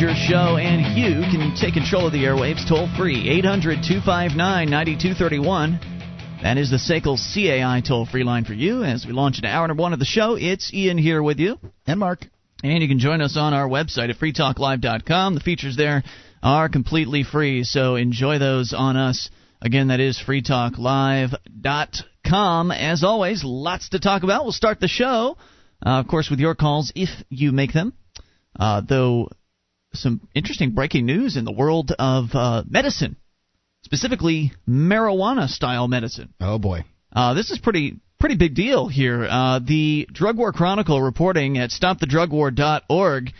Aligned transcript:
your 0.00 0.14
show, 0.14 0.56
and 0.56 0.96
you 0.96 1.20
can 1.30 1.54
take 1.54 1.74
control 1.74 2.06
of 2.06 2.14
the 2.14 2.24
airwaves 2.24 2.66
toll 2.66 2.88
free. 2.96 3.28
800 3.28 3.82
259 3.82 4.70
9231. 4.70 5.78
That 6.42 6.56
is 6.56 6.70
the 6.70 6.78
SACL 6.78 7.18
CAI 7.18 7.82
toll 7.86 8.06
free 8.06 8.24
line 8.24 8.46
for 8.46 8.54
you. 8.54 8.82
As 8.82 9.04
we 9.04 9.12
launch 9.12 9.36
into 9.36 9.48
hour 9.48 9.68
number 9.68 9.82
one 9.82 9.92
of 9.92 9.98
the 9.98 10.06
show, 10.06 10.36
it's 10.36 10.72
Ian 10.72 10.96
here 10.96 11.22
with 11.22 11.38
you. 11.38 11.58
And 11.86 12.00
Mark. 12.00 12.24
And 12.62 12.82
you 12.82 12.88
can 12.88 12.98
join 12.98 13.20
us 13.20 13.36
on 13.36 13.52
our 13.52 13.68
website 13.68 14.08
at 14.08 14.16
freetalklive.com. 14.16 15.34
The 15.34 15.40
features 15.40 15.76
there 15.76 16.02
are 16.42 16.70
completely 16.70 17.22
free, 17.22 17.64
so 17.64 17.96
enjoy 17.96 18.38
those 18.38 18.72
on 18.72 18.96
us. 18.96 19.28
Again, 19.60 19.88
that 19.88 20.00
is 20.00 20.18
freetalklive.com. 20.26 22.70
As 22.70 23.04
always, 23.04 23.44
lots 23.44 23.90
to 23.90 23.98
talk 23.98 24.22
about. 24.22 24.44
We'll 24.44 24.52
start 24.52 24.80
the 24.80 24.88
show, 24.88 25.36
uh, 25.84 26.00
of 26.00 26.08
course, 26.08 26.30
with 26.30 26.40
your 26.40 26.54
calls 26.54 26.90
if 26.94 27.10
you 27.28 27.52
make 27.52 27.74
them. 27.74 27.92
Uh, 28.58 28.80
though, 28.80 29.28
some 29.92 30.20
interesting 30.34 30.70
breaking 30.70 31.06
news 31.06 31.36
in 31.36 31.44
the 31.44 31.52
world 31.52 31.92
of 31.98 32.30
uh, 32.34 32.62
medicine, 32.68 33.16
specifically 33.82 34.52
marijuana 34.68 35.48
style 35.48 35.88
medicine. 35.88 36.32
Oh, 36.40 36.58
boy. 36.58 36.84
Uh, 37.12 37.34
this 37.34 37.50
is 37.50 37.58
pretty 37.58 37.98
pretty 38.18 38.36
big 38.36 38.54
deal 38.54 38.86
here. 38.86 39.26
Uh, 39.28 39.58
the 39.58 40.06
Drug 40.12 40.36
War 40.36 40.52
Chronicle 40.52 41.00
reporting 41.00 41.58
at 41.58 41.70
StopTheDrugWar.org 41.70 43.30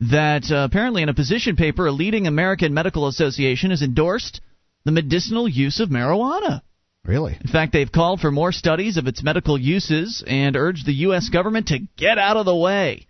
that 0.00 0.50
uh, 0.50 0.56
apparently 0.70 1.02
in 1.02 1.08
a 1.08 1.14
position 1.14 1.56
paper, 1.56 1.86
a 1.86 1.92
leading 1.92 2.26
American 2.26 2.74
medical 2.74 3.08
association 3.08 3.70
has 3.70 3.82
endorsed 3.82 4.40
the 4.84 4.92
medicinal 4.92 5.48
use 5.48 5.80
of 5.80 5.88
marijuana. 5.88 6.60
Really? 7.04 7.38
In 7.40 7.50
fact, 7.50 7.72
they've 7.72 7.90
called 7.90 8.20
for 8.20 8.30
more 8.30 8.52
studies 8.52 8.96
of 8.96 9.06
its 9.06 9.22
medical 9.22 9.58
uses 9.58 10.22
and 10.26 10.56
urged 10.56 10.86
the 10.86 10.92
U.S. 10.92 11.28
government 11.28 11.68
to 11.68 11.78
get 11.96 12.18
out 12.18 12.36
of 12.36 12.46
the 12.46 12.54
way. 12.54 13.06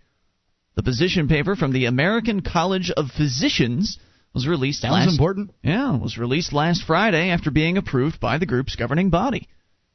The 0.77 0.83
position 0.83 1.27
paper 1.27 1.55
from 1.55 1.73
the 1.73 1.85
American 1.85 2.41
College 2.41 2.91
of 2.91 3.09
Physicians 3.09 3.97
was 4.35 4.47
released 4.47 4.83
Sounds 4.83 4.93
last 4.93 5.11
important. 5.11 5.49
Yeah, 5.63 5.97
was 5.97 6.19
released 6.19 6.53
last 6.53 6.83
Friday 6.83 7.31
after 7.31 7.49
being 7.49 7.79
approved 7.79 8.19
by 8.19 8.37
the 8.37 8.45
group's 8.45 8.75
governing 8.75 9.09
body. 9.09 9.47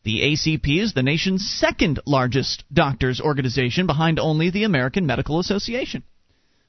The 0.03 0.23
ACP 0.23 0.83
is 0.83 0.93
the 0.93 1.05
nation's 1.05 1.49
second 1.49 2.01
largest 2.05 2.65
doctors 2.73 3.21
organization 3.21 3.87
behind 3.87 4.19
only 4.19 4.51
the 4.51 4.65
American 4.65 5.07
Medical 5.07 5.39
Association. 5.39 6.03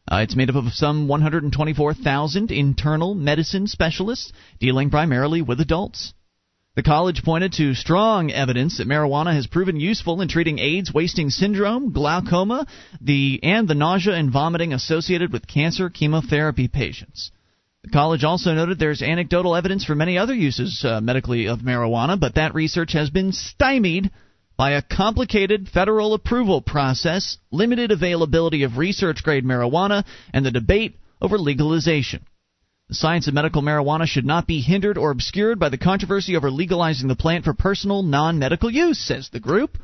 Uh, 0.07 0.17
it's 0.17 0.35
made 0.35 0.51
up 0.51 0.57
of 0.57 0.73
some 0.73 1.07
124,000 1.07 2.51
internal 2.51 3.15
medicine 3.15 3.65
specialists 3.65 4.31
dealing 4.59 4.91
primarily 4.91 5.41
with 5.41 5.59
adults. 5.59 6.13
The 6.75 6.81
college 6.81 7.23
pointed 7.23 7.53
to 7.53 7.75
strong 7.75 8.31
evidence 8.31 8.79
that 8.79 8.87
marijuana 8.87 9.33
has 9.35 9.45
proven 9.45 9.79
useful 9.79 10.21
in 10.21 10.27
treating 10.27 10.57
AIDS 10.57 10.91
wasting 10.91 11.29
syndrome, 11.29 11.93
glaucoma, 11.93 12.65
the, 12.99 13.39
and 13.43 13.67
the 13.67 13.75
nausea 13.75 14.15
and 14.15 14.31
vomiting 14.31 14.73
associated 14.73 15.31
with 15.31 15.45
cancer 15.45 15.91
chemotherapy 15.91 16.67
patients. 16.67 17.29
The 17.83 17.91
college 17.91 18.23
also 18.23 18.55
noted 18.55 18.79
there's 18.79 19.03
anecdotal 19.03 19.55
evidence 19.55 19.85
for 19.85 19.93
many 19.93 20.17
other 20.17 20.33
uses 20.33 20.83
uh, 20.83 20.99
medically 20.99 21.47
of 21.47 21.59
marijuana, 21.59 22.19
but 22.19 22.35
that 22.35 22.55
research 22.55 22.93
has 22.93 23.11
been 23.11 23.33
stymied 23.33 24.09
by 24.57 24.71
a 24.71 24.81
complicated 24.81 25.69
federal 25.69 26.15
approval 26.15 26.61
process, 26.61 27.37
limited 27.51 27.91
availability 27.91 28.63
of 28.63 28.77
research 28.77 29.21
grade 29.21 29.45
marijuana, 29.45 30.05
and 30.33 30.43
the 30.43 30.51
debate 30.51 30.95
over 31.21 31.37
legalization. 31.37 32.25
The 32.89 32.95
science 32.95 33.27
of 33.27 33.33
medical 33.33 33.61
marijuana 33.61 34.05
should 34.05 34.25
not 34.25 34.45
be 34.45 34.61
hindered 34.61 34.97
or 34.97 35.11
obscured 35.11 35.59
by 35.59 35.69
the 35.69 35.77
controversy 35.77 36.35
over 36.35 36.51
legalizing 36.51 37.07
the 37.07 37.15
plant 37.15 37.45
for 37.45 37.53
personal, 37.53 38.03
non 38.03 38.39
medical 38.39 38.69
use, 38.69 38.99
says 38.99 39.29
the 39.29 39.39
group. 39.39 39.77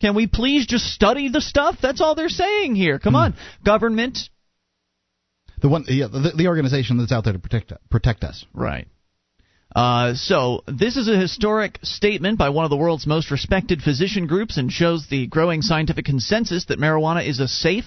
Can 0.00 0.14
we 0.14 0.28
please 0.28 0.66
just 0.66 0.86
study 0.86 1.28
the 1.28 1.40
stuff? 1.40 1.76
That's 1.82 2.00
all 2.00 2.14
they're 2.14 2.28
saying 2.28 2.76
here. 2.76 3.00
Come 3.00 3.16
on. 3.16 3.34
Government, 3.64 4.18
The 5.60 5.68
one, 5.68 5.84
yeah, 5.88 6.06
the, 6.06 6.32
the 6.36 6.46
organization 6.46 6.98
that's 6.98 7.10
out 7.10 7.24
there 7.24 7.32
to 7.32 7.38
protect 7.38 7.72
protect 7.90 8.22
us. 8.22 8.44
Right. 8.54 8.86
Uh, 9.74 10.14
so, 10.14 10.62
this 10.66 10.96
is 10.96 11.08
a 11.08 11.16
historic 11.16 11.78
statement 11.82 12.38
by 12.38 12.48
one 12.48 12.64
of 12.64 12.70
the 12.70 12.76
world's 12.76 13.06
most 13.06 13.30
respected 13.30 13.82
physician 13.82 14.26
groups 14.26 14.56
and 14.56 14.72
shows 14.72 15.06
the 15.08 15.26
growing 15.26 15.60
scientific 15.60 16.06
consensus 16.06 16.66
that 16.66 16.78
marijuana 16.78 17.26
is 17.26 17.38
a 17.38 17.48
safe, 17.48 17.84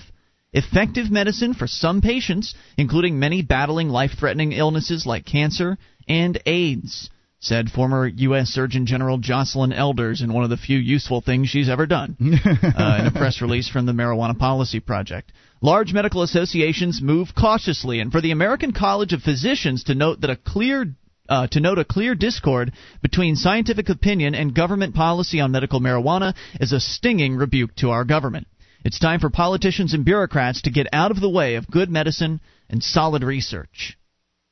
effective 0.54 1.10
medicine 1.10 1.54
for 1.54 1.68
some 1.68 2.02
patients, 2.02 2.56
including 2.78 3.20
many 3.20 3.42
battling 3.42 3.90
life 3.90 4.12
threatening 4.18 4.52
illnesses 4.52 5.06
like 5.06 5.26
cancer 5.26 5.78
and 6.08 6.42
AIDS, 6.46 7.10
said 7.40 7.70
former 7.70 8.08
U.S. 8.08 8.50
Surgeon 8.50 8.86
General 8.86 9.20
Joycelyn 9.20 9.74
Elders 9.76 10.22
in 10.22 10.34
one 10.34 10.44
of 10.44 10.50
the 10.50 10.58
few 10.58 10.78
useful 10.78 11.22
things 11.22 11.50
she's 11.50 11.70
ever 11.70 11.86
done 11.86 12.18
uh, 12.22 12.98
in 13.00 13.08
a 13.08 13.12
press 13.16 13.42
release 13.42 13.70
from 13.70 13.86
the 13.86 13.94
Marijuana 13.94 14.38
Policy 14.38 14.80
Project. 14.80 15.32
Large 15.62 15.94
medical 15.94 16.24
associations 16.24 17.02
move 17.02 17.30
cautiously, 17.38 18.00
and 18.00 18.12
for 18.12 18.22
the 18.22 18.32
American 18.32 18.74
College 18.74 19.14
of 19.14 19.22
Physicians 19.22 19.86
to 19.86 19.96
note 19.96 20.22
that 20.22 20.30
a 20.30 20.36
clear 20.36 20.86
uh, 21.30 21.48
to 21.48 21.62
note 21.62 21.80
a 21.80 21.86
clear 21.86 22.14
discord 22.14 22.74
between 23.02 23.38
scientific 23.38 23.88
opinion 23.88 24.36
and 24.36 24.54
government 24.54 24.94
policy 24.94 25.40
on 25.40 25.52
medical 25.52 25.80
marijuana 25.80 26.36
is 26.60 26.74
a 26.74 26.80
stinging 26.80 27.38
rebuke 27.38 27.74
to 27.76 27.90
our 27.90 28.04
government. 28.04 28.48
It's 28.84 28.98
time 28.98 29.20
for 29.20 29.30
politicians 29.30 29.94
and 29.94 30.04
bureaucrats 30.04 30.64
to 30.64 30.72
get 30.72 30.88
out 30.92 31.12
of 31.12 31.20
the 31.20 31.30
way 31.30 31.56
of 31.56 31.70
good 31.70 31.90
medicine 31.90 32.42
and 32.68 32.84
solid 32.84 33.24
research. 33.24 33.96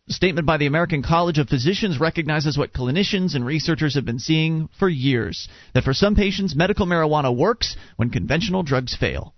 The 0.06 0.14
statement 0.14 0.46
by 0.46 0.58
the 0.58 0.68
American 0.68 1.02
College 1.02 1.40
of 1.40 1.50
Physicians 1.50 2.00
recognizes 2.00 2.58
what 2.58 2.74
clinicians 2.74 3.34
and 3.34 3.44
researchers 3.46 3.96
have 3.96 4.06
been 4.06 4.20
seeing 4.20 4.70
for 4.78 4.88
years 4.88 5.48
that 5.74 5.84
for 5.84 5.94
some 5.94 6.16
patients, 6.16 6.56
medical 6.56 6.86
marijuana 6.86 7.36
works 7.36 7.76
when 7.96 8.12
conventional 8.12 8.62
drugs 8.62 8.96
fail. 8.96 9.34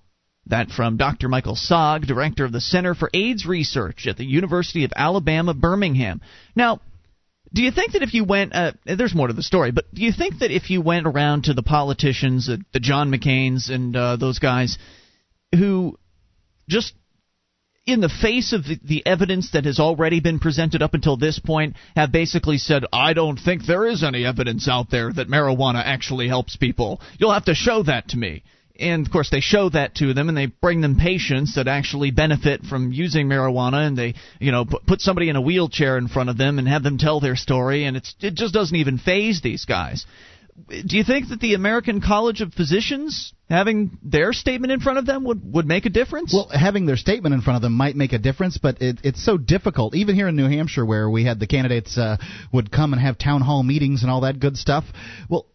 That 0.47 0.71
from 0.71 0.97
Dr. 0.97 1.29
Michael 1.29 1.55
Saag, 1.55 2.05
director 2.05 2.43
of 2.43 2.51
the 2.51 2.59
Center 2.59 2.93
for 2.93 3.09
AIDS 3.13 3.45
Research 3.45 4.07
at 4.07 4.17
the 4.17 4.25
University 4.25 4.83
of 4.83 4.91
Alabama, 4.95 5.53
Birmingham. 5.53 6.19
Now, 6.55 6.81
do 7.53 7.61
you 7.61 7.71
think 7.71 7.93
that 7.93 8.01
if 8.01 8.13
you 8.13 8.23
went, 8.23 8.53
uh, 8.55 8.71
there's 8.85 9.13
more 9.13 9.27
to 9.27 9.33
the 9.33 9.43
story, 9.43 9.71
but 9.71 9.93
do 9.93 10.01
you 10.01 10.13
think 10.13 10.39
that 10.39 10.51
if 10.51 10.69
you 10.69 10.81
went 10.81 11.05
around 11.05 11.45
to 11.45 11.53
the 11.53 11.63
politicians, 11.63 12.47
uh, 12.47 12.57
the 12.73 12.79
John 12.79 13.11
McCain's 13.11 13.69
and 13.69 13.95
uh, 13.95 14.15
those 14.15 14.39
guys, 14.39 14.77
who 15.53 15.97
just 16.69 16.93
in 17.85 17.99
the 17.99 18.09
face 18.09 18.53
of 18.53 18.63
the, 18.63 18.79
the 18.83 19.05
evidence 19.05 19.51
that 19.51 19.65
has 19.65 19.79
already 19.79 20.19
been 20.19 20.39
presented 20.39 20.81
up 20.81 20.93
until 20.93 21.17
this 21.17 21.39
point, 21.39 21.75
have 21.95 22.11
basically 22.11 22.57
said, 22.57 22.85
I 22.93 23.13
don't 23.13 23.37
think 23.37 23.65
there 23.65 23.87
is 23.87 24.03
any 24.03 24.25
evidence 24.25 24.69
out 24.69 24.89
there 24.89 25.11
that 25.11 25.27
marijuana 25.27 25.81
actually 25.83 26.27
helps 26.27 26.55
people. 26.55 27.01
You'll 27.17 27.33
have 27.33 27.45
to 27.45 27.55
show 27.55 27.83
that 27.83 28.09
to 28.09 28.17
me. 28.17 28.43
And 28.81 29.05
of 29.05 29.11
course, 29.11 29.29
they 29.29 29.39
show 29.39 29.69
that 29.69 29.95
to 29.95 30.13
them, 30.13 30.27
and 30.27 30.37
they 30.37 30.47
bring 30.47 30.81
them 30.81 30.97
patients 30.97 31.55
that 31.55 31.67
actually 31.67 32.11
benefit 32.11 32.63
from 32.63 32.91
using 32.91 33.27
marijuana, 33.27 33.87
and 33.87 33.97
they, 33.97 34.15
you 34.39 34.51
know, 34.51 34.65
put, 34.65 35.01
somebody 35.01 35.29
in 35.29 35.35
a 35.35 35.41
wheelchair 35.41 35.97
in 35.97 36.07
front 36.07 36.29
of 36.29 36.37
them 36.37 36.59
and 36.59 36.67
have 36.67 36.83
them 36.83 36.97
tell 36.97 37.19
their 37.19 37.35
story, 37.35 37.85
and 37.85 37.97
it's 37.97 38.15
it 38.21 38.33
just 38.33 38.53
doesn't 38.53 38.75
even 38.75 38.97
phase 38.97 39.41
these 39.41 39.65
guys 39.65 40.05
do 40.67 40.97
you 40.97 41.03
think 41.03 41.29
that 41.29 41.39
the 41.39 41.53
American 41.53 42.01
College 42.01 42.41
of 42.41 42.53
Physicians 42.53 43.33
having 43.49 43.97
their 44.03 44.33
statement 44.33 44.71
in 44.71 44.79
front 44.79 44.99
of 44.99 45.05
them 45.05 45.23
would, 45.23 45.53
would 45.53 45.65
make 45.65 45.85
a 45.85 45.89
difference? 45.89 46.33
Well, 46.33 46.49
having 46.53 46.85
their 46.85 46.97
statement 46.97 47.33
in 47.33 47.41
front 47.41 47.55
of 47.55 47.61
them 47.61 47.73
might 47.73 47.95
make 47.95 48.13
a 48.13 48.17
difference, 48.17 48.57
but 48.57 48.81
it, 48.81 48.99
it's 49.03 49.23
so 49.23 49.37
difficult. 49.37 49.95
Even 49.95 50.15
here 50.15 50.27
in 50.27 50.35
New 50.35 50.47
Hampshire, 50.47 50.85
where 50.85 51.09
we 51.09 51.25
had 51.25 51.39
the 51.39 51.47
candidates 51.47 51.97
uh, 51.97 52.17
would 52.53 52.71
come 52.71 52.93
and 52.93 53.01
have 53.01 53.17
town 53.17 53.41
hall 53.41 53.63
meetings 53.63 54.03
and 54.03 54.11
all 54.11 54.21
that 54.21 54.39
good 54.39 54.57
stuff. 54.57 54.85
Well, 55.29 55.45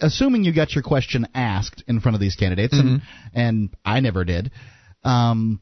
assuming 0.00 0.44
you 0.44 0.54
got 0.54 0.74
your 0.74 0.82
question 0.82 1.26
asked 1.34 1.84
in 1.86 2.00
front 2.00 2.14
of 2.14 2.20
these 2.20 2.36
candidates, 2.36 2.74
and 2.78 3.02
and 3.34 3.70
I 3.84 4.00
never 4.00 4.24
did. 4.24 4.50
Um, 5.04 5.60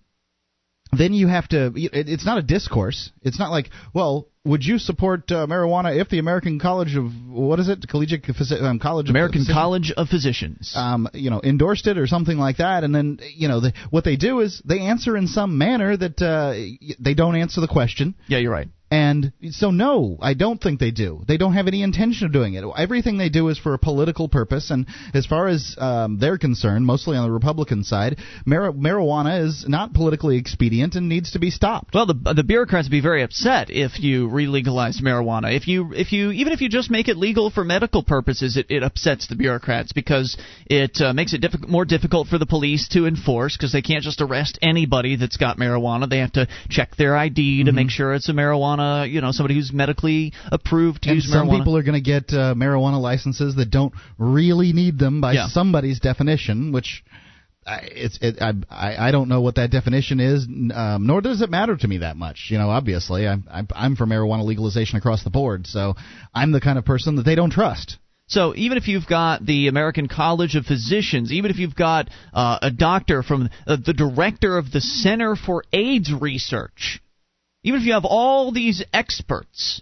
then 0.92 1.12
you 1.12 1.26
have 1.28 1.48
to. 1.48 1.72
It's 1.74 2.26
not 2.26 2.38
a 2.38 2.42
discourse. 2.42 3.10
It's 3.22 3.38
not 3.38 3.50
like, 3.50 3.70
well, 3.92 4.28
would 4.46 4.64
you 4.64 4.78
support 4.78 5.30
uh, 5.32 5.46
marijuana 5.46 5.98
if 6.00 6.08
the 6.08 6.18
American 6.18 6.58
College 6.60 6.96
of 6.96 7.06
what 7.28 7.59
is 7.59 7.68
it, 7.68 7.86
Collegiate 7.88 8.22
Physi- 8.22 8.62
um, 8.62 8.78
College 8.78 9.10
American 9.10 9.42
of 9.42 9.48
College 9.48 9.92
of 9.97 10.09
Physicians. 10.09 10.72
um, 10.76 11.09
you 11.12 11.30
know, 11.30 11.41
endorsed 11.44 11.86
it 11.86 11.98
or 11.98 12.06
something 12.06 12.38
like 12.38 12.59
that, 12.59 12.84
and 12.84 12.94
then 12.94 13.18
you 13.34 13.48
know, 13.48 13.60
the, 13.60 13.72
what 13.91 14.04
they 14.04 14.16
do 14.16 14.41
is 14.41 14.62
they 14.65 14.80
answer 14.80 15.16
in 15.16 15.26
some 15.26 15.59
manner 15.59 15.97
that 15.97 16.21
uh, 16.22 16.53
they 16.98 17.15
don't 17.15 17.36
answer 17.36 17.60
the 17.60 17.68
question, 17.68 18.15
yeah, 18.28 18.38
you're 18.38 18.53
right. 18.53 18.68
and 18.91 19.32
so 19.50 19.71
no, 19.71 20.16
I 20.21 20.34
don't 20.34 20.60
think 20.62 20.78
they 20.78 20.92
do. 20.92 21.22
They 21.26 21.36
don't 21.36 21.54
have 21.54 21.66
any 21.66 21.82
intention 21.82 22.26
of 22.26 22.32
doing 22.32 22.54
it. 22.54 22.65
Everything 22.76 23.18
they 23.18 23.28
do 23.28 23.48
is 23.48 23.59
for 23.59 23.74
a 23.74 23.78
political 23.78 24.28
purpose, 24.28 24.71
and 24.71 24.86
as 25.12 25.26
far 25.26 25.48
as 25.48 25.74
um, 25.78 26.18
they're 26.21 26.38
concerned, 26.38 26.86
mostly 26.86 27.16
on 27.16 27.24
the 27.26 27.32
Republican 27.32 27.82
side, 27.84 28.18
mar- 28.44 28.72
marijuana 28.72 29.44
is 29.44 29.65
not 29.68 29.92
politically 29.92 30.36
expedient 30.38 30.94
and 30.94 31.09
needs 31.09 31.32
to 31.32 31.38
be 31.41 31.50
stopped. 31.50 31.94
Well, 31.94 32.06
the 32.06 32.34
the 32.34 32.44
bureaucrats 32.44 32.86
would 32.86 32.92
be 32.92 33.00
very 33.00 33.22
upset 33.22 33.71
if 33.71 33.98
you 34.00 34.28
re-legalized 34.36 35.03
marijuana. 35.03 35.54
If 35.56 35.66
you 35.66 35.92
if 35.94 36.12
you 36.12 36.30
even 36.30 36.53
if 36.53 36.60
you 36.60 36.68
just 36.68 36.91
make 36.91 37.09
it 37.09 37.16
legal 37.16 37.50
for 37.50 37.65
medical 37.65 38.03
purposes, 38.04 38.56
it, 38.56 38.66
it 38.71 38.83
upsets 38.83 39.27
the 39.27 39.34
bureaucrats 39.34 39.92
because 39.92 40.36
it 40.66 41.00
uh, 41.00 41.12
makes 41.12 41.33
it 41.34 41.41
diffi- 41.42 41.66
more 41.66 41.84
difficult 41.84 42.28
for 42.28 42.38
the 42.38 42.47
police 42.47 42.88
to 42.88 43.06
enforce 43.06 43.56
because 43.56 43.72
they 43.72 43.83
can't 43.83 44.04
just 44.04 44.21
arrest 44.21 44.59
anybody 44.62 45.16
that's 45.16 45.36
got 45.36 45.56
marijuana. 45.59 46.09
They 46.09 46.18
have 46.18 46.33
to 46.33 46.47
check 46.68 46.94
their 46.97 47.16
ID 47.16 47.65
to 47.65 47.72
make 47.72 47.91
sure 47.91 48.15
it's 48.15 48.28
a 48.28 48.33
marijuana, 48.33 49.10
you 49.10 49.21
know, 49.21 49.33
somebody 49.33 49.54
who's 49.54 49.72
medically 49.72 50.33
approved 50.53 51.03
to 51.04 51.09
and 51.10 51.16
use 51.16 51.30
some 51.30 51.48
marijuana. 51.48 51.59
people 51.59 51.77
are 51.77 51.83
going 51.83 51.94
to 52.03 52.09
get 52.15 52.24
uh, 52.33 52.54
marijuana 52.54 53.00
licenses 53.00 53.56
that 53.56 53.71
don't 53.71 53.94
really 54.18 54.72
need 54.72 54.98
them 54.98 55.21
by 55.21 55.33
Yeah. 55.33 55.48
somebody's 55.48 55.98
definition, 56.00 56.72
which 56.72 57.03
it's 57.66 58.18
it, 58.22 58.39
I, 58.41 59.09
I 59.09 59.10
don't 59.10 59.28
know 59.28 59.41
what 59.41 59.57
that 59.57 59.71
definition 59.71 60.21
is, 60.21 60.47
um, 60.74 61.07
nor 61.07 61.21
does 61.21 61.42
it 61.42 61.51
matter 61.51 61.77
to 61.77 61.89
me 61.89 61.98
that 61.98 62.16
much. 62.16 62.48
You 62.51 62.59
know, 62.59 62.71
obviously, 62.71 63.27
I'm 63.27 63.45
I'm 63.74 63.97
for 63.97 64.07
marijuana 64.07 64.45
legalization 64.45 64.98
across 64.98 65.24
the 65.24 65.30
board, 65.30 65.66
so 65.66 65.95
I'm 66.34 66.53
the 66.53 66.60
kind 66.60 66.78
of 66.78 66.84
person 66.84 67.16
that 67.16 67.24
they 67.24 67.34
don't 67.34 67.51
trust. 67.51 67.98
So 68.28 68.54
even 68.57 68.77
if 68.77 68.89
you've 68.89 69.07
got 69.07 69.47
the 69.47 69.68
American 69.68 70.09
College 70.09 70.57
of 70.57 70.66
Physicians, 70.66 71.30
even 71.30 71.51
if 71.51 71.59
you've 71.59 71.77
got 71.77 72.09
uh, 72.33 72.59
a 72.60 72.71
doctor 72.72 73.22
from 73.22 73.48
uh, 73.66 73.77
the 73.84 73.92
director 73.92 74.59
of 74.59 74.72
the 74.72 74.80
Center 74.80 75.36
for 75.36 75.62
AIDS 75.72 76.12
Research, 76.12 77.01
even 77.62 77.80
if 77.80 77.86
you 77.86 77.92
have 77.92 78.04
all 78.04 78.51
these 78.51 78.84
experts 78.92 79.80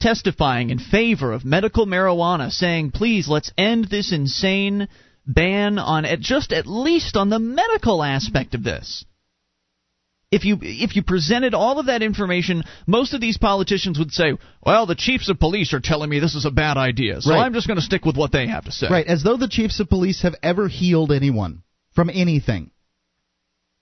testifying 0.00 0.70
in 0.70 0.78
favor 0.78 1.32
of 1.32 1.44
medical 1.44 1.86
marijuana, 1.86 2.50
saying, 2.50 2.90
please, 2.90 3.28
let's 3.28 3.52
end 3.56 3.84
this 3.84 4.12
insane 4.12 4.88
ban 5.26 5.78
on 5.78 6.04
at 6.04 6.20
just 6.20 6.52
at 6.52 6.66
least 6.66 7.16
on 7.16 7.30
the 7.30 7.38
medical 7.38 8.02
aspect 8.02 8.54
of 8.54 8.62
this. 8.62 9.04
If 10.30 10.44
you 10.44 10.58
if 10.60 10.96
you 10.96 11.02
presented 11.02 11.54
all 11.54 11.78
of 11.78 11.86
that 11.86 12.02
information, 12.02 12.64
most 12.86 13.14
of 13.14 13.20
these 13.20 13.38
politicians 13.38 13.98
would 14.00 14.12
say, 14.12 14.32
"Well, 14.60 14.86
the 14.86 14.96
chiefs 14.96 15.28
of 15.28 15.38
police 15.38 15.72
are 15.72 15.80
telling 15.80 16.10
me 16.10 16.18
this 16.18 16.34
is 16.34 16.44
a 16.44 16.50
bad 16.50 16.76
idea, 16.76 17.20
so 17.20 17.30
right. 17.30 17.44
I'm 17.44 17.54
just 17.54 17.68
going 17.68 17.78
to 17.78 17.84
stick 17.84 18.04
with 18.04 18.16
what 18.16 18.32
they 18.32 18.48
have 18.48 18.64
to 18.64 18.72
say." 18.72 18.88
Right, 18.90 19.06
as 19.06 19.22
though 19.22 19.36
the 19.36 19.48
chiefs 19.48 19.78
of 19.78 19.88
police 19.88 20.22
have 20.22 20.34
ever 20.42 20.66
healed 20.66 21.12
anyone 21.12 21.62
from 21.94 22.10
anything. 22.10 22.72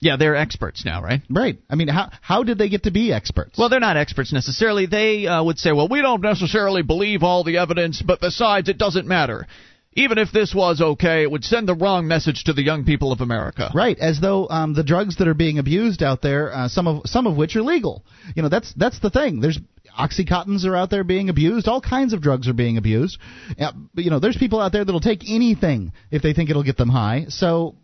Yeah, 0.02 0.16
they're 0.16 0.36
experts 0.36 0.84
now, 0.84 1.00
right? 1.00 1.22
Right. 1.30 1.58
I 1.70 1.76
mean, 1.76 1.88
how 1.88 2.10
how 2.20 2.42
did 2.42 2.58
they 2.58 2.68
get 2.68 2.82
to 2.82 2.90
be 2.90 3.12
experts? 3.12 3.56
Well, 3.56 3.68
they're 3.68 3.80
not 3.80 3.96
experts 3.96 4.32
necessarily. 4.32 4.86
They 4.86 5.26
uh, 5.26 5.42
would 5.42 5.58
say, 5.58 5.72
"Well, 5.72 5.88
we 5.88 6.02
don't 6.02 6.20
necessarily 6.20 6.82
believe 6.82 7.22
all 7.22 7.44
the 7.44 7.58
evidence, 7.58 8.02
but 8.02 8.20
besides, 8.20 8.68
it 8.68 8.76
doesn't 8.76 9.06
matter." 9.06 9.46
Even 9.94 10.16
if 10.16 10.32
this 10.32 10.54
was 10.54 10.80
okay, 10.80 11.22
it 11.22 11.30
would 11.30 11.44
send 11.44 11.68
the 11.68 11.74
wrong 11.74 12.08
message 12.08 12.44
to 12.44 12.52
the 12.52 12.62
young 12.62 12.84
people 12.84 13.12
of 13.12 13.20
America. 13.20 13.70
Right, 13.74 13.98
as 13.98 14.20
though 14.20 14.48
um, 14.48 14.72
the 14.72 14.82
drugs 14.82 15.16
that 15.16 15.28
are 15.28 15.34
being 15.34 15.58
abused 15.58 16.02
out 16.02 16.22
there, 16.22 16.52
uh, 16.52 16.68
some 16.68 16.86
of 16.86 17.02
some 17.06 17.26
of 17.26 17.36
which 17.36 17.56
are 17.56 17.62
legal. 17.62 18.04
You 18.34 18.42
know, 18.42 18.48
that's 18.48 18.72
that's 18.74 19.00
the 19.00 19.10
thing. 19.10 19.40
There's 19.40 19.58
oxycontins 19.98 20.64
are 20.64 20.76
out 20.76 20.90
there 20.90 21.04
being 21.04 21.28
abused. 21.28 21.68
All 21.68 21.80
kinds 21.80 22.14
of 22.14 22.22
drugs 22.22 22.48
are 22.48 22.54
being 22.54 22.78
abused. 22.78 23.18
Uh, 23.58 23.72
you 23.94 24.10
know, 24.10 24.18
there's 24.18 24.36
people 24.36 24.60
out 24.60 24.72
there 24.72 24.84
that'll 24.84 25.00
take 25.00 25.28
anything 25.28 25.92
if 26.10 26.22
they 26.22 26.32
think 26.32 26.48
it'll 26.48 26.62
get 26.62 26.78
them 26.78 26.88
high. 26.88 27.26
So 27.28 27.76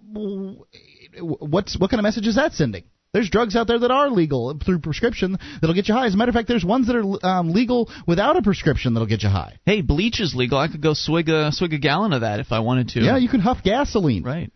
what's 1.20 1.78
what 1.78 1.90
kind 1.90 2.00
of 2.00 2.04
message 2.04 2.26
is 2.26 2.36
that 2.36 2.52
sending? 2.52 2.84
There's 3.12 3.30
drugs 3.30 3.56
out 3.56 3.66
there 3.66 3.78
that 3.78 3.90
are 3.90 4.10
legal 4.10 4.58
through 4.64 4.80
prescription 4.80 5.38
that'll 5.60 5.74
get 5.74 5.88
you 5.88 5.94
high. 5.94 6.06
As 6.06 6.14
a 6.14 6.16
matter 6.16 6.28
of 6.28 6.34
fact, 6.34 6.46
there's 6.46 6.64
ones 6.64 6.88
that 6.88 6.96
are 6.96 7.26
um, 7.26 7.52
legal 7.52 7.90
without 8.06 8.36
a 8.36 8.42
prescription 8.42 8.92
that'll 8.92 9.08
get 9.08 9.22
you 9.22 9.30
high. 9.30 9.58
Hey, 9.64 9.80
bleach 9.80 10.20
is 10.20 10.34
legal. 10.34 10.58
I 10.58 10.68
could 10.68 10.82
go 10.82 10.92
swig 10.92 11.30
a 11.30 11.50
swig 11.50 11.72
a 11.72 11.78
gallon 11.78 12.12
of 12.12 12.20
that 12.20 12.38
if 12.40 12.52
I 12.52 12.60
wanted 12.60 12.88
to. 12.90 13.00
Yeah, 13.00 13.16
you 13.16 13.28
can 13.28 13.40
huff 13.40 13.58
gasoline. 13.64 14.24
Right. 14.24 14.52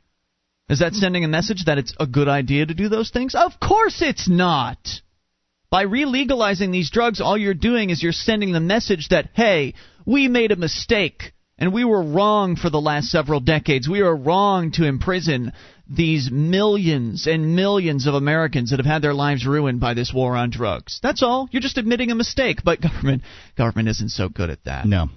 Is 0.68 0.80
that 0.80 0.94
sending 0.94 1.24
a 1.24 1.28
message 1.28 1.64
that 1.66 1.78
it's 1.78 1.94
a 1.98 2.06
good 2.06 2.28
idea 2.28 2.66
to 2.66 2.74
do 2.74 2.88
those 2.88 3.10
things? 3.10 3.34
Of 3.34 3.52
course 3.58 4.02
it's 4.02 4.28
not. 4.28 4.78
By 5.70 5.82
re-legalizing 5.82 6.70
these 6.70 6.90
drugs, 6.90 7.20
all 7.20 7.38
you're 7.38 7.54
doing 7.54 7.88
is 7.88 8.02
you're 8.02 8.12
sending 8.12 8.52
the 8.52 8.60
message 8.60 9.08
that 9.08 9.30
hey, 9.34 9.74
we 10.04 10.28
made 10.28 10.52
a 10.52 10.56
mistake. 10.56 11.32
And 11.58 11.72
we 11.72 11.84
were 11.84 12.02
wrong 12.02 12.56
for 12.56 12.70
the 12.70 12.80
last 12.80 13.08
several 13.08 13.38
decades. 13.38 13.88
We 13.88 14.02
were 14.02 14.16
wrong 14.16 14.72
to 14.72 14.84
imprison 14.84 15.52
these 15.88 16.30
millions 16.30 17.26
and 17.26 17.56
millions 17.56 18.06
of 18.06 18.14
Americans 18.14 18.70
that 18.70 18.78
have 18.78 18.86
had 18.86 19.02
their 19.02 19.14
lives 19.14 19.46
ruined 19.46 19.80
by 19.80 19.94
this 19.94 20.12
war 20.14 20.36
on 20.36 20.50
drugs. 20.50 21.00
That's 21.02 21.22
all. 21.22 21.48
You're 21.50 21.62
just 21.62 21.78
admitting 21.78 22.10
a 22.10 22.14
mistake, 22.14 22.60
but 22.64 22.80
government 22.80 23.22
government 23.56 23.88
isn't 23.88 24.10
so 24.10 24.28
good 24.28 24.50
at 24.50 24.64
that. 24.64 24.86
No 24.86 25.08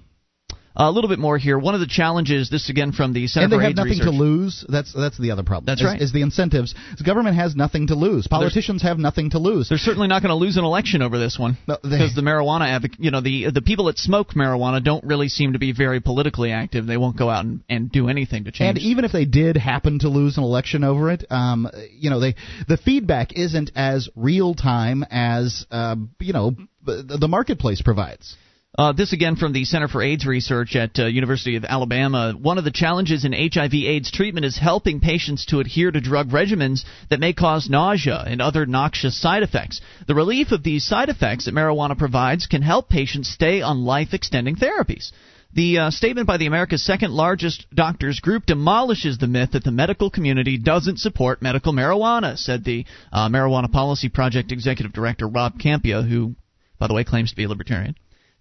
a 0.75 0.91
little 0.91 1.09
bit 1.09 1.19
more 1.19 1.37
here. 1.37 1.57
One 1.57 1.73
of 1.73 1.79
the 1.79 1.87
challenges, 1.87 2.49
this 2.49 2.69
again 2.69 2.91
from 2.91 3.13
the 3.13 3.27
Center 3.27 3.45
and 3.45 3.51
they 3.51 3.57
for 3.57 3.61
have 3.61 3.69
AIDS 3.71 3.77
nothing 3.77 3.91
Research. 3.91 4.05
to 4.05 4.11
lose. 4.11 4.65
That's 4.67 4.93
that's 4.93 5.17
the 5.17 5.31
other 5.31 5.43
problem. 5.43 5.65
That's 5.65 5.81
is, 5.81 5.85
right. 5.85 6.01
Is 6.01 6.11
the 6.11 6.21
incentives? 6.21 6.75
The 6.97 7.03
government 7.03 7.35
has 7.35 7.55
nothing 7.55 7.87
to 7.87 7.95
lose. 7.95 8.27
Politicians 8.27 8.81
There's, 8.81 8.91
have 8.91 8.99
nothing 8.99 9.31
to 9.31 9.39
lose. 9.39 9.69
They're 9.69 9.77
certainly 9.77 10.07
not 10.07 10.21
going 10.21 10.29
to 10.29 10.35
lose 10.35 10.57
an 10.57 10.63
election 10.63 11.01
over 11.01 11.17
this 11.17 11.39
one 11.39 11.57
no, 11.67 11.77
because 11.81 12.15
the 12.15 12.21
marijuana, 12.21 12.79
advoc- 12.79 12.95
you 12.99 13.11
know, 13.11 13.21
the 13.21 13.51
the 13.51 13.61
people 13.61 13.85
that 13.85 13.97
smoke 13.97 14.29
marijuana 14.29 14.83
don't 14.83 15.03
really 15.03 15.29
seem 15.29 15.53
to 15.53 15.59
be 15.59 15.71
very 15.71 15.99
politically 15.99 16.51
active. 16.51 16.85
They 16.85 16.97
won't 16.97 17.17
go 17.17 17.29
out 17.29 17.45
and, 17.45 17.63
and 17.69 17.91
do 17.91 18.09
anything 18.09 18.45
to 18.45 18.51
change. 18.51 18.77
And 18.77 18.85
even 18.85 19.05
if 19.05 19.11
they 19.11 19.25
did 19.25 19.57
happen 19.57 19.99
to 19.99 20.09
lose 20.09 20.37
an 20.37 20.43
election 20.43 20.83
over 20.83 21.11
it, 21.11 21.25
um, 21.29 21.69
you 21.91 22.09
know, 22.09 22.19
they 22.19 22.35
the 22.67 22.77
feedback 22.77 23.33
isn't 23.33 23.71
as 23.75 24.09
real 24.15 24.53
time 24.53 25.05
as 25.09 25.65
uh, 25.71 25.95
you 26.19 26.33
know 26.33 26.55
the 26.85 27.27
marketplace 27.27 27.81
provides. 27.81 28.35
Uh, 28.77 28.91
this 28.91 29.13
again 29.13 29.37
from 29.37 29.53
the 29.53 29.63
Center 29.63 29.87
for 29.87 30.01
AIDS 30.01 30.25
Research 30.25 30.75
at 30.75 30.99
uh, 30.99 31.05
University 31.05 31.55
of 31.55 31.63
Alabama. 31.63 32.33
One 32.37 32.57
of 32.57 32.65
the 32.65 32.71
challenges 32.71 33.23
in 33.23 33.31
HIV/AIDS 33.31 34.11
treatment 34.11 34.45
is 34.45 34.57
helping 34.57 34.99
patients 34.99 35.45
to 35.45 35.61
adhere 35.61 35.91
to 35.91 36.01
drug 36.01 36.29
regimens 36.31 36.83
that 37.09 37.21
may 37.21 37.31
cause 37.31 37.69
nausea 37.69 38.21
and 38.27 38.41
other 38.41 38.65
noxious 38.65 39.19
side 39.19 39.43
effects. 39.43 39.79
The 40.07 40.15
relief 40.15 40.51
of 40.51 40.63
these 40.63 40.83
side 40.83 41.07
effects 41.07 41.45
that 41.45 41.53
marijuana 41.53 41.97
provides 41.97 42.47
can 42.47 42.61
help 42.61 42.89
patients 42.89 43.29
stay 43.29 43.61
on 43.61 43.85
life-extending 43.85 44.57
therapies. 44.57 45.11
The 45.53 45.77
uh, 45.77 45.89
statement 45.91 46.27
by 46.27 46.35
the 46.35 46.47
America's 46.47 46.83
second 46.83 47.13
largest 47.13 47.65
doctors 47.73 48.19
group 48.19 48.45
demolishes 48.45 49.17
the 49.17 49.27
myth 49.27 49.51
that 49.53 49.63
the 49.63 49.71
medical 49.71 50.09
community 50.09 50.57
doesn't 50.57 50.99
support 50.99 51.41
medical 51.41 51.71
marijuana, 51.71 52.37
said 52.37 52.65
the 52.65 52.85
uh, 53.13 53.29
Marijuana 53.29 53.71
Policy 53.71 54.09
Project 54.09 54.51
executive 54.51 54.91
director 54.91 55.29
Rob 55.29 55.57
Kampia, 55.57 56.05
who, 56.05 56.35
by 56.77 56.87
the 56.87 56.93
way, 56.93 57.05
claims 57.05 57.29
to 57.29 57.37
be 57.37 57.45
a 57.45 57.49
libertarian. 57.49 57.95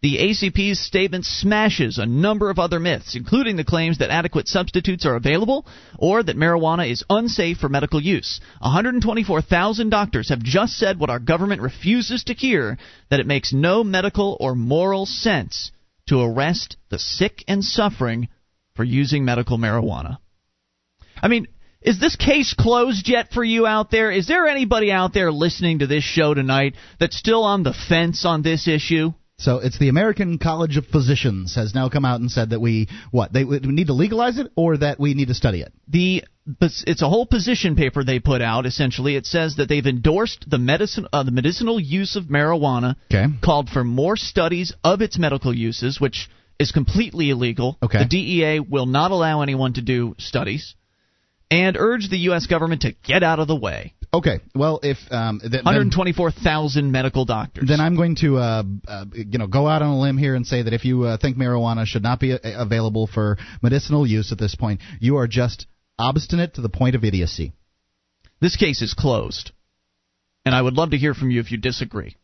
The 0.05 0.19
ACP's 0.19 0.81
statement 0.81 1.25
smashes 1.25 1.97
a 1.97 2.05
number 2.05 2.51
of 2.51 2.59
other 2.59 2.79
myths, 2.79 3.17
including 3.17 3.57
the 3.57 3.65
claims 3.65 3.97
that 3.97 4.11
adequate 4.11 4.49
substitutes 4.49 5.07
are 5.07 5.15
available 5.15 5.65
or 5.99 6.23
that 6.23 6.37
marijuana 6.37 6.91
is 6.91 7.03
unsafe 7.09 7.57
for 7.57 7.71
medical 7.71 8.03
use. 8.03 8.39
124,000 8.59 9.89
doctors 9.89 10.29
have 10.29 10.43
just 10.43 10.77
said 10.77 10.99
what 10.99 11.09
our 11.09 11.19
government 11.19 11.63
refuses 11.63 12.25
to 12.25 12.35
hear 12.35 12.77
that 13.09 13.19
it 13.19 13.27
makes 13.27 13.55
no 13.55 13.83
medical 13.83 14.37
or 14.41 14.55
moral 14.55 15.07
sense 15.07 15.73
to 16.09 16.21
arrest 16.21 16.77
the 16.91 16.99
sick 16.99 17.43
and 17.49 17.65
suffering 17.65 18.29
for 18.77 18.85
using 18.85 19.25
medical 19.25 19.57
marijuana. 19.57 20.19
I 21.17 21.29
mean, 21.29 21.49
is 21.81 21.99
this 21.99 22.17
case 22.17 22.53
closed 22.53 23.09
yet 23.09 23.33
for 23.33 23.43
you 23.43 23.67
out 23.67 23.91
there? 23.91 24.11
Is 24.11 24.27
there 24.27 24.49
anybody 24.49 24.93
out 24.93 25.15
there 25.15 25.33
listening 25.33 25.79
to 25.79 25.87
this 25.87 26.05
show 26.05 26.35
tonight 26.35 26.75
that's 27.01 27.17
still 27.17 27.45
on 27.45 27.63
the 27.63 27.73
fence 27.73 28.27
on 28.27 28.43
this 28.43 28.69
issue? 28.69 29.15
So 29.37 29.59
it's 29.59 29.79
the 29.79 29.89
American 29.89 30.39
College 30.39 30.77
of 30.77 30.87
Physicians 30.87 31.57
has 31.57 31.75
now 31.75 31.89
come 31.89 32.05
out 32.05 32.21
and 32.21 32.31
said 32.31 32.51
that 32.51 32.61
we 32.61 32.89
what 33.11 33.33
they 33.33 33.45
we 33.45 33.59
need 33.59 33.89
to 33.89 33.93
legalize 33.93 34.39
it 34.39 34.53
or 34.57 34.77
that 34.79 35.01
we 35.01 35.15
need 35.15 35.29
to 35.29 35.35
study 35.35 35.61
it. 35.61 35.73
The 35.89 36.25
it's 36.61 37.03
a 37.03 37.09
whole 37.09 37.27
position 37.27 37.75
paper 37.75 38.05
they 38.05 38.21
put 38.21 38.43
out. 38.43 38.65
Essentially, 38.65 39.17
it 39.17 39.27
says 39.27 39.57
that 39.57 39.69
they've 39.69 39.85
endorsed 39.85 40.49
the 40.49 40.59
medicine 40.59 41.09
uh, 41.13 41.25
the 41.25 41.33
medicinal 41.33 41.81
use 41.81 42.15
of 42.17 42.25
marijuana. 42.25 42.95
Okay. 43.13 43.27
Called 43.43 43.69
for 43.69 43.83
more 43.83 44.17
studies 44.17 44.73
of 44.85 45.01
its 45.01 45.19
medical 45.19 45.55
uses, 45.55 46.01
which 46.01 46.29
is 46.61 46.71
completely 46.71 47.31
illegal. 47.31 47.77
Okay. 47.83 47.99
The 47.99 48.05
DEA 48.05 48.61
will 48.61 48.87
not 48.87 49.11
allow 49.11 49.43
anyone 49.43 49.73
to 49.75 49.83
do 49.83 50.15
studies, 50.19 50.77
and 51.51 51.77
urge 51.77 52.09
the 52.09 52.19
U.S. 52.19 52.47
government 52.47 52.83
to 52.83 52.95
get 53.05 53.25
out 53.25 53.41
of 53.41 53.49
the 53.49 53.57
way. 53.57 53.95
Okay. 54.15 54.39
Well, 54.55 54.79
if 54.85 54.99
um, 55.11 55.41
th- 55.41 55.65
124,000 55.65 56.93
medical 56.93 57.25
doctors. 57.25 57.69
Then 57.69 57.81
I'm 57.81 57.97
going 57.97 58.15
to, 58.21 58.37
uh, 58.37 58.63
uh, 58.87 59.05
you 59.13 59.39
know, 59.39 59.49
go 59.49 59.67
out 59.67 59.83
on 59.83 59.89
a 59.89 59.99
limb 59.99 60.19
here 60.19 60.37
and 60.37 60.47
say 60.47 60.63
that 60.63 60.73
if 60.73 60.85
you 60.85 61.03
uh, 61.03 61.17
think 61.21 61.37
marijuana 61.37 61.85
should 61.85 62.05
not 62.05 62.21
be 62.21 62.31
a- 62.31 62.37
uh, 62.37 62.63
available 62.63 63.09
for 63.09 63.39
medicinal 63.61 64.07
use 64.07 64.31
at 64.31 64.39
this 64.39 64.55
point, 64.55 64.81
you 65.01 65.17
are 65.17 65.27
just 65.27 65.67
obstinate 65.99 66.55
to 66.55 66.61
the 66.61 66.69
point 66.69 66.95
of 66.95 67.05
idiocy. 67.05 67.53
This 68.41 68.57
case 68.57 68.83
is 68.83 68.95
closed, 68.95 69.51
and 70.45 70.55
I 70.55 70.63
would 70.63 70.75
love 70.75 70.91
to 70.91 70.97
hear 70.97 71.15
from 71.15 71.33
you 71.33 71.41
if 71.41 71.51
you 71.51 71.59
disagree. 71.59 72.17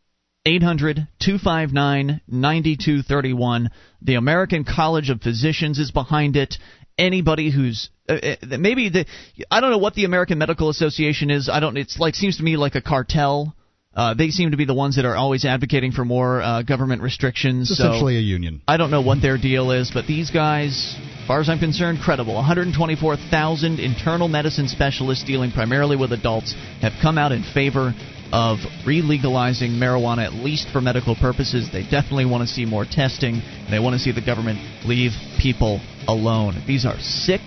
800 0.47 1.09
259 1.21 2.21
9231. 2.29 3.71
The 4.03 4.15
American 4.15 4.65
College 4.65 5.11
of 5.11 5.21
Physicians 5.23 5.79
is 5.79 5.91
behind 5.91 6.37
it 6.37 6.55
anybody 6.97 7.51
who's 7.51 7.91
maybe 8.59 8.89
the 8.89 9.07
I 9.51 9.61
don't 9.61 9.71
know 9.71 9.79
what 9.79 9.95
the 9.95 10.05
American 10.05 10.39
Medical 10.39 10.69
Association 10.69 11.31
is. 11.31 11.49
I 11.49 11.61
don't. 11.61 11.77
It's 11.77 11.99
like 11.99 12.15
seems 12.15 12.39
to 12.39 12.43
me 12.43 12.57
like 12.57 12.75
a 12.75 12.83
cartel. 12.83 13.55
Uh, 13.93 14.15
they 14.15 14.29
seem 14.29 14.53
to 14.53 14.57
be 14.57 14.65
the 14.65 14.75
ones 14.75 14.97
that 14.97 15.05
are 15.05 15.17
always 15.17 15.45
advocating 15.45 15.91
for 15.91 16.05
more 16.05 16.41
uh, 16.41 16.63
government 16.63 17.03
restrictions. 17.03 17.71
It's 17.71 17.81
essentially 17.81 18.15
so 18.15 18.19
a 18.19 18.23
union. 18.23 18.63
I 18.69 18.77
don't 18.77 18.93
know 18.93 19.03
what 19.03 19.21
their 19.21 19.37
deal 19.37 19.73
is, 19.73 19.91
but 19.93 20.07
these 20.07 20.31
guys, 20.31 20.95
as 20.97 21.27
far 21.27 21.41
as 21.41 21.49
I'm 21.49 21.59
concerned, 21.59 21.99
credible. 22.01 22.35
124,000 22.35 23.81
internal 23.81 24.29
medicine 24.29 24.69
specialists 24.69 25.25
dealing 25.25 25.51
primarily 25.51 25.97
with 25.97 26.13
adults 26.13 26.55
have 26.81 26.93
come 27.03 27.19
out 27.19 27.33
in 27.33 27.43
favor 27.43 27.93
of 28.33 28.59
re-legalizing 28.87 29.73
marijuana 29.73 30.25
at 30.25 30.35
least 30.35 30.69
for 30.71 30.81
medical 30.81 31.17
purposes. 31.17 31.69
They 31.73 31.83
definitely 31.83 32.27
want 32.27 32.47
to 32.47 32.55
see 32.55 32.65
more 32.65 32.85
testing. 32.85 33.43
They 33.71 33.81
want 33.81 33.95
to 33.95 33.99
see 33.99 34.13
the 34.13 34.25
government 34.25 34.61
leave 34.87 35.13
people 35.41 35.81
alone. 36.07 36.63
These 36.65 36.87
are 36.87 36.99
sick 37.01 37.41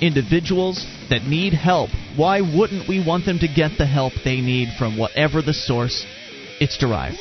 individuals 0.00 0.86
that 1.10 1.22
need 1.24 1.52
help. 1.52 1.90
Why 2.16 2.40
wouldn't 2.40 2.88
we 2.88 3.04
want 3.04 3.26
them 3.26 3.38
to 3.40 3.48
get 3.48 3.72
the 3.78 3.86
help 3.86 4.12
they 4.24 4.40
need 4.40 4.68
from 4.78 4.96
whatever 4.98 5.42
the 5.42 5.54
source 5.54 6.04
it's 6.60 6.78
derived? 6.78 7.18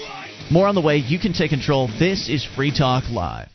More 0.52 0.68
on 0.68 0.76
the 0.76 0.82
way. 0.82 0.98
You 0.98 1.20
can 1.20 1.34
take 1.34 1.52
control. 1.52 1.88
This 2.00 2.30
is 2.30 2.44
Free 2.56 2.72
Talk 2.76 3.04
Live. 3.10 3.50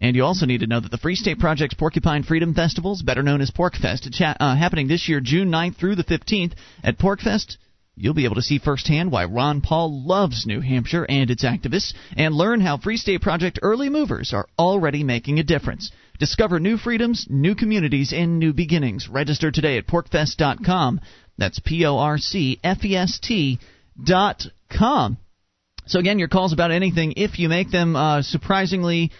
And 0.00 0.16
you 0.16 0.24
also 0.24 0.46
need 0.46 0.60
to 0.60 0.66
know 0.66 0.80
that 0.80 0.90
the 0.90 0.98
Free 0.98 1.14
State 1.14 1.38
Project's 1.38 1.74
Porcupine 1.74 2.22
Freedom 2.22 2.54
Festivals, 2.54 3.02
better 3.02 3.22
known 3.22 3.42
as 3.42 3.50
PorcFest, 3.50 4.06
it's 4.06 4.20
uh, 4.20 4.56
happening 4.56 4.88
this 4.88 5.08
year, 5.08 5.20
June 5.20 5.50
9th 5.50 5.76
through 5.76 5.96
the 5.96 6.04
15th. 6.04 6.52
At 6.82 6.98
PorcFest, 6.98 7.58
you'll 7.96 8.14
be 8.14 8.24
able 8.24 8.36
to 8.36 8.42
see 8.42 8.58
firsthand 8.58 9.12
why 9.12 9.26
Ron 9.26 9.60
Paul 9.60 10.06
loves 10.06 10.46
New 10.46 10.60
Hampshire 10.62 11.04
and 11.06 11.30
its 11.30 11.44
activists, 11.44 11.92
and 12.16 12.34
learn 12.34 12.62
how 12.62 12.78
Free 12.78 12.96
State 12.96 13.20
Project 13.20 13.58
early 13.60 13.90
movers 13.90 14.32
are 14.32 14.46
already 14.58 15.04
making 15.04 15.38
a 15.38 15.44
difference. 15.44 15.90
Discover 16.18 16.60
new 16.60 16.78
freedoms, 16.78 17.26
new 17.28 17.54
communities, 17.54 18.14
and 18.14 18.38
new 18.38 18.54
beginnings. 18.54 19.08
Register 19.08 19.50
today 19.50 19.76
at 19.76 19.86
porcfest.com. 19.86 21.00
That's 21.36 21.60
P 21.60 21.84
O 21.84 21.98
R 21.98 22.16
C 22.18 22.58
F 22.64 22.84
E 22.84 22.96
S 22.96 23.18
T 23.18 23.58
dot 24.02 24.46
com. 24.70 25.18
So, 25.86 25.98
again, 25.98 26.18
your 26.18 26.28
calls 26.28 26.52
about 26.52 26.70
anything, 26.70 27.14
if 27.16 27.38
you 27.38 27.48
make 27.48 27.70
them 27.70 27.96
uh, 27.96 28.22
surprisingly, 28.22 29.10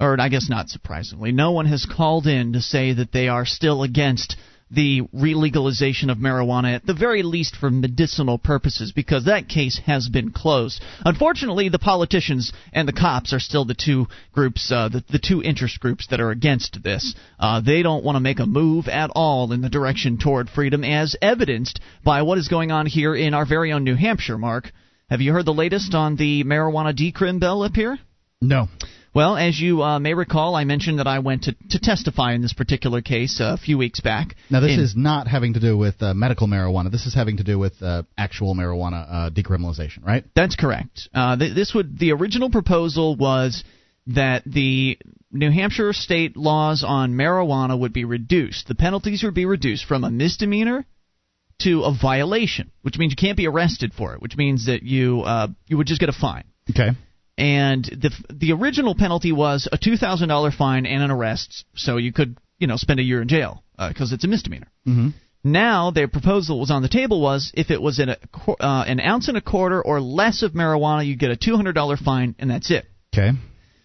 or 0.00 0.20
I 0.20 0.28
guess 0.28 0.48
not 0.48 0.68
surprisingly, 0.68 1.32
no 1.32 1.52
one 1.52 1.66
has 1.66 1.86
called 1.86 2.26
in 2.26 2.52
to 2.52 2.60
say 2.60 2.92
that 2.92 3.12
they 3.12 3.28
are 3.28 3.46
still 3.46 3.82
against 3.82 4.36
the 4.70 5.02
relegalization 5.14 6.10
of 6.10 6.18
marijuana, 6.18 6.74
at 6.74 6.84
the 6.84 6.94
very 6.94 7.22
least 7.22 7.54
for 7.54 7.70
medicinal 7.70 8.36
purposes, 8.36 8.92
because 8.92 9.26
that 9.26 9.48
case 9.48 9.80
has 9.86 10.08
been 10.08 10.32
closed. 10.32 10.82
Unfortunately, 11.04 11.68
the 11.68 11.78
politicians 11.78 12.52
and 12.72 12.88
the 12.88 12.92
cops 12.92 13.32
are 13.32 13.38
still 13.38 13.64
the 13.64 13.74
two 13.74 14.06
groups, 14.32 14.72
uh, 14.72 14.88
the, 14.88 15.04
the 15.08 15.20
two 15.20 15.40
interest 15.42 15.78
groups 15.78 16.08
that 16.08 16.20
are 16.20 16.30
against 16.30 16.82
this. 16.82 17.14
Uh, 17.38 17.60
they 17.60 17.82
don't 17.82 18.04
want 18.04 18.16
to 18.16 18.20
make 18.20 18.40
a 18.40 18.46
move 18.46 18.88
at 18.88 19.10
all 19.14 19.52
in 19.52 19.60
the 19.60 19.68
direction 19.68 20.18
toward 20.18 20.50
freedom, 20.50 20.82
as 20.82 21.14
evidenced 21.22 21.78
by 22.04 22.22
what 22.22 22.38
is 22.38 22.48
going 22.48 22.72
on 22.72 22.86
here 22.86 23.14
in 23.14 23.34
our 23.34 23.46
very 23.46 23.72
own 23.72 23.84
New 23.84 23.94
Hampshire, 23.94 24.38
Mark. 24.38 24.72
Have 25.08 25.20
you 25.20 25.32
heard 25.32 25.46
the 25.46 25.54
latest 25.54 25.94
on 25.94 26.16
the 26.16 26.42
marijuana 26.42 26.92
decrim 26.92 27.38
bill 27.38 27.62
up 27.62 27.74
here? 27.74 28.00
No. 28.40 28.68
Well, 29.16 29.38
as 29.38 29.58
you 29.58 29.82
uh, 29.82 29.98
may 29.98 30.12
recall, 30.12 30.54
I 30.54 30.64
mentioned 30.64 30.98
that 30.98 31.06
I 31.06 31.20
went 31.20 31.44
to, 31.44 31.56
to 31.70 31.78
testify 31.78 32.34
in 32.34 32.42
this 32.42 32.52
particular 32.52 33.00
case 33.00 33.40
uh, 33.40 33.54
a 33.54 33.56
few 33.56 33.78
weeks 33.78 33.98
back. 33.98 34.36
Now, 34.50 34.60
this 34.60 34.72
in, 34.72 34.80
is 34.80 34.94
not 34.94 35.26
having 35.26 35.54
to 35.54 35.60
do 35.60 35.74
with 35.74 36.02
uh, 36.02 36.12
medical 36.12 36.46
marijuana. 36.46 36.92
This 36.92 37.06
is 37.06 37.14
having 37.14 37.38
to 37.38 37.42
do 37.42 37.58
with 37.58 37.80
uh, 37.80 38.02
actual 38.18 38.54
marijuana 38.54 39.06
uh, 39.08 39.30
decriminalization, 39.30 40.04
right? 40.04 40.22
That's 40.34 40.54
correct. 40.54 41.08
Uh, 41.14 41.34
th- 41.34 41.54
this 41.54 41.72
would 41.72 41.98
the 41.98 42.12
original 42.12 42.50
proposal 42.50 43.16
was 43.16 43.64
that 44.08 44.42
the 44.44 44.98
New 45.32 45.50
Hampshire 45.50 45.94
state 45.94 46.36
laws 46.36 46.84
on 46.86 47.14
marijuana 47.14 47.80
would 47.80 47.94
be 47.94 48.04
reduced. 48.04 48.68
The 48.68 48.74
penalties 48.74 49.22
would 49.22 49.32
be 49.32 49.46
reduced 49.46 49.86
from 49.86 50.04
a 50.04 50.10
misdemeanor 50.10 50.84
to 51.60 51.84
a 51.84 51.98
violation, 51.98 52.70
which 52.82 52.98
means 52.98 53.12
you 53.12 53.16
can't 53.16 53.38
be 53.38 53.46
arrested 53.46 53.94
for 53.94 54.12
it, 54.12 54.20
which 54.20 54.36
means 54.36 54.66
that 54.66 54.82
you 54.82 55.24
you 55.68 55.78
would 55.78 55.86
just 55.86 56.00
get 56.00 56.10
a 56.10 56.12
fine. 56.12 56.44
Okay 56.68 56.90
and 57.38 57.84
the 57.84 58.10
the 58.32 58.52
original 58.52 58.94
penalty 58.94 59.32
was 59.32 59.68
a 59.70 59.78
two 59.78 59.96
thousand 59.96 60.28
dollar 60.28 60.50
fine 60.50 60.86
and 60.86 61.02
an 61.02 61.10
arrest, 61.10 61.64
so 61.74 61.96
you 61.96 62.12
could 62.12 62.38
you 62.58 62.66
know 62.66 62.76
spend 62.76 63.00
a 63.00 63.02
year 63.02 63.20
in 63.20 63.28
jail 63.28 63.62
because 63.76 64.12
uh, 64.12 64.14
it's 64.14 64.24
a 64.24 64.28
misdemeanor. 64.28 64.70
Mm-hmm. 64.86 65.08
Now 65.44 65.90
their 65.90 66.08
proposal 66.08 66.58
was 66.58 66.70
on 66.70 66.82
the 66.82 66.88
table 66.88 67.20
was 67.20 67.52
if 67.54 67.70
it 67.70 67.80
was 67.80 68.00
in 68.00 68.08
a 68.08 68.16
uh, 68.60 68.84
an 68.86 69.00
ounce 69.00 69.28
and 69.28 69.36
a 69.36 69.42
quarter 69.42 69.80
or 69.80 70.00
less 70.00 70.42
of 70.42 70.52
marijuana, 70.52 71.06
you 71.06 71.16
get 71.16 71.30
a 71.30 71.36
two 71.36 71.56
hundred 71.56 71.74
dollar 71.74 71.96
fine 71.96 72.34
and 72.38 72.50
that's 72.50 72.70
it. 72.70 72.86
Okay. 73.14 73.30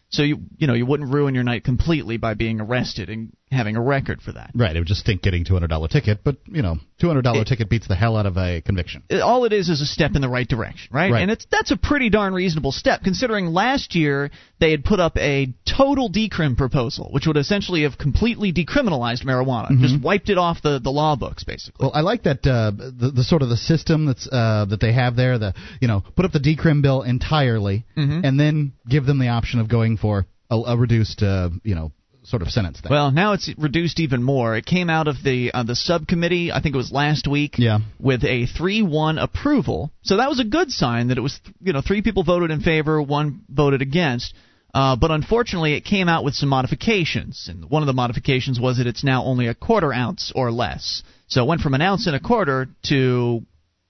So 0.09 0.23
you 0.23 0.39
you 0.57 0.67
know 0.67 0.73
you 0.73 0.85
wouldn't 0.85 1.13
ruin 1.13 1.35
your 1.35 1.43
night 1.43 1.63
completely 1.63 2.17
by 2.17 2.33
being 2.33 2.61
arrested 2.61 3.09
and 3.09 3.35
having 3.51 3.75
a 3.75 3.81
record 3.81 4.21
for 4.21 4.31
that. 4.31 4.51
Right. 4.55 4.75
It 4.75 4.79
would 4.79 4.87
just 4.87 5.01
stink 5.01 5.21
getting 5.21 5.43
two 5.43 5.53
hundred 5.53 5.67
dollar 5.67 5.87
ticket, 5.87 6.19
but 6.23 6.37
you 6.45 6.61
know, 6.61 6.77
two 6.99 7.07
hundred 7.07 7.23
dollar 7.23 7.43
ticket 7.43 7.69
beats 7.69 7.87
the 7.87 7.95
hell 7.95 8.15
out 8.15 8.25
of 8.25 8.37
a 8.37 8.61
conviction. 8.61 9.03
It, 9.09 9.21
all 9.21 9.45
it 9.45 9.53
is 9.53 9.69
is 9.69 9.81
a 9.81 9.85
step 9.85 10.15
in 10.15 10.21
the 10.21 10.29
right 10.29 10.47
direction, 10.47 10.89
right? 10.93 11.11
right? 11.11 11.21
And 11.21 11.31
it's 11.31 11.45
that's 11.51 11.71
a 11.71 11.77
pretty 11.77 12.09
darn 12.09 12.33
reasonable 12.33 12.71
step 12.71 13.01
considering 13.03 13.47
last 13.47 13.95
year 13.95 14.31
they 14.59 14.71
had 14.71 14.85
put 14.85 14.99
up 14.99 15.17
a 15.17 15.53
total 15.65 16.09
decrim 16.09 16.55
proposal, 16.55 17.09
which 17.11 17.27
would 17.27 17.37
essentially 17.37 17.83
have 17.83 17.97
completely 17.97 18.53
decriminalized 18.53 19.23
marijuana, 19.25 19.71
mm-hmm. 19.71 19.81
just 19.81 20.01
wiped 20.01 20.29
it 20.29 20.37
off 20.37 20.61
the, 20.61 20.79
the 20.79 20.91
law 20.91 21.15
books, 21.15 21.43
basically. 21.43 21.83
Well, 21.83 21.91
I 21.93 22.01
like 22.01 22.23
that 22.23 22.45
uh, 22.45 22.71
the, 22.71 23.11
the 23.15 23.23
sort 23.23 23.41
of 23.41 23.49
the 23.49 23.57
system 23.57 24.05
that's 24.05 24.27
uh, 24.31 24.65
that 24.69 24.79
they 24.79 24.93
have 24.93 25.15
there. 25.15 25.37
The 25.37 25.53
you 25.81 25.87
know 25.87 26.03
put 26.15 26.25
up 26.25 26.31
the 26.31 26.39
decrim 26.39 26.81
bill 26.81 27.01
entirely, 27.01 27.85
mm-hmm. 27.97 28.23
and 28.23 28.39
then 28.39 28.73
give 28.87 29.05
them 29.05 29.19
the 29.19 29.29
option 29.29 29.59
of 29.59 29.67
going 29.67 29.97
for 29.97 30.25
a, 30.51 30.55
a 30.55 30.77
reduced, 30.77 31.23
uh, 31.23 31.49
you 31.63 31.75
know, 31.75 31.91
sort 32.31 32.41
of 32.41 32.49
sentence 32.49 32.81
thing. 32.81 32.89
Well, 32.89 33.11
now 33.11 33.33
it's 33.33 33.51
reduced 33.57 33.99
even 33.99 34.23
more. 34.23 34.55
It 34.55 34.65
came 34.65 34.89
out 34.89 35.07
of 35.07 35.17
the 35.23 35.51
uh, 35.53 35.63
the 35.63 35.75
subcommittee, 35.75 36.51
I 36.51 36.61
think 36.61 36.73
it 36.73 36.77
was 36.77 36.91
last 36.91 37.27
week, 37.27 37.55
yeah. 37.57 37.79
with 37.99 38.23
a 38.23 38.47
3-1 38.47 39.21
approval. 39.21 39.91
So 40.01 40.17
that 40.17 40.29
was 40.29 40.39
a 40.39 40.45
good 40.45 40.71
sign 40.71 41.09
that 41.09 41.17
it 41.17 41.21
was 41.21 41.39
you 41.61 41.73
know, 41.73 41.81
3 41.81 42.01
people 42.01 42.23
voted 42.23 42.49
in 42.49 42.61
favor, 42.61 42.99
1 43.01 43.41
voted 43.49 43.81
against. 43.81 44.33
Uh, 44.73 44.95
but 44.95 45.11
unfortunately, 45.11 45.73
it 45.73 45.83
came 45.83 46.07
out 46.07 46.23
with 46.23 46.33
some 46.33 46.47
modifications, 46.47 47.47
and 47.49 47.69
one 47.69 47.83
of 47.83 47.87
the 47.87 47.93
modifications 47.93 48.59
was 48.59 48.77
that 48.77 48.87
it's 48.87 49.03
now 49.03 49.25
only 49.25 49.47
a 49.47 49.53
quarter 49.53 49.93
ounce 49.93 50.31
or 50.33 50.49
less. 50.49 51.03
So 51.27 51.43
it 51.43 51.47
went 51.47 51.61
from 51.61 51.73
an 51.73 51.81
ounce 51.81 52.07
and 52.07 52.15
a 52.15 52.21
quarter 52.21 52.69
to 52.85 53.45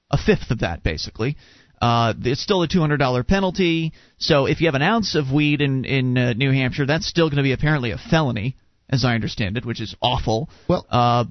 a 0.10 0.18
fifth 0.18 0.50
of 0.50 0.60
that, 0.60 0.82
basically. 0.82 1.38
Uh, 1.82 2.14
it's 2.24 2.42
still 2.42 2.62
a 2.62 2.68
$200 2.68 3.28
penalty. 3.28 3.92
So 4.20 4.46
if 4.46 4.62
you 4.62 4.68
have 4.68 4.76
an 4.76 4.84
ounce 4.84 5.16
of 5.16 5.32
weed 5.32 5.62
in 5.62 5.84
in 5.84 6.18
uh, 6.18 6.34
New 6.34 6.52
Hampshire, 6.52 6.86
that's 6.86 7.08
still 7.08 7.28
going 7.30 7.38
to 7.38 7.44
be 7.44 7.54
apparently 7.54 7.90
a 7.92 7.98
felony, 7.98 8.56
as 8.88 9.04
I 9.04 9.16
understand 9.16 9.58
it, 9.58 9.66
which 9.66 9.82
is 9.82 9.96
awful. 10.02 10.50
Well, 10.68 10.86
uh, 10.90 11.26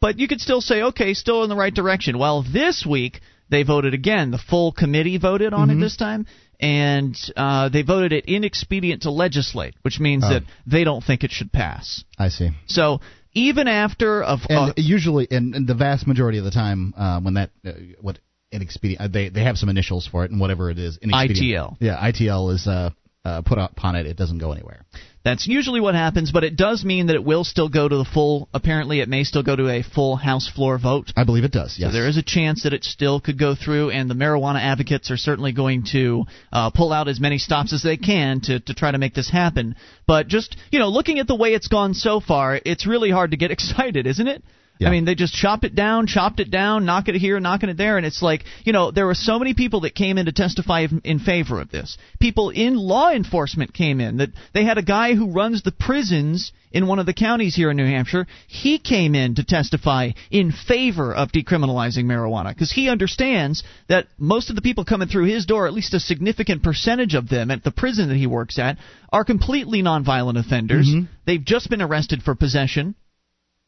but 0.00 0.18
you 0.18 0.26
could 0.26 0.40
still 0.40 0.60
say, 0.60 0.82
okay, 0.82 1.14
still 1.14 1.44
in 1.44 1.48
the 1.48 1.56
right 1.56 1.72
direction. 1.72 2.18
Well, 2.18 2.42
this 2.42 2.84
week 2.84 3.20
they 3.48 3.62
voted 3.62 3.94
again. 3.94 4.32
The 4.32 4.38
full 4.38 4.72
committee 4.72 5.18
voted 5.18 5.54
on 5.54 5.68
mm-hmm. 5.68 5.78
it 5.78 5.84
this 5.84 5.96
time, 5.96 6.26
and 6.58 7.16
uh, 7.36 7.68
they 7.68 7.82
voted 7.82 8.12
it 8.12 8.24
inexpedient 8.26 9.02
to 9.02 9.12
legislate, 9.12 9.74
which 9.82 10.00
means 10.00 10.24
oh. 10.26 10.30
that 10.30 10.42
they 10.66 10.82
don't 10.82 11.04
think 11.04 11.22
it 11.22 11.30
should 11.30 11.52
pass. 11.52 12.02
I 12.18 12.30
see. 12.30 12.50
So 12.66 13.00
even 13.34 13.68
after 13.68 14.22
and 14.22 14.42
uh, 14.50 14.72
usually, 14.76 15.28
and, 15.30 15.54
and, 15.54 15.66
the 15.68 15.74
vast 15.74 16.08
majority 16.08 16.38
of 16.38 16.44
the 16.44 16.50
time, 16.50 16.92
uh, 16.96 17.20
when 17.20 17.34
that 17.34 17.50
uh, 17.64 17.72
what 18.00 18.18
inexpedient. 18.52 19.00
Uh, 19.00 19.08
they 19.08 19.28
they 19.28 19.42
have 19.42 19.56
some 19.56 19.68
initials 19.68 20.06
for 20.06 20.24
it, 20.24 20.30
and 20.30 20.40
whatever 20.40 20.70
it 20.70 20.78
is, 20.78 20.98
ITL. 20.98 21.76
Yeah, 21.80 21.96
ITL 21.96 22.54
is 22.54 22.66
uh, 22.66 22.90
uh, 23.24 23.42
put 23.42 23.58
upon 23.58 23.96
it. 23.96 24.06
It 24.06 24.16
doesn't 24.16 24.38
go 24.38 24.52
anywhere. 24.52 24.84
That's 25.24 25.46
usually 25.46 25.80
what 25.80 25.94
happens, 25.94 26.32
but 26.32 26.42
it 26.42 26.56
does 26.56 26.84
mean 26.84 27.06
that 27.06 27.14
it 27.14 27.22
will 27.22 27.44
still 27.44 27.68
go 27.68 27.88
to 27.88 27.96
the 27.96 28.04
full. 28.04 28.48
Apparently, 28.52 29.00
it 29.00 29.08
may 29.08 29.22
still 29.22 29.44
go 29.44 29.54
to 29.54 29.68
a 29.68 29.82
full 29.82 30.16
House 30.16 30.50
floor 30.50 30.78
vote. 30.78 31.12
I 31.16 31.22
believe 31.22 31.44
it 31.44 31.52
does. 31.52 31.76
Yes. 31.78 31.90
So 31.90 31.92
there 31.92 32.08
is 32.08 32.16
a 32.16 32.22
chance 32.22 32.64
that 32.64 32.72
it 32.72 32.82
still 32.82 33.20
could 33.20 33.38
go 33.38 33.54
through, 33.54 33.90
and 33.90 34.10
the 34.10 34.14
marijuana 34.14 34.60
advocates 34.60 35.12
are 35.12 35.16
certainly 35.16 35.52
going 35.52 35.84
to 35.92 36.24
uh, 36.52 36.70
pull 36.70 36.92
out 36.92 37.06
as 37.06 37.20
many 37.20 37.38
stops 37.38 37.72
as 37.72 37.82
they 37.84 37.96
can 37.96 38.40
to 38.42 38.58
to 38.58 38.74
try 38.74 38.90
to 38.90 38.98
make 38.98 39.14
this 39.14 39.30
happen. 39.30 39.76
But 40.08 40.26
just 40.26 40.56
you 40.72 40.80
know, 40.80 40.88
looking 40.88 41.20
at 41.20 41.28
the 41.28 41.36
way 41.36 41.54
it's 41.54 41.68
gone 41.68 41.94
so 41.94 42.18
far, 42.18 42.60
it's 42.64 42.86
really 42.86 43.10
hard 43.12 43.30
to 43.30 43.36
get 43.36 43.50
excited, 43.52 44.08
isn't 44.08 44.26
it? 44.26 44.42
Yeah. 44.78 44.88
I 44.88 44.90
mean, 44.90 45.04
they 45.04 45.14
just 45.14 45.34
chopped 45.34 45.64
it 45.64 45.74
down, 45.74 46.06
chopped 46.06 46.40
it 46.40 46.50
down, 46.50 46.84
knock 46.84 47.08
it 47.08 47.14
here, 47.14 47.38
knocking 47.38 47.68
it 47.68 47.76
there, 47.76 47.98
and 47.98 48.06
it's 48.06 48.20
like, 48.20 48.44
you 48.64 48.72
know, 48.72 48.90
there 48.90 49.06
were 49.06 49.14
so 49.14 49.38
many 49.38 49.54
people 49.54 49.82
that 49.82 49.94
came 49.94 50.18
in 50.18 50.26
to 50.26 50.32
testify 50.32 50.86
in 51.04 51.18
favor 51.20 51.60
of 51.60 51.70
this. 51.70 51.96
People 52.20 52.50
in 52.50 52.76
law 52.76 53.10
enforcement 53.10 53.74
came 53.74 54.00
in. 54.00 54.16
That 54.16 54.30
they 54.52 54.64
had 54.64 54.78
a 54.78 54.82
guy 54.82 55.14
who 55.14 55.30
runs 55.30 55.62
the 55.62 55.70
prisons 55.70 56.52
in 56.72 56.86
one 56.86 56.98
of 56.98 57.06
the 57.06 57.14
counties 57.14 57.54
here 57.54 57.70
in 57.70 57.76
New 57.76 57.86
Hampshire. 57.86 58.26
He 58.48 58.78
came 58.78 59.14
in 59.14 59.36
to 59.36 59.44
testify 59.44 60.10
in 60.30 60.52
favor 60.52 61.14
of 61.14 61.30
decriminalizing 61.30 62.04
marijuana 62.04 62.48
because 62.48 62.72
he 62.72 62.88
understands 62.88 63.62
that 63.88 64.06
most 64.18 64.50
of 64.50 64.56
the 64.56 64.62
people 64.62 64.84
coming 64.84 65.08
through 65.08 65.26
his 65.26 65.46
door, 65.46 65.66
at 65.66 65.74
least 65.74 65.94
a 65.94 66.00
significant 66.00 66.62
percentage 66.62 67.14
of 67.14 67.28
them 67.28 67.50
at 67.50 67.62
the 67.62 67.70
prison 67.70 68.08
that 68.08 68.16
he 68.16 68.26
works 68.26 68.58
at, 68.58 68.78
are 69.12 69.24
completely 69.24 69.82
nonviolent 69.82 70.38
offenders. 70.38 70.88
Mm-hmm. 70.88 71.12
They've 71.26 71.44
just 71.44 71.70
been 71.70 71.82
arrested 71.82 72.22
for 72.22 72.34
possession 72.34 72.96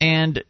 and 0.00 0.42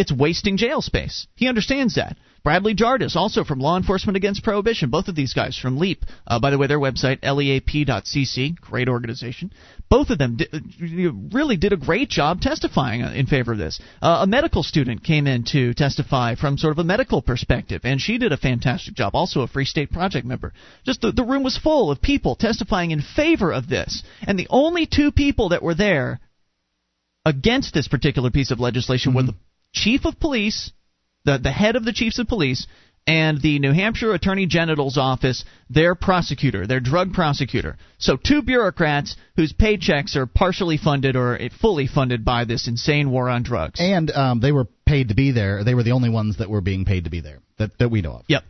it's 0.00 0.10
wasting 0.10 0.56
jail 0.56 0.80
space. 0.80 1.26
He 1.36 1.46
understands 1.46 1.96
that. 1.96 2.16
Bradley 2.42 2.72
Jardis, 2.72 3.16
also 3.16 3.44
from 3.44 3.58
Law 3.58 3.76
Enforcement 3.76 4.16
Against 4.16 4.42
Prohibition. 4.42 4.88
Both 4.88 5.08
of 5.08 5.14
these 5.14 5.34
guys 5.34 5.58
from 5.58 5.76
LEAP. 5.76 6.06
Uh, 6.26 6.40
by 6.40 6.48
the 6.48 6.56
way, 6.56 6.66
their 6.66 6.78
website, 6.78 7.22
leap.cc, 7.22 8.56
great 8.56 8.88
organization. 8.88 9.52
Both 9.90 10.08
of 10.08 10.16
them 10.16 10.38
really 11.30 11.58
did 11.58 11.74
a 11.74 11.76
great 11.76 12.08
job 12.08 12.40
testifying 12.40 13.02
uh, 13.02 13.12
in 13.12 13.26
favor 13.26 13.52
of 13.52 13.58
this. 13.58 13.78
Uh, 14.00 14.20
a 14.22 14.26
medical 14.26 14.62
student 14.62 15.04
came 15.04 15.26
in 15.26 15.44
to 15.52 15.74
testify 15.74 16.34
from 16.34 16.56
sort 16.56 16.72
of 16.72 16.78
a 16.78 16.84
medical 16.84 17.20
perspective, 17.20 17.82
and 17.84 18.00
she 18.00 18.16
did 18.16 18.32
a 18.32 18.38
fantastic 18.38 18.94
job. 18.94 19.14
Also, 19.14 19.42
a 19.42 19.48
Free 19.48 19.66
State 19.66 19.92
Project 19.92 20.26
member. 20.26 20.54
Just 20.86 21.02
the, 21.02 21.12
the 21.12 21.24
room 21.24 21.42
was 21.42 21.58
full 21.58 21.90
of 21.90 22.00
people 22.00 22.36
testifying 22.36 22.90
in 22.90 23.02
favor 23.02 23.52
of 23.52 23.68
this, 23.68 24.02
and 24.22 24.38
the 24.38 24.48
only 24.48 24.86
two 24.86 25.12
people 25.12 25.50
that 25.50 25.62
were 25.62 25.74
there 25.74 26.20
against 27.26 27.74
this 27.74 27.88
particular 27.88 28.30
piece 28.30 28.50
of 28.50 28.60
legislation 28.60 29.10
mm-hmm. 29.10 29.26
were 29.26 29.32
the 29.32 29.38
chief 29.72 30.04
of 30.04 30.18
police 30.18 30.72
the 31.24 31.38
the 31.38 31.52
head 31.52 31.76
of 31.76 31.84
the 31.84 31.92
chiefs 31.92 32.18
of 32.18 32.28
police 32.28 32.66
and 33.06 33.40
the 33.40 33.58
New 33.58 33.72
Hampshire 33.72 34.12
Attorney 34.12 34.46
General's 34.46 34.98
office, 34.98 35.44
their 35.68 35.94
prosecutor, 35.94 36.66
their 36.66 36.80
drug 36.80 37.12
prosecutor. 37.12 37.76
So 37.98 38.16
two 38.16 38.42
bureaucrats 38.42 39.16
whose 39.36 39.52
paychecks 39.52 40.16
are 40.16 40.26
partially 40.26 40.76
funded 40.76 41.16
or 41.16 41.38
fully 41.60 41.86
funded 41.86 42.24
by 42.24 42.44
this 42.44 42.68
insane 42.68 43.10
war 43.10 43.28
on 43.28 43.42
drugs. 43.42 43.80
And 43.80 44.10
um, 44.10 44.40
they 44.40 44.52
were 44.52 44.66
paid 44.86 45.08
to 45.08 45.14
be 45.14 45.32
there. 45.32 45.64
They 45.64 45.74
were 45.74 45.82
the 45.82 45.92
only 45.92 46.10
ones 46.10 46.38
that 46.38 46.50
were 46.50 46.60
being 46.60 46.84
paid 46.84 47.04
to 47.04 47.10
be 47.10 47.20
there 47.20 47.40
that 47.58 47.76
that 47.78 47.88
we 47.90 48.02
know 48.02 48.12
of. 48.12 48.24
Yep. 48.28 48.44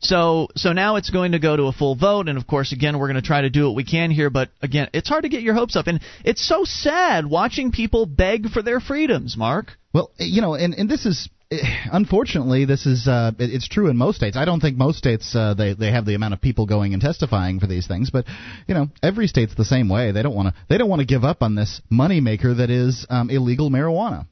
So 0.00 0.48
so 0.56 0.72
now 0.72 0.96
it's 0.96 1.10
going 1.10 1.32
to 1.32 1.38
go 1.38 1.56
to 1.56 1.64
a 1.64 1.72
full 1.72 1.94
vote, 1.94 2.28
and 2.28 2.36
of 2.36 2.46
course, 2.46 2.72
again, 2.72 2.98
we're 2.98 3.06
going 3.06 3.22
to 3.22 3.26
try 3.26 3.42
to 3.42 3.50
do 3.50 3.66
what 3.66 3.76
we 3.76 3.84
can 3.84 4.10
here. 4.10 4.30
But 4.30 4.50
again, 4.60 4.90
it's 4.92 5.08
hard 5.08 5.22
to 5.22 5.28
get 5.28 5.42
your 5.42 5.54
hopes 5.54 5.76
up, 5.76 5.86
and 5.86 6.00
it's 6.24 6.46
so 6.46 6.64
sad 6.64 7.24
watching 7.24 7.70
people 7.70 8.04
beg 8.04 8.50
for 8.50 8.62
their 8.62 8.80
freedoms. 8.80 9.36
Mark. 9.36 9.78
Well, 9.92 10.10
you 10.18 10.40
know, 10.40 10.54
and 10.54 10.74
and 10.74 10.88
this 10.88 11.06
is 11.06 11.28
unfortunately, 11.92 12.64
this 12.64 12.86
is 12.86 13.06
uh, 13.06 13.32
it's 13.38 13.68
true 13.68 13.88
in 13.88 13.96
most 13.96 14.16
states. 14.16 14.36
I 14.36 14.44
don't 14.44 14.60
think 14.60 14.76
most 14.76 14.98
states 14.98 15.34
uh, 15.34 15.54
they 15.54 15.74
they 15.74 15.90
have 15.90 16.06
the 16.06 16.14
amount 16.14 16.34
of 16.34 16.40
people 16.40 16.66
going 16.66 16.92
and 16.92 17.02
testifying 17.02 17.60
for 17.60 17.66
these 17.66 17.86
things, 17.86 18.10
but 18.10 18.24
you 18.66 18.74
know 18.74 18.88
every 19.02 19.26
state's 19.26 19.54
the 19.54 19.64
same 19.64 19.88
way. 19.88 20.12
They 20.12 20.22
don't 20.22 20.34
want 20.34 20.48
to 20.48 20.54
they 20.68 20.78
don't 20.78 20.88
want 20.88 21.00
to 21.00 21.06
give 21.06 21.24
up 21.24 21.42
on 21.42 21.54
this 21.54 21.80
moneymaker 21.90 22.56
that 22.56 22.70
is 22.70 23.06
um, 23.10 23.30
illegal 23.30 23.70
marijuana. 23.70 24.26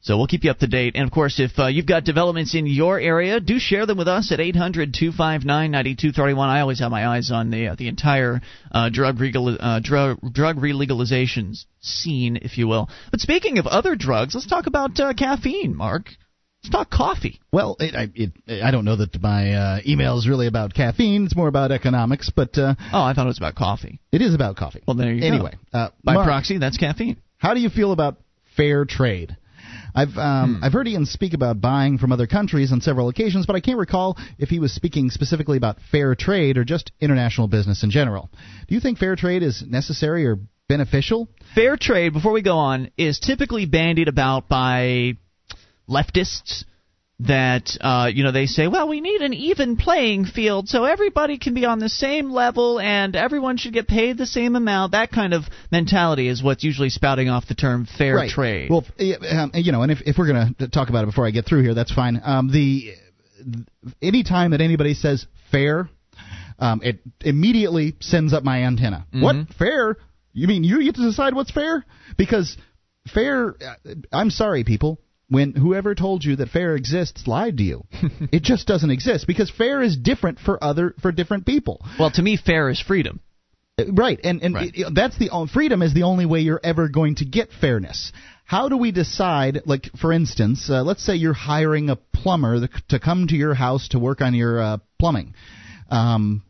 So 0.00 0.16
we'll 0.16 0.28
keep 0.28 0.44
you 0.44 0.50
up 0.50 0.58
to 0.58 0.66
date. 0.66 0.94
And 0.94 1.04
of 1.04 1.10
course, 1.10 1.40
if 1.40 1.58
uh, 1.58 1.66
you've 1.66 1.86
got 1.86 2.04
developments 2.04 2.54
in 2.54 2.66
your 2.66 3.00
area, 3.00 3.40
do 3.40 3.58
share 3.58 3.84
them 3.84 3.98
with 3.98 4.08
us 4.08 4.30
at 4.30 4.40
800 4.40 4.94
259 4.94 5.46
9231. 5.70 6.48
I 6.48 6.60
always 6.60 6.78
have 6.78 6.90
my 6.90 7.06
eyes 7.06 7.30
on 7.32 7.50
the 7.50 7.68
uh, 7.68 7.74
the 7.74 7.88
entire 7.88 8.40
uh, 8.70 8.90
drug, 8.90 9.20
regal, 9.20 9.56
uh, 9.58 9.80
drug 9.80 10.18
drug 10.32 10.56
relegalization 10.58 11.56
scene, 11.80 12.38
if 12.40 12.58
you 12.58 12.68
will. 12.68 12.88
But 13.10 13.20
speaking 13.20 13.58
of 13.58 13.66
other 13.66 13.96
drugs, 13.96 14.34
let's 14.34 14.46
talk 14.46 14.66
about 14.66 14.98
uh, 15.00 15.14
caffeine, 15.14 15.74
Mark. 15.74 16.10
Let's 16.62 16.72
talk 16.72 16.90
coffee. 16.90 17.40
Well, 17.52 17.76
it, 17.78 17.94
I, 17.94 18.08
it, 18.14 18.62
I 18.62 18.70
don't 18.70 18.84
know 18.84 18.96
that 18.96 19.20
my 19.20 19.52
uh, 19.52 19.80
email 19.86 20.18
is 20.18 20.28
really 20.28 20.48
about 20.48 20.74
caffeine. 20.74 21.24
It's 21.24 21.36
more 21.36 21.48
about 21.48 21.70
economics. 21.70 22.30
But 22.34 22.56
uh, 22.56 22.74
oh, 22.92 23.02
I 23.02 23.14
thought 23.14 23.26
it 23.26 23.28
was 23.28 23.38
about 23.38 23.54
coffee. 23.54 24.00
It 24.12 24.22
is 24.22 24.34
about 24.34 24.56
coffee. 24.56 24.82
Well, 24.86 24.96
there 24.96 25.12
you 25.12 25.24
anyway, 25.24 25.28
go. 25.28 25.34
Anyway, 25.34 25.58
uh, 25.72 25.90
by 26.04 26.14
Mark, 26.14 26.26
proxy, 26.26 26.58
that's 26.58 26.76
caffeine. 26.76 27.16
How 27.36 27.54
do 27.54 27.60
you 27.60 27.68
feel 27.68 27.92
about 27.92 28.16
fair 28.56 28.84
trade? 28.84 29.36
I've 29.98 30.16
um, 30.16 30.56
hmm. 30.56 30.64
I've 30.64 30.72
heard 30.72 30.86
Ian 30.86 31.06
speak 31.06 31.34
about 31.34 31.60
buying 31.60 31.98
from 31.98 32.12
other 32.12 32.28
countries 32.28 32.70
on 32.70 32.80
several 32.80 33.08
occasions, 33.08 33.46
but 33.46 33.56
I 33.56 33.60
can't 33.60 33.78
recall 33.78 34.16
if 34.38 34.48
he 34.48 34.60
was 34.60 34.72
speaking 34.72 35.10
specifically 35.10 35.56
about 35.56 35.78
fair 35.90 36.14
trade 36.14 36.56
or 36.56 36.64
just 36.64 36.92
international 37.00 37.48
business 37.48 37.82
in 37.82 37.90
general. 37.90 38.30
Do 38.68 38.76
you 38.76 38.80
think 38.80 38.98
fair 38.98 39.16
trade 39.16 39.42
is 39.42 39.64
necessary 39.66 40.24
or 40.24 40.38
beneficial? 40.68 41.28
Fair 41.52 41.76
trade, 41.76 42.12
before 42.12 42.30
we 42.32 42.42
go 42.42 42.58
on, 42.58 42.92
is 42.96 43.18
typically 43.18 43.66
bandied 43.66 44.06
about 44.06 44.48
by 44.48 45.14
leftists 45.88 46.64
that 47.20 47.76
uh, 47.80 48.08
you 48.12 48.22
know 48.22 48.30
they 48.30 48.46
say, 48.46 48.68
well, 48.68 48.88
we 48.88 49.00
need 49.00 49.22
an 49.22 49.34
even 49.34 49.76
playing 49.76 50.24
field 50.24 50.68
so 50.68 50.84
everybody 50.84 51.38
can 51.38 51.52
be 51.52 51.64
on 51.64 51.80
the 51.80 51.88
same 51.88 52.30
level 52.30 52.78
and 52.78 53.16
everyone 53.16 53.56
should 53.56 53.72
get 53.72 53.88
paid 53.88 54.16
the 54.16 54.26
same 54.26 54.54
amount. 54.54 54.92
That 54.92 55.10
kind 55.10 55.34
of 55.34 55.42
mentality 55.72 56.28
is 56.28 56.42
what's 56.42 56.62
usually 56.62 56.90
spouting 56.90 57.28
off 57.28 57.48
the 57.48 57.56
term 57.56 57.86
fair 57.86 58.14
right. 58.14 58.30
trade. 58.30 58.70
Well, 58.70 58.86
um, 59.30 59.50
you 59.54 59.72
know, 59.72 59.82
and 59.82 59.90
if, 59.90 59.98
if 60.06 60.16
we're 60.16 60.32
going 60.32 60.54
to 60.60 60.68
talk 60.68 60.90
about 60.90 61.02
it 61.02 61.06
before 61.06 61.26
I 61.26 61.30
get 61.30 61.44
through 61.44 61.62
here, 61.62 61.74
that's 61.74 61.92
fine. 61.92 62.20
Um, 62.22 62.52
the 62.52 62.94
any 64.00 64.22
time 64.22 64.52
that 64.52 64.60
anybody 64.60 64.94
says 64.94 65.26
fair, 65.50 65.88
um, 66.60 66.80
it 66.84 67.00
immediately 67.20 67.96
sends 68.00 68.32
up 68.32 68.44
my 68.44 68.62
antenna. 68.62 69.06
Mm-hmm. 69.08 69.22
What 69.22 69.36
fair? 69.58 69.96
You 70.32 70.46
mean 70.46 70.62
you 70.62 70.84
get 70.84 70.94
to 70.94 71.02
decide 71.02 71.34
what's 71.34 71.50
fair? 71.50 71.84
Because 72.16 72.56
fair, 73.12 73.56
uh, 73.60 73.94
I'm 74.12 74.30
sorry, 74.30 74.62
people 74.62 75.00
when 75.28 75.52
whoever 75.52 75.94
told 75.94 76.24
you 76.24 76.36
that 76.36 76.48
fair 76.48 76.74
exists 76.74 77.26
lied 77.26 77.58
to 77.58 77.62
you. 77.62 77.84
it 78.32 78.42
just 78.42 78.66
doesn't 78.66 78.90
exist 78.90 79.26
because 79.26 79.50
fair 79.50 79.82
is 79.82 79.96
different 79.96 80.38
for 80.38 80.62
other 80.62 80.94
for 81.00 81.12
different 81.12 81.46
people. 81.46 81.84
Well, 81.98 82.10
to 82.12 82.22
me, 82.22 82.36
fair 82.36 82.68
is 82.70 82.80
freedom. 82.80 83.20
Uh, 83.78 83.92
right, 83.92 84.18
and 84.24 84.42
and 84.42 84.54
right. 84.54 84.74
That's 84.94 85.18
the 85.18 85.30
freedom 85.52 85.82
is 85.82 85.94
the 85.94 86.04
only 86.04 86.26
way 86.26 86.40
you're 86.40 86.60
ever 86.62 86.88
going 86.88 87.16
to 87.16 87.24
get 87.24 87.50
fairness. 87.60 88.12
How 88.44 88.70
do 88.70 88.78
we 88.78 88.92
decide? 88.92 89.62
Like, 89.66 89.90
for 90.00 90.12
instance, 90.12 90.70
uh, 90.70 90.82
let's 90.82 91.04
say 91.04 91.16
you're 91.16 91.34
hiring 91.34 91.90
a 91.90 91.96
plumber 91.96 92.66
to 92.88 92.98
come 92.98 93.26
to 93.26 93.36
your 93.36 93.52
house 93.52 93.88
to 93.88 93.98
work 93.98 94.22
on 94.22 94.34
your 94.34 94.60
uh, 94.60 94.78
plumbing. 94.98 95.34
Um, 95.90 96.42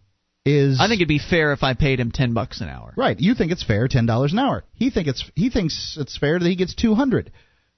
is 0.45 0.81
I 0.81 0.87
think 0.87 1.01
it'd 1.01 1.09
be 1.09 1.19
fair 1.19 1.53
if 1.53 1.63
I 1.63 1.75
paid 1.75 1.99
him 1.99 2.13
ten 2.13 2.33
bucks 2.35 2.61
an 2.61 2.69
hour. 2.69 2.95
Right, 2.97 3.19
you 3.19 3.35
think 3.35 3.51
it's 3.51 3.65
fair, 3.65 3.89
ten 3.89 4.07
dollars 4.07 4.33
an 4.33 4.39
hour. 4.39 4.65
He 4.75 4.91
think 4.91 5.09
it's 5.09 5.29
he 5.35 5.51
thinks 5.51 5.97
it's 6.01 6.17
fair 6.17 6.39
that 6.39 6.49
he 6.49 6.57
gets 6.57 6.75
two 6.75 6.95
hundred. 6.95 7.33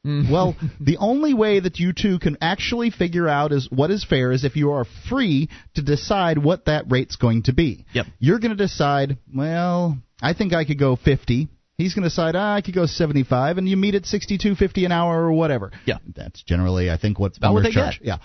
Mm. 0.07 0.31
well, 0.31 0.57
the 0.81 0.97
only 0.97 1.35
way 1.35 1.61
that 1.61 1.79
you 1.79 1.93
two 1.93 2.19
can 2.19 2.39
actually 2.41 2.91
figure 2.91 3.29
out 3.29 3.53
is 3.53 3.69
what 3.71 3.91
is 3.91 4.05
fair 4.05 4.33
is 4.33 4.45
if 4.45 4.57
you 4.57 4.73
are 4.73 4.87
free 5.09 5.49
to 5.75 5.83
decide 5.83 6.39
what 6.39 6.67
that 6.67 6.91
rate's 6.91 7.17
going 7.17 7.43
to 7.45 7.53
be. 7.53 7.85
Yep. 7.93 8.07
You're 8.19 8.39
going 8.39 8.57
to 8.57 8.57
decide, 8.57 9.19
well, 9.35 9.99
I 10.23 10.33
think 10.33 10.55
I 10.55 10.65
could 10.65 10.79
go 10.79 10.97
50. 10.97 11.49
He's 11.77 11.95
going 11.95 12.03
to 12.03 12.09
decide 12.09 12.37
ah, 12.37 12.55
I 12.55 12.61
could 12.61 12.75
go 12.75 12.87
75, 12.87 13.59
and 13.59 13.69
you 13.69 13.77
meet 13.77 13.95
at 13.95 14.03
62.50 14.03 14.87
an 14.87 14.93
hour 14.93 15.25
or 15.25 15.33
whatever. 15.33 15.71
Yeah. 15.87 15.99
That's 16.15 16.43
generally, 16.43 16.91
I 16.91 16.99
think, 16.99 17.19
what's 17.19 17.39
about 17.39 17.55
what 17.55 17.63
they 17.63 17.71
charge. 17.71 17.99
Get. 17.99 18.07
Yeah. 18.07 18.17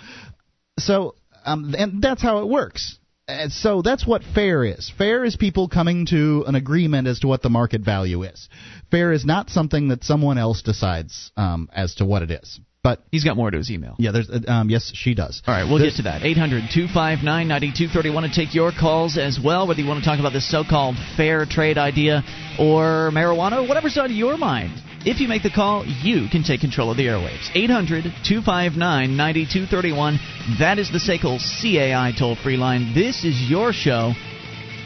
So, 0.80 1.16
um, 1.46 1.74
and 1.78 2.02
that's 2.02 2.22
how 2.22 2.40
it 2.40 2.48
works. 2.48 3.00
And 3.28 3.52
so 3.52 3.82
that's 3.82 4.06
what 4.06 4.24
fair 4.24 4.64
is. 4.64 4.92
Fair 4.98 5.26
is 5.26 5.36
people 5.36 5.68
coming 5.68 6.06
to 6.08 6.44
an 6.46 6.54
agreement 6.54 7.08
as 7.08 7.22
to 7.22 7.28
what 7.28 7.42
the 7.42 7.50
market 7.50 7.82
value 7.82 8.22
is. 8.22 8.50
Fair 8.92 9.12
is 9.12 9.26
not 9.26 9.50
something 9.50 9.88
that 9.88 10.04
someone 10.04 10.38
else 10.38 10.62
decides 10.62 11.32
um, 11.36 11.68
as 11.74 11.96
to 11.96 12.06
what 12.06 12.22
it 12.22 12.30
is. 12.30 12.60
But 12.84 13.02
he's 13.10 13.24
got 13.24 13.36
more 13.36 13.50
to 13.50 13.58
his 13.58 13.72
email. 13.72 13.96
Yeah, 13.98 14.12
there's 14.12 14.30
um, 14.48 14.70
yes, 14.70 14.92
she 14.94 15.16
does. 15.16 15.42
All 15.48 15.56
right, 15.56 15.64
we'll 15.68 15.80
there's, 15.80 15.98
get 15.98 16.04
to 16.04 16.20
that. 16.20 16.22
800-259-9230. 16.22 18.14
Want 18.14 18.32
to 18.32 18.32
take 18.32 18.54
your 18.54 18.72
calls 18.72 19.18
as 19.18 19.40
well, 19.44 19.68
whether 19.68 19.82
you 19.82 19.88
want 19.88 20.04
to 20.04 20.06
talk 20.08 20.20
about 20.20 20.34
this 20.34 20.48
so-called 20.52 20.96
fair 21.18 21.48
trade 21.48 21.80
idea 21.80 22.22
or 22.60 23.10
marijuana, 23.12 23.68
whatever's 23.68 23.98
on 23.98 24.14
your 24.14 24.38
mind. 24.38 24.80
If 25.06 25.20
you 25.20 25.28
make 25.28 25.44
the 25.44 25.52
call, 25.52 25.86
you 25.86 26.28
can 26.30 26.42
take 26.42 26.62
control 26.62 26.90
of 26.90 26.98
the 26.98 27.06
airwaves. 27.06 27.52
800 27.54 28.06
259 28.26 29.16
9231. 29.16 30.20
That 30.58 30.80
is 30.80 30.92
the 30.92 30.98
SACL 30.98 31.38
CAI 31.38 32.12
toll 32.18 32.36
free 32.36 32.58
line. 32.58 32.96
This 32.96 33.24
is 33.24 33.40
your 33.48 33.72
show. 33.72 34.14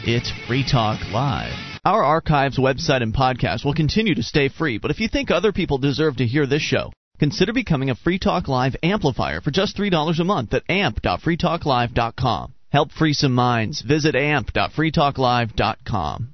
It's 0.03 0.29
Free 0.45 0.65
Talk 0.69 0.99
Live. 1.13 1.53
Our 1.85 2.03
archives, 2.03 2.59
website, 2.59 3.01
and 3.01 3.13
podcast 3.13 3.63
will 3.63 3.73
continue 3.73 4.13
to 4.15 4.23
stay 4.23 4.49
free, 4.49 4.77
but 4.77 4.91
if 4.91 4.99
you 4.99 5.07
think 5.07 5.31
other 5.31 5.53
people 5.53 5.77
deserve 5.77 6.17
to 6.17 6.25
hear 6.25 6.45
this 6.45 6.61
show, 6.61 6.91
consider 7.17 7.53
becoming 7.53 7.89
a 7.89 7.95
Free 7.95 8.19
Talk 8.19 8.49
Live 8.49 8.75
amplifier 8.83 9.39
for 9.39 9.51
just 9.51 9.77
$3 9.77 10.19
a 10.19 10.23
month 10.25 10.53
at 10.53 10.69
amp.freetalklive.com. 10.69 12.53
Help 12.71 12.91
free 12.91 13.13
some 13.13 13.33
minds. 13.33 13.81
Visit 13.81 14.15
amp.freetalklive.com. 14.15 16.33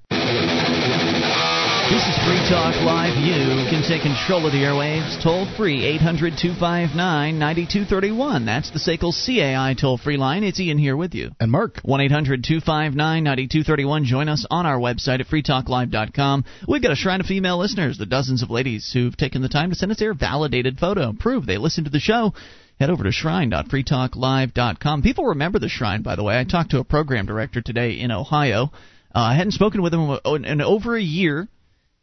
This 1.86 2.02
is 2.02 2.18
Free 2.26 2.42
Talk 2.50 2.74
Live. 2.82 3.16
You 3.16 3.70
can 3.70 3.84
take 3.88 4.02
control 4.02 4.48
of 4.48 4.52
the 4.52 4.64
airwaves 4.64 5.22
toll 5.22 5.46
free 5.56 5.86
800 5.86 6.34
259 6.36 7.38
9231. 7.38 8.44
That's 8.44 8.72
the 8.72 8.80
SACL 8.80 9.14
CAI 9.14 9.76
toll 9.80 10.00
free 10.00 10.18
line. 10.18 10.44
It's 10.44 10.60
Ian 10.60 10.80
here 10.80 10.98
with 10.98 11.14
you. 11.14 11.30
And 11.40 11.52
Mark. 11.52 11.82
1 11.84 12.02
800 12.02 12.44
259 12.44 13.24
9231. 13.24 14.06
Join 14.06 14.30
us 14.30 14.48
on 14.50 14.66
our 14.66 14.80
website 14.80 15.20
at 15.20 15.28
freetalklive.com. 15.28 16.46
We've 16.68 16.82
got 16.82 16.92
a 16.92 16.96
shrine 16.96 17.20
of 17.20 17.28
female 17.28 17.60
listeners, 17.60 18.00
the 18.00 18.08
dozens 18.08 18.42
of 18.42 18.50
ladies 18.50 18.90
who've 18.92 19.16
taken 19.16 19.44
the 19.44 19.48
time 19.48 19.70
to 19.70 19.76
send 19.76 19.92
us 19.92 20.00
their 20.00 20.16
validated 20.16 20.80
photo. 20.80 21.14
Prove 21.14 21.46
they 21.46 21.60
listen 21.60 21.84
to 21.84 21.92
the 21.92 22.00
show 22.00 22.34
head 22.80 22.90
over 22.90 23.04
to 23.04 23.12
shrine.freetalklive.com. 23.12 25.04
People 25.04 25.26
remember 25.26 25.60
the 25.60 25.70
shrine, 25.70 26.02
by 26.02 26.16
the 26.16 26.24
way. 26.24 26.40
I 26.40 26.46
talked 26.46 26.72
to 26.72 26.80
a 26.80 26.84
program 26.84 27.28
director 27.28 27.62
today 27.62 27.92
in 27.92 28.10
Ohio. 28.10 28.72
Uh, 29.14 29.20
I 29.20 29.36
hadn't 29.36 29.52
spoken 29.52 29.84
with 29.84 29.94
him 29.94 30.18
in 30.46 30.62
over 30.62 30.98
a 30.98 31.02
year 31.02 31.48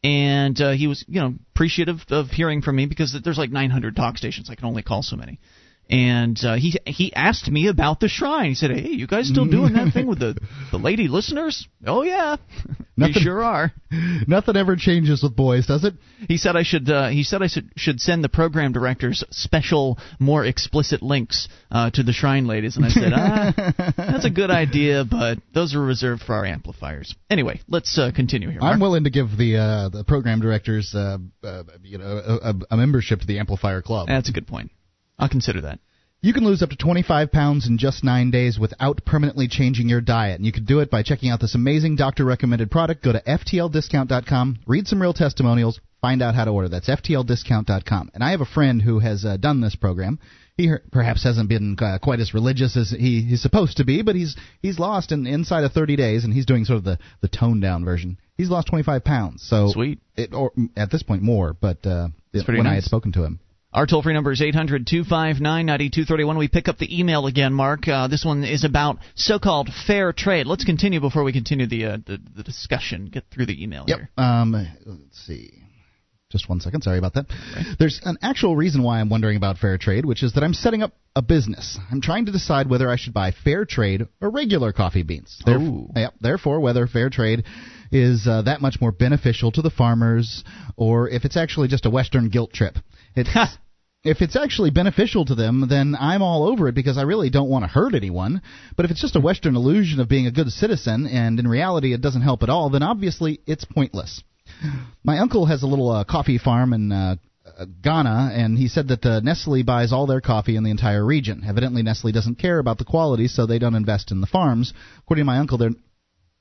and 0.04 0.60
uh, 0.60 0.72
he 0.72 0.86
was 0.86 1.04
you 1.06 1.20
know 1.20 1.34
appreciative 1.54 2.04
of 2.10 2.28
hearing 2.28 2.62
from 2.62 2.76
me 2.76 2.86
because 2.86 3.16
there's 3.22 3.38
like 3.38 3.50
900 3.50 3.96
talk 3.96 4.18
stations. 4.18 4.50
I 4.50 4.54
can 4.54 4.66
only 4.66 4.82
call 4.82 5.02
so 5.02 5.16
many. 5.16 5.38
And 5.90 6.38
uh, 6.44 6.54
he 6.54 6.74
he 6.86 7.14
asked 7.14 7.50
me 7.50 7.68
about 7.68 8.00
the 8.00 8.08
shrine. 8.08 8.50
He 8.50 8.54
said, 8.54 8.70
"Hey, 8.70 8.88
you 8.88 9.06
guys 9.06 9.28
still 9.28 9.44
doing 9.44 9.74
that 9.74 9.92
thing 9.92 10.06
with 10.06 10.20
the 10.20 10.38
the 10.70 10.78
lady 10.78 11.08
listeners?" 11.08 11.68
Oh 11.86 12.02
yeah, 12.02 12.36
we 12.96 13.12
sure 13.12 13.42
are. 13.42 13.72
Nothing 14.26 14.56
ever 14.56 14.76
changes 14.76 15.22
with 15.22 15.36
boys, 15.36 15.66
does 15.66 15.84
it? 15.84 15.94
He 16.28 16.38
said 16.38 16.56
I 16.56 16.62
should. 16.62 16.88
Uh, 16.88 17.08
he 17.08 17.24
said 17.24 17.42
I 17.42 17.46
should 17.46 17.70
should 17.76 18.00
send 18.00 18.24
the 18.24 18.30
program 18.30 18.72
directors 18.72 19.22
special, 19.30 19.98
more 20.18 20.46
explicit 20.46 21.02
links 21.02 21.48
uh, 21.70 21.90
to 21.90 22.02
the 22.02 22.12
shrine 22.12 22.46
ladies, 22.46 22.76
and 22.76 22.86
I 22.86 22.88
said, 22.88 23.12
ah, 23.14 23.92
that's 23.96 24.24
a 24.24 24.30
good 24.30 24.50
idea, 24.50 25.04
but 25.04 25.38
those 25.52 25.74
are 25.74 25.82
reserved 25.82 26.22
for 26.22 26.34
our 26.34 26.46
amplifiers. 26.46 27.14
Anyway, 27.28 27.60
let's 27.68 27.98
uh, 27.98 28.12
continue 28.14 28.50
here. 28.50 28.60
Mark. 28.60 28.74
I'm 28.74 28.80
willing 28.80 29.04
to 29.04 29.10
give 29.10 29.36
the 29.36 29.56
uh, 29.56 29.88
the 29.90 30.04
program 30.04 30.40
directors, 30.40 30.94
uh, 30.94 31.18
uh, 31.44 31.64
you 31.82 31.98
know, 31.98 32.38
a, 32.42 32.54
a 32.70 32.76
membership 32.78 33.20
to 33.20 33.26
the 33.26 33.38
Amplifier 33.40 33.82
Club. 33.82 34.08
That's 34.08 34.30
a 34.30 34.32
good 34.32 34.46
point. 34.46 34.70
I'll 35.22 35.28
consider 35.28 35.60
that. 35.60 35.78
You 36.20 36.32
can 36.32 36.44
lose 36.44 36.62
up 36.62 36.70
to 36.70 36.76
25 36.76 37.30
pounds 37.30 37.68
in 37.68 37.78
just 37.78 38.02
nine 38.02 38.32
days 38.32 38.58
without 38.58 39.04
permanently 39.04 39.46
changing 39.46 39.88
your 39.88 40.00
diet. 40.00 40.36
And 40.36 40.44
you 40.44 40.50
can 40.50 40.64
do 40.64 40.80
it 40.80 40.90
by 40.90 41.04
checking 41.04 41.30
out 41.30 41.40
this 41.40 41.54
amazing 41.54 41.94
doctor 41.94 42.24
recommended 42.24 42.72
product. 42.72 43.04
Go 43.04 43.12
to 43.12 43.22
FTLDiscount.com, 43.22 44.58
read 44.66 44.88
some 44.88 45.00
real 45.00 45.12
testimonials, 45.12 45.80
find 46.00 46.22
out 46.22 46.34
how 46.34 46.44
to 46.44 46.50
order. 46.50 46.68
That's 46.68 46.88
FTLDiscount.com. 46.88 48.10
And 48.14 48.24
I 48.24 48.32
have 48.32 48.40
a 48.40 48.44
friend 48.46 48.82
who 48.82 48.98
has 48.98 49.24
uh, 49.24 49.36
done 49.36 49.60
this 49.60 49.76
program. 49.76 50.18
He 50.56 50.72
perhaps 50.90 51.22
hasn't 51.22 51.48
been 51.48 51.76
uh, 51.80 51.98
quite 52.02 52.18
as 52.18 52.34
religious 52.34 52.76
as 52.76 52.90
he, 52.90 53.22
he's 53.22 53.42
supposed 53.42 53.76
to 53.76 53.84
be, 53.84 54.02
but 54.02 54.16
he's 54.16 54.36
he's 54.60 54.78
lost 54.78 55.10
in 55.10 55.26
inside 55.26 55.64
of 55.64 55.72
30 55.72 55.96
days, 55.96 56.24
and 56.24 56.34
he's 56.34 56.46
doing 56.46 56.64
sort 56.64 56.78
of 56.78 56.84
the 56.84 56.98
the 57.20 57.28
toned 57.28 57.62
down 57.62 57.84
version. 57.84 58.18
He's 58.36 58.50
lost 58.50 58.66
25 58.68 59.02
pounds. 59.02 59.42
So 59.48 59.68
sweet. 59.68 60.00
It, 60.14 60.34
or 60.34 60.52
at 60.76 60.90
this 60.90 61.02
point 61.02 61.22
more, 61.22 61.54
but 61.54 61.86
uh, 61.86 62.08
it, 62.32 62.46
when 62.46 62.58
nice. 62.58 62.66
I 62.66 62.74
had 62.74 62.84
spoken 62.84 63.12
to 63.12 63.24
him. 63.24 63.40
Our 63.74 63.86
toll 63.86 64.02
free 64.02 64.12
number 64.12 64.30
is 64.30 64.42
800 64.42 64.86
259 64.86 65.40
9231. 65.64 66.36
We 66.36 66.48
pick 66.48 66.68
up 66.68 66.76
the 66.76 66.98
email 66.98 67.26
again, 67.26 67.54
Mark. 67.54 67.88
Uh, 67.88 68.06
this 68.06 68.22
one 68.22 68.44
is 68.44 68.64
about 68.64 68.98
so 69.14 69.38
called 69.38 69.70
fair 69.86 70.12
trade. 70.12 70.46
Let's 70.46 70.64
continue 70.64 71.00
before 71.00 71.24
we 71.24 71.32
continue 71.32 71.66
the, 71.66 71.86
uh, 71.86 71.96
the, 72.04 72.18
the, 72.36 72.42
discussion. 72.42 73.06
Get 73.06 73.24
through 73.32 73.46
the 73.46 73.62
email 73.62 73.84
yep. 73.88 73.98
here. 73.98 74.10
Um, 74.18 74.52
let's 74.52 75.26
see. 75.26 75.54
Just 76.30 76.50
one 76.50 76.60
second. 76.60 76.82
Sorry 76.82 76.98
about 76.98 77.14
that. 77.14 77.26
Right. 77.30 77.76
There's 77.78 77.98
an 78.04 78.18
actual 78.20 78.56
reason 78.56 78.82
why 78.82 79.00
I'm 79.00 79.08
wondering 79.08 79.38
about 79.38 79.56
fair 79.56 79.78
trade, 79.78 80.04
which 80.04 80.22
is 80.22 80.34
that 80.34 80.44
I'm 80.44 80.54
setting 80.54 80.82
up 80.82 80.92
a 81.16 81.22
business. 81.22 81.78
I'm 81.90 82.02
trying 82.02 82.26
to 82.26 82.32
decide 82.32 82.68
whether 82.68 82.90
I 82.90 82.96
should 82.96 83.14
buy 83.14 83.32
fair 83.32 83.64
trade 83.64 84.06
or 84.20 84.30
regular 84.30 84.72
coffee 84.72 85.02
beans. 85.02 85.40
Therefore, 85.46 85.88
yep, 85.96 86.14
therefore, 86.20 86.60
whether 86.60 86.86
fair 86.86 87.08
trade 87.08 87.44
is 87.90 88.26
uh, 88.26 88.42
that 88.42 88.60
much 88.60 88.80
more 88.80 88.92
beneficial 88.92 89.52
to 89.52 89.62
the 89.62 89.70
farmers 89.70 90.42
or 90.76 91.08
if 91.08 91.24
it's 91.24 91.36
actually 91.36 91.68
just 91.68 91.86
a 91.86 91.90
Western 91.90 92.28
guilt 92.30 92.52
trip. 92.52 92.76
It's 93.14 93.30
if 94.04 94.20
it's 94.20 94.36
actually 94.36 94.70
beneficial 94.70 95.24
to 95.24 95.34
them, 95.34 95.66
then 95.68 95.94
I'm 95.98 96.22
all 96.22 96.48
over 96.48 96.68
it 96.68 96.74
because 96.74 96.98
I 96.98 97.02
really 97.02 97.30
don't 97.30 97.48
want 97.48 97.64
to 97.64 97.68
hurt 97.68 97.94
anyone. 97.94 98.42
But 98.76 98.84
if 98.84 98.90
it's 98.90 99.00
just 99.00 99.16
a 99.16 99.20
Western 99.20 99.54
illusion 99.54 100.00
of 100.00 100.08
being 100.08 100.26
a 100.26 100.32
good 100.32 100.50
citizen 100.50 101.06
and 101.06 101.38
in 101.38 101.46
reality 101.46 101.92
it 101.92 102.00
doesn't 102.00 102.22
help 102.22 102.42
at 102.42 102.50
all, 102.50 102.70
then 102.70 102.82
obviously 102.82 103.40
it's 103.46 103.64
pointless. 103.64 104.22
My 105.04 105.18
uncle 105.18 105.46
has 105.46 105.62
a 105.62 105.68
little 105.68 105.90
uh, 105.90 106.04
coffee 106.04 106.38
farm 106.38 106.72
in 106.72 106.90
uh, 106.90 107.16
Ghana, 107.82 108.32
and 108.34 108.58
he 108.58 108.68
said 108.68 108.88
that 108.88 109.04
uh, 109.04 109.20
Nestle 109.20 109.62
buys 109.62 109.92
all 109.92 110.06
their 110.06 110.20
coffee 110.20 110.56
in 110.56 110.64
the 110.64 110.70
entire 110.70 111.04
region. 111.04 111.44
Evidently, 111.46 111.82
Nestle 111.82 112.12
doesn't 112.12 112.38
care 112.38 112.58
about 112.58 112.78
the 112.78 112.84
quality, 112.84 113.28
so 113.28 113.46
they 113.46 113.58
don't 113.58 113.74
invest 113.74 114.10
in 114.10 114.20
the 114.20 114.26
farms. 114.26 114.72
According 114.98 115.22
to 115.22 115.26
my 115.26 115.38
uncle, 115.38 115.58
they're 115.58 115.70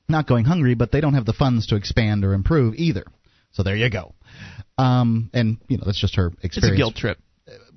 not 0.09 0.27
going 0.27 0.45
hungry, 0.45 0.75
but 0.75 0.91
they 0.91 1.01
don't 1.01 1.13
have 1.13 1.25
the 1.25 1.33
funds 1.33 1.67
to 1.67 1.75
expand 1.75 2.25
or 2.25 2.33
improve 2.33 2.75
either. 2.75 3.05
So 3.51 3.63
there 3.63 3.75
you 3.75 3.89
go. 3.89 4.15
Um, 4.77 5.29
and 5.33 5.57
you 5.67 5.77
know 5.77 5.83
that's 5.85 5.99
just 5.99 6.15
her 6.15 6.31
experience. 6.41 6.57
It's 6.57 6.73
a 6.73 6.75
guilt 6.75 6.95
trip 6.95 7.17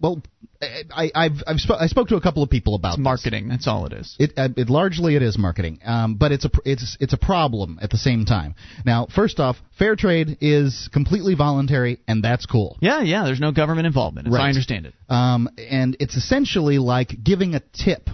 well, 0.00 0.22
I, 0.62 1.10
I've, 1.14 1.42
I've 1.46 1.60
sp- 1.60 1.80
I 1.80 1.86
spoke 1.86 2.08
to 2.08 2.16
a 2.16 2.20
couple 2.20 2.42
of 2.42 2.50
people 2.50 2.74
about 2.74 2.94
it's 2.94 2.98
marketing. 2.98 3.48
This. 3.48 3.58
That's 3.58 3.68
all 3.68 3.86
it 3.86 3.92
is. 3.92 4.16
It, 4.18 4.32
uh, 4.36 4.48
it 4.56 4.70
largely 4.70 5.16
it 5.16 5.22
is 5.22 5.36
marketing, 5.38 5.80
um, 5.84 6.16
but 6.16 6.32
it's 6.32 6.44
a 6.44 6.50
it's 6.64 6.96
it's 7.00 7.12
a 7.12 7.16
problem 7.16 7.78
at 7.82 7.90
the 7.90 7.96
same 7.96 8.24
time. 8.24 8.54
Now, 8.84 9.06
first 9.14 9.40
off, 9.40 9.56
fair 9.78 9.96
trade 9.96 10.38
is 10.40 10.88
completely 10.92 11.34
voluntary, 11.34 12.00
and 12.06 12.22
that's 12.22 12.46
cool. 12.46 12.78
Yeah, 12.80 13.02
yeah. 13.02 13.24
There's 13.24 13.40
no 13.40 13.52
government 13.52 13.86
involvement, 13.86 14.28
as 14.28 14.34
right. 14.34 14.44
I 14.44 14.48
understand 14.48 14.86
it. 14.86 14.94
Um, 15.08 15.48
and 15.58 15.96
it's 16.00 16.16
essentially 16.16 16.78
like 16.78 17.12
giving 17.22 17.54
a 17.54 17.60
tip 17.72 18.08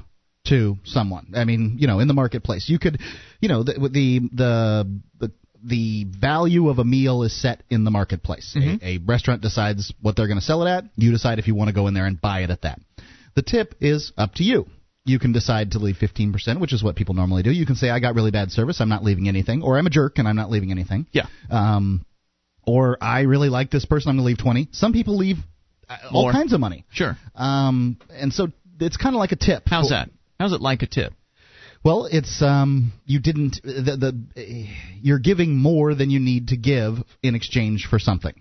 to 0.47 0.77
someone. 0.85 1.33
I 1.37 1.45
mean, 1.45 1.77
you 1.79 1.87
know, 1.87 2.01
in 2.01 2.09
the 2.09 2.15
marketplace, 2.15 2.69
you 2.69 2.79
could, 2.79 3.01
you 3.41 3.49
know, 3.49 3.63
the 3.63 3.75
the 3.93 4.21
the, 4.33 5.01
the 5.19 5.33
the 5.65 6.05
value 6.05 6.69
of 6.69 6.79
a 6.79 6.85
meal 6.85 7.23
is 7.23 7.39
set 7.39 7.63
in 7.71 7.85
the 7.85 7.91
marketplace. 7.91 8.55
Mm-hmm. 8.57 8.85
A, 8.85 8.97
a 8.97 8.99
restaurant 8.99 9.43
decides 9.43 9.93
what 10.01 10.17
they're 10.17 10.27
going 10.27 10.39
to 10.39 10.45
sell 10.45 10.67
it 10.67 10.71
at. 10.71 10.85
You 10.97 11.11
decide 11.11 11.39
if 11.39 11.47
you 11.47 11.55
want 11.55 11.69
to 11.69 11.75
go 11.75 11.87
in 11.87 11.95
there 11.95 12.07
and 12.07 12.21
buy 12.21 12.41
it 12.41 12.51
at 12.51 12.63
that. 12.63 12.81
The 13.35 13.43
tip 13.43 13.75
is 13.81 14.13
up 14.17 14.35
to 14.35 14.45
you. 14.45 14.67
You 15.05 15.19
can 15.19 15.33
decide 15.33 15.73
to 15.73 15.79
leave 15.79 15.97
15%, 15.97 16.61
which 16.61 16.73
is 16.73 16.83
what 16.83 16.95
people 16.95 17.15
normally 17.15 17.43
do. 17.43 17.51
You 17.51 17.67
can 17.67 17.75
say, 17.75 17.91
I 17.91 18.01
got 18.01 18.15
really 18.15 18.31
bad 18.31 18.51
service, 18.51 18.81
I'm 18.81 18.89
not 18.89 19.03
leaving 19.03 19.29
anything, 19.29 19.63
or 19.63 19.79
I'm 19.79 19.87
a 19.87 19.91
jerk 19.91 20.19
and 20.19 20.29
I'm 20.29 20.37
not 20.37 20.51
leaving 20.51 20.71
anything. 20.71 21.07
Yeah. 21.13 21.27
Um, 21.51 22.05
or 22.67 22.99
I 23.01 23.23
really 23.23 23.49
like 23.49 23.71
this 23.71 23.85
person, 23.85 24.11
I'm 24.11 24.17
going 24.17 24.25
to 24.25 24.29
leave 24.29 24.39
20. 24.39 24.69
Some 24.73 24.93
people 24.93 25.17
leave 25.17 25.39
uh, 25.89 25.97
all 26.13 26.25
More. 26.25 26.33
kinds 26.33 26.53
of 26.53 26.61
money. 26.61 26.85
Sure. 26.91 27.17
Um, 27.35 27.99
and 28.11 28.33
so 28.33 28.49
it's 28.79 28.97
kind 28.97 29.15
of 29.15 29.19
like 29.19 29.33
a 29.33 29.37
tip. 29.37 29.65
How's 29.67 29.89
that? 29.89 30.11
How's 30.39 30.53
it 30.53 30.61
like 30.61 30.83
a 30.83 30.87
tip? 30.87 31.13
Well, 31.83 32.07
it's 32.11 32.43
um, 32.43 32.93
you 33.07 33.21
didn't 33.21 33.63
the, 33.63 33.97
the 34.35 34.67
you're 35.01 35.19
giving 35.19 35.57
more 35.57 35.95
than 35.95 36.11
you 36.11 36.21
need 36.21 36.49
to 36.49 36.57
give 36.57 37.03
in 37.23 37.35
exchange 37.35 37.87
for 37.89 37.99
something. 37.99 38.35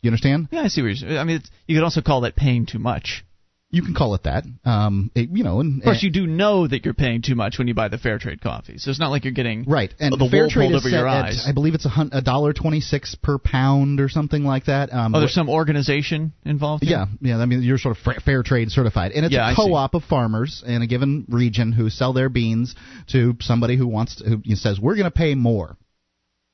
You 0.00 0.10
understand? 0.10 0.48
Yeah, 0.50 0.62
I 0.62 0.68
see 0.68 0.82
what 0.82 0.96
you're. 0.96 1.18
I 1.18 1.24
mean, 1.24 1.42
you 1.66 1.76
could 1.76 1.84
also 1.84 2.02
call 2.02 2.22
that 2.22 2.34
paying 2.34 2.66
too 2.66 2.80
much. 2.80 3.24
You 3.72 3.82
can 3.82 3.94
call 3.94 4.14
it 4.14 4.24
that. 4.24 4.44
Um, 4.66 5.10
it, 5.14 5.30
you 5.30 5.44
know, 5.44 5.60
and, 5.60 5.80
of 5.80 5.84
course, 5.84 6.02
you 6.02 6.10
do 6.10 6.26
know 6.26 6.68
that 6.68 6.84
you're 6.84 6.92
paying 6.92 7.22
too 7.22 7.34
much 7.34 7.56
when 7.58 7.68
you 7.68 7.74
buy 7.74 7.88
the 7.88 7.96
fair 7.96 8.18
trade 8.18 8.42
coffee. 8.42 8.76
So 8.76 8.90
it's 8.90 9.00
not 9.00 9.10
like 9.10 9.24
you're 9.24 9.32
getting 9.32 9.64
right. 9.64 9.92
And 9.98 10.12
the 10.12 10.28
fair 10.30 10.46
trade 10.50 10.72
is 10.72 10.76
over 10.76 10.90
set 10.90 10.98
your 10.98 11.08
at, 11.08 11.24
eyes. 11.24 11.44
I 11.48 11.52
believe 11.52 11.74
it's 11.74 11.86
a 11.86 12.20
dollar 12.20 12.52
twenty 12.52 12.80
six 12.80 13.14
per 13.14 13.38
pound 13.38 13.98
or 13.98 14.10
something 14.10 14.44
like 14.44 14.66
that. 14.66 14.92
Um, 14.92 15.14
oh, 15.14 15.20
there's 15.20 15.32
some 15.32 15.48
organization 15.48 16.34
involved. 16.44 16.84
Here? 16.84 17.06
Yeah, 17.22 17.36
yeah. 17.36 17.38
I 17.38 17.46
mean, 17.46 17.62
you're 17.62 17.78
sort 17.78 17.96
of 17.96 18.22
fair 18.22 18.42
trade 18.42 18.70
certified, 18.70 19.12
and 19.12 19.24
it's 19.24 19.34
yeah, 19.34 19.50
a 19.50 19.56
co-op 19.56 19.94
of 19.94 20.04
farmers 20.04 20.62
in 20.66 20.82
a 20.82 20.86
given 20.86 21.24
region 21.30 21.72
who 21.72 21.88
sell 21.88 22.12
their 22.12 22.28
beans 22.28 22.74
to 23.12 23.34
somebody 23.40 23.78
who 23.78 23.86
wants 23.86 24.16
to, 24.16 24.24
who 24.44 24.54
says 24.54 24.78
we're 24.78 24.96
going 24.96 25.10
to 25.10 25.10
pay 25.10 25.34
more. 25.34 25.78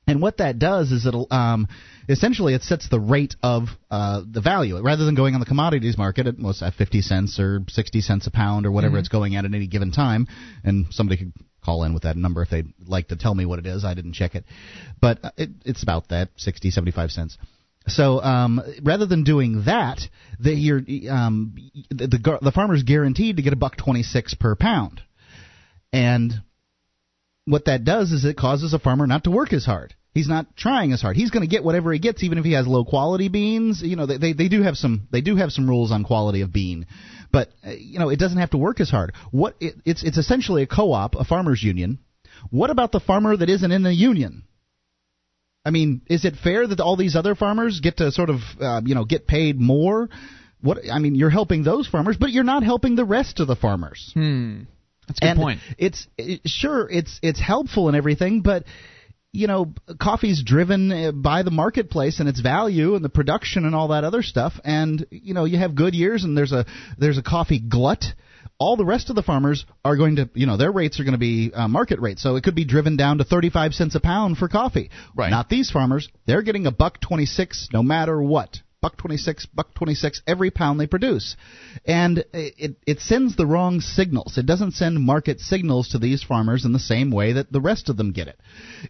And 0.08 0.22
what 0.22 0.38
that 0.38 0.58
does 0.58 0.90
is 0.90 1.06
it'll 1.06 1.26
um, 1.30 1.68
essentially 2.08 2.54
it 2.54 2.62
sets 2.62 2.88
the 2.88 2.98
rate 2.98 3.36
of 3.42 3.68
uh, 3.90 4.22
the 4.28 4.40
value 4.40 4.80
rather 4.82 5.04
than 5.04 5.14
going 5.14 5.34
on 5.34 5.40
the 5.40 5.46
commodities 5.46 5.98
market 5.98 6.26
at 6.26 6.38
most 6.38 6.62
at 6.62 6.74
50 6.74 7.02
cents 7.02 7.38
or 7.38 7.60
60 7.68 8.00
cents 8.00 8.26
a 8.26 8.30
pound 8.30 8.64
or 8.64 8.72
whatever 8.72 8.92
mm-hmm. 8.92 9.00
it's 9.00 9.08
going 9.08 9.36
at 9.36 9.44
at 9.44 9.54
any 9.54 9.66
given 9.66 9.92
time. 9.92 10.26
And 10.64 10.86
somebody 10.90 11.18
could 11.18 11.32
call 11.62 11.84
in 11.84 11.92
with 11.92 12.04
that 12.04 12.16
number 12.16 12.40
if 12.42 12.48
they'd 12.48 12.72
like 12.86 13.08
to 13.08 13.16
tell 13.16 13.34
me 13.34 13.44
what 13.44 13.58
it 13.58 13.66
is. 13.66 13.84
I 13.84 13.92
didn't 13.92 14.14
check 14.14 14.34
it, 14.34 14.44
but 15.00 15.22
uh, 15.22 15.30
it, 15.36 15.50
it's 15.66 15.82
about 15.82 16.08
that 16.08 16.30
60 16.36 16.70
75 16.70 17.10
cents. 17.10 17.36
So 17.86 18.22
um, 18.22 18.60
rather 18.82 19.06
than 19.06 19.24
doing 19.24 19.64
that, 19.66 20.00
the, 20.40 20.52
you're, 20.52 20.82
um, 21.10 21.54
the, 21.90 22.06
the 22.06 22.38
the 22.42 22.52
farmer's 22.52 22.82
guaranteed 22.82 23.36
to 23.36 23.42
get 23.42 23.52
a 23.52 23.56
buck 23.56 23.76
26 23.76 24.34
per 24.34 24.54
pound, 24.56 25.02
and 25.92 26.32
what 27.46 27.64
that 27.64 27.84
does 27.84 28.12
is 28.12 28.24
it 28.24 28.36
causes 28.36 28.74
a 28.74 28.78
farmer 28.78 29.06
not 29.06 29.24
to 29.24 29.30
work 29.30 29.52
as 29.52 29.64
hard. 29.64 29.94
He's 30.14 30.28
not 30.28 30.56
trying 30.56 30.92
as 30.92 31.02
hard. 31.02 31.16
He's 31.16 31.30
going 31.30 31.42
to 31.42 31.50
get 31.50 31.62
whatever 31.62 31.92
he 31.92 31.98
gets, 31.98 32.22
even 32.22 32.38
if 32.38 32.44
he 32.44 32.52
has 32.52 32.66
low 32.66 32.84
quality 32.84 33.28
beans. 33.28 33.82
You 33.82 33.96
know, 33.96 34.06
they, 34.06 34.16
they 34.16 34.32
they 34.32 34.48
do 34.48 34.62
have 34.62 34.76
some 34.76 35.06
they 35.12 35.20
do 35.20 35.36
have 35.36 35.52
some 35.52 35.68
rules 35.68 35.92
on 35.92 36.04
quality 36.04 36.40
of 36.40 36.52
bean, 36.52 36.86
but 37.30 37.50
uh, 37.66 37.70
you 37.70 37.98
know 37.98 38.08
it 38.08 38.18
doesn't 38.18 38.38
have 38.38 38.50
to 38.50 38.58
work 38.58 38.80
as 38.80 38.90
hard. 38.90 39.12
What 39.30 39.54
it, 39.60 39.74
it's 39.84 40.02
it's 40.02 40.18
essentially 40.18 40.62
a 40.62 40.66
co-op, 40.66 41.14
a 41.14 41.24
farmers 41.24 41.62
union. 41.62 41.98
What 42.50 42.70
about 42.70 42.92
the 42.92 43.00
farmer 43.00 43.36
that 43.36 43.48
isn't 43.48 43.70
in 43.70 43.82
the 43.82 43.94
union? 43.94 44.44
I 45.64 45.70
mean, 45.70 46.02
is 46.06 46.24
it 46.24 46.34
fair 46.36 46.66
that 46.66 46.80
all 46.80 46.96
these 46.96 47.14
other 47.14 47.34
farmers 47.34 47.80
get 47.80 47.98
to 47.98 48.10
sort 48.10 48.30
of 48.30 48.40
uh, 48.60 48.80
you 48.84 48.94
know 48.94 49.04
get 49.04 49.26
paid 49.26 49.60
more? 49.60 50.08
What 50.60 50.78
I 50.90 50.98
mean, 50.98 51.14
you're 51.14 51.30
helping 51.30 51.62
those 51.62 51.86
farmers, 51.86 52.16
but 52.18 52.30
you're 52.30 52.44
not 52.44 52.62
helping 52.62 52.96
the 52.96 53.04
rest 53.04 53.38
of 53.40 53.46
the 53.46 53.56
farmers. 53.56 54.10
Hmm. 54.14 54.62
That's 55.06 55.18
a 55.18 55.20
good 55.20 55.28
and 55.28 55.38
point. 55.38 55.60
It's 55.76 56.06
it, 56.16 56.40
sure 56.46 56.88
it's 56.88 57.18
it's 57.22 57.40
helpful 57.40 57.88
and 57.88 57.96
everything, 57.96 58.40
but 58.40 58.64
you 59.32 59.46
know, 59.46 59.74
coffee's 60.00 60.42
driven 60.42 60.90
uh, 60.90 61.12
by 61.12 61.42
the 61.42 61.50
marketplace 61.50 62.20
and 62.20 62.28
its 62.28 62.40
value 62.40 62.94
and 62.94 63.04
the 63.04 63.10
production 63.10 63.64
and 63.64 63.74
all 63.74 63.88
that 63.88 64.04
other 64.04 64.22
stuff. 64.22 64.54
And 64.64 65.06
you 65.10 65.34
know, 65.34 65.44
you 65.44 65.58
have 65.58 65.74
good 65.74 65.94
years 65.94 66.24
and 66.24 66.36
there's 66.36 66.52
a 66.52 66.64
there's 66.96 67.18
a 67.18 67.22
coffee 67.22 67.60
glut. 67.60 68.04
All 68.60 68.76
the 68.76 68.84
rest 68.84 69.08
of 69.08 69.14
the 69.14 69.22
farmers 69.22 69.66
are 69.84 69.96
going 69.96 70.16
to, 70.16 70.28
you 70.34 70.46
know, 70.46 70.56
their 70.56 70.72
rates 70.72 70.98
are 70.98 71.04
going 71.04 71.12
to 71.12 71.18
be 71.18 71.52
uh, 71.54 71.68
market 71.68 72.00
rates. 72.00 72.22
So 72.22 72.34
it 72.34 72.42
could 72.42 72.56
be 72.56 72.64
driven 72.64 72.96
down 72.96 73.18
to 73.18 73.24
35 73.24 73.72
cents 73.72 73.94
a 73.94 74.00
pound 74.00 74.36
for 74.36 74.48
coffee. 74.48 74.90
Right. 75.14 75.30
Not 75.30 75.48
these 75.48 75.70
farmers. 75.70 76.08
They're 76.26 76.42
getting 76.42 76.66
a 76.66 76.72
buck 76.72 77.00
26 77.00 77.68
no 77.72 77.84
matter 77.84 78.20
what 78.20 78.58
buck 78.80 78.96
26 78.96 79.46
buck 79.46 79.74
26 79.74 80.22
every 80.26 80.50
pound 80.50 80.78
they 80.78 80.86
produce. 80.86 81.36
And 81.84 82.24
it 82.32 82.76
it 82.86 83.00
sends 83.00 83.36
the 83.36 83.46
wrong 83.46 83.80
signals. 83.80 84.38
It 84.38 84.46
doesn't 84.46 84.72
send 84.72 85.00
market 85.00 85.40
signals 85.40 85.88
to 85.90 85.98
these 85.98 86.22
farmers 86.22 86.64
in 86.64 86.72
the 86.72 86.78
same 86.78 87.10
way 87.10 87.34
that 87.34 87.52
the 87.52 87.60
rest 87.60 87.88
of 87.88 87.96
them 87.96 88.12
get 88.12 88.28
it. 88.28 88.38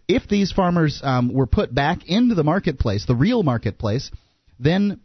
If 0.07 0.27
these 0.27 0.51
farmers 0.51 1.01
um, 1.03 1.33
were 1.33 1.47
put 1.47 1.73
back 1.73 2.07
into 2.07 2.35
the 2.35 2.43
marketplace 2.43 3.05
the 3.05 3.15
real 3.15 3.43
marketplace 3.43 4.11
then 4.59 4.99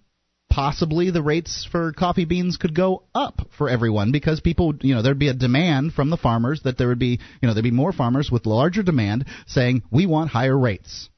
possibly 0.55 1.11
the 1.11 1.23
rates 1.23 1.67
for 1.69 1.93
coffee 1.93 2.25
beans 2.25 2.57
could 2.57 2.77
go 2.77 3.03
up 3.13 3.41
for 3.59 3.69
everyone 3.69 4.13
because 4.13 4.41
people, 4.41 4.73
you 4.83 4.95
know, 4.95 5.03
there'd 5.03 5.19
be 5.19 5.29
a 5.29 5.35
demand 5.35 5.93
from 5.93 6.11
the 6.11 6.17
farmers 6.17 6.61
that 6.63 6.79
there 6.79 6.87
would 6.87 6.99
be, 6.99 7.19
you 7.43 7.49
know, 7.49 7.55
there'd 7.55 7.65
be 7.65 7.73
more 7.73 7.93
farmers 7.93 8.31
with 8.31 8.47
larger 8.47 8.85
demand 8.85 9.25
saying 9.49 9.83
we 9.91 10.07
want 10.07 10.31
higher 10.31 10.57
rates. 10.57 11.09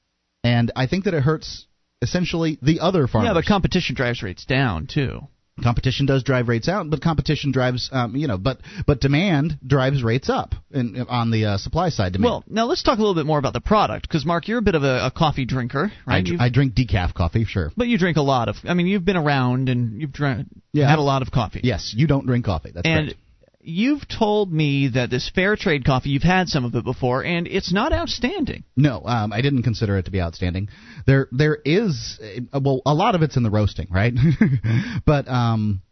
And 0.43 0.73
I 0.75 0.87
think 0.87 1.05
that 1.05 1.13
it 1.13 1.23
hurts 1.23 1.66
essentially 2.03 2.59
the 2.63 2.81
other 2.81 3.07
farmers. 3.07 3.29
Yeah, 3.29 3.35
but 3.35 3.47
competition 3.47 3.95
drives 3.95 4.23
rates 4.23 4.45
down 4.45 4.87
too. 4.87 5.21
Competition 5.63 6.05
does 6.05 6.23
drive 6.23 6.49
rates 6.49 6.69
out, 6.69 6.91
but 6.91 7.01
competition 7.01 7.51
drives, 7.51 7.89
um, 7.91 8.15
you 8.15 8.29
know, 8.29 8.37
but 8.37 8.59
but 8.87 9.01
demand 9.01 9.59
drives 9.67 10.03
rates 10.03 10.29
up 10.29 10.55
in, 10.71 11.07
on 11.09 11.31
the 11.31 11.47
uh, 11.47 11.57
supply 11.57 11.89
side. 11.89 12.13
Demand. 12.13 12.25
Well, 12.31 12.45
now 12.47 12.67
let's 12.67 12.83
talk 12.83 12.99
a 12.99 13.01
little 13.01 13.15
bit 13.15 13.25
more 13.25 13.39
about 13.39 13.55
the 13.55 13.63
product, 13.63 14.07
because 14.07 14.27
Mark, 14.27 14.49
you're 14.49 14.59
a 14.59 14.63
bit 14.63 14.75
of 14.75 14.83
a, 14.85 15.07
a 15.07 15.11
coffee 15.11 15.47
drinker, 15.47 15.91
right? 16.07 16.27
I, 16.39 16.45
I, 16.45 16.49
drink 16.51 16.75
decaf 16.75 17.15
coffee, 17.15 17.47
sure. 17.47 17.73
But 17.75 17.89
you 17.89 17.97
drink 17.97 18.19
a 18.19 18.23
lot 18.23 18.51
of. 18.51 18.57
I 18.65 18.75
mean, 18.75 18.87
you've 18.87 19.07
been 19.07 19.17
around 19.17 19.71
and 19.71 19.99
you've 19.99 20.13
drank, 20.13 20.49
yeah. 20.75 20.91
had 20.91 20.99
a 20.99 21.03
lot 21.03 21.23
of 21.23 21.31
coffee. 21.31 21.63
Yes, 21.65 21.95
you 21.97 22.07
don't 22.07 22.27
drink 22.27 22.45
coffee. 22.45 22.73
That's 22.75 22.87
and 22.87 23.07
correct 23.07 23.21
you've 23.67 24.07
told 24.07 24.53
me 24.53 24.89
that 24.89 25.11
this 25.11 25.29
fair 25.35 25.57
trade 25.57 25.85
coffee 25.85 26.11
you've 26.11 26.23
had 26.23 26.49
some 26.49 26.65
of 26.65 26.75
it 26.75 26.85
before 26.85 27.25
and 27.25 27.49
it's 27.49 27.73
not 27.73 27.93
outstanding 27.93 28.63
no 28.77 29.03
um, 29.05 29.33
i 29.33 29.41
didn't 29.41 29.65
consider 29.65 29.99
it 29.99 30.05
to 30.05 30.11
be 30.13 30.21
outstanding 30.21 30.69
there 31.07 31.29
there 31.33 31.59
is 31.65 32.21
uh, 32.53 32.61
well 32.61 32.81
a 32.87 32.95
lot 32.95 33.17
of 33.17 33.23
it's 33.23 33.37
in 33.37 33.43
the 33.43 33.51
roasting 33.51 33.89
right 33.91 34.15
but 35.05 35.27
um 35.27 35.83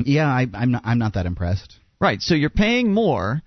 yeah 0.00 0.26
I, 0.26 0.46
i'm 0.54 0.72
not 0.72 0.82
i'm 0.84 0.98
not 0.98 1.14
that 1.14 1.26
impressed 1.26 1.76
right 2.00 2.20
so 2.20 2.34
you're 2.34 2.50
paying 2.50 2.92
more 2.92 3.42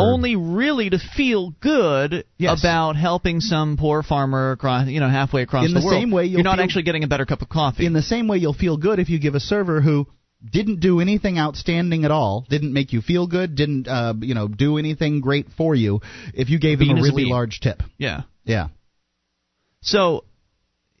only 0.00 0.36
really 0.36 0.90
to 0.90 0.98
feel 0.98 1.50
good 1.60 2.24
yes. 2.36 2.60
about 2.60 2.96
helping 2.96 3.40
some 3.40 3.76
poor 3.76 4.02
farmer 4.04 4.52
across, 4.52 4.86
you 4.86 5.00
know, 5.00 5.08
halfway 5.08 5.42
across 5.42 5.66
in 5.66 5.74
the, 5.74 5.80
the 5.80 5.86
world. 5.86 6.00
Same 6.00 6.10
way 6.12 6.26
you're 6.26 6.42
not 6.42 6.58
feel, 6.58 6.64
actually 6.64 6.82
getting 6.84 7.04
a 7.04 7.08
better 7.08 7.26
cup 7.26 7.42
of 7.42 7.48
coffee. 7.48 7.84
In 7.84 7.92
the 7.92 8.02
same 8.02 8.28
way, 8.28 8.38
you'll 8.38 8.54
feel 8.54 8.76
good 8.76 9.00
if 9.00 9.08
you 9.08 9.18
give 9.18 9.34
a 9.34 9.40
server 9.40 9.80
who 9.80 10.06
didn't 10.44 10.80
do 10.80 11.00
anything 11.00 11.38
outstanding 11.38 12.04
at 12.04 12.10
all, 12.10 12.46
didn't 12.48 12.72
make 12.72 12.92
you 12.92 13.00
feel 13.00 13.26
good, 13.26 13.54
didn't 13.54 13.88
uh, 13.88 14.14
you 14.20 14.34
know 14.34 14.48
do 14.48 14.78
anything 14.78 15.20
great 15.20 15.46
for 15.56 15.74
you. 15.74 16.00
If 16.34 16.50
you 16.50 16.58
gave 16.58 16.80
him 16.80 16.98
a 16.98 17.02
really 17.02 17.24
large 17.24 17.60
tip, 17.60 17.82
yeah, 17.96 18.22
yeah. 18.44 18.68
So 19.80 20.24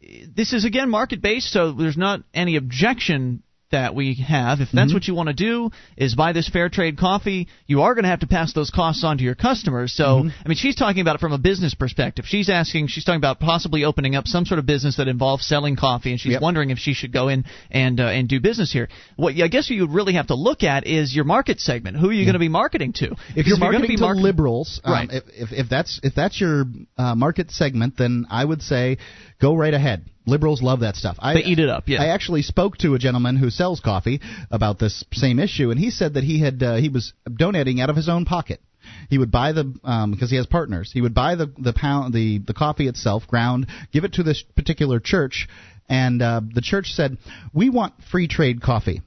this 0.00 0.52
is 0.52 0.64
again 0.64 0.90
market 0.90 1.22
based, 1.22 1.50
so 1.50 1.72
there's 1.72 1.96
not 1.96 2.20
any 2.34 2.56
objection 2.56 3.42
that 3.70 3.94
we 3.94 4.14
have. 4.26 4.60
If 4.60 4.68
that's 4.72 4.88
mm-hmm. 4.88 4.94
what 4.94 5.08
you 5.08 5.14
want 5.14 5.28
to 5.28 5.34
do, 5.34 5.70
is 5.96 6.14
buy 6.14 6.32
this 6.32 6.48
fair 6.48 6.68
trade 6.68 6.98
coffee, 6.98 7.48
you 7.66 7.82
are 7.82 7.94
going 7.94 8.04
to 8.04 8.08
have 8.08 8.20
to 8.20 8.26
pass 8.26 8.52
those 8.52 8.70
costs 8.70 9.04
on 9.04 9.18
to 9.18 9.24
your 9.24 9.34
customers. 9.34 9.92
So, 9.92 10.04
mm-hmm. 10.04 10.28
I 10.44 10.48
mean, 10.48 10.56
she's 10.56 10.76
talking 10.76 11.00
about 11.00 11.16
it 11.16 11.20
from 11.20 11.32
a 11.32 11.38
business 11.38 11.74
perspective. 11.74 12.24
She's 12.26 12.48
asking, 12.48 12.88
she's 12.88 13.04
talking 13.04 13.18
about 13.18 13.40
possibly 13.40 13.84
opening 13.84 14.14
up 14.16 14.26
some 14.26 14.44
sort 14.44 14.58
of 14.58 14.66
business 14.66 14.96
that 14.96 15.08
involves 15.08 15.46
selling 15.46 15.76
coffee, 15.76 16.10
and 16.10 16.20
she's 16.20 16.32
yep. 16.32 16.42
wondering 16.42 16.70
if 16.70 16.78
she 16.78 16.94
should 16.94 17.12
go 17.12 17.28
in 17.28 17.44
and 17.70 18.00
uh, 18.00 18.04
and 18.04 18.28
do 18.28 18.40
business 18.40 18.72
here. 18.72 18.88
What 19.16 19.34
I 19.40 19.48
guess 19.48 19.70
you 19.70 19.82
would 19.82 19.94
really 19.94 20.14
have 20.14 20.28
to 20.28 20.34
look 20.34 20.62
at 20.62 20.86
is 20.86 21.14
your 21.14 21.24
market 21.24 21.60
segment. 21.60 21.96
Who 21.96 22.08
are 22.08 22.12
you 22.12 22.20
yeah. 22.20 22.26
going 22.26 22.34
to 22.34 22.38
be 22.38 22.48
marketing 22.48 22.92
to? 22.94 23.16
If 23.36 23.46
you're 23.46 23.58
marketing 23.58 23.96
to 23.96 24.02
market- 24.02 24.22
liberals, 24.22 24.80
um, 24.84 24.92
right? 24.92 25.08
If, 25.10 25.24
if, 25.28 25.52
if 25.52 25.68
that's 25.68 26.00
if 26.02 26.14
that's 26.14 26.40
your 26.40 26.64
uh, 26.96 27.14
market 27.14 27.50
segment, 27.50 27.96
then 27.96 28.26
I 28.30 28.44
would 28.44 28.62
say 28.62 28.98
go 29.40 29.54
right 29.54 29.74
ahead. 29.74 30.04
Liberals 30.26 30.62
love 30.62 30.80
that 30.80 30.96
stuff. 30.96 31.16
I, 31.18 31.34
they 31.34 31.40
eat 31.40 31.58
it 31.58 31.68
up. 31.68 31.84
Yeah. 31.86 32.02
I 32.02 32.08
actually 32.08 32.42
spoke 32.42 32.76
to 32.78 32.94
a 32.94 32.98
gentleman 32.98 33.36
who 33.36 33.50
sells 33.50 33.80
coffee 33.80 34.20
about 34.50 34.78
this 34.78 35.04
same 35.12 35.38
issue, 35.38 35.70
and 35.70 35.80
he 35.80 35.90
said 35.90 36.14
that 36.14 36.24
he 36.24 36.40
had 36.40 36.62
uh, 36.62 36.76
he 36.76 36.88
was 36.88 37.14
donating 37.34 37.80
out 37.80 37.90
of 37.90 37.96
his 37.96 38.08
own 38.08 38.24
pocket. 38.24 38.60
He 39.08 39.18
would 39.18 39.30
buy 39.30 39.52
the 39.52 39.72
um, 39.84 40.10
because 40.12 40.30
he 40.30 40.36
has 40.36 40.46
partners. 40.46 40.90
He 40.92 41.00
would 41.00 41.14
buy 41.14 41.34
the 41.34 41.52
the 41.58 41.72
pound 41.72 42.12
the 42.12 42.38
the 42.38 42.54
coffee 42.54 42.88
itself 42.88 43.26
ground, 43.26 43.66
give 43.92 44.04
it 44.04 44.14
to 44.14 44.22
this 44.22 44.42
particular 44.54 45.00
church, 45.00 45.48
and 45.88 46.20
uh, 46.20 46.40
the 46.52 46.60
church 46.60 46.92
said, 46.92 47.16
"We 47.54 47.70
want 47.70 47.94
free 48.10 48.28
trade 48.28 48.60
coffee." 48.60 49.02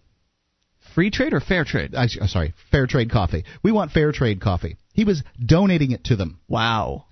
Free 0.95 1.09
trade 1.09 1.31
or 1.31 1.39
fair 1.39 1.63
trade? 1.63 1.95
I, 1.95 2.03
uh, 2.03 2.27
sorry, 2.27 2.53
fair 2.69 2.85
trade 2.85 3.09
coffee. 3.09 3.45
We 3.63 3.71
want 3.71 3.91
fair 3.91 4.11
trade 4.11 4.41
coffee. 4.41 4.75
He 4.93 5.05
was 5.05 5.23
donating 5.43 5.91
it 5.91 6.03
to 6.05 6.17
them. 6.17 6.39
Wow. 6.49 7.05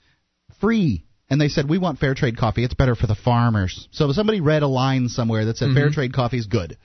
Free 0.60 1.06
and 1.30 1.40
they 1.40 1.48
said 1.48 1.70
we 1.70 1.78
want 1.78 2.00
fair 2.00 2.16
trade 2.16 2.38
coffee. 2.38 2.64
It's 2.64 2.74
better 2.74 2.96
for 2.96 3.08
the 3.08 3.16
farmers. 3.16 3.88
So 3.92 4.12
somebody 4.12 4.42
read 4.42 4.64
a 4.64 4.68
line 4.68 5.10
somewhere 5.10 5.46
that 5.46 5.58
said 5.58 5.70
mm-hmm. 5.70 5.78
fair 5.78 5.90
trade 5.90 6.14
coffee 6.14 6.38
is 6.38 6.48
good, 6.48 6.78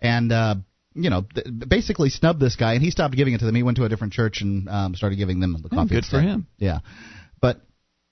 and 0.00 0.32
uh, 0.32 0.54
you 0.94 1.10
know 1.10 1.24
th- 1.34 1.46
basically 1.68 2.10
snubbed 2.10 2.40
this 2.40 2.56
guy, 2.56 2.74
and 2.74 2.82
he 2.82 2.90
stopped 2.90 3.14
giving 3.14 3.34
it 3.34 3.38
to 3.38 3.46
them. 3.46 3.54
He 3.54 3.62
went 3.62 3.76
to 3.78 3.84
a 3.84 3.88
different 3.88 4.12
church 4.12 4.40
and 4.40 4.68
um, 4.68 4.94
started 4.94 5.16
giving 5.16 5.40
them 5.40 5.56
the 5.62 5.68
oh, 5.72 5.76
coffee. 5.76 5.90
good 5.90 5.98
instead. 5.98 6.16
for 6.16 6.22
him. 6.22 6.46
Yeah, 6.58 6.78
but 7.40 7.60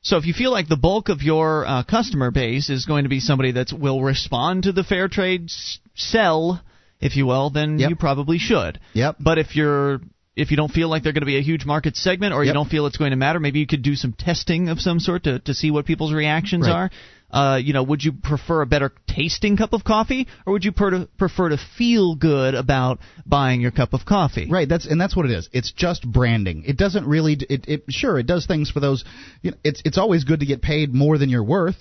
so 0.02 0.16
if 0.16 0.26
you 0.26 0.34
feel 0.34 0.50
like 0.50 0.68
the 0.68 0.76
bulk 0.76 1.08
of 1.08 1.22
your 1.22 1.66
uh, 1.66 1.82
customer 1.84 2.30
base 2.30 2.70
is 2.70 2.86
going 2.86 3.04
to 3.04 3.10
be 3.10 3.20
somebody 3.20 3.52
that 3.52 3.72
will 3.72 4.02
respond 4.02 4.64
to 4.64 4.72
the 4.72 4.84
fair 4.84 5.08
trade 5.08 5.44
s- 5.44 5.78
sell, 5.94 6.62
if 7.00 7.16
you 7.16 7.26
will, 7.26 7.50
then 7.50 7.78
yep. 7.78 7.90
you 7.90 7.96
probably 7.96 8.38
should. 8.38 8.80
Yep. 8.94 9.16
But 9.20 9.38
if 9.38 9.56
you're 9.56 10.00
if 10.40 10.50
you 10.50 10.56
don't 10.56 10.72
feel 10.72 10.88
like 10.88 11.02
they're 11.02 11.12
going 11.12 11.22
to 11.22 11.26
be 11.26 11.38
a 11.38 11.42
huge 11.42 11.66
market 11.66 11.96
segment 11.96 12.32
or 12.32 12.42
yep. 12.42 12.50
you 12.50 12.54
don't 12.54 12.68
feel 12.68 12.86
it's 12.86 12.96
going 12.96 13.10
to 13.10 13.16
matter, 13.16 13.38
maybe 13.38 13.60
you 13.60 13.66
could 13.66 13.82
do 13.82 13.94
some 13.94 14.12
testing 14.12 14.68
of 14.68 14.80
some 14.80 14.98
sort 14.98 15.24
to, 15.24 15.38
to 15.40 15.52
see 15.52 15.70
what 15.70 15.84
people's 15.84 16.12
reactions 16.12 16.66
right. 16.66 16.74
are. 16.74 16.90
Uh, 17.30 17.58
you 17.62 17.72
know, 17.72 17.82
would 17.82 18.02
you 18.02 18.10
prefer 18.10 18.62
a 18.62 18.66
better 18.66 18.92
tasting 19.06 19.56
cup 19.56 19.72
of 19.72 19.84
coffee, 19.84 20.26
or 20.46 20.54
would 20.54 20.64
you 20.64 20.72
per- 20.72 21.06
prefer 21.16 21.50
to 21.50 21.58
feel 21.78 22.16
good 22.16 22.54
about 22.54 22.98
buying 23.24 23.60
your 23.60 23.70
cup 23.70 23.92
of 23.92 24.04
coffee? 24.04 24.48
Right. 24.50 24.68
That's 24.68 24.84
and 24.84 25.00
that's 25.00 25.14
what 25.14 25.26
it 25.26 25.32
is. 25.32 25.48
It's 25.52 25.70
just 25.70 26.04
branding. 26.10 26.64
It 26.66 26.76
doesn't 26.76 27.06
really. 27.06 27.34
It, 27.48 27.68
it 27.68 27.84
sure 27.88 28.18
it 28.18 28.26
does 28.26 28.46
things 28.46 28.68
for 28.68 28.80
those. 28.80 29.04
You 29.42 29.52
know, 29.52 29.58
it's 29.62 29.80
it's 29.84 29.96
always 29.96 30.24
good 30.24 30.40
to 30.40 30.46
get 30.46 30.60
paid 30.60 30.92
more 30.92 31.18
than 31.18 31.28
you're 31.28 31.44
worth. 31.44 31.76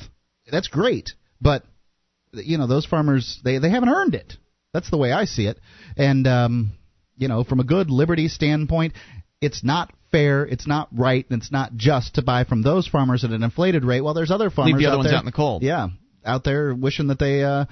That's 0.52 0.68
great, 0.68 1.14
but 1.42 1.64
you 2.32 2.60
know 2.60 2.68
those 2.68 2.86
farmers 2.86 3.40
they 3.44 3.58
they 3.58 3.72
haven't 3.72 3.90
earned 3.90 4.14
it. 4.14 4.34
That's 4.72 4.92
the 4.92 4.98
way 4.98 5.12
I 5.12 5.26
see 5.26 5.48
it, 5.48 5.60
and 5.98 6.28
um, 6.28 6.74
you 7.20 7.28
know, 7.28 7.44
from 7.44 7.60
a 7.60 7.64
good 7.64 7.92
liberty 7.92 8.28
standpoint, 8.28 8.94
it's 9.42 9.64
not 9.64 9.94
fair, 10.12 10.46
it's 10.46 10.66
not 10.66 10.90
right, 10.92 11.26
and 11.30 11.42
it's 11.42 11.52
not 11.52 11.76
just 11.76 12.16
to 12.16 12.24
buy 12.24 12.46
from 12.46 12.64
those 12.64 12.88
farmers 12.88 13.24
at 13.24 13.32
an 13.32 13.44
inflated 13.44 13.86
rate 13.86 14.02
while 14.02 14.14
there's 14.14 14.32
other 14.32 14.50
farmers 14.50 14.74
Leave 14.74 14.82
the 14.82 14.88
other 14.88 14.96
out 14.96 14.98
ones 14.98 15.10
there, 15.10 15.18
out 15.18 15.22
in 15.22 15.26
the 15.26 15.32
cold. 15.32 15.62
Yeah, 15.62 15.90
out 16.26 16.44
there 16.44 16.74
wishing 16.74 17.08
that 17.08 17.20
they 17.20 17.44
uh, 17.44 17.66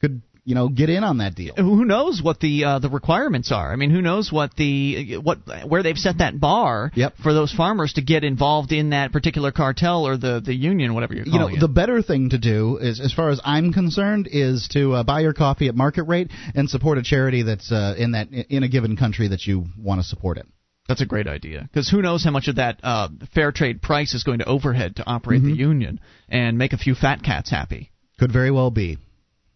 could 0.00 0.22
you 0.50 0.56
know 0.56 0.68
get 0.68 0.90
in 0.90 1.04
on 1.04 1.18
that 1.18 1.36
deal. 1.36 1.54
Who 1.54 1.84
knows 1.84 2.20
what 2.20 2.40
the 2.40 2.64
uh, 2.64 2.78
the 2.80 2.88
requirements 2.88 3.52
are? 3.52 3.72
I 3.72 3.76
mean, 3.76 3.90
who 3.90 4.02
knows 4.02 4.32
what 4.32 4.56
the 4.56 5.18
what 5.18 5.38
where 5.64 5.84
they've 5.84 5.96
set 5.96 6.18
that 6.18 6.40
bar 6.40 6.90
yep. 6.96 7.14
for 7.22 7.32
those 7.32 7.52
farmers 7.52 7.92
to 7.92 8.02
get 8.02 8.24
involved 8.24 8.72
in 8.72 8.90
that 8.90 9.12
particular 9.12 9.52
cartel 9.52 10.08
or 10.08 10.16
the 10.16 10.42
the 10.44 10.52
union, 10.52 10.92
whatever 10.92 11.14
you're 11.14 11.24
calling 11.24 11.40
you 11.40 11.48
know, 11.50 11.56
it. 11.56 11.60
the 11.60 11.68
better 11.68 12.02
thing 12.02 12.30
to 12.30 12.38
do 12.38 12.78
is, 12.78 12.98
as 12.98 13.12
far 13.12 13.30
as 13.30 13.40
I'm 13.44 13.72
concerned, 13.72 14.28
is 14.28 14.66
to 14.72 14.94
uh, 14.94 15.02
buy 15.04 15.20
your 15.20 15.34
coffee 15.34 15.68
at 15.68 15.76
market 15.76 16.02
rate 16.02 16.32
and 16.56 16.68
support 16.68 16.98
a 16.98 17.02
charity 17.04 17.44
that's 17.44 17.70
uh, 17.70 17.94
in 17.96 18.10
that 18.12 18.32
in 18.32 18.64
a 18.64 18.68
given 18.68 18.96
country 18.96 19.28
that 19.28 19.46
you 19.46 19.66
want 19.78 20.00
to 20.00 20.04
support 20.04 20.36
it. 20.36 20.46
That's 20.88 21.00
a 21.00 21.06
great 21.06 21.28
idea 21.28 21.60
because 21.62 21.88
who 21.88 22.02
knows 22.02 22.24
how 22.24 22.32
much 22.32 22.48
of 22.48 22.56
that 22.56 22.80
uh, 22.82 23.08
fair 23.36 23.52
trade 23.52 23.82
price 23.82 24.14
is 24.14 24.24
going 24.24 24.40
to 24.40 24.46
overhead 24.46 24.96
to 24.96 25.06
operate 25.06 25.42
mm-hmm. 25.42 25.52
the 25.52 25.56
union 25.56 26.00
and 26.28 26.58
make 26.58 26.72
a 26.72 26.78
few 26.78 26.96
fat 26.96 27.22
cats 27.22 27.50
happy. 27.52 27.92
Could 28.18 28.32
very 28.32 28.50
well 28.50 28.72
be. 28.72 28.98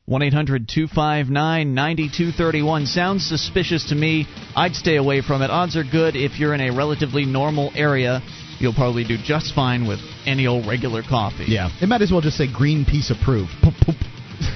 1 0.06 0.22
800 0.22 0.68
259 0.68 1.74
9231. 1.74 2.86
Sounds 2.86 3.26
suspicious 3.26 3.88
to 3.88 3.94
me. 3.94 4.26
I'd 4.54 4.74
stay 4.74 4.96
away 4.96 5.22
from 5.22 5.40
it. 5.40 5.50
Odds 5.50 5.76
are 5.76 5.84
good 5.84 6.14
if 6.14 6.38
you're 6.38 6.52
in 6.52 6.60
a 6.60 6.76
relatively 6.76 7.24
normal 7.24 7.72
area. 7.74 8.20
You'll 8.58 8.74
probably 8.74 9.04
do 9.04 9.16
just 9.16 9.54
fine 9.54 9.88
with 9.88 10.00
any 10.26 10.46
old 10.46 10.66
regular 10.66 11.02
coffee. 11.02 11.46
Yeah. 11.48 11.70
It 11.80 11.88
might 11.88 12.02
as 12.02 12.12
well 12.12 12.20
just 12.20 12.36
say 12.36 12.46
Greenpeace 12.46 13.10
approved. 13.10 13.52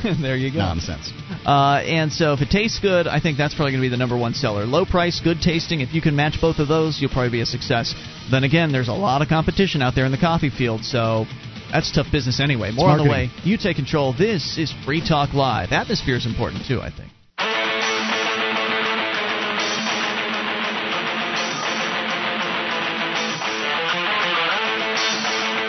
there 0.20 0.36
you 0.36 0.52
go. 0.52 0.58
Nonsense. 0.58 1.10
Uh, 1.46 1.80
and 1.82 2.12
so 2.12 2.34
if 2.34 2.42
it 2.42 2.50
tastes 2.50 2.78
good, 2.78 3.06
I 3.06 3.20
think 3.20 3.38
that's 3.38 3.54
probably 3.54 3.72
going 3.72 3.82
to 3.82 3.86
be 3.86 3.90
the 3.90 3.96
number 3.96 4.18
one 4.18 4.34
seller. 4.34 4.66
Low 4.66 4.84
price, 4.84 5.18
good 5.24 5.40
tasting. 5.40 5.80
If 5.80 5.94
you 5.94 6.02
can 6.02 6.14
match 6.14 6.36
both 6.42 6.58
of 6.58 6.68
those, 6.68 7.00
you'll 7.00 7.10
probably 7.10 7.30
be 7.30 7.40
a 7.40 7.46
success. 7.46 7.94
Then 8.30 8.44
again, 8.44 8.70
there's 8.70 8.88
a 8.88 8.92
lot 8.92 9.22
of 9.22 9.28
competition 9.28 9.80
out 9.80 9.94
there 9.94 10.04
in 10.04 10.12
the 10.12 10.18
coffee 10.18 10.50
field, 10.50 10.84
so 10.84 11.24
that's 11.70 11.92
tough 11.92 12.06
business 12.10 12.40
anyway. 12.40 12.70
More 12.72 12.88
on 12.90 12.98
the 12.98 13.10
way. 13.10 13.30
You 13.44 13.58
take 13.58 13.76
control. 13.76 14.12
This 14.12 14.58
is 14.58 14.72
Free 14.84 15.06
Talk 15.06 15.34
Live. 15.34 15.72
Atmosphere 15.72 16.16
is 16.16 16.26
important 16.26 16.66
too, 16.66 16.80
I 16.80 16.90
think. 16.90 17.12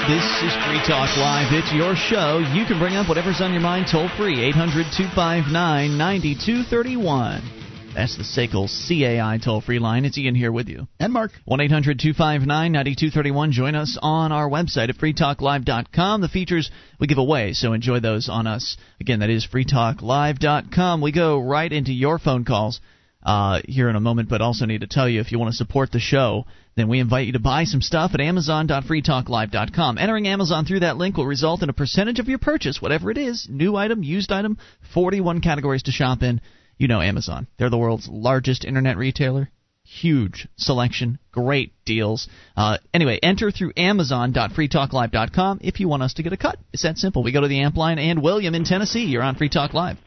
This 0.10 0.26
is 0.42 0.54
Free 0.66 0.82
Talk 0.88 1.16
Live. 1.18 1.54
It's 1.54 1.72
your 1.72 1.96
show. 1.96 2.40
You 2.40 2.66
can 2.66 2.80
bring 2.80 2.96
up 2.96 3.08
whatever's 3.08 3.42
on 3.42 3.52
your 3.54 3.62
mind 3.62 3.86
toll 3.92 4.10
free. 4.18 4.42
800 4.44 4.88
259 4.98 5.52
9231. 5.98 7.59
That's 7.96 8.16
the 8.16 8.24
SACL 8.24 8.68
CAI 8.88 9.40
toll 9.44 9.62
free 9.62 9.80
line. 9.80 10.06
It's 10.06 10.18
Ian 10.18 10.36
here 10.36 10.52
with 10.52 10.70
you. 10.70 10.88
And 11.00 11.12
Mark. 11.12 11.32
1 11.46 11.60
800 11.60 12.00
259 12.00 12.72
9231. 12.72 13.52
Join 13.52 13.76
us 13.76 13.98
on 14.02 14.32
our 14.32 14.50
website 14.50 14.90
at 14.90 14.98
freetalklive.com. 14.98 16.22
The 16.22 16.30
features 16.30 16.72
we 17.00 17.08
give 17.08 17.18
away, 17.18 17.54
so 17.54 17.74
enjoy 17.74 18.00
those 18.00 18.30
on 18.30 18.48
us. 18.48 18.78
Again, 19.02 19.20
that 19.20 19.30
is 19.30 19.46
freetalklive.com. 19.46 21.02
We 21.02 21.12
go 21.12 21.40
right 21.40 21.72
into 21.72 21.92
your 21.92 22.20
phone 22.20 22.46
calls. 22.46 22.80
uh, 23.24 23.62
here 23.66 23.90
in 23.90 23.96
a 23.96 24.00
moment, 24.00 24.30
but 24.30 24.42
also 24.42 24.66
need 24.66 24.82
to 24.82 24.88
tell 24.88 25.10
you 25.10 25.20
if 25.20 25.32
you 25.32 25.40
want 25.40 25.52
to 25.52 25.58
support 25.58 25.92
the 25.92 26.00
show, 26.00 26.46
then 26.76 26.88
we 26.88 27.00
invite 27.00 27.28
you 27.28 27.34
to 27.34 27.40
buy 27.40 27.66
some 27.66 27.82
stuff 27.82 28.12
at 28.14 28.22
amazon.freetalklive.com. 28.22 29.98
Entering 29.98 30.28
Amazon 30.28 30.66
through 30.66 30.80
that 30.82 30.98
link 30.98 31.18
will 31.18 31.26
result 31.26 31.62
in 31.62 31.70
a 31.70 31.74
percentage 31.74 32.20
of 32.20 32.30
your 32.30 32.40
purchase, 32.40 32.82
whatever 32.82 33.12
it 33.12 33.18
is 33.18 33.48
new 33.50 33.76
item, 33.76 34.04
used 34.04 34.32
item, 34.32 34.58
41 34.94 35.42
categories 35.42 35.84
to 35.84 35.92
shop 35.92 36.24
in. 36.24 36.40
You 36.80 36.88
know 36.88 37.02
Amazon. 37.02 37.46
They're 37.58 37.70
the 37.70 37.78
world's 37.78 38.08
largest 38.08 38.66
internet 38.66 38.98
retailer. 38.98 39.50
Huge 39.84 40.48
selection, 40.56 41.20
great 41.32 41.74
deals. 41.84 42.28
Uh, 42.56 42.78
anyway, 42.94 43.20
enter 43.22 43.52
through 43.52 43.74
amazon.freetalklive.com 43.76 45.60
if 45.62 45.80
you 45.80 45.88
want 45.88 46.04
us 46.04 46.14
to 46.16 46.24
get 46.24 46.32
a 46.34 46.38
cut. 46.38 46.58
It's 46.74 46.84
that 46.84 46.98
simple. 46.98 47.22
We 47.24 47.32
go 47.32 47.42
to 47.42 47.48
the 47.48 47.60
amp 47.62 47.76
line, 47.76 48.00
and 48.00 48.22
William 48.22 48.56
in 48.56 48.64
Tennessee, 48.66 49.06
you're 49.06 49.24
on 49.24 49.36
Free 49.36 49.50
Talk 49.50 49.74
Live. 49.74 49.98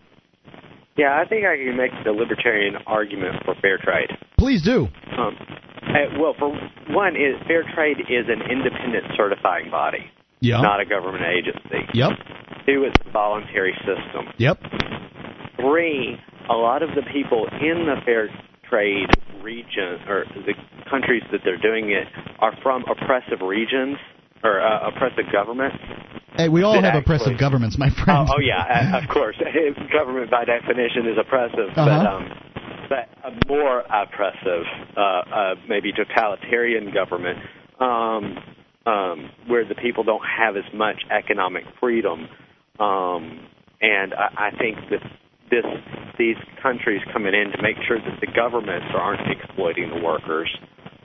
Yeah, 0.97 1.19
I 1.21 1.29
think 1.29 1.45
I 1.47 1.57
can 1.57 1.77
make 1.77 1.91
the 2.05 2.13
libertarian 2.13 2.77
argument 2.87 3.43
for 3.45 3.55
fair 3.61 3.79
trade. 3.79 4.09
Please 4.39 4.63
do. 4.63 4.89
Um, 5.19 5.37
uh, 5.83 6.19
well, 6.21 6.35
for 6.39 6.51
one, 6.95 7.17
is 7.17 7.35
fair 7.47 7.65
trade 7.75 7.99
is 8.09 8.27
an 8.29 8.43
independent 8.51 9.05
certifying 9.17 9.71
body, 9.71 10.05
Yeah. 10.41 10.61
not 10.61 10.81
a 10.81 10.85
government 10.87 11.25
agency. 11.25 11.89
Yep. 11.95 12.11
Two, 12.67 12.85
it's 12.85 12.97
a 13.05 13.11
voluntary 13.11 13.75
system. 13.79 14.33
Yep. 14.39 14.59
Three, 15.59 16.19
a 16.51 16.55
lot 16.55 16.83
of 16.83 16.91
the 16.95 17.03
people 17.13 17.47
in 17.61 17.87
the 17.87 17.97
fair 18.05 18.29
trade 18.69 19.09
region 19.43 20.01
or 20.09 20.25
the 20.47 20.55
countries 20.89 21.23
that 21.33 21.41
they're 21.45 21.59
doing 21.61 21.91
it 21.91 22.07
are 22.39 22.53
from 22.63 22.85
oppressive 22.91 23.41
regions 23.47 23.97
or 24.43 24.61
uh, 24.61 24.89
oppressive 24.89 25.31
governments. 25.33 25.77
Hey, 26.37 26.49
we 26.49 26.63
all 26.63 26.75
have 26.75 26.85
actually- 26.85 27.01
oppressive 27.01 27.39
governments, 27.39 27.77
my 27.79 27.91
friend. 27.91 28.29
Oh, 28.31 28.37
oh 28.37 28.41
yeah, 28.41 28.97
of 28.99 29.09
course. 29.09 29.37
Government 29.93 30.31
by 30.31 30.45
definition 30.45 31.07
is 31.07 31.19
oppressive, 31.21 31.69
but 31.77 31.89
Uh-huh. 31.89 32.17
um, 32.17 32.31
but 32.89 33.09
a 33.25 33.33
more 33.49 33.81
oppressive, 33.81 34.65
uh, 34.97 35.01
uh, 35.01 35.55
maybe 35.69 35.93
totalitarian 35.93 36.93
government, 36.93 37.39
um, 37.81 38.37
um, 38.87 39.31
where 39.47 39.65
the 39.67 39.75
people 39.75 40.05
don't 40.05 40.25
have 40.25 40.57
as 40.57 40.65
much 40.75 41.03
economic 41.11 41.65
freedom, 41.81 42.27
um, 42.81 43.47
and 43.81 44.13
I, 44.15 44.49
I 44.49 44.59
think 44.59 44.77
that 44.91 45.01
this 45.53 45.69
these 46.19 46.37
countries 46.63 47.01
coming 47.13 47.35
in 47.35 47.53
to 47.53 47.63
make 47.63 47.77
sure 47.87 47.99
that 47.99 48.21
the 48.21 48.33
governments 48.35 48.87
aren't 48.97 49.31
exploiting 49.31 49.91
the 49.91 50.03
workers 50.03 50.49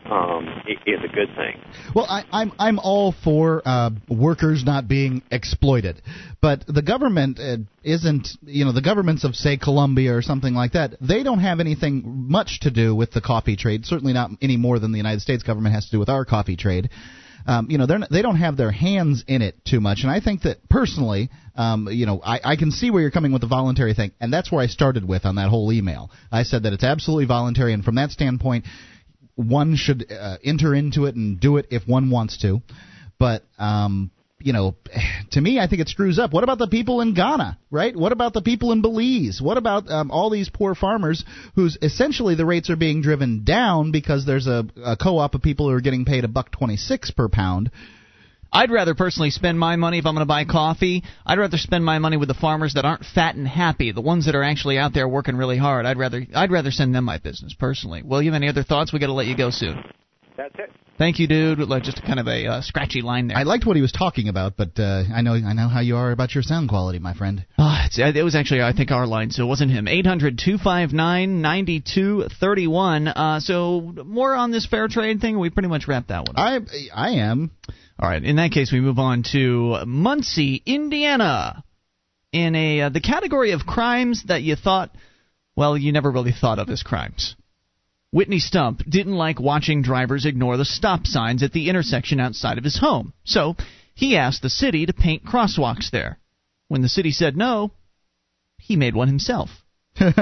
um, 0.09 0.47
is 0.85 0.99
a 1.03 1.13
good 1.13 1.27
thing. 1.35 1.61
Well, 1.93 2.05
I, 2.07 2.23
I'm 2.31 2.53
I'm 2.57 2.79
all 2.79 3.13
for 3.23 3.61
uh, 3.65 3.89
workers 4.07 4.63
not 4.65 4.87
being 4.87 5.21
exploited, 5.31 6.01
but 6.41 6.63
the 6.65 6.81
government 6.81 7.39
uh, 7.39 7.57
isn't. 7.83 8.29
You 8.43 8.65
know, 8.65 8.71
the 8.71 8.81
governments 8.81 9.25
of 9.25 9.35
say 9.35 9.57
Colombia 9.57 10.15
or 10.15 10.21
something 10.21 10.53
like 10.53 10.73
that. 10.73 10.95
They 11.01 11.23
don't 11.23 11.39
have 11.39 11.59
anything 11.59 12.03
much 12.29 12.61
to 12.61 12.71
do 12.71 12.95
with 12.95 13.11
the 13.11 13.21
coffee 13.21 13.57
trade. 13.57 13.85
Certainly 13.85 14.13
not 14.13 14.31
any 14.41 14.55
more 14.55 14.79
than 14.79 14.91
the 14.91 14.97
United 14.97 15.21
States 15.21 15.43
government 15.43 15.75
has 15.75 15.85
to 15.85 15.91
do 15.91 15.99
with 15.99 16.09
our 16.09 16.23
coffee 16.23 16.55
trade. 16.55 16.89
Um, 17.47 17.71
you 17.71 17.77
know, 17.77 17.85
they're 17.85 17.99
not, 17.99 18.09
they 18.11 18.21
don't 18.21 18.35
have 18.35 18.57
their 18.57 18.71
hands 18.71 19.23
in 19.25 19.41
it 19.41 19.55
too 19.65 19.79
much, 19.79 19.99
and 20.01 20.11
I 20.11 20.19
think 20.19 20.41
that 20.41 20.67
personally, 20.69 21.29
um, 21.55 21.87
you 21.89 22.05
know, 22.05 22.21
I, 22.23 22.39
I 22.43 22.55
can 22.57 22.71
see 22.71 22.91
where 22.91 23.01
you're 23.01 23.11
coming 23.11 23.31
with 23.31 23.41
the 23.41 23.47
voluntary 23.47 23.93
thing, 23.93 24.11
and 24.19 24.31
that's 24.31 24.51
where 24.51 24.61
I 24.61 24.67
started 24.67 25.07
with 25.07 25.25
on 25.25 25.35
that 25.35 25.49
whole 25.49 25.71
email. 25.71 26.11
I 26.31 26.43
said 26.43 26.63
that 26.63 26.73
it's 26.73 26.83
absolutely 26.83 27.25
voluntary, 27.25 27.73
and 27.73 27.85
from 27.85 27.95
that 27.95 28.11
standpoint, 28.11 28.65
one 29.35 29.75
should 29.75 30.11
uh, 30.11 30.37
enter 30.43 30.75
into 30.75 31.05
it 31.05 31.15
and 31.15 31.39
do 31.39 31.57
it 31.57 31.67
if 31.71 31.87
one 31.87 32.09
wants 32.09 32.37
to. 32.41 32.61
But 33.17 33.43
um, 33.57 34.11
you 34.39 34.53
know, 34.53 34.75
to 35.31 35.41
me, 35.41 35.59
I 35.59 35.67
think 35.67 35.81
it 35.81 35.89
screws 35.89 36.19
up. 36.19 36.31
What 36.31 36.43
about 36.43 36.59
the 36.59 36.67
people 36.67 37.01
in 37.01 37.13
Ghana, 37.13 37.57
right? 37.71 37.95
What 37.95 38.11
about 38.11 38.33
the 38.33 38.41
people 38.41 38.71
in 38.71 38.81
Belize? 38.81 39.41
What 39.41 39.57
about 39.57 39.89
um, 39.89 40.11
all 40.11 40.29
these 40.29 40.49
poor 40.49 40.75
farmers 40.75 41.25
whose 41.55 41.77
essentially 41.81 42.35
the 42.35 42.45
rates 42.45 42.69
are 42.69 42.75
being 42.75 43.01
driven 43.01 43.43
down 43.43 43.91
because 43.91 44.25
there's 44.25 44.47
a, 44.47 44.65
a 44.83 44.95
co-op 44.95 45.33
of 45.33 45.41
people 45.41 45.67
who 45.67 45.75
are 45.75 45.81
getting 45.81 46.05
paid 46.05 46.23
a 46.23 46.27
buck 46.27 46.51
twenty 46.51 46.77
six 46.77 47.09
per 47.11 47.27
pound. 47.27 47.71
I'd 48.53 48.71
rather 48.71 48.95
personally 48.95 49.31
spend 49.31 49.59
my 49.59 49.75
money 49.75 49.97
if 49.99 50.05
I'm 50.05 50.13
going 50.13 50.25
to 50.25 50.25
buy 50.25 50.45
coffee. 50.45 51.03
I'd 51.25 51.37
rather 51.37 51.57
spend 51.57 51.83
my 51.83 51.99
money 51.99 52.15
with 52.15 52.29
the 52.29 52.33
farmers 52.33 52.75
that 52.75 52.85
aren't 52.85 53.03
fat 53.03 53.35
and 53.35 53.47
happy, 53.47 53.91
the 53.91 54.01
ones 54.01 54.25
that 54.25 54.35
are 54.35 54.43
actually 54.43 54.77
out 54.77 54.93
there 54.93 55.07
working 55.07 55.35
really 55.35 55.57
hard. 55.57 55.85
I'd 55.85 55.97
rather 55.97 56.25
I'd 56.33 56.51
rather 56.51 56.71
send 56.71 56.95
them 56.95 57.03
my 57.03 57.17
business 57.17 57.53
personally. 57.57 58.03
William, 58.03 58.35
any 58.35 58.47
other 58.47 58.63
thoughts? 58.63 58.93
We 58.93 58.99
got 58.99 59.07
to 59.07 59.13
let 59.13 59.27
you 59.27 59.35
go 59.35 59.49
soon. 59.49 59.83
That's 60.37 60.53
it. 60.59 60.71
Thank 60.99 61.19
you, 61.19 61.27
dude. 61.27 61.59
Like, 61.59 61.83
Just 61.83 62.03
kind 62.03 62.19
of 62.19 62.27
a 62.27 62.47
uh, 62.47 62.61
scratchy 62.61 63.01
line 63.01 63.27
there. 63.27 63.37
I 63.37 63.43
liked 63.43 63.65
what 63.65 63.75
he 63.75 63.81
was 63.81 63.91
talking 63.91 64.29
about, 64.29 64.57
but 64.57 64.79
uh, 64.79 65.03
I 65.13 65.21
know 65.21 65.33
I 65.33 65.53
know 65.53 65.67
how 65.67 65.79
you 65.81 65.95
are 65.97 66.11
about 66.11 66.33
your 66.33 66.43
sound 66.43 66.69
quality, 66.69 66.97
my 66.99 67.13
friend. 67.13 67.45
Ah, 67.57 67.85
it's, 67.85 67.99
it 67.99 68.23
was 68.23 68.35
actually, 68.35 68.61
I 68.61 68.73
think, 68.73 68.91
our 68.91 69.05
line, 69.05 69.29
so 69.31 69.43
it 69.43 69.47
wasn't 69.47 69.71
him. 69.71 69.87
800 69.87 70.39
259 70.39 71.41
9231. 71.41 73.07
Uh, 73.07 73.39
So, 73.39 73.81
more 74.05 74.35
on 74.35 74.51
this 74.51 74.65
fair 74.65 74.87
trade 74.87 75.21
thing? 75.21 75.39
We 75.39 75.49
pretty 75.49 75.69
much 75.69 75.87
wrapped 75.87 76.07
that 76.09 76.27
one 76.27 76.35
up. 76.35 76.63
I 76.65 76.87
I 76.93 77.09
am. 77.29 77.51
All 77.99 78.09
right, 78.09 78.23
in 78.23 78.35
that 78.35 78.51
case, 78.51 78.71
we 78.71 78.79
move 78.79 78.99
on 78.99 79.23
to 79.31 79.85
Muncie, 79.85 80.61
Indiana. 80.65 81.63
In 82.31 82.55
a 82.55 82.81
uh, 82.81 82.89
the 82.89 83.01
category 83.01 83.51
of 83.51 83.61
crimes 83.65 84.23
that 84.27 84.43
you 84.43 84.55
thought, 84.55 84.91
well, 85.55 85.77
you 85.77 85.91
never 85.91 86.11
really 86.11 86.33
thought 86.33 86.59
of 86.59 86.69
as 86.69 86.83
crimes. 86.83 87.35
Whitney 88.11 88.39
Stump 88.39 88.83
didn't 88.89 89.15
like 89.15 89.39
watching 89.39 89.81
drivers 89.81 90.25
ignore 90.25 90.55
the 90.55 90.65
stop 90.65 91.05
signs 91.05 91.43
at 91.43 91.51
the 91.51 91.69
intersection 91.69 92.19
outside 92.19 92.57
of 92.57 92.63
his 92.63 92.79
home, 92.79 93.13
so 93.25 93.55
he 93.95 94.15
asked 94.15 94.41
the 94.41 94.49
city 94.49 94.85
to 94.85 94.93
paint 94.93 95.25
crosswalks 95.25 95.91
there. 95.91 96.19
When 96.69 96.81
the 96.81 96.89
city 96.89 97.11
said 97.11 97.35
no, 97.35 97.71
he 98.59 98.75
made 98.75 98.95
one 98.95 99.07
himself. 99.07 99.49
took 99.97 100.13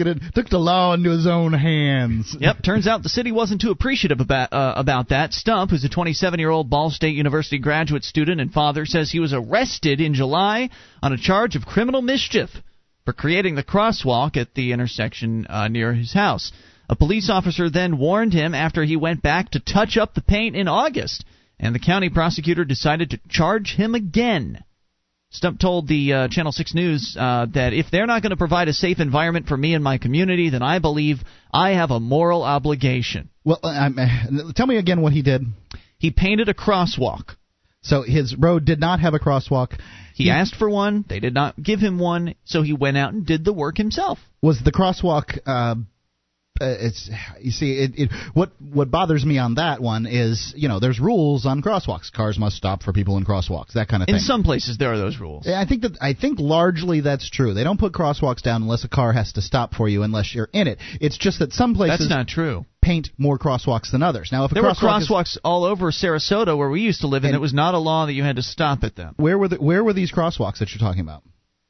it 0.00 0.20
took 0.34 0.48
the 0.48 0.58
law 0.58 0.92
into 0.92 1.10
his 1.10 1.26
own 1.26 1.52
hands. 1.52 2.36
Yep. 2.38 2.64
Turns 2.64 2.88
out 2.88 3.04
the 3.04 3.08
city 3.08 3.30
wasn't 3.30 3.60
too 3.60 3.70
appreciative 3.70 4.18
about 4.18 4.52
uh, 4.52 4.74
about 4.76 5.10
that. 5.10 5.32
Stump, 5.32 5.70
who's 5.70 5.84
a 5.84 5.88
27-year-old 5.88 6.68
Ball 6.68 6.90
State 6.90 7.14
University 7.14 7.58
graduate 7.60 8.02
student 8.02 8.40
and 8.40 8.52
father, 8.52 8.84
says 8.84 9.10
he 9.10 9.20
was 9.20 9.32
arrested 9.32 10.00
in 10.00 10.14
July 10.14 10.70
on 11.00 11.12
a 11.12 11.16
charge 11.16 11.54
of 11.54 11.64
criminal 11.64 12.02
mischief 12.02 12.50
for 13.04 13.12
creating 13.12 13.54
the 13.54 13.64
crosswalk 13.64 14.36
at 14.36 14.54
the 14.54 14.72
intersection 14.72 15.46
uh, 15.48 15.68
near 15.68 15.92
his 15.92 16.12
house. 16.12 16.52
A 16.88 16.96
police 16.96 17.30
officer 17.30 17.70
then 17.70 17.98
warned 17.98 18.32
him 18.32 18.54
after 18.54 18.84
he 18.84 18.96
went 18.96 19.22
back 19.22 19.50
to 19.50 19.60
touch 19.60 19.96
up 19.96 20.14
the 20.14 20.20
paint 20.20 20.56
in 20.56 20.68
August, 20.68 21.24
and 21.58 21.74
the 21.74 21.80
county 21.80 22.10
prosecutor 22.10 22.64
decided 22.64 23.10
to 23.10 23.20
charge 23.28 23.74
him 23.74 23.94
again. 23.94 24.62
Stump 25.30 25.58
told 25.58 25.88
the 25.88 26.12
uh, 26.12 26.28
Channel 26.28 26.52
6 26.52 26.74
News 26.74 27.16
uh, 27.18 27.46
that 27.54 27.72
if 27.72 27.86
they're 27.90 28.06
not 28.06 28.20
going 28.20 28.30
to 28.30 28.36
provide 28.36 28.68
a 28.68 28.74
safe 28.74 29.00
environment 29.00 29.46
for 29.46 29.56
me 29.56 29.72
and 29.72 29.82
my 29.82 29.96
community, 29.96 30.50
then 30.50 30.62
I 30.62 30.78
believe 30.78 31.20
I 31.50 31.70
have 31.70 31.90
a 31.90 31.98
moral 31.98 32.42
obligation. 32.42 33.30
Well, 33.42 33.58
um, 33.62 33.98
uh, 33.98 34.52
tell 34.54 34.66
me 34.66 34.76
again 34.76 35.00
what 35.00 35.14
he 35.14 35.22
did. 35.22 35.46
He 35.98 36.10
painted 36.10 36.50
a 36.50 36.54
crosswalk. 36.54 37.36
So 37.82 38.02
his 38.02 38.36
road 38.36 38.64
did 38.64 38.80
not 38.80 39.00
have 39.00 39.14
a 39.14 39.18
crosswalk. 39.18 39.78
He 40.14 40.30
asked 40.30 40.54
for 40.54 40.70
one. 40.70 41.04
They 41.08 41.20
did 41.20 41.34
not 41.34 41.60
give 41.60 41.80
him 41.80 41.98
one, 41.98 42.34
so 42.44 42.62
he 42.62 42.72
went 42.72 42.96
out 42.96 43.12
and 43.12 43.26
did 43.26 43.44
the 43.44 43.52
work 43.52 43.76
himself. 43.76 44.18
Was 44.40 44.60
the 44.62 44.72
crosswalk? 44.72 45.38
Uh, 45.46 45.50
uh, 45.50 45.74
Uh, 46.62 46.76
it's 46.78 47.10
you 47.40 47.50
see 47.50 47.72
it, 47.72 47.90
it 47.96 48.10
what 48.34 48.52
what 48.60 48.90
bothers 48.90 49.24
me 49.24 49.36
on 49.38 49.56
that 49.56 49.82
one 49.82 50.06
is 50.06 50.54
you 50.56 50.68
know 50.68 50.78
there's 50.78 51.00
rules 51.00 51.44
on 51.44 51.60
crosswalks 51.60 52.12
cars 52.12 52.38
must 52.38 52.56
stop 52.56 52.82
for 52.84 52.92
people 52.92 53.16
in 53.16 53.24
crosswalks 53.24 53.72
that 53.72 53.88
kind 53.88 54.02
of 54.02 54.06
thing 54.06 54.14
In 54.14 54.20
some 54.20 54.44
places, 54.44 54.78
there 54.78 54.92
are 54.92 54.98
those 54.98 55.18
rules. 55.18 55.48
I 55.48 55.64
think 55.66 55.82
that 55.82 55.98
I 56.00 56.14
think 56.14 56.38
largely 56.38 57.00
that's 57.00 57.28
true. 57.28 57.52
They 57.52 57.64
don't 57.64 57.80
put 57.80 57.92
crosswalks 57.92 58.42
down 58.42 58.62
unless 58.62 58.84
a 58.84 58.88
car 58.88 59.12
has 59.12 59.32
to 59.32 59.42
stop 59.42 59.74
for 59.74 59.88
you 59.88 60.02
unless 60.04 60.34
you're 60.34 60.48
in 60.52 60.68
it. 60.68 60.78
It's 61.00 61.18
just 61.18 61.40
that 61.40 61.52
some 61.52 61.74
places 61.74 61.98
That's 61.98 62.10
not 62.10 62.28
true. 62.28 62.64
paint 62.80 63.10
more 63.18 63.38
crosswalks 63.38 63.90
than 63.90 64.02
others. 64.02 64.30
Now, 64.30 64.44
if 64.44 64.52
a 64.52 64.54
There 64.54 64.62
were 64.62 64.70
crosswalk 64.70 65.02
is- 65.02 65.08
crosswalks 65.08 65.38
all 65.42 65.64
over 65.64 65.90
Sarasota 65.90 66.56
where 66.56 66.70
we 66.70 66.80
used 66.82 67.00
to 67.00 67.08
live, 67.08 67.24
and, 67.24 67.30
And- 67.34 67.36
it 67.36 67.40
was 67.40 67.52
not 67.52 67.74
a 67.74 67.78
law 67.78 68.06
that 68.06 68.12
you 68.12 68.22
had 68.22 68.36
to 68.36 68.42
stop 68.42 68.84
at 68.84 68.94
them 68.94 69.14
where 69.16 69.36
were 69.36 69.48
the, 69.48 69.56
where 69.56 69.82
were 69.82 69.92
these 69.92 70.12
crosswalks 70.12 70.58
that 70.58 70.72
you're 70.72 70.86
talking 70.86 71.00
about? 71.00 71.22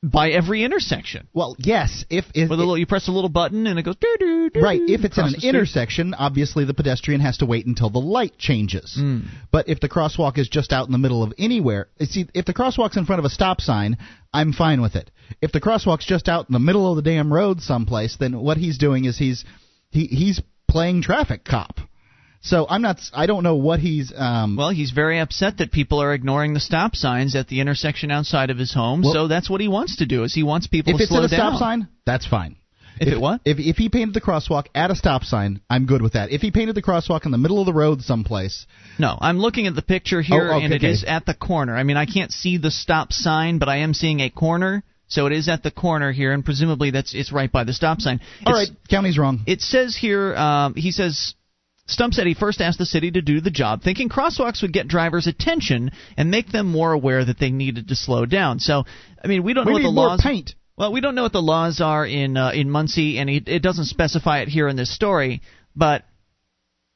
By 0.02 0.30
every 0.30 0.64
intersection. 0.64 1.28
Well, 1.32 1.54
yes, 1.58 2.04
if 2.10 2.24
if 2.34 2.50
With 2.50 2.58
a 2.58 2.62
little, 2.62 2.76
you 2.76 2.86
press 2.86 3.06
a 3.06 3.12
little 3.12 3.30
button 3.30 3.66
and 3.66 3.78
it 3.78 3.84
goes. 3.84 3.96
doo 3.96 4.16
doo 4.18 4.50
doo 4.50 4.60
Right. 4.60 4.80
If 4.80 5.04
it's 5.04 5.16
across 5.16 5.34
an 5.34 5.48
intersection, 5.48 6.14
obviously 6.14 6.64
the 6.64 6.74
pedestrian 6.74 7.20
has 7.20 7.38
to 7.38 7.46
wait 7.46 7.66
until 7.66 7.88
the 7.88 8.00
light 8.00 8.36
changes. 8.36 8.98
Mm. 9.00 9.26
But 9.52 9.68
if 9.68 9.78
the 9.78 9.88
crosswalk 9.88 10.38
is 10.38 10.48
just 10.48 10.72
out 10.72 10.86
in 10.86 10.92
the 10.92 10.98
middle 10.98 11.22
of 11.22 11.32
anywhere, 11.38 11.88
see, 12.00 12.26
if 12.34 12.44
the 12.44 12.54
crosswalk's 12.54 12.96
in 12.96 13.06
front 13.06 13.20
of 13.20 13.24
a 13.24 13.30
stop 13.30 13.60
sign, 13.60 13.96
I'm 14.34 14.52
fine 14.52 14.80
with 14.82 14.96
it. 14.96 15.10
If 15.40 15.52
the 15.52 15.60
crosswalk's 15.60 16.06
just 16.06 16.28
out 16.28 16.48
in 16.48 16.52
the 16.52 16.58
middle 16.58 16.90
of 16.90 16.96
the 16.96 17.02
damn 17.02 17.32
road 17.32 17.60
someplace, 17.60 18.16
then 18.18 18.38
what 18.40 18.56
he's 18.56 18.78
doing 18.78 19.04
is 19.04 19.18
he's 19.18 19.44
he 19.90 20.06
he's 20.06 20.42
playing 20.68 21.02
traffic 21.02 21.44
cop. 21.44 21.78
So 22.44 22.66
I'm 22.68 22.82
not. 22.82 22.98
I 23.14 23.26
don't 23.26 23.44
know 23.44 23.54
what 23.54 23.78
he's. 23.80 24.12
Um, 24.14 24.56
Well, 24.56 24.70
he's 24.70 24.90
very 24.90 25.20
upset 25.20 25.58
that 25.58 25.70
people 25.70 26.02
are 26.02 26.12
ignoring 26.12 26.54
the 26.54 26.60
stop 26.60 26.96
signs 26.96 27.36
at 27.36 27.46
the 27.48 27.60
intersection 27.60 28.10
outside 28.10 28.50
of 28.50 28.58
his 28.58 28.74
home. 28.74 29.02
Well- 29.02 29.12
so 29.12 29.28
that's 29.28 29.48
what 29.48 29.60
he 29.60 29.68
wants 29.68 29.96
to 29.96 30.06
do. 30.06 30.24
Is 30.24 30.34
he 30.34 30.42
wants 30.42 30.66
people 30.66 30.90
if 30.92 30.96
to 30.98 31.02
it's 31.04 31.10
slow 31.10 31.20
at 31.20 31.26
a 31.26 31.34
stop 31.34 31.58
sign, 31.58 31.86
that's 32.04 32.26
fine. 32.26 32.56
If 33.00 33.08
it 33.08 33.20
what? 33.20 33.40
If 33.44 33.58
if 33.58 33.76
he 33.78 33.88
painted 33.88 34.12
the 34.14 34.20
crosswalk 34.20 34.66
at 34.74 34.90
a 34.90 34.94
stop 34.96 35.24
sign, 35.24 35.60
I'm 35.70 35.86
good 35.86 36.02
with 36.02 36.12
that. 36.12 36.30
If 36.30 36.42
he 36.42 36.50
painted 36.50 36.74
the 36.74 36.82
crosswalk 36.82 37.24
in 37.24 37.32
the 37.32 37.38
middle 37.38 37.58
of 37.60 37.66
the 37.66 37.72
road 37.72 38.02
someplace, 38.02 38.66
No, 38.98 39.16
I'm 39.20 39.38
looking 39.38 39.66
at 39.66 39.74
the 39.74 39.82
picture 39.82 40.20
here, 40.20 40.50
Oh, 40.52 40.56
okay, 40.56 40.64
and 40.64 40.74
it 40.74 40.82
okay. 40.82 40.90
is 40.90 41.02
at 41.04 41.24
the 41.24 41.34
corner. 41.34 41.74
I 41.76 41.84
mean, 41.84 41.96
I 41.96 42.06
can't 42.06 42.30
see 42.32 42.58
the 42.58 42.70
stop 42.70 43.12
sign, 43.12 43.58
but 43.58 43.68
I 43.68 43.78
am 43.78 43.94
seeing 43.94 44.20
a 44.20 44.30
corner. 44.30 44.82
So 45.08 45.26
it 45.26 45.32
is 45.32 45.48
at 45.48 45.62
the 45.62 45.70
corner 45.70 46.10
here, 46.12 46.32
and 46.32 46.44
presumably 46.44 46.90
that's 46.90 47.14
it's 47.14 47.32
right 47.32 47.50
by 47.50 47.64
the 47.64 47.72
stop 47.72 48.00
sign. 48.00 48.20
All 48.46 48.52
It's- 48.54 48.68
right, 48.70 48.78
county's 48.88 49.16
wrong. 49.18 49.40
It 49.46 49.62
says 49.62 49.94
here, 49.96 50.34
um, 50.36 50.74
he 50.74 50.90
says. 50.90 51.34
Stump 51.92 52.14
said 52.14 52.26
he 52.26 52.34
first 52.34 52.60
asked 52.60 52.78
the 52.78 52.86
city 52.86 53.10
to 53.10 53.22
do 53.22 53.40
the 53.40 53.50
job, 53.50 53.82
thinking 53.82 54.08
crosswalks 54.08 54.62
would 54.62 54.72
get 54.72 54.88
drivers' 54.88 55.26
attention 55.26 55.90
and 56.16 56.30
make 56.30 56.50
them 56.50 56.66
more 56.66 56.92
aware 56.92 57.24
that 57.24 57.38
they 57.38 57.50
needed 57.50 57.88
to 57.88 57.96
slow 57.96 58.26
down. 58.26 58.58
So, 58.58 58.84
I 59.22 59.28
mean, 59.28 59.42
we 59.42 59.52
don't 59.52 59.66
we 59.66 59.72
know 59.72 59.76
what 59.76 59.82
the 59.82 59.90
laws. 59.90 60.20
paint. 60.22 60.54
Well, 60.76 60.92
we 60.92 61.00
don't 61.00 61.14
know 61.14 61.22
what 61.22 61.32
the 61.32 61.42
laws 61.42 61.80
are 61.80 62.06
in 62.06 62.36
uh, 62.36 62.50
in 62.50 62.70
Muncie, 62.70 63.18
and 63.18 63.28
it, 63.28 63.46
it 63.46 63.62
doesn't 63.62 63.84
specify 63.84 64.40
it 64.40 64.48
here 64.48 64.68
in 64.68 64.76
this 64.76 64.94
story. 64.94 65.42
But 65.76 66.04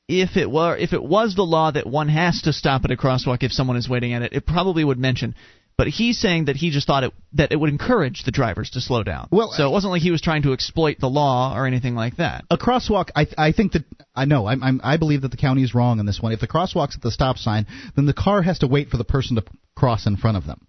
if 0.09 0.37
it 0.37 0.51
were 0.51 0.77
if 0.77 0.93
it 0.93 1.03
was 1.03 1.35
the 1.35 1.43
law 1.43 1.71
that 1.71 1.87
one 1.87 2.09
has 2.09 2.43
to 2.43 2.53
stop 2.53 2.85
at 2.85 2.91
a 2.91 2.97
crosswalk 2.97 3.43
if 3.43 3.53
someone 3.53 3.77
is 3.77 3.89
waiting 3.89 4.13
at 4.13 4.23
it, 4.23 4.33
it 4.33 4.47
probably 4.47 4.83
would 4.83 4.99
mention. 4.99 5.35
But 5.79 5.89
he's 5.89 6.19
saying 6.19 6.47
that 6.47 6.57
he 6.57 6.71
just 6.71 6.87
thought 6.87 7.05
it 7.05 7.13
that 7.35 7.53
it 7.53 7.57
would 7.57 7.69
encourage 7.69 8.25
the 8.25 8.31
drivers 8.31 8.71
to 8.71 8.81
slow 8.81 9.03
down. 9.03 9.29
Well, 9.31 9.53
so 9.53 9.67
it 9.69 9.71
wasn't 9.71 9.91
like 9.93 10.01
he 10.01 10.11
was 10.11 10.23
trying 10.23 10.43
to 10.45 10.55
exploit 10.55 10.97
the 10.99 11.09
law 11.11 11.55
or 11.55 11.67
anything 11.67 11.95
like 11.95 12.17
that. 12.17 12.45
a 12.51 12.57
crosswalk 12.57 13.11
I 13.15 13.27
I 13.37 13.53
think 13.53 13.73
that 13.73 13.85
I 14.15 14.25
know 14.25 14.47
I'm, 14.47 14.63
I'm 14.63 14.81
I 14.83 14.97
believe 14.97 15.21
that 15.23 15.31
the 15.33 15.37
county 15.37 15.63
is 15.63 15.75
wrong 15.75 15.99
on 16.01 16.07
this 16.07 16.19
one. 16.21 16.33
If 16.33 16.41
the 16.41 16.49
crosswalk's 16.49 16.97
at 16.97 17.03
the 17.03 17.11
stop 17.11 17.37
sign, 17.37 17.67
then 17.95 18.07
the 18.07 18.15
car 18.15 18.41
has 18.41 18.61
to 18.61 18.67
wait 18.67 18.89
for 18.89 18.97
the 18.97 19.05
person 19.05 19.37
to 19.37 19.45
cross 19.75 20.07
in 20.07 20.17
front 20.17 20.39
of 20.39 20.47
them. 20.47 20.67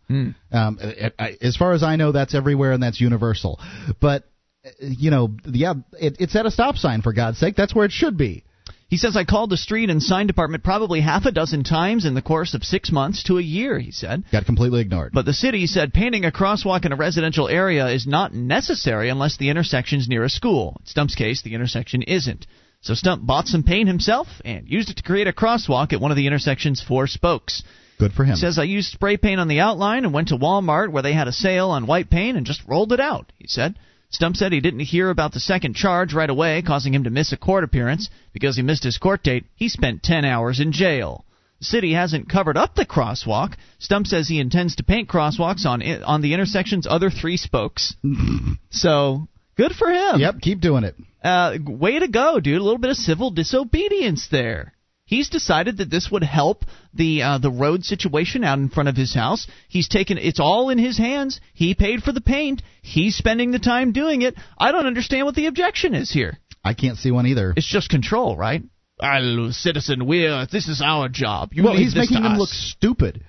Um, 0.52 0.78
I- 0.82 1.12
I- 1.18 1.38
as 1.42 1.56
far 1.56 1.72
as 1.72 1.84
I 1.84 1.96
know, 1.96 2.12
that's 2.12 2.36
everywhere 2.36 2.74
and 2.74 2.84
that's 2.84 3.00
universal. 3.00 3.62
But 4.02 4.26
uh, 4.66 4.70
you 4.82 5.10
know, 5.10 5.30
yeah, 5.46 5.76
it, 5.98 6.18
it's 6.20 6.36
at 6.36 6.46
a 6.46 6.52
stop 6.52 6.76
sign 6.76 7.02
for 7.02 7.14
God's 7.14 7.38
sake. 7.38 7.56
That's 7.56 7.74
where 7.74 7.86
it 7.86 7.94
should 7.94 8.18
be. 8.18 8.44
He 8.90 8.98
says 8.98 9.18
I 9.18 9.26
called 9.26 9.50
the 9.50 9.58
street 9.58 9.90
and 9.90 10.02
sign 10.02 10.28
department 10.28 10.64
probably 10.64 11.02
half 11.02 11.26
a 11.26 11.32
dozen 11.32 11.64
times 11.64 12.06
in 12.06 12.14
the 12.14 12.22
course 12.22 12.54
of 12.54 12.64
six 12.64 12.90
months 12.90 13.24
to 13.24 13.38
a 13.38 13.42
year. 13.42 13.78
He 13.80 13.92
said. 13.92 14.24
Got 14.32 14.46
completely 14.46 14.80
ignored. 14.80 15.12
But 15.14 15.26
the 15.26 15.34
city 15.34 15.68
said 15.68 15.94
painting 15.94 16.24
a 16.24 16.32
crosswalk 16.32 16.86
in 16.86 16.94
a 16.94 16.96
residential 16.96 17.50
area 17.50 17.88
is 17.88 18.08
not 18.08 18.34
necessary 18.34 19.10
unless 19.10 19.36
the 19.38 19.50
intersection's 19.50 20.08
near 20.08 20.24
a 20.24 20.30
school. 20.30 20.78
In 20.80 20.86
Stump's 20.86 21.16
case, 21.16 21.42
the 21.42 21.54
intersection 21.54 22.02
isn't. 22.02 22.48
So 22.82 22.94
Stump 22.94 23.26
bought 23.26 23.48
some 23.48 23.64
paint 23.64 23.90
himself 23.90 24.28
and 24.46 24.70
used 24.70 24.90
it 24.90 24.98
to 24.98 25.04
create 25.04 25.28
a 25.28 25.34
crosswalk 25.34 25.92
at 25.92 26.00
one 26.00 26.12
of 26.12 26.18
the 26.18 26.28
intersection's 26.28 26.82
four 26.82 27.08
spokes. 27.08 27.64
Good 28.00 28.14
for 28.14 28.24
him. 28.24 28.36
He 28.36 28.40
says 28.40 28.58
I 28.58 28.64
used 28.64 28.92
spray 28.92 29.18
paint 29.18 29.42
on 29.42 29.48
the 29.50 29.60
outline 29.60 30.06
and 30.06 30.14
went 30.14 30.30
to 30.30 30.38
Walmart 30.38 30.92
where 30.92 31.04
they 31.04 31.14
had 31.14 31.28
a 31.28 31.34
sale 31.34 31.72
on 31.72 31.88
white 31.88 32.10
paint 32.10 32.38
and 32.38 32.46
just 32.46 32.64
rolled 32.68 32.94
it 32.94 33.00
out, 33.02 33.34
he 33.38 33.48
said. 33.48 33.78
Stump 34.10 34.38
said 34.38 34.54
he 34.54 34.62
didn't 34.62 34.80
hear 34.82 35.10
about 35.10 35.34
the 35.34 35.40
second 35.40 35.76
charge 35.76 36.14
right 36.14 36.30
away, 36.30 36.62
causing 36.62 36.94
him 36.94 37.04
to 37.04 37.10
miss 37.10 37.32
a 37.32 37.38
court 37.38 37.64
appearance. 37.64 38.10
Because 38.34 38.56
he 38.56 38.62
missed 38.62 38.84
his 38.84 38.98
court 38.98 39.24
date, 39.24 39.46
he 39.56 39.68
spent 39.68 40.04
10 40.04 40.24
hours 40.24 40.60
in 40.60 40.72
jail. 40.72 41.26
The 41.60 41.66
city 41.66 41.94
hasn't 41.94 42.30
covered 42.30 42.58
up 42.58 42.76
the 42.76 42.86
crosswalk. 42.86 43.54
Stump 43.80 44.08
says 44.08 44.28
he 44.28 44.40
intends 44.40 44.76
to 44.76 44.84
paint 44.84 45.10
crosswalks 45.10 45.66
on 45.66 45.82
on 46.04 46.22
the 46.22 46.34
intersection's 46.34 46.88
other 46.88 47.10
three 47.10 47.38
spokes. 47.38 47.96
so, 48.70 49.28
good 49.56 49.72
for 49.74 49.90
him. 49.90 50.20
Yep, 50.20 50.36
keep 50.42 50.62
doing 50.62 50.84
it. 50.84 50.96
Uh, 51.24 51.58
way 51.66 52.00
to 52.00 52.08
go, 52.08 52.40
dude. 52.40 52.62
A 52.62 52.64
little 52.64 52.78
bit 52.78 52.92
of 52.92 52.98
civil 52.98 53.32
disobedience 53.32 54.28
there. 54.32 54.74
He's 55.08 55.30
decided 55.30 55.78
that 55.78 55.90
this 55.90 56.12
would 56.12 56.24
help 56.24 56.66
the 56.94 57.24
uh, 57.24 57.38
the 57.38 57.50
road 57.50 57.86
situation 57.86 58.44
out 58.44 58.60
in 58.60 58.68
front 58.68 58.90
of 58.90 58.98
his 58.98 59.16
house. 59.16 59.48
He's 59.70 59.88
taken 59.88 60.18
it's 60.18 60.40
all 60.40 60.70
in 60.70 60.78
his 60.78 60.98
hands. 60.98 61.40
He 61.54 61.74
paid 61.74 62.04
for 62.04 62.12
the 62.12 62.22
paint. 62.22 62.62
He's 62.82 63.16
spending 63.16 63.52
the 63.52 63.60
time 63.60 63.94
doing 63.94 64.22
it. 64.22 64.36
I 64.58 64.74
don't 64.74 64.86
understand 64.86 65.26
what 65.26 65.36
the 65.36 65.48
objection 65.48 65.96
is 65.96 66.12
here. 66.12 66.38
I 66.62 66.74
can't 66.74 66.98
see 66.98 67.12
one 67.12 67.26
either. 67.26 67.54
It's 67.56 67.72
just 67.72 67.90
control, 67.90 68.36
right? 68.36 68.62
I'll, 69.00 69.54
citizen, 69.54 70.06
we're 70.08 70.46
this 70.52 70.68
is 70.68 70.82
our 70.84 71.08
job. 71.08 71.54
You 71.54 71.64
well, 71.64 71.78
he's 71.78 71.96
making 71.96 72.24
them 72.24 72.34
us. 72.34 72.40
look 72.40 72.50
stupid. 72.50 73.24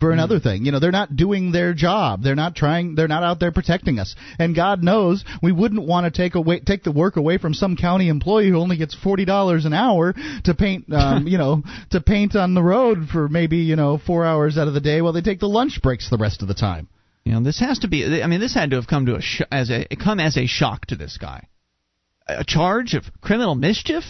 For 0.00 0.12
another 0.12 0.38
thing, 0.38 0.64
you 0.64 0.70
know, 0.70 0.78
they're 0.78 0.92
not 0.92 1.16
doing 1.16 1.50
their 1.50 1.74
job. 1.74 2.22
They're 2.22 2.36
not 2.36 2.54
trying. 2.54 2.94
They're 2.94 3.08
not 3.08 3.24
out 3.24 3.40
there 3.40 3.50
protecting 3.50 3.98
us. 3.98 4.14
And 4.38 4.54
God 4.54 4.82
knows 4.82 5.24
we 5.42 5.50
wouldn't 5.50 5.86
want 5.86 6.04
to 6.04 6.16
take 6.16 6.36
away 6.36 6.60
take 6.60 6.84
the 6.84 6.92
work 6.92 7.16
away 7.16 7.38
from 7.38 7.52
some 7.52 7.76
county 7.76 8.08
employee 8.08 8.48
who 8.48 8.58
only 8.58 8.76
gets 8.76 8.94
forty 8.94 9.24
dollars 9.24 9.64
an 9.64 9.72
hour 9.72 10.14
to 10.44 10.54
paint, 10.54 10.84
um, 10.92 11.26
you 11.26 11.36
know, 11.36 11.64
to 11.90 12.00
paint 12.00 12.36
on 12.36 12.54
the 12.54 12.62
road 12.62 13.08
for 13.10 13.28
maybe 13.28 13.58
you 13.58 13.74
know 13.74 13.98
four 13.98 14.24
hours 14.24 14.56
out 14.56 14.68
of 14.68 14.74
the 14.74 14.80
day 14.80 15.02
while 15.02 15.12
they 15.12 15.20
take 15.20 15.40
the 15.40 15.48
lunch 15.48 15.80
breaks 15.82 16.08
the 16.10 16.18
rest 16.18 16.42
of 16.42 16.48
the 16.48 16.54
time. 16.54 16.88
You 17.24 17.32
know, 17.32 17.42
this 17.42 17.60
has 17.60 17.80
to 17.80 17.88
be. 17.88 18.22
I 18.22 18.26
mean, 18.26 18.40
this 18.40 18.54
had 18.54 18.70
to 18.70 18.76
have 18.76 18.86
come 18.86 19.06
to 19.06 19.16
a 19.16 19.20
sh- 19.20 19.42
as 19.50 19.70
a 19.70 19.84
come 19.96 20.20
as 20.20 20.36
a 20.36 20.46
shock 20.46 20.86
to 20.86 20.96
this 20.96 21.18
guy. 21.18 21.48
A 22.28 22.44
charge 22.44 22.94
of 22.94 23.04
criminal 23.20 23.54
mischief 23.54 24.04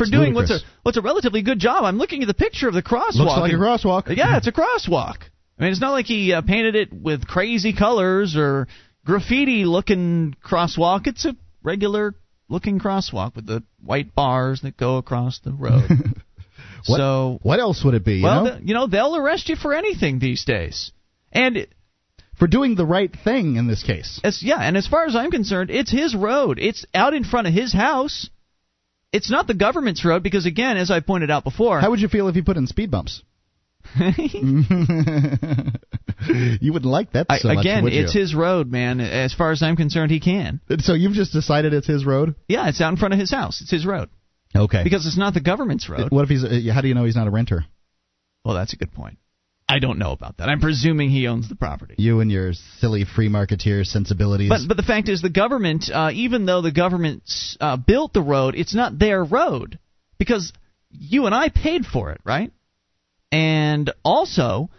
for 0.00 0.04
It's 0.04 0.12
doing 0.12 0.32
what's 0.32 0.50
a 0.50 0.60
what's 0.82 0.96
a 0.96 1.02
relatively 1.02 1.42
good 1.42 1.58
job. 1.58 1.84
I'm 1.84 1.98
looking 1.98 2.22
at 2.22 2.26
the 2.26 2.32
picture 2.32 2.68
of 2.68 2.72
the 2.72 2.82
crosswalk. 2.82 3.16
Looks 3.16 3.36
like 3.36 3.52
a 3.52 3.56
crosswalk. 3.56 4.16
Yeah, 4.16 4.38
it's 4.38 4.46
a 4.46 4.52
crosswalk. 4.52 5.16
I 5.58 5.64
mean, 5.64 5.72
it's 5.72 5.80
not 5.80 5.90
like 5.90 6.06
he 6.06 6.32
uh, 6.32 6.40
painted 6.40 6.74
it 6.74 6.90
with 6.90 7.26
crazy 7.26 7.74
colors 7.74 8.34
or 8.34 8.66
graffiti 9.04 9.66
looking 9.66 10.34
crosswalk. 10.42 11.06
It's 11.06 11.26
a 11.26 11.36
regular 11.62 12.14
looking 12.48 12.80
crosswalk 12.80 13.36
with 13.36 13.44
the 13.44 13.62
white 13.84 14.14
bars 14.14 14.62
that 14.62 14.78
go 14.78 14.96
across 14.96 15.40
the 15.40 15.52
road. 15.52 15.90
What, 16.86 16.96
so, 16.96 17.38
what 17.42 17.60
else 17.60 17.84
would 17.84 17.92
it 17.92 18.06
be? 18.06 18.14
You 18.14 18.24
well, 18.24 18.44
know? 18.44 18.50
th- 18.52 18.66
you 18.66 18.72
know, 18.72 18.86
they'll 18.86 19.14
arrest 19.14 19.50
you 19.50 19.56
for 19.56 19.74
anything 19.74 20.18
these 20.18 20.46
days. 20.46 20.92
And 21.30 21.58
it- 21.58 21.72
for 22.38 22.46
doing 22.46 22.74
the 22.74 22.86
right 22.86 23.14
thing 23.22 23.56
in 23.56 23.66
this 23.66 23.82
case. 23.82 24.18
As, 24.24 24.42
yeah, 24.42 24.56
and 24.60 24.74
as 24.78 24.86
far 24.86 25.04
as 25.04 25.14
I'm 25.14 25.30
concerned, 25.30 25.68
it's 25.68 25.90
his 25.90 26.16
road. 26.16 26.58
It's 26.58 26.86
out 26.94 27.12
in 27.12 27.22
front 27.22 27.48
of 27.48 27.52
his 27.52 27.70
house. 27.70 28.30
It's 29.12 29.30
not 29.30 29.46
the 29.46 29.54
government's 29.54 30.04
road 30.04 30.22
because, 30.22 30.46
again, 30.46 30.76
as 30.76 30.90
I 30.90 31.00
pointed 31.00 31.30
out 31.30 31.44
before, 31.44 31.80
How 31.80 31.90
would 31.90 32.00
you 32.00 32.08
feel 32.08 32.28
if 32.28 32.36
you 32.36 32.44
put 32.44 32.56
in 32.56 32.66
speed 32.66 32.90
bumps? 32.90 33.22
you 33.98 34.62
wouldn't 36.72 36.84
like 36.84 37.12
that 37.12 37.26
I, 37.28 37.38
so 37.38 37.48
much, 37.48 37.64
again, 37.64 37.88
it's 37.88 38.12
his 38.12 38.34
road, 38.34 38.70
man. 38.70 39.00
As 39.00 39.32
far 39.34 39.50
as 39.52 39.62
I'm 39.62 39.76
concerned, 39.76 40.10
he 40.12 40.20
can. 40.20 40.60
So 40.78 40.94
you've 40.94 41.14
just 41.14 41.32
decided 41.32 41.72
it's 41.72 41.86
his 41.86 42.04
road? 42.04 42.34
Yeah, 42.46 42.68
it's 42.68 42.80
out 42.80 42.90
in 42.92 42.98
front 42.98 43.14
of 43.14 43.20
his 43.20 43.30
house. 43.30 43.60
It's 43.62 43.70
his 43.70 43.86
road 43.86 44.10
Okay. 44.54 44.84
because 44.84 45.06
it's 45.06 45.16
not 45.16 45.34
the 45.34 45.40
government's 45.40 45.88
road. 45.88 46.10
what 46.10 46.22
if 46.24 46.28
he's? 46.28 46.44
Uh, 46.44 46.60
how 46.72 46.82
do 46.82 46.88
you 46.88 46.94
know 46.94 47.04
he's 47.04 47.16
not 47.16 47.26
a 47.26 47.30
renter? 47.30 47.64
Well, 48.44 48.54
that's 48.54 48.72
a 48.72 48.76
good 48.76 48.92
point. 48.92 49.18
I 49.70 49.78
don't 49.78 49.98
know 49.98 50.12
about 50.12 50.38
that. 50.38 50.48
I'm 50.48 50.60
presuming 50.60 51.10
he 51.10 51.28
owns 51.28 51.48
the 51.48 51.54
property. 51.54 51.94
You 51.98 52.20
and 52.20 52.30
your 52.30 52.52
silly 52.80 53.04
free 53.04 53.28
marketeer 53.28 53.86
sensibilities. 53.86 54.48
But 54.48 54.60
but 54.66 54.76
the 54.76 54.82
fact 54.82 55.08
is, 55.08 55.22
the 55.22 55.30
government, 55.30 55.90
uh, 55.92 56.10
even 56.12 56.44
though 56.44 56.60
the 56.60 56.72
government 56.72 57.22
uh, 57.60 57.76
built 57.76 58.12
the 58.12 58.22
road, 58.22 58.54
it's 58.56 58.74
not 58.74 58.98
their 58.98 59.22
road 59.22 59.78
because 60.18 60.52
you 60.90 61.26
and 61.26 61.34
I 61.34 61.50
paid 61.50 61.86
for 61.86 62.10
it, 62.10 62.20
right? 62.24 62.50
And 63.30 63.92
also, 64.04 64.70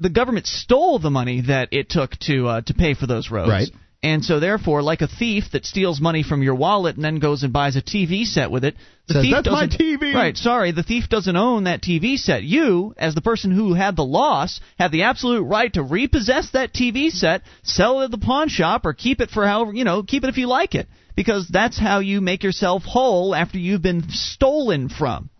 the 0.00 0.10
government 0.10 0.46
stole 0.46 0.98
the 0.98 1.10
money 1.10 1.42
that 1.42 1.68
it 1.72 1.88
took 1.88 2.10
to 2.22 2.48
uh, 2.48 2.60
to 2.62 2.74
pay 2.74 2.94
for 2.94 3.06
those 3.06 3.30
roads. 3.30 3.50
Right. 3.50 3.70
And 4.04 4.22
so, 4.22 4.38
therefore, 4.38 4.82
like 4.82 5.00
a 5.00 5.08
thief 5.08 5.44
that 5.52 5.64
steals 5.64 5.98
money 5.98 6.22
from 6.22 6.42
your 6.42 6.54
wallet 6.56 6.96
and 6.96 7.02
then 7.04 7.20
goes 7.20 7.42
and 7.42 7.54
buys 7.54 7.74
a 7.74 7.80
TV 7.80 8.26
set 8.26 8.50
with 8.50 8.62
it, 8.62 8.76
the 9.08 9.14
Says, 9.14 9.22
thief 9.22 9.32
"That's 9.34 9.48
my 9.50 9.64
doesn't- 9.64 9.80
TV." 9.80 10.14
Right. 10.14 10.36
Sorry, 10.36 10.72
the 10.72 10.82
thief 10.82 11.08
doesn't 11.08 11.34
own 11.36 11.64
that 11.64 11.80
TV 11.80 12.18
set. 12.18 12.44
You, 12.44 12.94
as 12.98 13.14
the 13.14 13.22
person 13.22 13.50
who 13.50 13.72
had 13.72 13.96
the 13.96 14.04
loss, 14.04 14.60
have 14.78 14.92
the 14.92 15.04
absolute 15.04 15.44
right 15.44 15.72
to 15.72 15.82
repossess 15.82 16.50
that 16.50 16.74
TV 16.74 17.08
set, 17.10 17.42
sell 17.62 18.02
it 18.02 18.04
at 18.04 18.10
the 18.10 18.18
pawn 18.18 18.48
shop, 18.50 18.84
or 18.84 18.92
keep 18.92 19.22
it 19.22 19.30
for 19.30 19.46
however 19.46 19.72
you 19.72 19.84
know, 19.84 20.02
keep 20.02 20.22
it 20.22 20.28
if 20.28 20.36
you 20.36 20.48
like 20.48 20.74
it, 20.74 20.86
because 21.16 21.48
that's 21.48 21.78
how 21.78 22.00
you 22.00 22.20
make 22.20 22.42
yourself 22.44 22.84
whole 22.84 23.34
after 23.34 23.58
you've 23.58 23.80
been 23.80 24.04
stolen 24.10 24.90
from. 24.90 25.30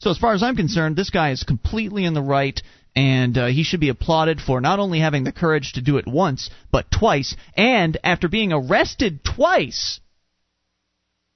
So 0.00 0.10
as 0.10 0.18
far 0.18 0.32
as 0.32 0.42
I'm 0.42 0.56
concerned, 0.56 0.96
this 0.96 1.10
guy 1.10 1.30
is 1.30 1.44
completely 1.44 2.04
in 2.04 2.14
the 2.14 2.22
right, 2.22 2.60
and 2.98 3.38
uh, 3.38 3.46
he 3.46 3.62
should 3.62 3.78
be 3.78 3.90
applauded 3.90 4.40
for 4.40 4.60
not 4.60 4.80
only 4.80 4.98
having 4.98 5.22
the 5.22 5.30
courage 5.30 5.74
to 5.74 5.80
do 5.80 5.98
it 5.98 6.06
once, 6.08 6.50
but 6.72 6.90
twice, 6.90 7.36
and 7.56 7.96
after 8.02 8.26
being 8.26 8.52
arrested 8.52 9.20
twice, 9.22 10.00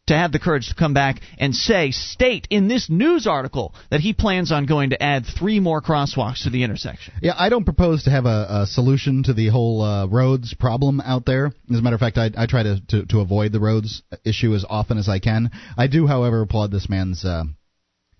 to 0.08 0.14
have 0.14 0.32
the 0.32 0.40
courage 0.40 0.68
to 0.68 0.74
come 0.74 0.92
back 0.92 1.20
and 1.38 1.54
say, 1.54 1.92
state 1.92 2.48
in 2.50 2.66
this 2.66 2.90
news 2.90 3.28
article 3.28 3.72
that 3.92 4.00
he 4.00 4.12
plans 4.12 4.50
on 4.50 4.66
going 4.66 4.90
to 4.90 5.00
add 5.00 5.24
three 5.24 5.60
more 5.60 5.80
crosswalks 5.80 6.42
to 6.42 6.50
the 6.50 6.64
intersection. 6.64 7.14
yeah, 7.22 7.34
I 7.38 7.48
don't 7.48 7.62
propose 7.62 8.02
to 8.04 8.10
have 8.10 8.26
a, 8.26 8.62
a 8.62 8.66
solution 8.66 9.22
to 9.22 9.32
the 9.32 9.46
whole 9.46 9.82
uh, 9.82 10.08
roads 10.08 10.54
problem 10.54 11.00
out 11.00 11.24
there. 11.24 11.52
As 11.70 11.78
a 11.78 11.82
matter 11.82 11.94
of 11.94 12.00
fact, 12.00 12.18
I, 12.18 12.30
I 12.36 12.46
try 12.46 12.64
to, 12.64 12.80
to 12.88 13.06
to 13.06 13.20
avoid 13.20 13.52
the 13.52 13.60
roads 13.60 14.02
issue 14.24 14.52
as 14.56 14.64
often 14.68 14.98
as 14.98 15.08
I 15.08 15.20
can. 15.20 15.52
I 15.78 15.86
do, 15.86 16.08
however, 16.08 16.42
applaud 16.42 16.72
this 16.72 16.88
man's. 16.88 17.24
Uh, 17.24 17.44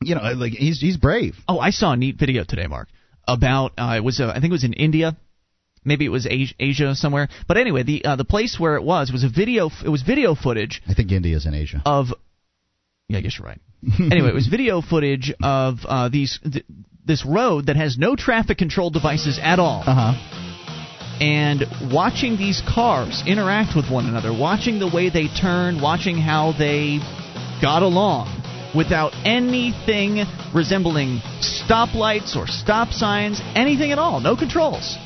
you 0.01 0.15
know, 0.15 0.23
like 0.37 0.53
he's 0.53 0.81
he's 0.81 0.97
brave. 0.97 1.35
Oh, 1.49 1.59
I 1.59 1.71
saw 1.71 1.93
a 1.93 1.97
neat 1.97 2.17
video 2.17 2.45
today, 2.45 2.69
Mark, 2.69 2.89
about 3.27 3.73
uh, 3.79 3.95
it 3.97 4.05
was 4.05 4.21
uh, 4.21 4.29
I 4.29 4.35
think 4.35 4.47
it 4.47 4.53
was 4.53 4.65
in 4.65 4.73
India, 4.73 5.17
maybe 5.85 6.05
it 6.05 6.11
was 6.11 6.27
Asia, 6.27 6.55
Asia 6.59 6.95
somewhere. 6.95 7.29
But 7.49 7.57
anyway, 7.57 7.83
the 7.83 8.05
uh, 8.05 8.17
the 8.17 8.25
place 8.25 8.59
where 8.59 8.77
it 8.77 8.83
was 8.83 9.11
was 9.13 9.25
a 9.25 9.29
video. 9.29 9.71
It 9.85 9.89
was 9.89 10.03
video 10.03 10.35
footage 10.35 10.83
I 10.87 10.95
think 10.95 11.13
India's 11.13 11.47
in 11.47 11.55
Asia. 11.55 11.83
of. 11.85 12.09
Yeah, 13.09 13.19
I 13.19 13.21
guess 13.21 13.39
you're 13.39 13.47
right. 13.47 13.61
anyway, 14.13 14.29
it 14.29 14.35
was 14.35 14.47
video 14.47 14.81
footage 14.81 15.35
of 15.43 15.79
uh, 15.87 16.09
these 16.09 16.39
th- 16.43 16.65
this 17.05 17.27
road 17.27 17.67
that 17.67 17.77
has 17.77 17.99
no 17.99 18.17
traffic 18.17 18.59
control 18.59 18.91
devices 18.91 19.39
at 19.43 19.59
all. 19.59 19.83
Uh 19.85 20.13
huh. 20.13 21.19
and 21.21 21.65
watching 21.93 22.37
these 22.37 22.63
cars 22.67 23.23
interact 23.27 23.77
with 23.77 23.91
one 23.91 24.07
another, 24.07 24.33
watching 24.33 24.79
the 24.79 24.89
way 24.89 25.11
they 25.11 25.29
turn, 25.29 25.81
watching 25.81 26.17
how 26.17 26.53
they 26.57 26.99
got 27.61 27.83
along 27.83 28.42
without 28.75 29.13
anything 29.25 30.25
resembling 30.55 31.21
stoplights 31.41 32.37
or 32.37 32.47
stop 32.47 32.93
signs, 32.93 33.41
anything 33.55 33.93
at 33.93 33.99
all, 33.99 34.21
no 34.21 34.37
controls. 34.37 34.97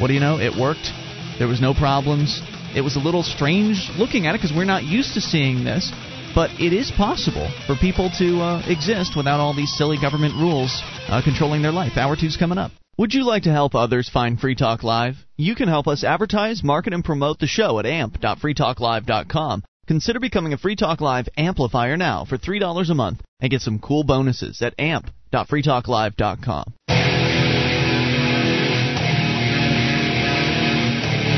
What 0.00 0.08
do 0.08 0.14
you 0.14 0.20
know? 0.20 0.38
It 0.38 0.58
worked 0.58 0.90
There 1.38 1.48
was 1.48 1.60
no 1.60 1.74
problems. 1.74 2.42
It 2.74 2.80
was 2.82 2.96
a 2.96 3.00
little 3.00 3.22
strange 3.22 3.88
looking 3.96 4.26
at 4.26 4.34
it 4.34 4.38
because 4.38 4.54
we're 4.54 4.64
not 4.64 4.84
used 4.84 5.14
to 5.14 5.20
seeing 5.20 5.64
this, 5.64 5.92
but 6.34 6.50
it 6.58 6.72
is 6.72 6.90
possible 6.90 7.50
for 7.66 7.76
people 7.76 8.10
to 8.18 8.40
uh, 8.40 8.62
exist 8.66 9.16
without 9.16 9.40
all 9.40 9.54
these 9.54 9.72
silly 9.76 9.98
government 10.00 10.34
rules 10.34 10.82
uh, 11.08 11.22
controlling 11.22 11.62
their 11.62 11.72
life. 11.72 11.96
Hour 11.96 12.16
two's 12.16 12.36
coming 12.36 12.58
up. 12.58 12.72
Would 12.98 13.14
you 13.14 13.24
like 13.24 13.44
to 13.44 13.50
help 13.50 13.74
others 13.74 14.08
find 14.08 14.38
Free 14.38 14.54
Talk 14.54 14.84
Live? 14.84 15.16
You 15.36 15.56
can 15.56 15.68
help 15.68 15.88
us 15.88 16.04
advertise, 16.04 16.62
market, 16.62 16.92
and 16.92 17.04
promote 17.04 17.40
the 17.40 17.46
show 17.48 17.80
at 17.80 17.86
amp.freetalklive.com. 17.86 19.64
Consider 19.86 20.18
becoming 20.18 20.54
a 20.54 20.58
Free 20.58 20.76
Talk 20.76 21.00
Live 21.02 21.28
amplifier 21.36 21.96
now 21.96 22.24
for 22.24 22.38
$3 22.38 22.90
a 22.90 22.94
month 22.94 23.20
and 23.40 23.50
get 23.50 23.60
some 23.60 23.78
cool 23.78 24.02
bonuses 24.02 24.62
at 24.62 24.74
amp.freetalklive.com. 24.78 26.74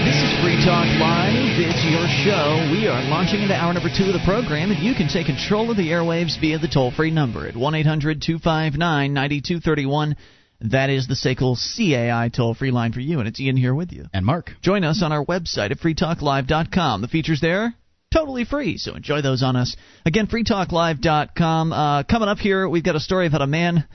This 0.06 0.22
is 0.22 0.30
Free 0.40 0.62
Talk 0.64 0.86
Live. 1.00 1.58
It's 1.58 1.82
your 1.90 2.06
show. 2.22 2.70
We 2.70 2.86
are 2.86 3.02
launching 3.08 3.42
into 3.42 3.54
hour 3.56 3.72
number 3.74 3.88
two 3.88 4.04
of 4.04 4.12
the 4.12 4.22
program, 4.24 4.70
and 4.70 4.80
you 4.80 4.94
can 4.94 5.08
take 5.08 5.26
control 5.26 5.72
of 5.72 5.76
the 5.76 5.88
airwaves 5.88 6.40
via 6.40 6.58
the 6.58 6.68
toll 6.68 6.92
free 6.92 7.10
number 7.10 7.48
at 7.48 7.56
1 7.56 7.74
800 7.74 8.22
259 8.22 9.12
9231. 9.12 10.16
That 10.60 10.88
is 10.88 11.08
the 11.08 11.14
SACL 11.14 11.56
CAI 11.56 12.28
toll 12.28 12.54
free 12.54 12.70
line 12.70 12.92
for 12.92 13.00
you, 13.00 13.18
and 13.18 13.26
it's 13.26 13.40
Ian 13.40 13.56
here 13.56 13.74
with 13.74 13.92
you. 13.92 14.06
And 14.14 14.24
Mark. 14.24 14.52
Join 14.62 14.84
us 14.84 15.02
on 15.02 15.10
our 15.10 15.24
website 15.24 15.72
at 15.72 15.80
freetalklive.com. 15.80 17.02
The 17.02 17.08
features 17.08 17.40
there, 17.40 17.74
totally 18.16 18.44
free, 18.44 18.78
so 18.78 18.94
enjoy 18.94 19.20
those 19.20 19.42
on 19.42 19.56
us. 19.56 19.76
Again, 20.04 20.26
freetalklive.com. 20.26 21.72
Uh, 21.72 22.02
coming 22.04 22.28
up 22.28 22.38
here, 22.38 22.68
we've 22.68 22.84
got 22.84 22.96
a 22.96 23.00
story 23.00 23.26
about 23.26 23.42
a 23.42 23.46
man 23.46 23.86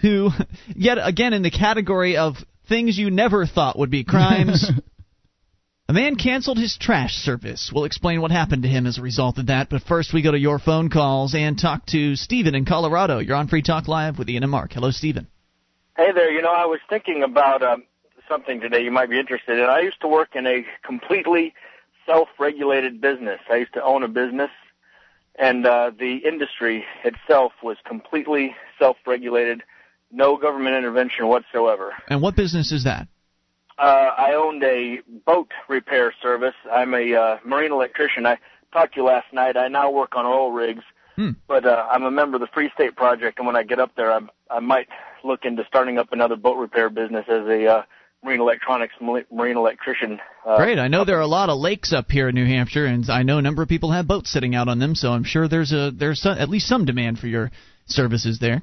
who, 0.00 0.30
yet 0.74 0.98
again 1.00 1.32
in 1.32 1.42
the 1.42 1.50
category 1.50 2.16
of 2.16 2.36
things 2.68 2.98
you 2.98 3.10
never 3.10 3.46
thought 3.46 3.78
would 3.78 3.90
be 3.90 4.04
crimes. 4.04 4.70
A 5.88 5.92
man 5.92 6.14
canceled 6.14 6.56
his 6.56 6.78
trash 6.78 7.14
service. 7.14 7.72
We'll 7.74 7.82
explain 7.82 8.20
what 8.20 8.30
happened 8.30 8.62
to 8.62 8.68
him 8.68 8.86
as 8.86 8.98
a 8.98 9.02
result 9.02 9.38
of 9.38 9.48
that. 9.48 9.70
But 9.70 9.82
first, 9.82 10.14
we 10.14 10.22
go 10.22 10.30
to 10.30 10.38
your 10.38 10.60
phone 10.60 10.88
calls 10.88 11.34
and 11.34 11.58
talk 11.58 11.84
to 11.86 12.14
Stephen 12.14 12.54
in 12.54 12.64
Colorado. 12.64 13.18
You're 13.18 13.34
on 13.34 13.48
Free 13.48 13.60
Talk 13.62 13.88
Live 13.88 14.16
with 14.16 14.30
Ian 14.30 14.44
and 14.44 14.52
Mark. 14.52 14.72
Hello, 14.72 14.92
Stephen. 14.92 15.26
Hey 15.96 16.12
there. 16.14 16.30
You 16.30 16.42
know, 16.42 16.52
I 16.52 16.66
was 16.66 16.78
thinking 16.88 17.24
about 17.24 17.64
um, 17.64 17.82
something 18.28 18.60
today 18.60 18.84
you 18.84 18.92
might 18.92 19.10
be 19.10 19.18
interested 19.18 19.58
in. 19.58 19.64
I 19.64 19.80
used 19.80 20.00
to 20.02 20.06
work 20.06 20.36
in 20.36 20.46
a 20.46 20.64
completely 20.86 21.54
self-regulated 22.10 23.00
business. 23.00 23.40
I 23.50 23.56
used 23.56 23.74
to 23.74 23.82
own 23.82 24.02
a 24.02 24.08
business, 24.08 24.50
and 25.36 25.66
uh, 25.66 25.92
the 25.98 26.16
industry 26.16 26.84
itself 27.04 27.52
was 27.62 27.76
completely 27.86 28.54
self-regulated, 28.78 29.62
no 30.10 30.36
government 30.36 30.74
intervention 30.76 31.28
whatsoever. 31.28 31.92
And 32.08 32.20
what 32.20 32.34
business 32.36 32.72
is 32.72 32.84
that? 32.84 33.06
Uh, 33.78 34.10
I 34.18 34.34
owned 34.34 34.62
a 34.62 35.00
boat 35.24 35.50
repair 35.68 36.12
service. 36.20 36.54
I'm 36.70 36.92
a 36.94 37.14
uh, 37.14 37.38
marine 37.46 37.72
electrician. 37.72 38.26
I 38.26 38.38
talked 38.72 38.94
to 38.94 39.00
you 39.00 39.06
last 39.06 39.32
night. 39.32 39.56
I 39.56 39.68
now 39.68 39.90
work 39.90 40.16
on 40.16 40.26
oil 40.26 40.50
rigs, 40.52 40.84
Hmm. 41.16 41.30
but 41.48 41.66
uh, 41.66 41.86
I'm 41.90 42.04
a 42.04 42.10
member 42.10 42.36
of 42.36 42.40
the 42.40 42.46
Free 42.48 42.70
State 42.74 42.94
Project, 42.96 43.38
and 43.38 43.46
when 43.46 43.56
I 43.56 43.62
get 43.62 43.78
up 43.78 43.92
there, 43.96 44.12
I'm, 44.12 44.30
I 44.50 44.60
might 44.60 44.88
look 45.24 45.44
into 45.44 45.64
starting 45.66 45.98
up 45.98 46.12
another 46.12 46.36
boat 46.36 46.56
repair 46.56 46.88
business 46.88 47.24
as 47.28 47.46
a 47.46 47.66
uh, 47.66 47.82
marine 48.22 48.40
electronics 48.40 48.94
ma- 49.00 49.20
marine 49.32 49.56
electrician. 49.56 50.20
Uh, 50.46 50.56
Great. 50.56 50.78
I 50.78 50.88
know 50.88 51.04
there 51.04 51.18
are 51.18 51.22
a 51.22 51.26
lot 51.26 51.48
of 51.48 51.58
lakes 51.58 51.92
up 51.92 52.10
here 52.10 52.28
in 52.28 52.34
New 52.34 52.46
Hampshire, 52.46 52.86
and 52.86 53.08
I 53.08 53.22
know 53.22 53.38
a 53.38 53.42
number 53.42 53.62
of 53.62 53.68
people 53.68 53.92
have 53.92 54.06
boats 54.06 54.30
sitting 54.30 54.54
out 54.54 54.68
on 54.68 54.78
them. 54.78 54.94
So 54.94 55.12
I'm 55.12 55.24
sure 55.24 55.48
there's 55.48 55.72
a 55.72 55.90
there's 55.90 56.20
some, 56.20 56.38
at 56.38 56.48
least 56.48 56.66
some 56.66 56.84
demand 56.84 57.18
for 57.18 57.26
your 57.26 57.50
services 57.86 58.38
there. 58.38 58.62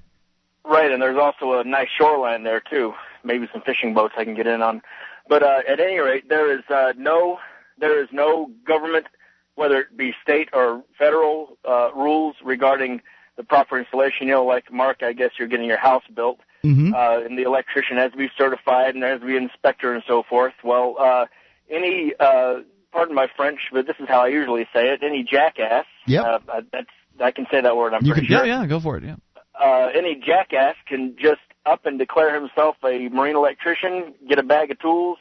Right, 0.65 0.91
and 0.91 1.01
there's 1.01 1.17
also 1.17 1.59
a 1.59 1.63
nice 1.63 1.87
shoreline 1.97 2.43
there 2.43 2.61
too. 2.61 2.93
Maybe 3.23 3.47
some 3.51 3.61
fishing 3.61 3.93
boats 3.93 4.13
I 4.17 4.25
can 4.25 4.35
get 4.35 4.47
in 4.47 4.61
on. 4.61 4.81
But 5.29 5.43
uh, 5.43 5.59
at 5.67 5.79
any 5.79 5.97
rate, 5.99 6.29
there 6.29 6.57
is 6.57 6.63
uh, 6.69 6.93
no 6.97 7.39
there 7.79 8.01
is 8.01 8.09
no 8.11 8.51
government, 8.65 9.07
whether 9.55 9.81
it 9.81 9.97
be 9.97 10.13
state 10.21 10.49
or 10.53 10.83
federal, 10.97 11.57
uh, 11.67 11.89
rules 11.95 12.35
regarding 12.43 13.01
the 13.37 13.43
proper 13.43 13.79
installation. 13.79 14.27
You 14.27 14.33
know, 14.33 14.45
like 14.45 14.71
Mark, 14.71 15.03
I 15.03 15.13
guess 15.13 15.31
you're 15.37 15.47
getting 15.47 15.67
your 15.67 15.77
house 15.77 16.03
built, 16.13 16.39
Mm-hmm. 16.63 16.93
uh, 16.93 17.19
and 17.25 17.37
the 17.37 17.43
electrician 17.43 17.97
has 17.97 18.11
to 18.11 18.17
be 18.17 18.29
certified 18.37 18.93
and 18.95 19.03
there 19.03 19.11
has 19.11 19.21
to 19.21 19.25
be 19.27 19.37
an 19.37 19.43
inspector 19.43 19.93
and 19.93 20.03
so 20.07 20.23
forth. 20.23 20.53
Well, 20.63 20.95
uh, 20.99 21.25
any 21.69 22.13
uh, 22.19 22.61
pardon 22.91 23.13
my 23.15 23.27
French, 23.35 23.59
but 23.71 23.85
this 23.87 23.95
is 23.99 24.07
how 24.09 24.21
I 24.21 24.27
usually 24.27 24.67
say 24.73 24.89
it. 24.89 25.01
Any 25.03 25.23
jackass. 25.23 25.85
Yep. 26.07 26.25
Uh, 26.49 26.61
that's 26.71 26.87
I 27.21 27.31
can 27.31 27.45
say 27.51 27.61
that 27.61 27.75
word. 27.77 27.93
I'm 27.93 28.03
You 28.05 28.13
pretty 28.13 28.27
can- 28.27 28.37
sure 28.37 28.45
Yeah, 28.45 28.61
yeah, 28.61 28.67
go 28.67 28.79
for 28.79 28.97
it. 28.97 29.03
Yeah. 29.03 29.15
uh, 29.59 29.91
any 29.93 30.15
jackass 30.15 30.75
can 30.87 31.15
just 31.19 31.41
up 31.65 31.85
and 31.85 31.99
declare 31.99 32.33
himself 32.39 32.75
a 32.83 33.07
marine 33.09 33.35
electrician, 33.35 34.13
get 34.29 34.39
a 34.39 34.43
bag 34.43 34.71
of 34.71 34.79
tools 34.79 35.17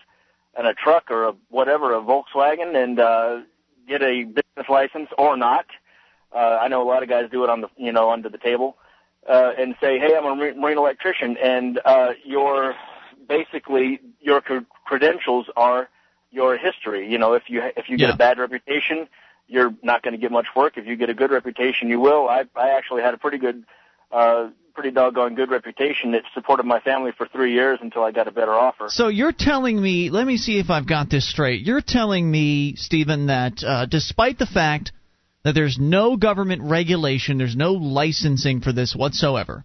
and 0.57 0.66
a 0.66 0.74
truck 0.74 1.11
or 1.11 1.24
a 1.28 1.34
whatever, 1.51 1.95
a 1.95 2.01
Volkswagen, 2.01 2.74
and 2.82 2.99
uh, 3.01 3.41
get 3.89 4.03
a 4.03 4.24
business 4.24 4.68
license 4.68 5.09
or 5.18 5.37
not. 5.37 5.66
Uh, 6.34 6.59
I 6.61 6.68
know 6.68 6.82
a 6.82 6.89
lot 6.89 7.03
of 7.03 7.09
guys 7.09 7.28
do 7.30 7.45
it 7.45 7.51
on 7.51 7.61
the, 7.62 7.68
you 7.76 7.93
know, 7.93 8.11
under 8.11 8.28
the 8.28 8.39
table, 8.39 8.76
uh, 9.29 9.53
and 9.59 9.74
say, 9.81 9.99
"Hey, 9.99 10.16
I'm 10.16 10.24
a 10.24 10.35
marine 10.35 10.79
electrician," 10.79 11.37
and 11.39 11.81
uh, 11.85 12.12
your 12.24 12.74
basically 13.29 14.01
your 14.20 14.41
cr- 14.41 14.59
credentials 14.85 15.47
are 15.57 15.89
your 16.31 16.57
history. 16.57 17.11
You 17.11 17.18
know, 17.18 17.35
if 17.35 17.45
you 17.49 17.62
if 17.77 17.89
you 17.89 17.97
get 17.97 18.09
Yeah. 18.09 18.14
a 18.14 18.16
bad 18.16 18.39
reputation, 18.39 19.09
you're 19.49 19.74
not 19.83 20.03
going 20.03 20.12
to 20.12 20.18
get 20.18 20.33
much 20.33 20.47
work. 20.55 20.77
If 20.77 20.87
you 20.87 20.97
get 20.97 21.11
a 21.11 21.14
good 21.14 21.31
reputation, 21.31 21.89
you 21.89 22.01
will. 22.01 22.29
I 22.29 22.45
I 22.55 22.70
actually 22.70 23.03
had 23.03 23.14
a 23.14 23.18
pretty 23.18 23.39
good, 23.39 23.64
uh, 24.12 24.49
pretty 24.74 24.91
doggone 24.91 25.35
good 25.35 25.51
reputation 25.51 26.12
that 26.12 26.22
supported 26.35 26.64
my 26.66 26.81
family 26.81 27.12
for 27.16 27.27
three 27.27 27.53
years 27.53 27.79
until 27.81 28.03
I 28.03 28.12
got 28.12 28.29
a 28.29 28.33
better 28.33 28.55
offer. 28.55 28.87
So 28.89 29.09
you're 29.09 29.33
telling 29.33 29.81
me, 29.81 30.11
let 30.11 30.27
me 30.27 30.37
see 30.37 30.59
if 30.59 30.70
I've 30.70 30.87
got 30.87 31.11
this 31.11 31.29
straight. 31.29 31.62
You're 31.62 31.81
telling 31.81 32.31
me, 32.31 32.77
Stephen, 32.77 33.27
that 33.27 33.64
uh, 33.64 33.87
despite 33.87 34.39
the 34.39 34.47
fact 34.47 34.93
that 35.47 35.55
there's 35.55 35.79
no 35.79 36.17
government 36.17 36.61
regulation, 36.63 37.39
there's 37.39 37.57
no 37.57 37.73
licensing 37.73 38.61
for 38.61 38.73
this 38.73 38.95
whatsoever, 38.95 39.65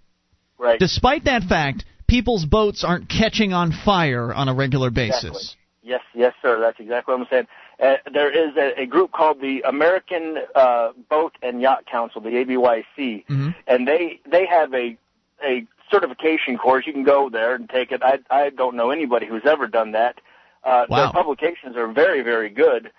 Right. 0.57 0.79
despite 0.79 1.25
that 1.25 1.43
fact, 1.43 1.85
people's 2.07 2.45
boats 2.45 2.83
aren't 2.83 3.09
catching 3.09 3.51
on 3.51 3.71
fire 3.71 4.33
on 4.33 4.47
a 4.47 4.53
regular 4.53 4.89
basis. 4.91 5.23
Exactly. 5.23 5.57
Yes, 5.83 6.01
yes, 6.13 6.33
sir. 6.43 6.59
That's 6.59 6.79
exactly 6.79 7.13
what 7.15 7.21
I'm 7.21 7.27
saying. 7.31 7.47
Uh, 7.81 7.95
there 8.13 8.29
is 8.29 8.55
a, 8.55 8.81
a 8.81 8.85
group 8.85 9.11
called 9.11 9.41
the 9.41 9.61
American 9.67 10.37
uh, 10.53 10.91
Boat 11.09 11.33
and 11.41 11.59
Yacht 11.59 11.87
Council, 11.91 12.21
the 12.21 12.29
ABYC, 12.29 13.25
Mhm. 13.25 13.55
and 13.65 13.87
they 13.87 14.19
they 14.31 14.45
have 14.45 14.71
a 14.75 14.95
a 15.43 15.65
certification 15.89 16.57
course. 16.59 16.85
You 16.85 16.93
can 16.93 17.03
go 17.03 17.29
there 17.31 17.55
and 17.55 17.67
take 17.67 17.91
it. 17.91 18.03
I 18.03 18.19
I 18.29 18.51
don't 18.51 18.75
know 18.75 18.91
anybody 18.91 19.25
who's 19.25 19.45
ever 19.45 19.65
done 19.65 19.93
that. 19.93 20.21
Uh, 20.63 20.85
Wow. 20.87 20.97
Their 21.05 21.11
publications 21.13 21.75
are 21.75 21.87
very 21.87 22.21
very 22.21 22.49
good. 22.51 22.91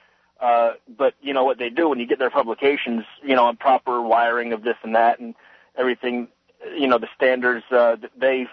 Uh, 0.42 0.72
but 0.98 1.14
you 1.22 1.32
know 1.32 1.44
what 1.44 1.58
they 1.58 1.70
do 1.70 1.88
when 1.88 2.00
you 2.00 2.06
get 2.06 2.18
their 2.18 2.30
publications, 2.30 3.04
you 3.22 3.36
know, 3.36 3.44
on 3.44 3.56
proper 3.56 4.02
wiring 4.02 4.52
of 4.52 4.64
this 4.64 4.74
and 4.82 4.96
that 4.96 5.20
and 5.20 5.36
everything, 5.76 6.26
you 6.76 6.88
know, 6.88 6.98
the 6.98 7.08
standards 7.14 7.64
uh, 7.70 7.94
that 7.94 8.10
they 8.18 8.46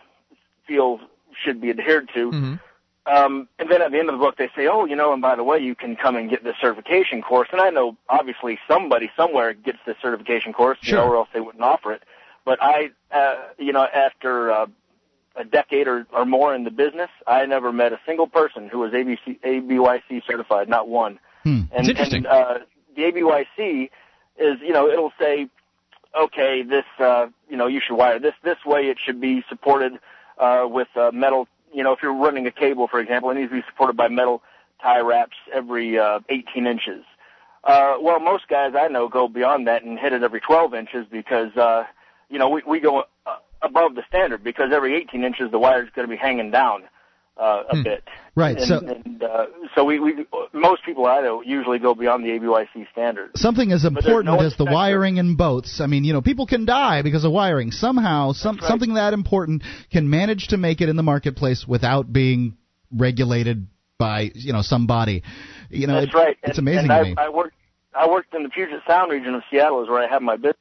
feel 0.67 0.99
should 1.43 1.59
be 1.59 1.71
adhered 1.71 2.07
to. 2.13 2.31
Mhm. 2.31 2.59
Um, 3.07 3.47
and 3.57 3.71
then 3.71 3.81
at 3.81 3.91
the 3.91 3.97
end 3.97 4.07
of 4.09 4.13
the 4.13 4.23
book, 4.23 4.37
they 4.37 4.51
say, 4.55 4.67
oh, 4.67 4.85
you 4.85 4.95
know, 4.95 5.13
and 5.13 5.21
by 5.21 5.35
the 5.35 5.43
way, 5.43 5.57
you 5.57 5.73
can 5.73 5.95
come 5.95 6.15
and 6.15 6.29
get 6.29 6.43
this 6.43 6.55
certification 6.61 7.23
course. 7.23 7.49
And 7.51 7.59
I 7.59 7.71
know 7.71 7.97
obviously 8.07 8.59
somebody 8.67 9.09
somewhere 9.17 9.53
gets 9.53 9.79
this 9.87 9.95
certification 9.99 10.53
course, 10.53 10.77
you 10.83 10.93
know, 10.93 11.05
or 11.07 11.15
else 11.15 11.29
they 11.33 11.39
wouldn't 11.39 11.63
offer 11.63 11.91
it. 11.91 12.03
But 12.45 12.61
I, 12.61 12.91
uh, 13.11 13.35
you 13.57 13.73
know, 13.73 13.83
after 13.83 14.51
uh, 14.51 14.67
a 15.35 15.43
decade 15.43 15.87
or, 15.87 16.05
or 16.13 16.25
more 16.25 16.53
in 16.53 16.65
the 16.65 16.71
business, 16.71 17.09
I 17.25 17.47
never 17.47 17.73
met 17.73 17.93
a 17.93 17.99
single 18.05 18.27
person 18.27 18.69
who 18.69 18.77
was 18.79 18.91
ABC, 18.91 19.39
ABYC 19.41 20.23
certified, 20.27 20.69
not 20.69 20.87
one. 20.87 21.19
Hmm. 21.43 21.61
And, 21.71 21.87
It's 21.87 21.89
interesting. 21.89 22.25
and 22.25 22.27
uh, 22.27 22.59
the 22.95 23.03
ABYC 23.03 23.89
is, 24.37 24.59
you 24.61 24.73
know, 24.73 24.89
it'll 24.89 25.13
say, 25.19 25.47
okay, 26.19 26.63
this, 26.63 26.85
uh, 26.99 27.27
you 27.49 27.57
know, 27.57 27.67
you 27.67 27.81
should 27.85 27.95
wire 27.95 28.19
this 28.19 28.33
this 28.43 28.57
way. 28.65 28.89
It 28.89 28.97
should 29.03 29.21
be 29.21 29.43
supported 29.49 29.93
uh, 30.37 30.65
with 30.69 30.87
uh, 30.95 31.11
metal. 31.13 31.47
You 31.73 31.83
know, 31.83 31.93
if 31.93 31.99
you're 32.01 32.13
running 32.13 32.47
a 32.47 32.51
cable, 32.51 32.87
for 32.87 32.99
example, 32.99 33.29
it 33.29 33.35
needs 33.35 33.49
to 33.51 33.57
be 33.57 33.63
supported 33.69 33.95
by 33.95 34.07
metal 34.07 34.41
tie 34.81 34.99
wraps 34.99 35.37
every 35.53 35.99
uh, 35.99 36.19
18 36.29 36.65
inches. 36.65 37.03
Uh, 37.63 37.95
well, 38.01 38.19
most 38.19 38.47
guys 38.47 38.73
I 38.77 38.87
know 38.87 39.07
go 39.09 39.27
beyond 39.27 39.67
that 39.67 39.83
and 39.83 39.99
hit 39.99 40.13
it 40.13 40.23
every 40.23 40.39
12 40.39 40.73
inches 40.73 41.05
because, 41.11 41.55
uh, 41.57 41.83
you 42.29 42.39
know, 42.39 42.49
we, 42.49 42.61
we 42.65 42.79
go 42.79 43.03
uh, 43.25 43.35
above 43.61 43.95
the 43.95 44.03
standard 44.07 44.43
because 44.43 44.71
every 44.73 44.95
18 44.95 45.23
inches 45.23 45.51
the 45.51 45.59
wire 45.59 45.83
is 45.83 45.89
going 45.93 46.07
to 46.07 46.11
be 46.11 46.17
hanging 46.17 46.51
down 46.51 46.83
uh, 47.39 47.63
a 47.69 47.75
Hmm. 47.77 47.83
bit. 47.83 48.03
Right, 48.35 48.57
And, 48.57 48.65
so- 48.67 48.79
and 48.79 49.23
uh, 49.23 49.45
so 49.75 49.83
we, 49.85 49.99
we 49.99 50.25
most 50.53 50.83
people 50.85 51.05
I 51.05 51.21
know 51.21 51.41
usually 51.41 51.79
go 51.79 51.93
beyond 51.95 52.23
the 52.23 52.29
ABYC 52.29 52.89
standard. 52.91 53.31
Something 53.35 53.71
as 53.71 53.85
important 53.85 54.25
no 54.25 54.45
as 54.45 54.55
the 54.57 54.65
wiring 54.65 55.17
in 55.17 55.35
boats. 55.35 55.79
I 55.81 55.87
mean, 55.87 56.03
you 56.03 56.13
know, 56.13 56.21
people 56.21 56.45
can 56.45 56.65
die 56.65 57.01
because 57.01 57.23
of 57.25 57.31
wiring. 57.31 57.71
Somehow, 57.71 58.33
some 58.33 58.57
right. 58.57 58.63
something 58.67 58.93
that 58.95 59.13
important 59.13 59.63
can 59.91 60.09
manage 60.09 60.47
to 60.49 60.57
make 60.57 60.81
it 60.81 60.89
in 60.89 60.95
the 60.95 61.03
marketplace 61.03 61.65
without 61.67 62.11
being 62.11 62.57
regulated 62.95 63.67
by 63.97 64.31
you 64.33 64.53
know 64.53 64.61
somebody. 64.61 65.23
You 65.69 65.87
know, 65.87 65.99
That's 66.01 66.13
it- 66.13 66.17
right. 66.17 66.37
It's 66.43 66.57
and, 66.57 66.67
amazing 66.67 66.91
I, 66.91 67.03
me. 67.03 67.15
I 67.17 67.29
worked. 67.29 67.55
I 67.93 68.07
worked 68.07 68.33
in 68.33 68.43
the 68.43 68.49
Puget 68.49 68.81
Sound 68.87 69.11
region 69.11 69.33
of 69.33 69.41
Seattle, 69.49 69.81
is 69.83 69.89
where 69.89 70.01
I 70.01 70.07
have 70.07 70.21
my 70.21 70.35
business. 70.35 70.55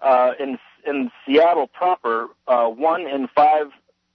Uh, 0.00 0.32
in 0.40 0.58
in 0.86 1.10
Seattle 1.26 1.66
proper, 1.68 2.28
uh, 2.48 2.66
one 2.68 3.02
in 3.06 3.28
five 3.34 3.66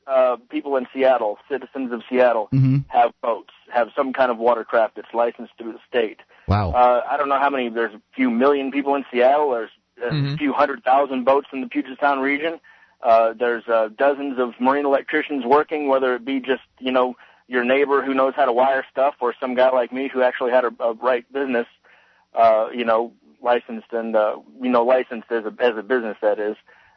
uh, 0.08 0.38
people 0.49 0.78
in 0.78 0.88
Seattle, 0.93 1.38
citizens 1.49 1.91
of 1.91 2.01
Seattle, 2.10 2.47
mm-hmm. 2.53 2.78
have 2.88 3.12
boats, 3.22 3.53
have 3.72 3.89
some 3.95 4.14
kind 4.14 4.32
of 4.32 4.38
watercraft 4.38 4.95
that's 4.95 5.14
licensed 5.14 5.53
through 5.58 5.74
the 5.74 5.80
state. 5.88 6.20
Wow. 6.47 6.72
Uh, 6.72 7.03
I 7.10 7.18
don't 7.18 7.30
know 7.30 7.39
how 7.39 7.49
many. 7.49 7.70
There's 7.70 7.93
a 7.93 8.01
few 8.16 8.30
million 8.30 8.72
people 8.72 8.95
in 8.95 9.05
Seattle. 9.12 9.51
There's 9.51 9.72
a 10.01 10.14
Mhm. 10.14 10.38
few 10.38 10.53
hundred 10.53 10.84
thousand 10.84 11.26
boats 11.26 11.47
in 11.51 11.62
the 11.62 11.68
Puget 11.68 11.99
Sound 11.99 12.22
region. 12.22 12.60
Uh, 13.01 13.34
there's 13.34 13.68
uh, 13.68 13.89
dozens 13.97 14.39
of 14.39 14.53
marine 14.60 14.86
electricians 14.86 15.45
working, 15.45 15.88
whether 15.88 16.16
it 16.16 16.24
be 16.26 16.39
just 16.39 16.64
you 16.80 16.91
know 16.91 17.16
your 17.47 17.64
neighbor 17.64 18.01
who 18.03 18.14
knows 18.14 18.34
how 18.36 18.45
to 18.45 18.53
wire 18.53 18.86
stuff, 18.91 19.16
or 19.20 19.34
some 19.39 19.55
guy 19.55 19.70
like 19.70 19.91
me 19.91 20.08
who 20.08 20.22
actually 20.22 20.51
had 20.51 20.66
a, 20.66 20.72
a 20.80 20.93
right 20.93 21.26
business, 21.32 21.68
uh, 22.34 22.68
you 22.74 22.84
know, 22.86 23.12
licensed 23.41 23.91
and 23.91 24.16
uh, 24.16 24.38
you 24.62 24.70
know 24.70 24.84
licensed 24.84 25.32
as 25.32 25.45
a 25.45 25.53
as 25.60 25.78
a 25.78 25.84
business 25.84 26.18
that 26.22 26.39
is, 26.39 26.55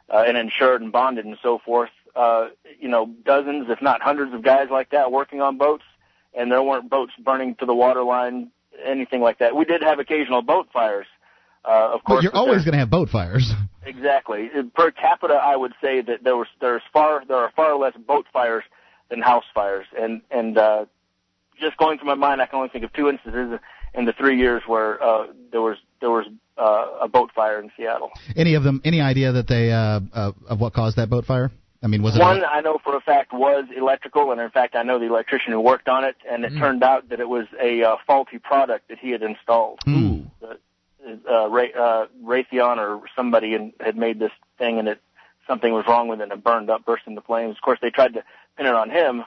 uh, 0.09 0.23
and 0.27 0.37
insured 0.37 0.81
and 0.81 0.91
bonded 0.91 1.25
and 1.25 1.37
so 1.41 1.59
forth. 1.59 1.89
Uh, 2.15 2.49
you 2.79 2.89
know, 2.89 3.09
dozens, 3.25 3.67
if 3.69 3.81
not 3.81 4.01
hundreds, 4.01 4.33
of 4.33 4.43
guys 4.43 4.67
like 4.69 4.91
that 4.91 5.11
working 5.11 5.41
on 5.41 5.57
boats, 5.57 5.83
and 6.33 6.51
there 6.51 6.61
weren't 6.61 6.89
boats 6.89 7.13
burning 7.23 7.55
to 7.55 7.65
the 7.65 7.73
waterline, 7.73 8.51
anything 8.85 9.21
like 9.21 9.39
that. 9.39 9.55
We 9.55 9.65
did 9.65 9.81
have 9.81 9.99
occasional 9.99 10.41
boat 10.41 10.67
fires. 10.73 11.07
Uh, 11.63 11.91
of 11.93 12.03
course, 12.03 12.17
But 12.17 12.23
you're 12.23 12.35
always 12.35 12.63
going 12.65 12.73
to 12.73 12.79
have 12.79 12.89
boat 12.89 13.09
fires. 13.09 13.51
Exactly. 13.83 14.47
Per 14.75 14.91
capita, 14.91 15.33
I 15.33 15.55
would 15.55 15.73
say 15.81 16.01
that 16.01 16.23
there 16.23 16.37
was 16.37 16.45
there's 16.59 16.83
far 16.93 17.23
there 17.27 17.37
are 17.37 17.51
far 17.55 17.75
less 17.75 17.93
boat 17.97 18.27
fires 18.31 18.63
than 19.09 19.21
house 19.21 19.43
fires, 19.55 19.87
and 19.99 20.21
and 20.29 20.55
uh, 20.55 20.85
just 21.59 21.77
going 21.77 21.97
through 21.97 22.07
my 22.07 22.13
mind, 22.13 22.41
I 22.41 22.45
can 22.45 22.57
only 22.57 22.69
think 22.69 22.83
of 22.83 22.93
two 22.93 23.09
instances 23.09 23.59
in 23.95 24.05
the 24.05 24.13
three 24.13 24.37
years 24.37 24.61
where 24.67 25.01
uh, 25.03 25.27
there 25.51 25.61
was 25.61 25.77
there 25.99 26.11
was 26.11 26.27
uh, 26.57 27.05
a 27.05 27.07
boat 27.07 27.31
fire 27.33 27.59
in 27.59 27.71
Seattle. 27.75 28.11
Any 28.35 28.53
of 28.53 28.63
them? 28.63 28.81
Any 28.83 29.01
idea 29.01 29.31
that 29.31 29.47
they 29.47 29.71
uh, 29.71 30.01
uh, 30.13 30.31
of 30.47 30.59
what 30.59 30.73
caused 30.73 30.97
that 30.97 31.09
boat 31.09 31.25
fire? 31.25 31.51
I 31.83 31.87
mean, 31.87 32.03
was 32.03 32.15
it 32.15 32.19
One 32.19 32.43
I 32.45 32.61
know 32.61 32.77
for 32.83 32.95
a 32.95 33.01
fact 33.01 33.33
was 33.33 33.65
electrical, 33.75 34.31
and 34.31 34.39
in 34.39 34.49
fact 34.51 34.75
I 34.75 34.83
know 34.83 34.99
the 34.99 35.05
electrician 35.05 35.51
who 35.51 35.59
worked 35.59 35.87
on 35.89 36.03
it, 36.03 36.15
and 36.29 36.45
it 36.45 36.53
Mm. 36.53 36.59
turned 36.59 36.83
out 36.83 37.09
that 37.09 37.19
it 37.19 37.27
was 37.27 37.47
a 37.59 37.83
uh, 37.83 37.95
faulty 38.05 38.37
product 38.37 38.87
that 38.89 38.99
he 38.99 39.09
had 39.11 39.23
installed. 39.23 39.79
Hmm. 39.83 40.21
uh, 41.27 41.49
Ray, 41.49 41.73
uh, 41.73 42.05
Raytheon 42.23 42.77
or 42.77 43.01
somebody 43.15 43.55
in, 43.55 43.73
had 43.79 43.97
made 43.97 44.19
this 44.19 44.31
thing 44.59 44.77
and 44.77 44.87
it 44.87 45.01
something 45.47 45.73
was 45.73 45.85
wrong 45.87 46.07
with 46.07 46.19
it 46.19 46.23
and 46.23 46.31
it 46.31 46.43
burned 46.43 46.69
up, 46.69 46.85
burst 46.85 47.07
into 47.07 47.21
flames. 47.21 47.55
Of 47.57 47.61
course, 47.63 47.79
they 47.81 47.89
tried 47.89 48.13
to 48.13 48.23
pin 48.55 48.67
it 48.67 48.75
on 48.75 48.89
him, 48.91 49.25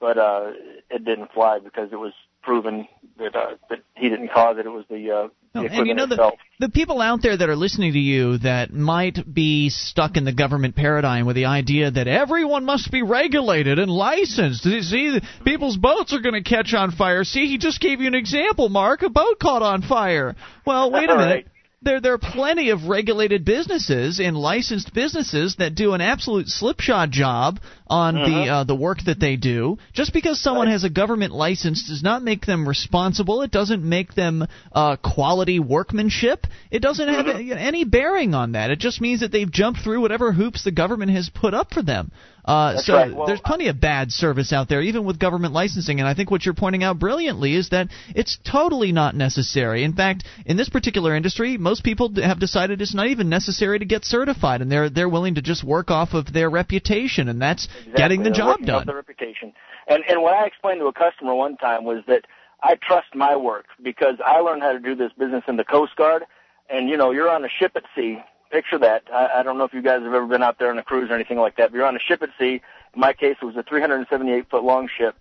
but 0.00 0.18
uh, 0.18 0.52
it 0.90 1.04
didn't 1.04 1.32
fly 1.32 1.60
because 1.60 1.92
it 1.92 1.96
was 2.00 2.12
proven 2.42 2.86
that 3.18 3.36
uh, 3.36 3.56
that 3.70 3.78
he 3.94 4.08
didn't 4.08 4.28
cause 4.28 4.56
it. 4.58 4.66
It 4.66 4.70
was 4.70 4.84
the 4.88 5.10
uh, 5.10 5.28
the 5.54 5.62
No, 5.62 5.66
and 5.66 5.86
you 5.86 5.94
know 5.94 6.06
the 6.06 6.32
the 6.58 6.68
people 6.68 7.00
out 7.00 7.20
there 7.22 7.36
that 7.36 7.48
are 7.48 7.56
listening 7.56 7.92
to 7.92 7.98
you 7.98 8.38
that 8.38 8.72
might 8.72 9.32
be 9.32 9.70
stuck 9.70 10.16
in 10.16 10.24
the 10.24 10.32
government 10.32 10.76
paradigm 10.76 11.26
with 11.26 11.36
the 11.36 11.46
idea 11.46 11.90
that 11.90 12.08
everyone 12.08 12.64
must 12.64 12.90
be 12.90 13.02
regulated 13.02 13.78
and 13.78 13.90
licensed. 13.90 14.64
See, 14.64 15.20
people's 15.44 15.76
boats 15.76 16.12
are 16.12 16.20
going 16.20 16.42
to 16.42 16.48
catch 16.48 16.74
on 16.74 16.90
fire. 16.92 17.24
See, 17.24 17.46
he 17.46 17.58
just 17.58 17.80
gave 17.80 18.00
you 18.00 18.06
an 18.06 18.14
example, 18.14 18.68
Mark. 18.68 19.02
A 19.02 19.10
boat 19.10 19.38
caught 19.40 19.62
on 19.62 19.82
fire. 19.82 20.34
Well, 20.66 20.90
wait 20.90 21.08
a 21.08 21.16
minute. 21.16 21.46
Right. 21.46 21.46
There, 21.84 22.00
there 22.00 22.12
are 22.14 22.18
plenty 22.18 22.70
of 22.70 22.84
regulated 22.84 23.44
businesses 23.44 24.20
and 24.20 24.36
licensed 24.36 24.94
businesses 24.94 25.56
that 25.56 25.74
do 25.74 25.94
an 25.94 26.00
absolute 26.00 26.46
slipshod 26.48 27.10
job 27.10 27.58
on 27.88 28.14
the 28.14 28.48
uh, 28.48 28.64
the 28.64 28.74
work 28.76 28.98
that 29.06 29.18
they 29.18 29.34
do. 29.36 29.78
Just 29.92 30.12
because 30.12 30.40
someone 30.40 30.68
has 30.68 30.84
a 30.84 30.90
government 30.90 31.32
license 31.34 31.88
does 31.88 32.02
not 32.02 32.22
make 32.22 32.46
them 32.46 32.68
responsible. 32.68 33.42
It 33.42 33.50
doesn't 33.50 33.82
make 33.82 34.14
them 34.14 34.46
uh, 34.72 34.96
quality 34.96 35.58
workmanship. 35.58 36.46
It 36.70 36.82
doesn't 36.82 37.08
have 37.08 37.26
any- 37.26 37.52
any 37.52 37.84
bearing 37.84 38.32
on 38.34 38.52
that. 38.52 38.70
It 38.70 38.78
just 38.78 39.00
means 39.00 39.20
that 39.20 39.32
they've 39.32 39.50
jumped 39.50 39.80
through 39.80 40.00
whatever 40.00 40.32
hoops 40.32 40.62
the 40.62 40.70
government 40.70 41.10
has 41.10 41.28
put 41.28 41.52
up 41.52 41.74
for 41.74 41.82
them. 41.82 42.12
Uh, 42.44 42.76
so 42.78 42.94
right. 42.94 43.14
Well, 43.14 43.26
there's 43.26 43.40
plenty 43.40 43.68
of 43.68 43.80
bad 43.80 44.10
service 44.10 44.52
out 44.52 44.68
there, 44.68 44.82
even 44.82 45.04
with 45.04 45.18
government 45.18 45.54
licensing. 45.54 46.00
And 46.00 46.08
I 46.08 46.14
think 46.14 46.30
what 46.30 46.44
you're 46.44 46.54
pointing 46.54 46.82
out 46.82 46.98
brilliantly 46.98 47.54
is 47.54 47.68
that 47.70 47.88
it's 48.16 48.38
totally 48.44 48.90
not 48.90 49.14
necessary. 49.14 49.84
In 49.84 49.92
fact, 49.92 50.24
in 50.44 50.56
this 50.56 50.68
particular 50.68 51.14
industry, 51.14 51.56
most 51.56 51.84
people 51.84 52.12
have 52.16 52.40
decided 52.40 52.82
it's 52.82 52.94
not 52.94 53.06
even 53.06 53.28
necessary 53.28 53.78
to 53.78 53.84
get 53.84 54.04
certified, 54.04 54.60
and 54.60 54.70
they're 54.72 54.90
they're 54.90 55.08
willing 55.08 55.36
to 55.36 55.42
just 55.42 55.62
work 55.62 55.90
off 55.90 56.14
of 56.14 56.32
their 56.32 56.50
reputation, 56.50 57.28
and 57.28 57.40
that's 57.40 57.66
Exactly. 57.66 57.92
getting 57.92 58.22
the 58.22 58.30
They're 58.30 58.38
job 58.38 58.60
done. 58.62 58.86
The 58.86 58.94
reputation. 58.94 59.52
And 59.86 60.02
and 60.08 60.22
what 60.22 60.34
I 60.34 60.46
explained 60.46 60.80
to 60.80 60.86
a 60.86 60.92
customer 60.92 61.34
one 61.34 61.56
time 61.56 61.84
was 61.84 62.02
that 62.08 62.24
I 62.62 62.76
trust 62.76 63.14
my 63.14 63.36
work 63.36 63.66
because 63.82 64.16
I 64.24 64.38
learned 64.40 64.62
how 64.62 64.72
to 64.72 64.78
do 64.80 64.94
this 64.94 65.12
business 65.18 65.44
in 65.46 65.56
the 65.56 65.64
Coast 65.64 65.94
Guard. 65.96 66.24
And 66.70 66.88
you 66.88 66.96
know, 66.96 67.10
you're 67.10 67.30
on 67.30 67.44
a 67.44 67.48
ship 67.48 67.72
at 67.76 67.84
sea. 67.94 68.18
Picture 68.52 68.78
that. 68.80 69.04
I, 69.10 69.40
I 69.40 69.42
don't 69.42 69.56
know 69.56 69.64
if 69.64 69.72
you 69.72 69.80
guys 69.80 70.02
have 70.02 70.12
ever 70.12 70.26
been 70.26 70.42
out 70.42 70.58
there 70.58 70.70
on 70.70 70.78
a 70.78 70.82
cruise 70.82 71.10
or 71.10 71.14
anything 71.14 71.38
like 71.38 71.56
that. 71.56 71.70
But 71.70 71.78
you're 71.78 71.86
on 71.86 71.96
a 71.96 71.98
ship 71.98 72.22
at 72.22 72.28
sea. 72.38 72.60
In 72.94 73.00
my 73.00 73.14
case, 73.14 73.36
it 73.40 73.44
was 73.46 73.56
a 73.56 73.62
378 73.62 74.50
foot 74.50 74.62
long 74.62 74.90
ship, 74.94 75.16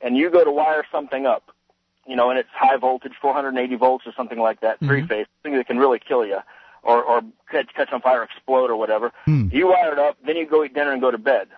and 0.00 0.16
you 0.16 0.30
go 0.30 0.42
to 0.42 0.50
wire 0.50 0.84
something 0.90 1.26
up. 1.26 1.50
You 2.06 2.16
know, 2.16 2.30
and 2.30 2.38
it's 2.38 2.48
high 2.52 2.78
voltage, 2.78 3.12
480 3.20 3.76
volts 3.76 4.06
or 4.06 4.12
something 4.16 4.38
like 4.38 4.62
that, 4.62 4.80
three 4.80 5.06
phase, 5.06 5.26
something 5.42 5.56
that 5.56 5.66
can 5.68 5.78
really 5.78 6.00
kill 6.00 6.26
you, 6.26 6.38
or 6.82 7.02
or 7.02 7.20
catch 7.50 7.72
catch 7.76 7.92
on 7.92 8.00
fire, 8.00 8.22
explode 8.22 8.70
or 8.70 8.76
whatever. 8.76 9.12
Hmm. 9.26 9.48
You 9.52 9.68
wire 9.68 9.92
it 9.92 9.98
up, 9.98 10.16
then 10.26 10.36
you 10.36 10.46
go 10.46 10.64
eat 10.64 10.74
dinner 10.74 10.92
and 10.92 11.00
go 11.00 11.10
to 11.10 11.18
bed. 11.18 11.48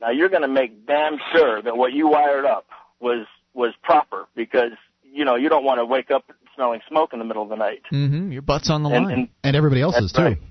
Now 0.00 0.10
you're 0.10 0.28
going 0.28 0.42
to 0.42 0.48
make 0.48 0.86
damn 0.86 1.18
sure 1.32 1.62
that 1.62 1.76
what 1.76 1.92
you 1.92 2.06
wired 2.06 2.44
up 2.44 2.66
was 3.00 3.26
was 3.54 3.72
proper 3.82 4.26
because 4.36 4.72
you 5.02 5.24
know 5.24 5.34
you 5.36 5.48
don't 5.48 5.64
want 5.64 5.78
to 5.78 5.84
wake 5.84 6.10
up 6.10 6.30
smelling 6.54 6.80
smoke 6.88 7.12
in 7.12 7.18
the 7.18 7.24
middle 7.24 7.42
of 7.42 7.48
the 7.48 7.56
night. 7.56 7.82
hmm 7.90 8.30
Your 8.32 8.42
butt's 8.42 8.70
on 8.70 8.82
the 8.82 8.90
And, 8.90 9.04
line. 9.06 9.14
and 9.14 9.28
And 9.42 9.56
everybody 9.56 9.80
else's 9.82 10.12
That's 10.12 10.24
right. 10.24 10.36
too. 10.36 10.42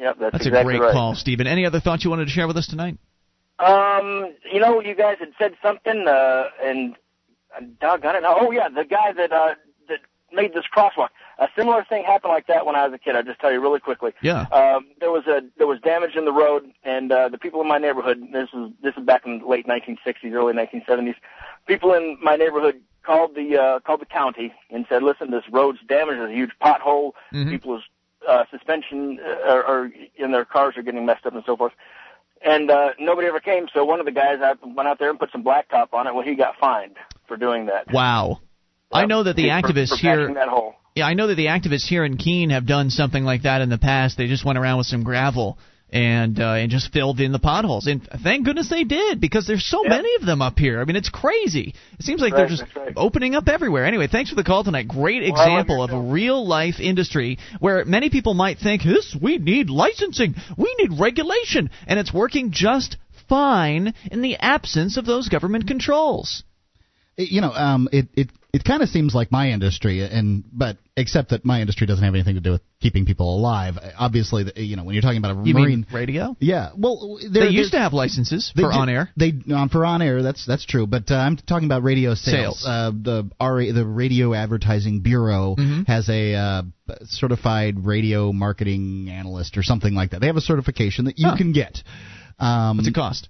yep, 0.00 0.16
that's, 0.20 0.32
that's 0.32 0.46
exactly 0.46 0.74
a 0.74 0.78
great 0.78 0.86
right. 0.86 0.92
call, 0.92 1.14
Stephen. 1.14 1.46
Any 1.46 1.66
other 1.66 1.80
thoughts 1.80 2.04
you 2.04 2.10
wanted 2.10 2.26
to 2.26 2.30
share 2.30 2.46
with 2.46 2.56
us 2.56 2.66
tonight? 2.66 2.98
Um, 3.58 4.34
you 4.52 4.60
know, 4.60 4.80
you 4.80 4.94
guys 4.94 5.16
had 5.18 5.30
said 5.38 5.52
something, 5.62 6.06
uh, 6.06 6.44
and 6.62 6.94
uh, 7.56 7.60
doggone 7.80 8.16
it. 8.16 8.22
Oh 8.26 8.50
yeah, 8.50 8.68
the 8.68 8.84
guy 8.84 9.12
that 9.12 9.32
uh, 9.32 9.54
that 9.88 10.00
made 10.32 10.52
this 10.52 10.64
crosswalk. 10.76 11.08
A 11.38 11.48
similar 11.56 11.84
thing 11.88 12.02
happened 12.04 12.32
like 12.32 12.46
that 12.48 12.64
when 12.66 12.76
I 12.76 12.84
was 12.86 12.94
a 12.94 12.98
kid. 12.98 13.14
I'll 13.16 13.22
just 13.22 13.40
tell 13.40 13.52
you 13.52 13.60
really 13.60 13.80
quickly. 13.80 14.12
Yeah. 14.22 14.42
Um, 14.52 14.88
there 15.00 15.10
was 15.10 15.26
a 15.26 15.40
there 15.56 15.66
was 15.66 15.80
damage 15.80 16.16
in 16.16 16.26
the 16.26 16.32
road, 16.32 16.64
and 16.84 17.10
uh, 17.10 17.28
the 17.30 17.38
people 17.38 17.60
in 17.62 17.68
my 17.68 17.78
neighborhood. 17.78 18.20
This 18.30 18.48
is 18.52 18.72
this 18.82 18.94
is 18.98 19.04
back 19.06 19.24
in 19.24 19.38
the 19.40 19.46
late 19.46 19.66
1960s, 19.66 20.32
early 20.32 20.52
1970s. 20.52 21.14
People 21.66 21.94
in 21.94 22.18
my 22.22 22.36
neighborhood 22.36 22.80
called 23.06 23.34
the 23.34 23.56
uh, 23.56 23.80
called 23.80 24.00
the 24.00 24.06
county 24.06 24.52
and 24.70 24.84
said, 24.88 25.02
"Listen, 25.02 25.30
this 25.30 25.44
road's 25.50 25.78
damaged. 25.88 26.18
There's 26.20 26.30
a 26.30 26.34
huge 26.34 26.50
pothole. 26.60 27.12
Mhm. 27.32 27.50
People's 27.50 27.84
uh, 28.28 28.44
suspension 28.50 29.18
uh, 29.24 29.52
or, 29.52 29.64
or 29.64 29.90
in 30.16 30.32
their 30.32 30.44
cars 30.44 30.74
are 30.76 30.82
getting 30.82 31.06
messed 31.06 31.24
up 31.26 31.34
and 31.34 31.44
so 31.46 31.56
forth." 31.56 31.72
And 32.44 32.70
uh, 32.70 32.90
nobody 32.98 33.28
ever 33.28 33.40
came. 33.40 33.66
So 33.72 33.84
one 33.84 34.00
of 34.00 34.06
the 34.06 34.12
guys 34.12 34.40
out, 34.40 34.58
went 34.62 34.88
out 34.88 34.98
there 34.98 35.08
and 35.10 35.18
put 35.18 35.32
some 35.32 35.42
blacktop 35.42 35.94
on 35.94 36.06
it. 36.06 36.14
Well, 36.14 36.24
he 36.24 36.34
got 36.34 36.56
fined 36.58 36.96
for 37.26 37.36
doing 37.36 37.66
that. 37.66 37.92
Wow. 37.92 38.40
I 38.92 39.06
know 39.06 39.22
that 39.22 39.36
the 39.36 39.48
activists 39.48 39.90
for 39.90 39.96
here 39.96 40.34
that 40.34 40.48
hole. 40.48 40.74
Yeah, 40.94 41.06
I 41.06 41.14
know 41.14 41.26
that 41.26 41.34
the 41.34 41.46
activists 41.46 41.86
here 41.86 42.04
in 42.04 42.16
Keene 42.16 42.50
have 42.50 42.66
done 42.66 42.88
something 42.90 43.24
like 43.24 43.42
that 43.42 43.60
in 43.60 43.68
the 43.68 43.78
past. 43.78 44.16
They 44.16 44.28
just 44.28 44.44
went 44.44 44.58
around 44.58 44.78
with 44.78 44.86
some 44.86 45.02
gravel 45.02 45.58
and 45.90 46.40
uh, 46.40 46.54
and 46.54 46.70
just 46.70 46.92
filled 46.92 47.20
in 47.20 47.32
the 47.32 47.38
potholes. 47.38 47.86
And 47.86 48.02
thank 48.22 48.44
goodness 48.44 48.68
they 48.68 48.84
did 48.84 49.20
because 49.20 49.46
there's 49.46 49.64
so 49.64 49.82
Yeah. 49.84 49.90
many 49.90 50.14
of 50.16 50.26
them 50.26 50.42
up 50.42 50.58
here. 50.58 50.80
I 50.80 50.84
mean, 50.84 50.96
it's 50.96 51.08
crazy. 51.08 51.74
It 51.98 52.04
seems 52.04 52.20
like 52.20 52.34
they're 52.34 52.48
just 52.48 52.64
right. 52.74 52.92
opening 52.96 53.34
up 53.34 53.48
everywhere. 53.48 53.84
Anyway, 53.86 54.08
thanks 54.08 54.30
for 54.30 54.36
the 54.36 54.44
call 54.44 54.64
tonight. 54.64 54.88
Great 54.88 55.22
Well, 55.22 55.30
example 55.40 55.82
of 55.82 55.92
a 55.92 56.00
real 56.00 56.46
life 56.46 56.80
industry 56.80 57.38
where 57.60 57.84
many 57.84 58.10
people 58.10 58.34
might 58.34 58.58
think 58.58 58.82
this 58.82 59.16
we 59.20 59.38
need 59.38 59.70
licensing, 59.70 60.34
we 60.56 60.74
need 60.78 60.98
regulation, 60.98 61.70
and 61.86 61.98
it's 62.00 62.12
working 62.12 62.50
just 62.50 62.96
fine 63.28 63.94
in 64.10 64.22
the 64.22 64.36
absence 64.36 64.96
of 64.96 65.06
those 65.06 65.28
government 65.28 65.66
controls. 65.66 66.42
You 67.16 67.40
know, 67.40 67.52
um, 67.52 67.88
it 67.92 68.08
it 68.14 68.30
it 68.56 68.64
kind 68.64 68.82
of 68.82 68.88
seems 68.88 69.14
like 69.14 69.30
my 69.30 69.50
industry, 69.50 70.02
and 70.02 70.42
but 70.52 70.78
except 70.96 71.30
that 71.30 71.44
my 71.44 71.60
industry 71.60 71.86
doesn't 71.86 72.02
have 72.02 72.14
anything 72.14 72.36
to 72.36 72.40
do 72.40 72.52
with 72.52 72.62
keeping 72.80 73.04
people 73.04 73.36
alive. 73.36 73.74
Obviously, 73.98 74.44
the, 74.44 74.62
you 74.62 74.76
know, 74.76 74.84
when 74.84 74.94
you're 74.94 75.02
talking 75.02 75.18
about 75.18 75.36
a 75.36 75.46
You 75.46 75.54
marine, 75.54 75.86
radio? 75.92 76.34
yeah, 76.40 76.70
well, 76.76 77.18
They 77.30 77.48
used 77.48 77.72
to 77.72 77.78
have 77.78 77.92
licenses 77.92 78.50
for 78.56 78.72
on 78.72 78.88
air. 78.88 79.10
They 79.16 79.32
on 79.54 79.68
for 79.68 79.84
on 79.84 80.00
air. 80.00 80.22
That's 80.22 80.46
that's 80.46 80.64
true. 80.64 80.86
But 80.86 81.10
uh, 81.10 81.16
I'm 81.16 81.36
talking 81.36 81.66
about 81.66 81.82
radio 81.82 82.14
sales. 82.14 82.62
Sales. 82.62 82.66
Uh, 82.66 82.90
the 82.90 83.30
RA, 83.40 83.72
the 83.72 83.84
Radio 83.86 84.32
Advertising 84.34 85.00
Bureau 85.00 85.54
Mhm. 85.58 85.86
has 85.86 86.08
a 86.08 86.34
uh, 86.34 86.62
certified 87.04 87.84
radio 87.84 88.32
marketing 88.32 89.08
analyst 89.10 89.56
or 89.58 89.62
something 89.62 89.94
like 89.94 90.10
that. 90.12 90.20
They 90.20 90.26
have 90.28 90.36
a 90.36 90.40
certification 90.40 91.04
that 91.06 91.18
you 91.18 91.28
Huh. 91.28 91.36
can 91.36 91.52
get. 91.52 91.82
Um, 92.38 92.76
What's 92.78 92.88
it 92.88 92.94
cost? 92.94 93.28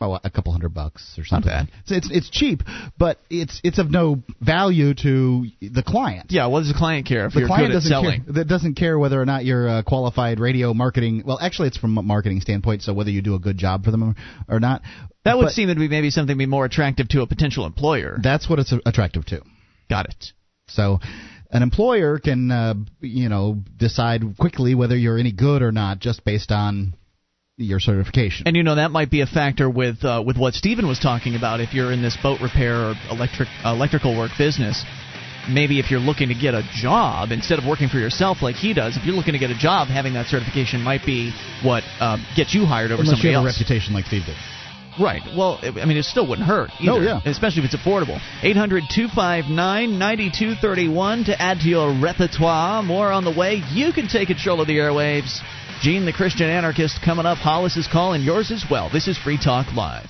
Oh, 0.00 0.18
a 0.22 0.30
couple 0.30 0.52
hundred 0.52 0.74
bucks 0.74 1.16
or 1.18 1.24
something. 1.24 1.50
Not 1.50 1.66
bad. 1.66 1.72
It's, 1.82 1.92
it's 1.92 2.10
it's 2.10 2.30
cheap, 2.30 2.62
but 2.98 3.18
it's 3.30 3.60
it's 3.64 3.78
of 3.78 3.90
no 3.90 4.22
value 4.40 4.94
to 4.94 5.46
the 5.60 5.82
client. 5.82 6.26
Yeah, 6.30 6.46
what 6.46 6.60
does 6.60 6.68
the 6.68 6.78
client 6.78 7.06
care 7.06 7.26
if 7.26 7.32
The 7.32 7.40
you're 7.40 7.48
client 7.48 7.68
good 7.68 7.74
doesn't 7.74 7.90
selling? 7.90 8.24
care. 8.24 8.34
That 8.34 8.48
doesn't 8.48 8.74
care 8.74 8.98
whether 8.98 9.20
or 9.20 9.26
not 9.26 9.44
you're 9.44 9.66
a 9.78 9.82
qualified 9.82 10.40
radio 10.40 10.74
marketing. 10.74 11.22
Well, 11.26 11.38
actually, 11.40 11.68
it's 11.68 11.78
from 11.78 11.96
a 11.98 12.02
marketing 12.02 12.40
standpoint. 12.40 12.82
So 12.82 12.92
whether 12.92 13.10
you 13.10 13.22
do 13.22 13.34
a 13.34 13.40
good 13.40 13.58
job 13.58 13.84
for 13.84 13.90
them 13.90 14.02
or, 14.48 14.56
or 14.56 14.60
not. 14.60 14.82
That 15.24 15.38
would 15.38 15.44
But 15.44 15.52
seem 15.52 15.68
to 15.68 15.74
be 15.74 15.88
maybe 15.88 16.10
something 16.10 16.36
be 16.36 16.44
more 16.44 16.66
attractive 16.66 17.08
to 17.08 17.22
a 17.22 17.26
potential 17.26 17.64
employer. 17.64 18.18
That's 18.22 18.48
what 18.48 18.58
it's 18.58 18.74
attractive 18.84 19.24
to. 19.26 19.40
Got 19.88 20.06
it. 20.06 20.32
So 20.68 20.98
an 21.50 21.62
employer 21.62 22.18
can, 22.18 22.50
uh, 22.50 22.74
you 23.00 23.30
know, 23.30 23.62
decide 23.76 24.22
quickly 24.38 24.74
whether 24.74 24.96
you're 24.96 25.18
any 25.18 25.32
good 25.32 25.62
or 25.62 25.72
not 25.72 25.98
just 25.98 26.24
based 26.26 26.50
on 26.50 26.94
your 27.56 27.78
certification. 27.80 28.46
And 28.46 28.56
you 28.56 28.62
know 28.62 28.74
that 28.76 28.90
might 28.90 29.10
be 29.10 29.20
a 29.20 29.26
factor 29.26 29.68
with 29.70 30.04
uh, 30.04 30.22
with 30.26 30.36
what 30.36 30.54
Stephen 30.54 30.86
was 30.88 30.98
talking 30.98 31.36
about. 31.36 31.60
If 31.60 31.72
you're 31.74 31.92
in 31.92 32.02
this 32.02 32.16
boat 32.22 32.40
repair 32.40 32.74
or 32.76 32.94
electric 33.10 33.48
electrical 33.64 34.16
work 34.16 34.32
business, 34.36 34.84
maybe 35.48 35.78
if 35.78 35.90
you're 35.90 36.00
looking 36.00 36.28
to 36.28 36.34
get 36.34 36.54
a 36.54 36.62
job 36.74 37.30
instead 37.30 37.58
of 37.58 37.64
working 37.64 37.88
for 37.88 37.98
yourself 37.98 38.42
like 38.42 38.56
he 38.56 38.74
does, 38.74 38.96
if 38.96 39.04
you're 39.04 39.14
looking 39.14 39.34
to 39.34 39.38
get 39.38 39.50
a 39.50 39.58
job, 39.58 39.88
having 39.88 40.14
that 40.14 40.26
certification 40.26 40.82
might 40.82 41.04
be 41.06 41.32
what 41.62 41.84
uh, 42.00 42.16
gets 42.36 42.54
you 42.54 42.64
hired 42.66 42.90
over 42.90 43.02
Unless 43.02 43.18
somebody 43.18 43.28
you 43.30 43.36
have 43.36 43.46
else. 43.46 43.56
a 43.56 43.60
reputation 43.62 43.94
like 43.94 44.06
Steve 44.06 44.22
did. 44.26 44.36
Right. 45.00 45.22
Well, 45.36 45.58
I 45.60 45.86
mean, 45.86 45.96
it 45.96 46.04
still 46.04 46.28
wouldn't 46.28 46.46
hurt. 46.46 46.70
Either, 46.78 46.92
Oh, 46.92 47.00
yeah. 47.00 47.20
Especially 47.24 47.64
if 47.64 47.72
it's 47.72 47.74
affordable. 47.82 48.20
800 48.44 48.84
259 48.94 49.98
9231 49.98 51.24
to 51.24 51.42
add 51.42 51.58
to 51.60 51.68
your 51.68 51.92
repertoire. 52.00 52.80
More 52.84 53.10
on 53.10 53.24
the 53.24 53.32
way. 53.36 53.60
You 53.72 53.92
can 53.92 54.06
take 54.06 54.28
control 54.28 54.60
of 54.60 54.68
the 54.68 54.74
airwaves. 54.78 55.40
Gene 55.84 56.06
the 56.06 56.14
Christian 56.14 56.48
Anarchist 56.48 56.98
coming 57.04 57.26
up. 57.26 57.36
Hollis's 57.36 57.86
call 57.86 58.14
and 58.14 58.24
yours 58.24 58.50
as 58.50 58.64
well. 58.70 58.88
This 58.90 59.06
is 59.06 59.18
Free 59.18 59.36
Talk 59.36 59.66
Live. 59.74 60.08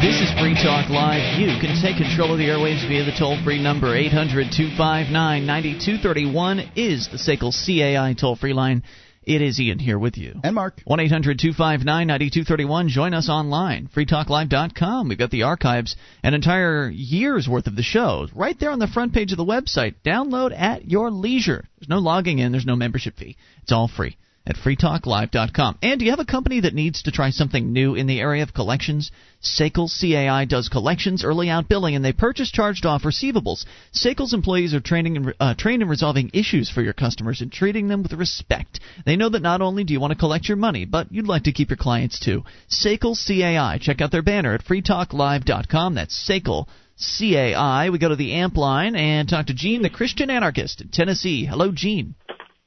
This 0.00 0.20
is 0.22 0.30
Free 0.38 0.54
Talk 0.54 0.88
Live. 0.88 1.40
You 1.40 1.48
can 1.58 1.74
take 1.82 1.96
control 1.96 2.30
of 2.30 2.38
the 2.38 2.44
airwaves 2.44 2.86
via 2.86 3.02
the 3.02 3.10
toll 3.18 3.42
free 3.42 3.60
number 3.60 3.96
800 3.96 4.52
259 4.54 5.44
9231 5.44 6.70
is 6.76 7.08
the 7.10 7.18
SACL 7.18 7.50
CAI 7.50 8.14
toll 8.14 8.36
free 8.36 8.52
line. 8.52 8.84
It 9.24 9.40
is 9.40 9.60
Ian 9.60 9.78
here 9.78 9.98
with 9.98 10.16
you. 10.16 10.40
And 10.42 10.54
Mark. 10.54 10.80
1 10.84 11.00
800 11.00 11.38
259 11.38 12.06
9231. 12.06 12.88
Join 12.88 13.14
us 13.14 13.28
online. 13.28 13.88
freetalklive.com. 13.94 15.08
We've 15.08 15.18
got 15.18 15.30
the 15.30 15.44
archives, 15.44 15.96
an 16.22 16.34
entire 16.34 16.90
year's 16.90 17.48
worth 17.48 17.66
of 17.66 17.76
the 17.76 17.82
shows 17.82 18.30
right 18.34 18.58
there 18.58 18.70
on 18.70 18.78
the 18.78 18.88
front 18.88 19.12
page 19.12 19.32
of 19.32 19.38
the 19.38 19.44
website. 19.44 19.94
Download 20.04 20.52
at 20.58 20.90
your 20.90 21.10
leisure. 21.10 21.64
There's 21.78 21.88
no 21.88 21.98
logging 21.98 22.38
in, 22.38 22.52
there's 22.52 22.66
no 22.66 22.76
membership 22.76 23.16
fee. 23.16 23.36
It's 23.62 23.72
all 23.72 23.88
free 23.88 24.16
at 24.46 24.56
freetalklive.com. 24.56 25.78
And 25.82 25.98
do 25.98 26.04
you 26.04 26.10
have 26.10 26.20
a 26.20 26.24
company 26.24 26.60
that 26.60 26.74
needs 26.74 27.02
to 27.02 27.12
try 27.12 27.30
something 27.30 27.72
new 27.72 27.94
in 27.94 28.06
the 28.06 28.20
area 28.20 28.42
of 28.42 28.52
collections? 28.52 29.10
SACL 29.42 29.88
CAI 29.88 30.44
does 30.44 30.68
collections, 30.68 31.24
early 31.24 31.48
out 31.48 31.68
billing, 31.68 31.94
and 31.94 32.04
they 32.04 32.12
purchase 32.12 32.50
charged 32.50 32.86
off 32.86 33.02
receivables. 33.02 33.64
SACL's 33.92 34.34
employees 34.34 34.74
are 34.74 34.80
training 34.80 35.16
and, 35.16 35.34
uh, 35.38 35.54
trained 35.54 35.82
in 35.82 35.88
resolving 35.88 36.30
issues 36.32 36.68
for 36.68 36.82
your 36.82 36.92
customers 36.92 37.40
and 37.40 37.52
treating 37.52 37.88
them 37.88 38.02
with 38.02 38.12
respect. 38.12 38.80
They 39.04 39.16
know 39.16 39.28
that 39.28 39.42
not 39.42 39.60
only 39.60 39.84
do 39.84 39.92
you 39.92 40.00
want 40.00 40.12
to 40.12 40.18
collect 40.18 40.48
your 40.48 40.56
money, 40.56 40.84
but 40.84 41.12
you'd 41.12 41.28
like 41.28 41.44
to 41.44 41.52
keep 41.52 41.70
your 41.70 41.76
clients 41.76 42.18
too. 42.18 42.44
SACL 42.68 43.16
CAI. 43.16 43.78
Check 43.78 44.00
out 44.00 44.10
their 44.10 44.22
banner 44.22 44.54
at 44.54 44.64
freetalklive.com. 44.64 45.94
That's 45.94 46.28
SACL 46.28 46.66
CAI. 46.98 47.90
We 47.90 47.98
go 47.98 48.08
to 48.08 48.16
the 48.16 48.34
amp 48.34 48.56
line 48.56 48.96
and 48.96 49.28
talk 49.28 49.46
to 49.46 49.54
Gene, 49.54 49.82
the 49.82 49.90
Christian 49.90 50.30
anarchist 50.30 50.80
in 50.80 50.88
Tennessee. 50.88 51.44
Hello, 51.44 51.72
Gene. 51.72 52.14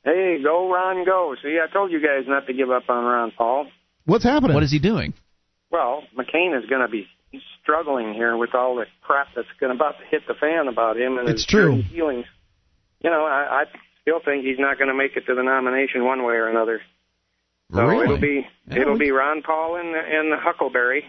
Hey, 0.06 0.38
go 0.42 0.72
Ron, 0.72 1.04
go! 1.04 1.36
See, 1.42 1.58
I 1.62 1.72
told 1.72 1.92
you 1.92 2.00
guys 2.00 2.26
not 2.28 2.46
to 2.48 2.54
give 2.54 2.70
up 2.72 2.84
on 2.90 3.04
Ron 3.04 3.32
Paul. 3.38 3.68
What's 4.06 4.24
happening? 4.24 4.54
What 4.54 4.64
is 4.64 4.72
he 4.72 4.80
doing? 4.80 5.14
Well, 5.72 6.04
McCain 6.18 6.58
is 6.58 6.70
going 6.70 6.82
to 6.82 6.88
be 6.88 7.08
struggling 7.62 8.14
here 8.14 8.38
with 8.38 8.54
all 8.54 8.76
the 8.76 8.86
crap 9.02 9.28
that's 9.36 9.48
going 9.60 9.72
to 9.72 9.76
about 9.76 9.98
to 10.00 10.06
hit 10.06 10.22
the 10.28 10.36
fan 10.36 10.68
about 10.68 10.96
him 10.96 11.18
and 11.18 11.28
It's 11.28 11.42
his 11.42 11.46
true. 11.48 11.76
dirty 11.78 11.90
feelings. 11.92 12.26
You 13.04 13.10
know, 13.10 13.26
I, 13.26 13.62
I 13.62 13.64
still 14.04 14.20
think 14.24 14.46
he's 14.46 14.60
not 14.60 14.78
going 14.78 14.90
to 14.90 14.94
make 14.94 15.18
it 15.18 15.26
to 15.26 15.34
the 15.36 15.42
nomination 15.44 16.06
one 16.06 16.24
way 16.24 16.36
or 16.36 16.48
another. 16.48 16.82
So 17.74 17.82
Really? 17.84 18.04
it'll 18.06 18.18
be 18.20 18.48
Yeah, 18.70 18.82
it'll 18.82 18.94
we- 18.94 19.00
be 19.00 19.12
Ron 19.12 19.42
Paul 19.42 19.78
and 19.78 19.96
and 19.96 20.40
Huckleberry. 20.40 21.04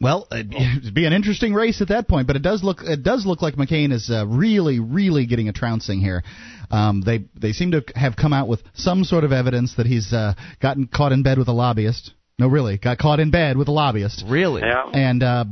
Well, 0.00 0.28
it'd 0.32 0.94
be- 0.94 1.06
an 1.06 1.12
interesting 1.12 1.54
race 1.54 1.80
at 1.80 1.88
that 1.88 2.08
point, 2.08 2.26
but 2.26 2.36
it 2.36 2.42
does 2.42 2.62
look 2.62 2.78
it 2.82 3.02
does 3.02 3.26
look 3.26 3.42
like 3.42 3.54
McCain 3.56 3.92
is 3.92 4.10
uh, 4.10 4.26
really 4.26 4.78
really 4.80 5.26
getting 5.26 5.48
a 5.48 5.52
trouncing 5.52 6.00
here. 6.00 6.22
Um, 6.70 7.02
they 7.04 7.24
they 7.34 7.52
seem 7.52 7.72
to 7.72 7.84
have 7.94 8.16
come 8.16 8.32
out 8.32 8.48
with 8.48 8.62
some 8.74 9.04
sort 9.04 9.24
of 9.24 9.32
evidence 9.32 9.74
that 9.76 9.86
he's 9.86 10.12
uh, 10.12 10.34
gotten 10.60 10.86
caught 10.86 11.12
in 11.12 11.22
bed 11.22 11.38
with 11.38 11.48
a 11.48 11.52
lobbyist. 11.52 12.12
No, 12.38 12.46
really, 12.46 12.78
got 12.78 12.98
caught 12.98 13.18
in 13.18 13.30
bed 13.30 13.56
with 13.56 13.66
a 13.68 13.72
lobbyist. 13.72 14.24
Really? 14.28 14.62
Yeah. 14.62 14.88
And 14.92 15.22
uh, 15.24 15.44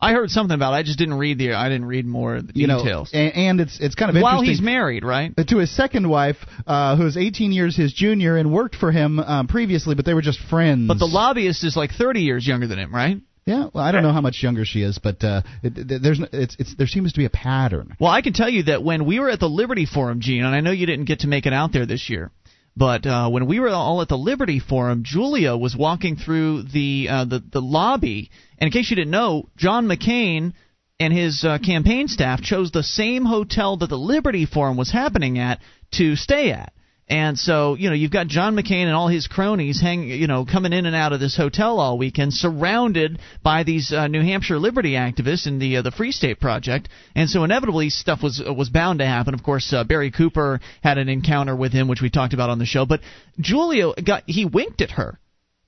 I 0.00 0.12
heard 0.12 0.30
something 0.30 0.54
about 0.54 0.72
it. 0.72 0.76
I 0.76 0.82
just 0.82 0.98
didn't 0.98 1.18
read 1.18 1.36
the 1.36 1.52
I 1.52 1.68
didn't 1.68 1.84
read 1.84 2.06
more 2.06 2.36
of 2.36 2.46
the 2.46 2.52
you 2.54 2.66
know, 2.66 2.78
details. 2.78 3.10
and, 3.12 3.34
and 3.34 3.60
it's 3.60 3.78
it's 3.78 3.94
kind 3.94 4.08
of 4.16 4.22
While 4.22 4.40
interesting. 4.40 4.52
he's 4.54 4.62
married, 4.62 5.04
right? 5.04 5.34
to 5.36 5.58
his 5.58 5.74
second 5.76 6.08
wife, 6.08 6.36
uh, 6.66 6.96
who 6.96 7.06
is 7.06 7.18
18 7.18 7.52
years 7.52 7.76
his 7.76 7.92
junior 7.92 8.38
and 8.38 8.50
worked 8.50 8.76
for 8.76 8.90
him 8.92 9.18
um, 9.20 9.46
previously, 9.46 9.94
but 9.94 10.06
they 10.06 10.14
were 10.14 10.22
just 10.22 10.38
friends. 10.48 10.88
But 10.88 10.98
the 10.98 11.06
lobbyist 11.06 11.64
is 11.64 11.76
like 11.76 11.90
30 11.92 12.20
years 12.20 12.46
younger 12.46 12.66
than 12.66 12.78
him, 12.78 12.94
right? 12.94 13.18
Yeah, 13.46 13.68
well, 13.72 13.82
I 13.82 13.90
don't 13.90 14.02
know 14.02 14.12
how 14.12 14.20
much 14.20 14.42
younger 14.42 14.64
she 14.64 14.82
is, 14.82 14.98
but 14.98 15.24
uh, 15.24 15.42
it, 15.62 16.02
there's 16.02 16.20
it's, 16.32 16.56
it's 16.58 16.74
there 16.76 16.86
seems 16.86 17.12
to 17.12 17.18
be 17.18 17.24
a 17.24 17.30
pattern. 17.30 17.96
Well, 17.98 18.10
I 18.10 18.22
can 18.22 18.32
tell 18.32 18.48
you 18.48 18.64
that 18.64 18.82
when 18.82 19.06
we 19.06 19.18
were 19.18 19.30
at 19.30 19.40
the 19.40 19.48
Liberty 19.48 19.86
Forum, 19.86 20.20
Gene, 20.20 20.44
and 20.44 20.54
I 20.54 20.60
know 20.60 20.70
you 20.70 20.86
didn't 20.86 21.06
get 21.06 21.20
to 21.20 21.28
make 21.28 21.46
it 21.46 21.52
out 21.52 21.72
there 21.72 21.86
this 21.86 22.10
year, 22.10 22.30
but 22.76 23.06
uh, 23.06 23.28
when 23.30 23.46
we 23.46 23.58
were 23.58 23.70
all 23.70 24.02
at 24.02 24.08
the 24.08 24.18
Liberty 24.18 24.60
Forum, 24.60 25.02
Julia 25.04 25.56
was 25.56 25.74
walking 25.76 26.16
through 26.16 26.64
the 26.64 27.08
uh, 27.10 27.24
the 27.24 27.42
the 27.52 27.62
lobby, 27.62 28.30
and 28.58 28.68
in 28.68 28.72
case 28.72 28.90
you 28.90 28.96
didn't 28.96 29.10
know, 29.10 29.48
John 29.56 29.86
McCain 29.86 30.52
and 31.00 31.12
his 31.12 31.42
uh, 31.42 31.58
campaign 31.58 32.08
staff 32.08 32.42
chose 32.42 32.70
the 32.70 32.82
same 32.82 33.24
hotel 33.24 33.78
that 33.78 33.88
the 33.88 33.98
Liberty 33.98 34.44
Forum 34.44 34.76
was 34.76 34.92
happening 34.92 35.38
at 35.38 35.60
to 35.92 36.14
stay 36.14 36.52
at. 36.52 36.72
And 37.10 37.36
so, 37.36 37.74
you 37.74 37.88
know, 37.88 37.96
you've 37.96 38.12
got 38.12 38.28
John 38.28 38.54
McCain 38.54 38.84
and 38.84 38.94
all 38.94 39.08
his 39.08 39.26
cronies 39.26 39.80
hang, 39.80 40.04
you 40.04 40.28
know, 40.28 40.46
coming 40.46 40.72
in 40.72 40.86
and 40.86 40.94
out 40.94 41.12
of 41.12 41.18
this 41.18 41.36
hotel 41.36 41.80
all 41.80 41.98
weekend, 41.98 42.32
surrounded 42.32 43.18
by 43.42 43.64
these 43.64 43.92
uh, 43.92 44.06
New 44.06 44.22
Hampshire 44.22 44.60
liberty 44.60 44.92
activists 44.92 45.48
in 45.48 45.58
the 45.58 45.78
uh, 45.78 45.82
the 45.82 45.90
Free 45.90 46.12
State 46.12 46.38
Project. 46.38 46.88
And 47.16 47.28
so, 47.28 47.42
inevitably, 47.42 47.90
stuff 47.90 48.22
was 48.22 48.40
uh, 48.40 48.54
was 48.54 48.68
bound 48.68 49.00
to 49.00 49.06
happen. 49.06 49.34
Of 49.34 49.42
course, 49.42 49.72
uh, 49.72 49.82
Barry 49.82 50.12
Cooper 50.12 50.60
had 50.84 50.98
an 50.98 51.08
encounter 51.08 51.56
with 51.56 51.72
him, 51.72 51.88
which 51.88 52.00
we 52.00 52.10
talked 52.10 52.32
about 52.32 52.48
on 52.48 52.60
the 52.60 52.64
show. 52.64 52.86
But 52.86 53.00
Julia 53.40 53.92
got 54.06 54.22
he 54.26 54.44
winked 54.44 54.80
at 54.80 54.92
her, 54.92 55.18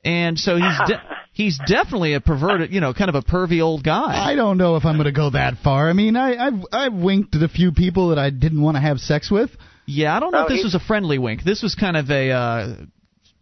and 0.05 0.39
so 0.39 0.55
he's 0.55 0.79
de- 0.87 1.03
he's 1.33 1.59
definitely 1.67 2.15
a 2.15 2.21
perverted, 2.21 2.73
you 2.73 2.81
know, 2.81 2.95
kind 2.95 3.09
of 3.09 3.17
a 3.17 3.23
pervy 3.23 3.61
old 3.61 3.83
guy. 3.83 4.31
I 4.31 4.37
don't 4.37 4.59
know 4.59 4.77
if 4.77 4.85
I'm 4.85 4.95
going 4.95 5.07
to 5.07 5.13
go 5.13 5.31
that 5.31 5.55
far. 5.65 5.91
I 5.91 5.93
mean, 5.93 6.15
I, 6.15 6.37
I've 6.37 6.65
I've 6.71 6.95
winked 6.95 7.35
at 7.35 7.43
a 7.43 7.49
few 7.49 7.73
people 7.73 8.11
that 8.11 8.19
I 8.21 8.31
didn't 8.31 8.63
want 8.63 8.77
to 8.77 8.81
have 8.81 9.01
sex 9.01 9.29
with. 9.29 9.51
Yeah, 9.87 10.17
I 10.17 10.21
don't 10.21 10.33
know 10.33 10.39
Well, 10.39 10.47
if 10.47 10.53
this 10.53 10.65
was 10.65 10.75
a 10.75 10.81
friendly 10.81 11.19
wink. 11.19 11.43
This 11.43 11.63
was 11.63 11.75
kind 11.75 11.97
of 11.97 12.11
a 12.11 12.31
uh, 12.31 12.77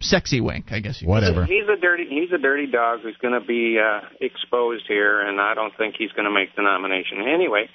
sexy 0.00 0.40
wink, 0.40 0.72
I 0.72 0.80
guess. 0.80 1.00
You 1.00 1.06
could 1.06 1.10
Whatever. 1.12 1.44
He's 1.44 1.68
a 1.68 1.80
dirty 1.80 2.06
he's 2.08 2.32
a 2.32 2.38
dirty 2.38 2.66
dog 2.66 3.00
who's 3.02 3.16
going 3.20 3.38
to 3.38 3.46
be 3.46 3.78
uh, 3.78 4.00
exposed 4.20 4.84
here, 4.88 5.20
and 5.20 5.40
I 5.40 5.54
don't 5.54 5.76
think 5.76 5.96
he's 5.98 6.12
going 6.12 6.24
to 6.24 6.30
make 6.34 6.54
the 6.56 6.62
nomination 6.62 7.18
anyway. 7.22 7.68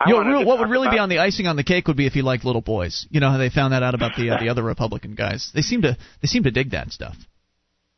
I 0.00 0.08
You 0.08 0.16
know, 0.16 0.28
real- 0.28 0.44
what 0.46 0.58
would 0.58 0.64
talk 0.64 0.72
really 0.72 0.90
be 0.90 0.98
on 0.98 1.08
the 1.08 1.18
icing 1.18 1.46
on 1.46 1.56
the 1.56 1.64
cake 1.64 1.86
would 1.88 1.96
be 1.96 2.06
if 2.06 2.12
he 2.12 2.22
liked 2.22 2.44
little 2.44 2.62
boys. 2.62 3.06
You 3.10 3.20
know 3.20 3.30
how 3.30 3.38
they 3.38 3.50
found 3.50 3.72
that 3.72 3.82
out 3.82 3.94
about 3.94 4.16
the 4.16 4.30
uh, 4.30 4.40
the 4.40 4.48
other 4.48 4.62
Republican 4.62 5.14
guys. 5.14 5.50
They 5.54 5.62
seem 5.62 5.82
to 5.82 5.96
they 6.20 6.28
seem 6.28 6.44
to 6.44 6.50
dig 6.50 6.70
that 6.70 6.92
stuff. 6.92 7.16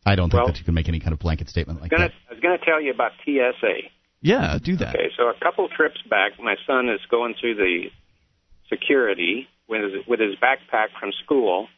I 0.06 0.16
don't 0.16 0.30
think 0.30 0.38
Well- 0.40 0.46
that 0.52 0.58
you 0.58 0.64
can 0.64 0.74
make 0.74 0.88
any 0.88 1.00
kind 1.00 1.12
of 1.12 1.18
blanket 1.18 1.48
statement 1.48 1.80
like 1.80 1.90
Gonna, 1.90 2.08
that. 2.08 2.12
I 2.30 2.34
was 2.34 2.40
going 2.42 2.58
to 2.58 2.64
tell 2.64 2.80
you 2.80 2.90
about 2.92 3.12
TSA. 3.24 3.88
Yeah, 4.20 4.58
do 4.62 4.76
that. 4.76 4.94
Okay, 4.94 5.10
so 5.18 5.24
a 5.28 5.34
couple 5.38 5.68
trips 5.68 6.00
back, 6.08 6.32
my 6.40 6.56
son 6.66 6.88
is 6.88 7.00
going 7.10 7.34
through 7.38 7.56
the 7.56 7.90
security 8.70 9.48
with 9.68 9.82
his, 9.82 9.92
with 10.06 10.20
his 10.20 10.34
backpack 10.36 10.88
from 10.98 11.10
school, 11.24 11.68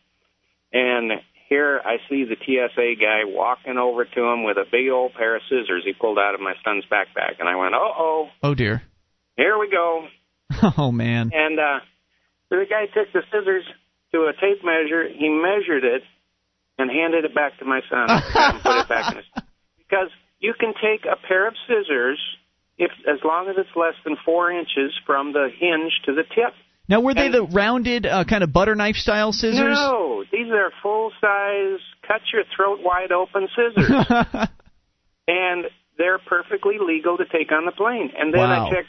and 0.73 1.13
here 1.49 1.81
I 1.85 1.97
see 2.09 2.25
the 2.25 2.37
TSA 2.37 2.95
guy 3.01 3.23
walking 3.25 3.79
over 3.79 4.05
to 4.05 4.21
him 4.25 4.45
with 4.45 4.57
a 4.57 4.65
big 4.71 4.89
old 4.91 5.15
pair 5.15 5.37
of 5.37 5.43
scissors 5.49 5.83
he 5.85 5.93
pulled 5.93 6.19
out 6.19 6.35
of 6.35 6.41
my 6.41 6.55
son's 6.65 6.85
backpack, 6.91 7.39
and 7.39 7.49
I 7.49 7.55
went, 7.57 7.75
"Uh 7.75 7.79
oh, 7.79 8.29
Oh 8.43 8.55
dear. 8.55 8.83
here 9.37 9.59
we 9.59 9.71
go." 9.71 10.07
Oh 10.79 10.91
man. 10.93 11.31
And 11.35 11.59
uh, 11.59 11.81
so 12.49 12.57
the 12.57 12.67
guy 12.69 12.87
took 12.87 13.13
the 13.13 13.23
scissors 13.31 13.65
to 14.13 14.19
a 14.27 14.33
tape 14.33 14.65
measure. 14.65 15.09
He 15.09 15.29
measured 15.29 15.85
it 15.85 16.03
and 16.79 16.91
handed 16.91 17.25
it 17.25 17.35
back 17.35 17.59
to 17.59 17.65
my 17.65 17.81
son 17.91 18.07
and 18.09 18.63
put 18.63 18.79
it 18.81 18.89
back 18.89 19.13
in 19.13 19.17
his. 19.19 19.27
Because 19.89 20.11
you 20.41 20.53
can 20.59 20.75
take 20.75 21.05
a 21.07 21.15
pair 21.29 21.47
of 21.47 21.55
scissors 21.69 22.19
if 22.77 22.91
as 23.09 23.19
long 23.25 23.49
as 23.49 23.55
it's 23.57 23.71
less 23.77 23.95
than 24.05 24.17
four 24.25 24.51
inches 24.51 24.93
from 25.07 25.33
the 25.33 25.49
hinge 25.57 25.93
to 26.07 26.13
the 26.13 26.25
tip. 26.25 26.55
Now 26.89 27.01
were 27.01 27.15
they 27.15 27.27
And- 27.27 27.35
the 27.35 27.43
rounded 27.43 28.07
uh, 28.07 28.25
kind 28.25 28.45
of 28.45 28.53
butter 28.53 28.75
knife 28.75 28.97
style 28.97 29.33
scissors? 29.33 29.77
No, 29.79 30.25
these 30.31 30.51
are 30.51 30.71
full 30.83 31.11
size, 31.21 31.81
cut 32.07 32.21
your 32.33 32.45
throat 32.55 32.81
wide 32.83 33.13
open 33.13 33.49
scissors, 33.57 33.91
and 35.29 35.65
they're 35.99 36.19
perfectly 36.19 36.77
legal 36.81 37.17
to 37.17 37.25
take 37.27 37.51
on 37.53 37.65
the 37.65 37.73
plane. 37.73 38.13
And 38.17 38.33
then 38.33 38.41
Wow. 38.49 38.67
I 38.67 38.71
checked, 38.71 38.89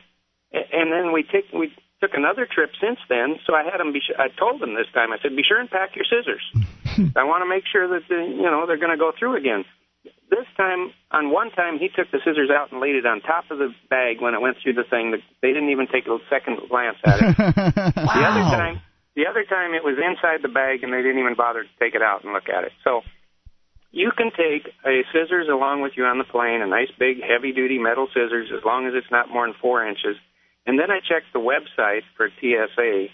and 0.52 0.92
then 0.92 1.12
we 1.14 1.24
take 1.24 1.46
we 1.54 1.72
took 2.02 2.12
another 2.14 2.46
trip 2.46 2.72
since 2.80 3.00
then. 3.10 3.38
So 3.48 3.56
I 3.56 3.64
had 3.64 3.80
them 3.80 3.94
be. 3.94 4.02
I 4.20 4.28
told 4.38 4.62
them 4.62 4.76
this 4.76 4.88
time. 4.94 5.12
I 5.12 5.18
said, 5.22 5.36
be 5.36 5.44
sure 5.48 5.60
and 5.60 5.70
pack 5.70 5.96
your 5.96 6.06
scissors. 6.06 6.44
I 7.16 7.24
want 7.24 7.44
to 7.44 7.50
make 7.50 7.64
sure 7.72 7.88
that 7.88 8.08
the, 8.08 8.16
you 8.16 8.44
know 8.44 8.66
they're 8.68 8.78
going 8.78 8.92
to 8.92 8.98
go 8.98 9.12
through 9.18 9.38
again. 9.38 9.66
This 10.30 10.46
time, 10.58 10.92
on 11.12 11.32
one 11.32 11.52
time, 11.52 11.80
he 11.80 11.88
took 11.88 12.12
the 12.12 12.20
scissors 12.20 12.50
out 12.52 12.72
and 12.72 12.82
laid 12.82 12.96
it 12.96 13.06
on 13.06 13.22
top 13.22 13.50
of 13.50 13.60
the 13.60 13.72
bag 13.90 14.20
when 14.20 14.34
it 14.34 14.42
went 14.42 14.58
through 14.62 14.74
the 14.74 14.84
thing. 14.84 15.16
They 15.42 15.54
didn't 15.56 15.70
even 15.70 15.88
take 15.88 16.06
a 16.08 16.18
second 16.30 16.60
glance 16.70 16.98
at 17.06 17.20
it. 17.22 17.36
The 17.96 18.24
other 18.28 18.44
time, 18.52 18.82
the 19.16 19.26
other 19.26 19.46
time 19.46 19.74
it 19.74 19.84
was 19.84 19.96
inside 19.98 20.44
the 20.44 20.52
bag 20.52 20.84
and 20.84 20.92
they 20.92 21.02
didn't 21.02 21.20
even 21.20 21.36
bother 21.36 21.64
to 21.64 21.74
take 21.80 21.96
it 21.96 22.02
out 22.02 22.24
and 22.24 22.34
look 22.34 22.50
at 22.50 22.66
it. 22.66 22.72
So 22.84 23.02
you 23.92 24.12
can 24.16 24.32
take 24.32 24.68
a 24.86 25.02
scissors 25.12 25.48
along 25.50 25.82
with 25.82 25.94
you 25.96 26.06
on 26.06 26.18
the 26.18 26.24
plane, 26.24 26.62
a 26.62 26.68
nice 26.68 26.92
big 27.00 27.24
heavy 27.24 27.52
duty 27.52 27.80
metal 27.80 28.08
scissors, 28.14 28.52
as 28.56 28.64
long 28.64 28.86
as 28.86 28.94
it's 28.94 29.10
not 29.10 29.30
more 29.32 29.48
than 29.48 29.56
four 29.62 29.88
inches. 29.88 30.18
And 30.66 30.78
then 30.78 30.92
I 30.92 31.00
checked 31.00 31.32
the 31.34 31.40
website 31.40 32.04
for 32.16 32.30
TSA, 32.30 33.08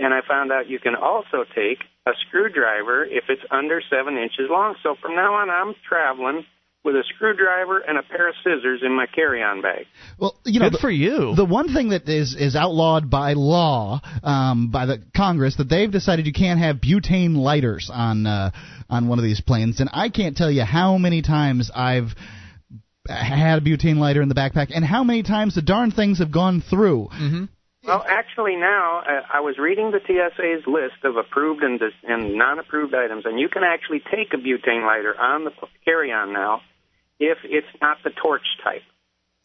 and 0.00 0.14
I 0.14 0.20
found 0.26 0.50
out 0.50 0.68
you 0.68 0.80
can 0.80 0.96
also 0.96 1.44
take 1.54 1.84
a 2.06 2.12
screwdriver 2.26 3.04
if 3.04 3.24
it's 3.28 3.44
under 3.50 3.80
seven 3.90 4.16
inches 4.16 4.48
long. 4.50 4.74
So 4.82 4.96
from 5.00 5.14
now 5.14 5.34
on, 5.34 5.50
I'm 5.50 5.74
traveling 5.86 6.44
with 6.84 6.94
a 6.94 7.02
screwdriver 7.14 7.78
and 7.78 7.98
a 7.98 8.02
pair 8.02 8.28
of 8.28 8.34
scissors 8.44 8.82
in 8.84 8.92
my 8.94 9.06
carry-on 9.06 9.62
bag. 9.62 9.86
Well, 10.18 10.36
you 10.44 10.60
know, 10.60 10.66
Good 10.66 10.74
the, 10.74 10.78
for 10.78 10.90
you. 10.90 11.34
The 11.34 11.44
one 11.44 11.72
thing 11.72 11.88
that 11.88 12.08
is 12.08 12.36
is 12.38 12.54
outlawed 12.54 13.10
by 13.10 13.32
law 13.32 14.00
um, 14.22 14.70
by 14.70 14.86
the 14.86 15.02
Congress 15.16 15.56
that 15.56 15.68
they've 15.68 15.90
decided 15.90 16.26
you 16.26 16.32
can't 16.32 16.60
have 16.60 16.76
butane 16.76 17.36
lighters 17.36 17.90
on 17.92 18.26
uh, 18.26 18.50
on 18.90 19.08
one 19.08 19.18
of 19.18 19.24
these 19.24 19.40
planes, 19.40 19.80
and 19.80 19.88
I 19.92 20.10
can't 20.10 20.36
tell 20.36 20.50
you 20.50 20.62
how 20.62 20.98
many 20.98 21.22
times 21.22 21.70
I've 21.74 22.14
had 23.08 23.58
a 23.58 23.60
butane 23.62 23.96
lighter 23.96 24.22
in 24.22 24.28
the 24.28 24.34
backpack, 24.34 24.70
and 24.74 24.84
how 24.84 25.04
many 25.04 25.22
times 25.22 25.54
the 25.54 25.62
darn 25.62 25.90
things 25.90 26.18
have 26.18 26.30
gone 26.30 26.62
through. 26.62 27.08
mm-hmm. 27.12 27.44
Well, 27.86 28.02
actually, 28.08 28.56
now 28.56 29.00
uh, 29.00 29.20
I 29.30 29.40
was 29.40 29.58
reading 29.58 29.90
the 29.90 30.00
TSA's 30.00 30.66
list 30.66 31.04
of 31.04 31.18
approved 31.18 31.62
and, 31.62 31.78
dis- 31.78 31.92
and 32.02 32.34
non-approved 32.34 32.94
items, 32.94 33.26
and 33.26 33.38
you 33.38 33.50
can 33.50 33.62
actually 33.62 34.00
take 34.00 34.32
a 34.32 34.38
butane 34.38 34.86
lighter 34.86 35.14
on 35.20 35.44
the 35.44 35.50
carry-on 35.84 36.32
now 36.32 36.62
if 37.18 37.38
it's 37.44 37.66
not 37.80 37.98
the 38.04 38.10
torch 38.10 38.46
type. 38.62 38.82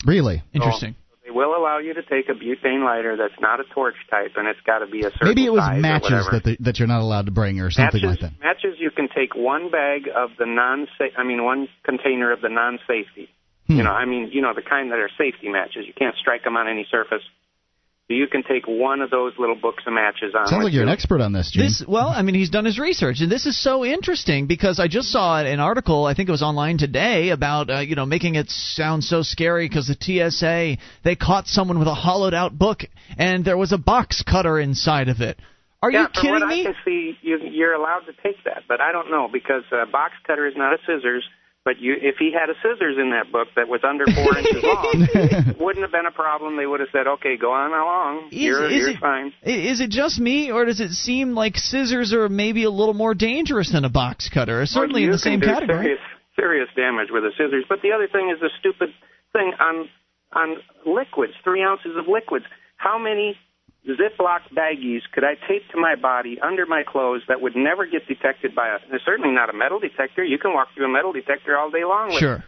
Really? 0.05 0.43
Interesting. 0.53 0.95
So 0.95 1.17
they 1.25 1.31
will 1.31 1.55
allow 1.55 1.79
you 1.79 1.93
to 1.93 2.01
take 2.03 2.29
a 2.29 2.33
butane 2.33 2.83
lighter 2.83 3.17
that's 3.17 3.39
not 3.39 3.59
a 3.59 3.63
torch 3.73 3.95
type, 4.09 4.31
and 4.35 4.47
it's 4.47 4.61
got 4.65 4.79
to 4.79 4.87
be 4.87 5.01
a 5.01 5.11
certain 5.11 5.27
Maybe 5.27 5.45
it 5.45 5.53
was 5.53 5.61
size 5.61 5.81
matches 5.81 6.27
that 6.31 6.43
the, 6.43 6.57
that 6.61 6.79
you're 6.79 6.87
not 6.87 7.01
allowed 7.01 7.25
to 7.25 7.31
bring, 7.31 7.59
or 7.59 7.69
something 7.69 8.01
matches, 8.01 8.21
like 8.23 8.31
that. 8.31 8.39
Matches, 8.39 8.75
you 8.79 8.91
can 8.91 9.09
take 9.13 9.35
one 9.35 9.69
bag 9.69 10.09
of 10.13 10.31
the 10.37 10.45
non 10.45 10.87
I 11.17 11.23
mean, 11.23 11.43
one 11.43 11.67
container 11.83 12.31
of 12.31 12.41
the 12.41 12.49
non-safety. 12.49 13.29
Hmm. 13.67 13.77
You 13.77 13.83
know, 13.83 13.91
I 13.91 14.05
mean, 14.05 14.29
you 14.31 14.41
know, 14.41 14.53
the 14.55 14.63
kind 14.63 14.91
that 14.91 14.99
are 14.99 15.09
safety 15.17 15.49
matches. 15.49 15.85
You 15.85 15.93
can't 15.93 16.15
strike 16.15 16.43
them 16.43 16.57
on 16.57 16.67
any 16.67 16.87
surface. 16.89 17.23
So 18.09 18.15
you 18.15 18.25
can 18.25 18.41
take 18.41 18.67
one 18.67 19.01
of 19.01 19.11
those 19.11 19.33
little 19.37 19.55
books 19.55 19.83
of 19.85 19.93
matches 19.93 20.33
on. 20.35 20.47
Sounds 20.47 20.57
with 20.57 20.65
like 20.65 20.73
you're 20.73 20.81
an 20.81 20.89
expert 20.89 21.21
on 21.21 21.31
this, 21.31 21.51
Gene. 21.51 21.65
This 21.65 21.83
well, 21.87 22.07
I 22.07 22.23
mean, 22.23 22.33
he's 22.33 22.49
done 22.49 22.65
his 22.65 22.79
research, 22.79 23.21
and 23.21 23.31
this 23.31 23.45
is 23.45 23.61
so 23.61 23.85
interesting 23.85 24.47
because 24.47 24.79
I 24.79 24.87
just 24.87 25.11
saw 25.11 25.39
an 25.39 25.59
article. 25.59 26.05
I 26.05 26.15
think 26.15 26.27
it 26.27 26.31
was 26.31 26.41
online 26.41 26.79
today 26.79 27.29
about 27.29 27.69
uh, 27.69 27.79
you 27.81 27.95
know 27.95 28.07
making 28.07 28.33
it 28.33 28.49
sound 28.49 29.03
so 29.03 29.21
scary 29.21 29.69
because 29.69 29.87
the 29.87 30.31
TSA 30.31 30.81
they 31.03 31.15
caught 31.15 31.45
someone 31.45 31.77
with 31.77 31.87
a 31.87 31.93
hollowed 31.93 32.33
out 32.33 32.57
book 32.57 32.81
and 33.15 33.45
there 33.45 33.57
was 33.57 33.73
a 33.73 33.77
box 33.77 34.23
cutter 34.23 34.59
inside 34.59 35.07
of 35.07 35.21
it. 35.21 35.37
Are 35.83 35.91
yeah, 35.91 35.99
you 35.99 36.05
from 36.05 36.13
kidding 36.13 36.39
what 36.39 36.47
me? 36.47 36.61
I 36.61 36.63
can 36.63 36.75
see, 36.83 37.17
you, 37.21 37.37
you're 37.43 37.73
allowed 37.73 38.01
to 38.07 38.13
take 38.23 38.43
that, 38.45 38.63
but 38.67 38.81
I 38.81 38.91
don't 38.91 39.11
know 39.11 39.29
because 39.31 39.63
a 39.71 39.85
box 39.85 40.13
cutter 40.25 40.47
is 40.47 40.55
not 40.57 40.73
a 40.73 40.77
scissors. 40.79 41.23
But 41.69 41.79
you, 41.79 41.93
if 42.01 42.15
he 42.17 42.31
had 42.33 42.49
a 42.49 42.55
scissors 42.65 42.97
in 42.97 43.11
that 43.11 43.31
book 43.31 43.49
that 43.55 43.67
was 43.67 43.81
under 43.87 44.05
four 44.09 44.35
inches 44.41 44.63
long, 44.63 45.05
it 45.13 45.59
wouldn't 45.59 45.83
have 45.85 45.91
been 45.91 46.07
a 46.07 46.11
problem. 46.11 46.57
They 46.57 46.65
would 46.65 46.79
have 46.79 46.89
said, 46.91 47.05
"Okay, 47.05 47.37
go 47.37 47.51
on 47.53 47.69
along. 47.69 48.29
Is- 48.31 48.41
you're 48.41 48.65
is 48.65 48.73
you're 48.73 48.89
it- 48.89 48.97
fine." 48.99 49.33
Is 49.43 49.79
it 49.79 49.91
just 49.91 50.19
me, 50.19 50.51
or 50.51 50.65
does 50.65 50.79
it 50.81 50.89
seem 50.93 51.35
like 51.35 51.57
scissors 51.57 52.11
are 52.11 52.27
maybe 52.27 52.63
a 52.63 52.71
little 52.71 52.95
more 52.95 53.13
dangerous 53.13 53.71
than 53.71 53.85
a 53.85 53.89
box 53.89 54.29
cutter? 54.33 54.65
Certainly 54.65 55.01
Well, 55.01 55.09
in 55.09 55.11
the 55.11 55.19
same 55.19 55.41
category. 55.41 55.83
Serious, 55.85 56.01
serious 56.35 56.69
damage 56.75 57.09
with 57.11 57.21
the 57.21 57.33
scissors. 57.37 57.65
But 57.69 57.83
the 57.83 57.91
other 57.91 58.07
thing 58.07 58.31
is 58.33 58.39
the 58.41 58.49
stupid 58.59 58.89
thing 59.31 59.53
on 59.59 59.87
on 60.33 60.57
liquids, 60.87 61.33
three 61.43 61.61
ounces 61.61 61.95
of 61.95 62.07
liquids. 62.07 62.45
How 62.77 62.97
many 62.97 63.37
Ziploc 63.95 64.41
baggies 64.55 65.01
could 65.13 65.23
I 65.23 65.35
tape 65.47 65.63
to 65.71 65.79
my 65.79 65.95
body 65.95 66.37
under 66.41 66.65
my 66.65 66.83
clothes 66.87 67.21
that 67.27 67.41
would 67.41 67.55
never 67.55 67.85
get 67.85 68.07
detected 68.07 68.53
by 68.55 68.69
a? 68.69 68.77
Certainly 69.05 69.31
not 69.31 69.49
a 69.49 69.53
metal 69.57 69.79
detector. 69.79 70.23
You 70.23 70.37
can 70.37 70.53
walk 70.53 70.67
through 70.75 70.85
a 70.85 70.89
metal 70.93 71.13
detector 71.13 71.57
all 71.57 71.69
day 71.71 71.83
long 71.85 72.09
with 72.09 72.19
Sure. 72.19 72.43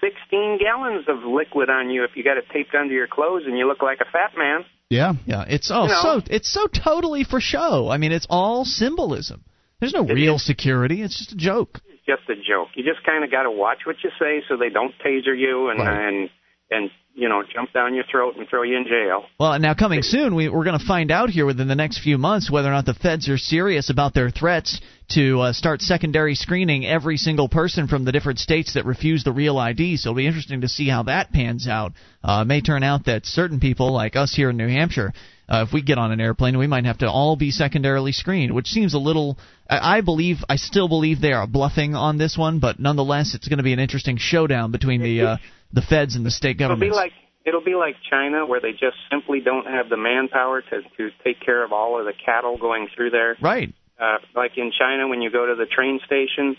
16 0.00 0.58
gallons 0.60 1.06
of 1.08 1.24
liquid 1.24 1.70
on 1.70 1.90
you 1.90 2.04
if 2.04 2.10
you 2.16 2.22
got 2.22 2.36
it 2.36 2.44
taped 2.52 2.74
under 2.74 2.92
your 2.92 3.06
clothes 3.06 3.42
and 3.46 3.56
you 3.58 3.66
look 3.66 3.82
like 3.82 3.98
a 4.00 4.04
fat 4.10 4.36
man. 4.36 4.64
yeah. 4.90 5.14
Yeah, 5.24 5.44
it's 5.48 5.70
oh 5.72 5.84
You 5.84 5.88
know. 5.88 6.00
so 6.02 6.22
it's 6.30 6.52
so 6.52 6.66
totally 6.66 7.24
for 7.24 7.40
show. 7.40 7.88
I 7.88 7.96
mean, 7.96 8.12
it's 8.12 8.26
all 8.28 8.64
symbolism. 8.64 9.44
There's 9.80 9.92
no 9.94 10.02
real 10.04 10.36
is. 10.36 10.44
security. 10.46 11.02
It's 11.02 11.16
just 11.18 11.32
a 11.32 11.36
joke. 11.36 11.80
It's 11.88 12.04
just 12.06 12.28
a 12.30 12.36
joke. 12.36 12.68
You 12.76 12.84
just 12.84 13.04
kind 13.04 13.24
of 13.24 13.30
got 13.30 13.42
to 13.44 13.50
watch 13.50 13.80
what 13.84 13.96
you 14.04 14.10
say 14.18 14.42
so 14.48 14.56
they 14.56 14.70
don't 14.70 14.94
taser 15.04 15.36
you 15.36 15.68
and 15.70 15.80
Right. 15.80 16.08
and 16.08 16.30
and 16.70 16.90
you 17.16 17.28
know 17.28 17.42
jump 17.52 17.72
down 17.72 17.94
your 17.94 18.04
throat 18.10 18.36
and 18.36 18.46
throw 18.48 18.62
you 18.62 18.76
in 18.76 18.84
jail. 18.84 19.24
Well, 19.40 19.58
now 19.58 19.74
coming 19.74 20.02
soon, 20.02 20.34
we, 20.34 20.48
we're 20.48 20.64
going 20.64 20.78
to 20.78 20.86
find 20.86 21.10
out 21.10 21.30
here 21.30 21.46
within 21.46 21.66
the 21.66 21.74
next 21.74 22.00
few 22.00 22.18
months 22.18 22.50
whether 22.50 22.68
or 22.68 22.72
not 22.72 22.84
the 22.84 22.94
feds 22.94 23.28
are 23.28 23.38
serious 23.38 23.90
about 23.90 24.14
their 24.14 24.30
threats 24.30 24.80
to 25.08 25.40
uh, 25.40 25.52
start 25.52 25.80
secondary 25.80 26.34
screening 26.34 26.84
every 26.84 27.16
single 27.16 27.48
person 27.48 27.88
from 27.88 28.04
the 28.04 28.12
different 28.12 28.38
states 28.38 28.74
that 28.74 28.84
refuse 28.84 29.24
the 29.24 29.32
real 29.32 29.56
ID. 29.56 29.96
So 29.96 30.10
it'll 30.10 30.16
be 30.16 30.26
interesting 30.26 30.60
to 30.60 30.68
see 30.68 30.88
how 30.88 31.04
that 31.04 31.32
pans 31.32 31.66
out. 31.66 31.92
Uh, 32.22 32.42
it 32.42 32.48
may 32.48 32.60
turn 32.60 32.82
out 32.82 33.06
that 33.06 33.24
certain 33.24 33.60
people, 33.60 33.92
like 33.92 34.14
us 34.14 34.34
here 34.34 34.50
in 34.50 34.56
New 34.56 34.68
Hampshire, 34.68 35.12
uh, 35.48 35.64
if 35.66 35.72
we 35.72 35.80
get 35.80 35.96
on 35.96 36.10
an 36.10 36.20
airplane, 36.20 36.58
we 36.58 36.66
might 36.66 36.84
have 36.84 36.98
to 36.98 37.08
all 37.08 37.36
be 37.36 37.52
secondarily 37.52 38.10
screened, 38.10 38.52
which 38.52 38.66
seems 38.66 38.94
a 38.94 38.98
little. 38.98 39.38
I 39.68 40.00
believe, 40.00 40.38
I 40.48 40.56
still 40.56 40.88
believe 40.88 41.20
they 41.20 41.32
are 41.32 41.46
bluffing 41.46 41.94
on 41.94 42.18
this 42.18 42.36
one, 42.36 42.58
but 42.58 42.78
nonetheless, 42.80 43.34
it's 43.34 43.48
going 43.48 43.58
to 43.58 43.64
be 43.64 43.72
an 43.72 43.78
interesting 43.78 44.16
showdown 44.16 44.70
between 44.72 45.02
the 45.02 45.20
uh, 45.20 45.36
the 45.72 45.82
feds 45.82 46.16
and 46.16 46.24
the 46.24 46.30
state 46.30 46.58
governments. 46.58 46.84
It'll 46.84 46.94
be 46.94 46.96
like 46.96 47.12
it'll 47.44 47.64
be 47.64 47.74
like 47.74 47.96
China 48.10 48.44
where 48.46 48.60
they 48.60 48.72
just 48.72 48.96
simply 49.10 49.40
don't 49.40 49.66
have 49.66 49.88
the 49.88 49.96
manpower 49.96 50.62
to 50.62 50.82
to 50.96 51.10
take 51.24 51.40
care 51.40 51.64
of 51.64 51.72
all 51.72 51.98
of 51.98 52.04
the 52.04 52.12
cattle 52.24 52.58
going 52.58 52.88
through 52.94 53.10
there. 53.10 53.36
right. 53.40 53.72
Uh, 53.98 54.18
like 54.34 54.52
in 54.58 54.72
China, 54.78 55.08
when 55.08 55.22
you 55.22 55.30
go 55.30 55.46
to 55.46 55.54
the 55.54 55.64
train 55.64 56.00
station, 56.04 56.54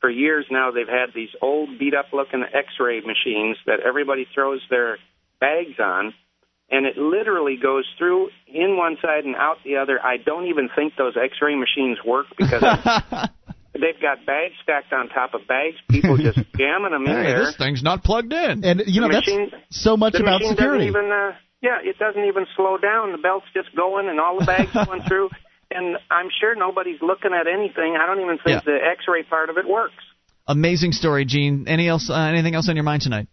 for 0.00 0.08
years 0.08 0.46
now 0.50 0.70
they've 0.70 0.88
had 0.88 1.12
these 1.14 1.28
old 1.42 1.78
beat 1.78 1.94
up 1.94 2.06
looking 2.12 2.42
X-ray 2.42 3.00
machines 3.00 3.58
that 3.66 3.80
everybody 3.86 4.26
throws 4.34 4.62
their 4.70 4.96
bags 5.40 5.78
on. 5.78 6.14
And 6.70 6.86
it 6.86 6.96
literally 6.96 7.58
goes 7.60 7.84
through 7.98 8.30
in 8.46 8.76
one 8.76 8.96
side 9.02 9.24
and 9.24 9.34
out 9.34 9.56
the 9.64 9.76
other. 9.76 10.00
I 10.02 10.16
don't 10.18 10.46
even 10.46 10.70
think 10.74 10.94
those 10.96 11.16
X-ray 11.22 11.56
machines 11.56 11.98
work 12.06 12.26
because 12.38 12.62
they've 13.74 14.00
got 14.00 14.24
bags 14.26 14.54
stacked 14.62 14.92
on 14.92 15.08
top 15.08 15.34
of 15.34 15.46
bags. 15.46 15.76
People 15.88 16.16
just 16.16 16.38
jamming 16.58 16.90
them 16.92 17.06
in 17.06 17.12
Hey, 17.14 17.22
there. 17.32 17.44
this 17.46 17.56
thing's 17.56 17.82
not 17.82 18.02
plugged 18.04 18.32
in. 18.32 18.64
And 18.64 18.82
you 18.86 19.00
know 19.00 19.08
The 19.08 19.14
that's 19.14 19.26
machine- 19.26 19.52
so 19.70 19.96
much 19.96 20.12
the 20.14 20.22
about 20.22 20.42
security. 20.42 20.86
even 20.86 21.10
uh, 21.10 21.32
yeah 21.62 21.78
it 21.82 21.98
doesn't 21.98 22.24
even 22.24 22.46
slow 22.56 22.78
down 22.78 23.12
the 23.12 23.18
belt's 23.18 23.46
just 23.54 23.74
going 23.76 24.08
and 24.08 24.18
all 24.18 24.38
the 24.38 24.46
bags 24.46 24.72
going 24.86 25.02
through 25.02 25.28
and 25.70 25.96
i'm 26.10 26.28
sure 26.40 26.54
nobody's 26.56 27.00
looking 27.02 27.32
at 27.38 27.46
anything 27.46 27.96
i 28.00 28.06
don't 28.06 28.20
even 28.20 28.38
think 28.38 28.48
Yeah. 28.48 28.60
the 28.64 28.78
x-ray 28.96 29.24
part 29.24 29.50
of 29.50 29.58
it 29.58 29.68
works 29.68 29.92
Amazing 30.48 30.92
story, 30.92 31.24
Gene. 31.26 31.68
Any 31.68 31.86
else? 31.86 32.10
Uh, 32.10 32.14
anything 32.16 32.54
else 32.56 32.68
on 32.68 32.74
your 32.76 32.82
mind 32.82 33.02
tonight? 33.02 33.28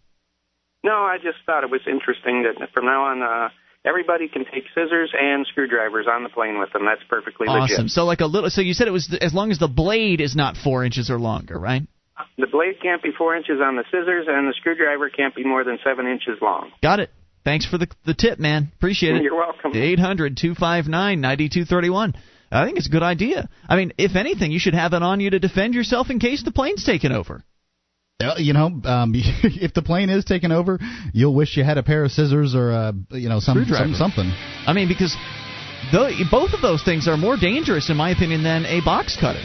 no 0.84 0.92
i 0.92 1.16
just 1.16 1.38
thought 1.46 1.64
it 1.64 1.70
was 1.70 1.80
interesting 1.86 2.44
that 2.44 2.68
from 2.72 2.84
now 2.84 3.04
on 3.06 3.22
uh 3.22 3.48
everybody 3.84 4.28
can 4.28 4.44
take 4.44 4.64
scissors 4.74 5.12
and 5.18 5.46
screwdrivers 5.46 6.06
on 6.10 6.22
the 6.22 6.28
plane 6.28 6.58
with 6.58 6.72
them 6.72 6.84
that's 6.84 7.02
perfectly 7.08 7.46
Awesome. 7.48 7.76
legit 7.84 7.90
So 7.90 8.04
like 8.04 8.20
a 8.20 8.26
little. 8.26 8.50
So 8.50 8.60
you 8.60 8.74
said 8.74 8.88
it 8.88 8.92
was 8.92 9.14
as 9.20 9.32
long 9.34 9.50
as 9.50 9.58
the 9.58 9.68
blade 9.68 10.20
is 10.20 10.34
not 10.36 10.56
four 10.56 10.84
inches 10.84 11.10
or 11.10 11.18
longer, 11.18 11.58
right? 11.58 11.82
the 12.36 12.48
blade 12.48 12.74
can't 12.82 13.00
be 13.02 13.10
four 13.16 13.36
inches 13.36 13.60
on 13.62 13.76
the 13.76 13.84
scissors 13.92 14.26
and 14.28 14.48
the 14.48 14.54
screwdriver 14.58 15.08
can't 15.08 15.34
be 15.36 15.44
more 15.44 15.62
than 15.62 15.78
seven 15.84 16.06
inches 16.06 16.36
long 16.42 16.70
Got 16.82 16.98
it. 17.00 17.10
Thanks 17.44 17.64
for 17.64 17.78
the 17.78 17.86
the 18.04 18.14
tip, 18.14 18.38
man. 18.38 18.70
Appreciate 18.76 19.14
it. 19.16 19.22
you're 19.22 19.36
welcome 19.36 19.72
Eight 19.74 19.98
hundred 20.00 20.36
two 20.36 20.54
five 20.54 20.86
nine 20.86 21.20
ninety 21.20 21.48
two 21.48 21.64
thirty 21.64 21.88
one. 21.90 22.14
I 22.50 22.64
think 22.64 22.78
it's 22.78 22.88
a 22.88 22.90
good 22.90 23.02
idea. 23.02 23.48
I 23.68 23.76
mean, 23.76 23.92
if 23.98 24.16
anything, 24.16 24.50
you 24.52 24.58
should 24.58 24.74
have 24.74 24.92
it 24.94 25.02
on 25.02 25.20
you 25.20 25.30
to 25.30 25.38
defend 25.38 25.74
yourself 25.74 26.08
in 26.10 26.18
case 26.18 26.42
the 26.42 26.50
plane's 26.50 26.82
taken 26.84 27.12
over. 27.12 27.44
Uh, 28.20 28.34
You 28.36 28.52
know, 28.52 28.66
um, 28.84 29.12
if 29.14 29.74
the 29.74 29.82
plane 29.82 30.10
is 30.10 30.24
taken 30.24 30.50
over, 30.50 30.80
you'll 31.12 31.36
wish 31.36 31.56
you 31.56 31.62
had 31.62 31.78
a 31.78 31.84
pair 31.84 32.02
of 32.02 32.10
scissors 32.10 32.52
or 32.56 32.72
uh, 32.72 32.92
you 33.10 33.28
know 33.28 33.38
some, 33.38 33.64
some 33.66 33.94
something. 33.94 34.32
I 34.66 34.72
mean, 34.72 34.88
because 34.88 35.16
tho- 35.92 36.10
both 36.28 36.52
of 36.52 36.60
those 36.60 36.82
things 36.82 37.06
are 37.06 37.16
more 37.16 37.36
dangerous, 37.36 37.90
in 37.90 37.96
my 37.96 38.10
opinion, 38.10 38.42
than 38.42 38.66
a 38.66 38.80
box 38.84 39.16
cutter. 39.16 39.38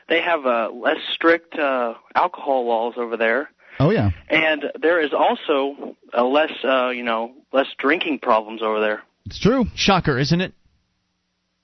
they 0.08 0.22
have 0.22 0.46
uh, 0.46 0.70
less 0.72 0.98
strict 1.12 1.58
uh, 1.58 1.94
alcohol 2.14 2.68
laws 2.68 2.94
over 2.96 3.16
there. 3.16 3.50
Oh 3.80 3.90
yeah. 3.90 4.10
And 4.28 4.66
there 4.80 5.00
is 5.00 5.12
also 5.12 5.96
a 6.12 6.22
less, 6.22 6.52
uh, 6.62 6.90
you 6.90 7.02
know, 7.02 7.32
less 7.52 7.66
drinking 7.78 8.20
problems 8.20 8.62
over 8.62 8.78
there. 8.78 9.02
It's 9.26 9.40
true. 9.40 9.64
Shocker, 9.74 10.20
isn't 10.20 10.40
it? 10.40 10.52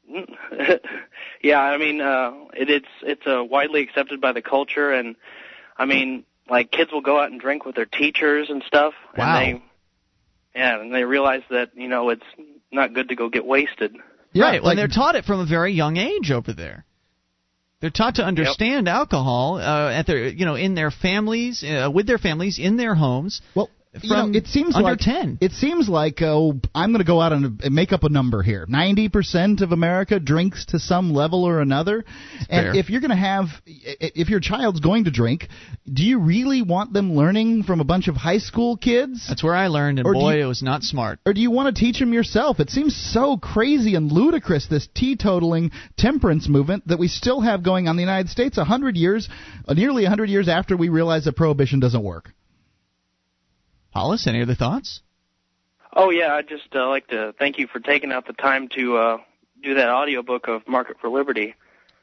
yeah, 1.43 1.61
I 1.61 1.79
mean, 1.79 2.01
uh, 2.01 2.33
it, 2.55 2.71
it's 2.71 2.89
it's 3.03 3.27
uh, 3.27 3.43
widely 3.45 3.83
accepted 3.83 4.21
by 4.21 4.33
the 4.33 4.43
culture, 4.43 4.91
and 4.93 5.17
I 5.77 5.87
mean, 5.87 6.25
like 6.49 6.71
kids 6.71 6.93
will 6.93 7.01
go 7.01 7.19
out 7.19 7.31
and 7.31 7.41
drink 7.41 7.65
with 7.65 7.77
their 7.77 7.87
teachers 7.87 8.51
and 8.51 8.63
stuff. 8.67 8.95
Wow. 9.17 9.39
And 9.39 9.57
they, 9.57 9.63
yeah, 10.55 10.81
and 10.81 10.95
they 10.95 11.05
realize 11.05 11.43
that 11.51 11.71
you 11.75 11.89
know 11.89 12.11
it's 12.11 12.27
not 12.71 12.93
good 12.93 13.09
to 13.09 13.17
go 13.17 13.29
get 13.29 13.47
wasted. 13.47 13.97
Yeah, 14.33 14.45
right. 14.45 14.63
Well, 14.63 14.71
like- 14.71 14.77
they're 14.77 14.89
taught 14.89 15.15
it 15.17 15.25
from 15.25 15.41
a 15.41 15.47
very 15.47 15.73
young 15.73 15.97
age 15.97 16.31
over 16.31 16.53
there. 16.53 16.85
They're 17.81 17.89
taught 17.89 18.17
to 18.17 18.23
understand 18.23 18.89
alcohol 18.89 19.57
uh, 19.57 19.91
at 19.91 20.07
their, 20.07 20.29
you 20.29 20.45
know, 20.45 20.55
in 20.55 20.75
their 20.75 20.91
families, 20.91 21.65
uh, 21.65 21.91
with 21.91 22.07
their 22.07 22.19
families, 22.19 22.59
in 22.59 22.77
their 22.77 22.95
homes. 22.95 23.41
Well, 23.55 23.71
you 24.03 24.11
know, 24.11 24.31
it 24.33 24.47
seems 24.47 24.77
under 24.77 24.91
like 24.91 25.01
10. 25.01 25.39
It 25.41 25.53
seems 25.53 25.89
like 25.89 26.23
oh, 26.23 26.61
I'm 26.75 26.91
going 26.91 27.01
to 27.01 27.07
go 27.07 27.21
out 27.21 27.33
and 27.33 27.61
make 27.71 27.93
up 27.93 28.05
a 28.05 28.09
number 28.09 28.43
here. 28.43 28.65
Ninety 28.69 29.09
percent 29.09 29.63
of 29.63 29.73
America 29.73 30.21
drinks 30.21 30.67
to 30.67 30.79
some 30.79 31.13
level 31.13 31.45
or 31.45 31.61
another, 31.61 32.05
and 32.49 32.67
fair. 32.67 32.77
if 32.77 32.89
you're 32.89 33.01
going 33.01 33.11
to 33.11 33.17
have, 33.17 33.47
if 33.67 34.29
your 34.29 34.39
child's 34.41 34.79
going 34.81 35.05
to 35.05 35.11
drink, 35.11 35.49
do 35.93 36.05
you 36.05 36.21
really 36.21 36.63
want 36.63 36.93
them 36.93 37.15
learning 37.17 37.65
from 37.65 37.81
a 37.81 37.85
bunch 37.85 38.07
of 38.07 38.15
high 38.17 38.39
school 38.39 38.77
kids? 38.77 39.27
That's 39.29 39.43
where 39.43 39.57
I 39.57 39.67
learned, 39.67 39.99
and 39.99 40.07
Or 40.07 40.13
boy, 40.15 40.37
you- 40.37 40.45
it 40.45 40.47
was 40.47 40.63
not 40.63 40.83
smart. 40.85 41.19
or 41.27 41.33
do 41.33 41.41
you 41.41 41.51
want 41.51 41.75
to 41.75 41.81
teach 41.81 41.99
them 41.99 42.13
yourself? 42.13 42.61
It 42.61 42.71
seems 42.71 42.95
so 42.95 43.37
crazy 43.39 43.97
and 43.97 44.13
ludicrous 44.13 44.67
this 44.67 44.87
teetotaling 44.95 45.73
temperance 45.97 46.49
movement 46.49 46.87
that 46.89 46.99
we 46.99 47.09
still 47.09 47.41
have 47.41 47.63
going 47.65 47.89
on 47.89 47.93
in 47.93 47.97
the 47.97 48.03
United 48.03 48.29
States 48.31 48.57
a 48.57 48.65
hundred 48.65 48.97
years, 48.97 49.29
nearly 49.69 50.05
a 50.05 50.09
hundred 50.09 50.31
years 50.31 50.49
after 50.49 50.77
we 50.77 50.89
realized 50.89 51.27
that 51.27 51.35
prohibition 51.37 51.81
doesn't 51.81 52.03
work. 52.05 52.33
Hollis, 53.93 54.27
any 54.27 54.43
other 54.43 54.55
thoughts? 54.55 55.01
Oh 55.93 56.11
yeah, 56.11 56.35
I'd 56.35 56.49
just 56.49 56.75
uh, 56.75 56.89
like 56.89 57.09
to 57.09 57.35
thank 57.39 57.59
you 57.59 57.67
for 57.67 57.81
taking 57.81 58.13
out 58.13 58.27
the 58.27 58.33
time 58.33 58.69
to 58.77 58.97
uh, 58.97 59.17
do 59.63 59.75
that 59.75 59.89
audiobook 59.89 60.49
of 60.49 60.67
Market 60.69 60.97
for 61.01 61.09
Liberty. 61.09 61.55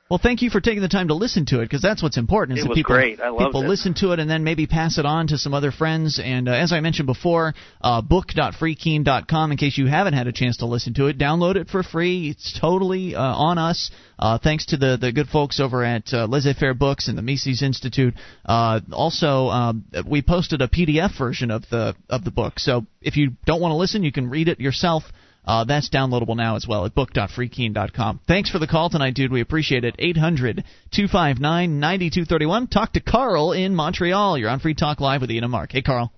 Well, 0.09 0.19
thank 0.23 0.41
you 0.41 0.49
for 0.49 0.61
taking 0.61 0.81
the 0.81 0.87
time 0.87 1.09
to 1.09 1.15
listen 1.15 1.45
to 1.47 1.59
it 1.59 1.65
because 1.65 1.81
that's 1.81 2.01
what's 2.01 2.17
important. 2.17 2.59
Is 2.59 2.63
It 2.63 2.69
that 2.69 2.75
people, 2.75 2.95
great. 2.95 3.19
I 3.19 3.27
loved 3.27 3.47
people 3.47 3.63
it. 3.63 3.67
listen 3.67 3.93
to 3.95 4.13
it 4.13 4.19
and 4.19 4.29
then 4.29 4.45
maybe 4.45 4.65
pass 4.65 4.97
it 4.97 5.05
on 5.05 5.27
to 5.27 5.37
some 5.37 5.53
other 5.53 5.71
friends. 5.71 6.17
And 6.23 6.47
uh, 6.47 6.53
as 6.53 6.71
I 6.71 6.79
mentioned 6.79 7.07
before, 7.07 7.53
uh, 7.81 8.01
book.freekeene.com. 8.01 9.51
In 9.51 9.57
case 9.57 9.77
you 9.77 9.87
haven't 9.87 10.13
had 10.13 10.27
a 10.27 10.31
chance 10.31 10.57
to 10.57 10.65
listen 10.65 10.93
to 10.93 11.07
it, 11.07 11.17
download 11.17 11.57
it 11.57 11.67
for 11.67 11.83
free. 11.83 12.29
It's 12.29 12.57
totally 12.57 13.15
uh, 13.15 13.21
on 13.21 13.57
us. 13.57 13.91
Uh, 14.17 14.37
thanks 14.41 14.67
to 14.67 14.77
the 14.77 14.97
the 14.99 15.11
good 15.11 15.27
folks 15.27 15.59
over 15.59 15.83
at 15.83 16.11
uh, 16.13 16.25
Laissez-Faire 16.25 16.73
Books 16.73 17.09
and 17.09 17.17
the 17.17 17.21
Mises 17.21 17.61
Institute. 17.61 18.13
Uh, 18.45 18.79
also, 18.93 19.47
um, 19.49 19.85
we 20.07 20.21
posted 20.21 20.61
a 20.61 20.69
PDF 20.69 21.17
version 21.17 21.51
of 21.51 21.63
the 21.69 21.95
of 22.09 22.23
the 22.23 22.31
book. 22.31 22.59
So 22.59 22.85
if 23.01 23.17
you 23.17 23.31
don't 23.45 23.59
want 23.61 23.73
to 23.73 23.75
listen, 23.75 24.03
you 24.03 24.13
can 24.13 24.29
read 24.29 24.47
it 24.47 24.59
yourself. 24.61 25.03
Uh, 25.47 25.63
that's 25.63 25.89
downloadable 25.89 26.35
now 26.35 26.57
as 26.57 26.67
well 26.67 26.85
at 26.85 26.93
book.freekeene.com. 26.93 28.19
Thanks 28.27 28.49
for 28.49 28.59
the 28.59 28.67
call 28.67 28.89
tonight, 28.89 29.13
dude. 29.13 29.31
We 29.31 29.39
appreciate 29.39 29.85
it. 29.85 29.95
800 29.97 30.65
259 30.91 31.79
9231. 31.79 32.67
Talk 32.67 32.93
to 32.93 32.99
Carl 32.99 33.53
in 33.53 33.73
Montreal. 33.73 34.37
You're 34.37 34.49
on 34.49 34.59
Free 34.59 34.75
Talk 34.75 34.99
Live 34.99 35.21
with 35.21 35.31
Ian 35.31 35.45
and 35.45 35.51
Mark. 35.51 35.71
Hey, 35.71 35.81
Carl. 35.81 36.11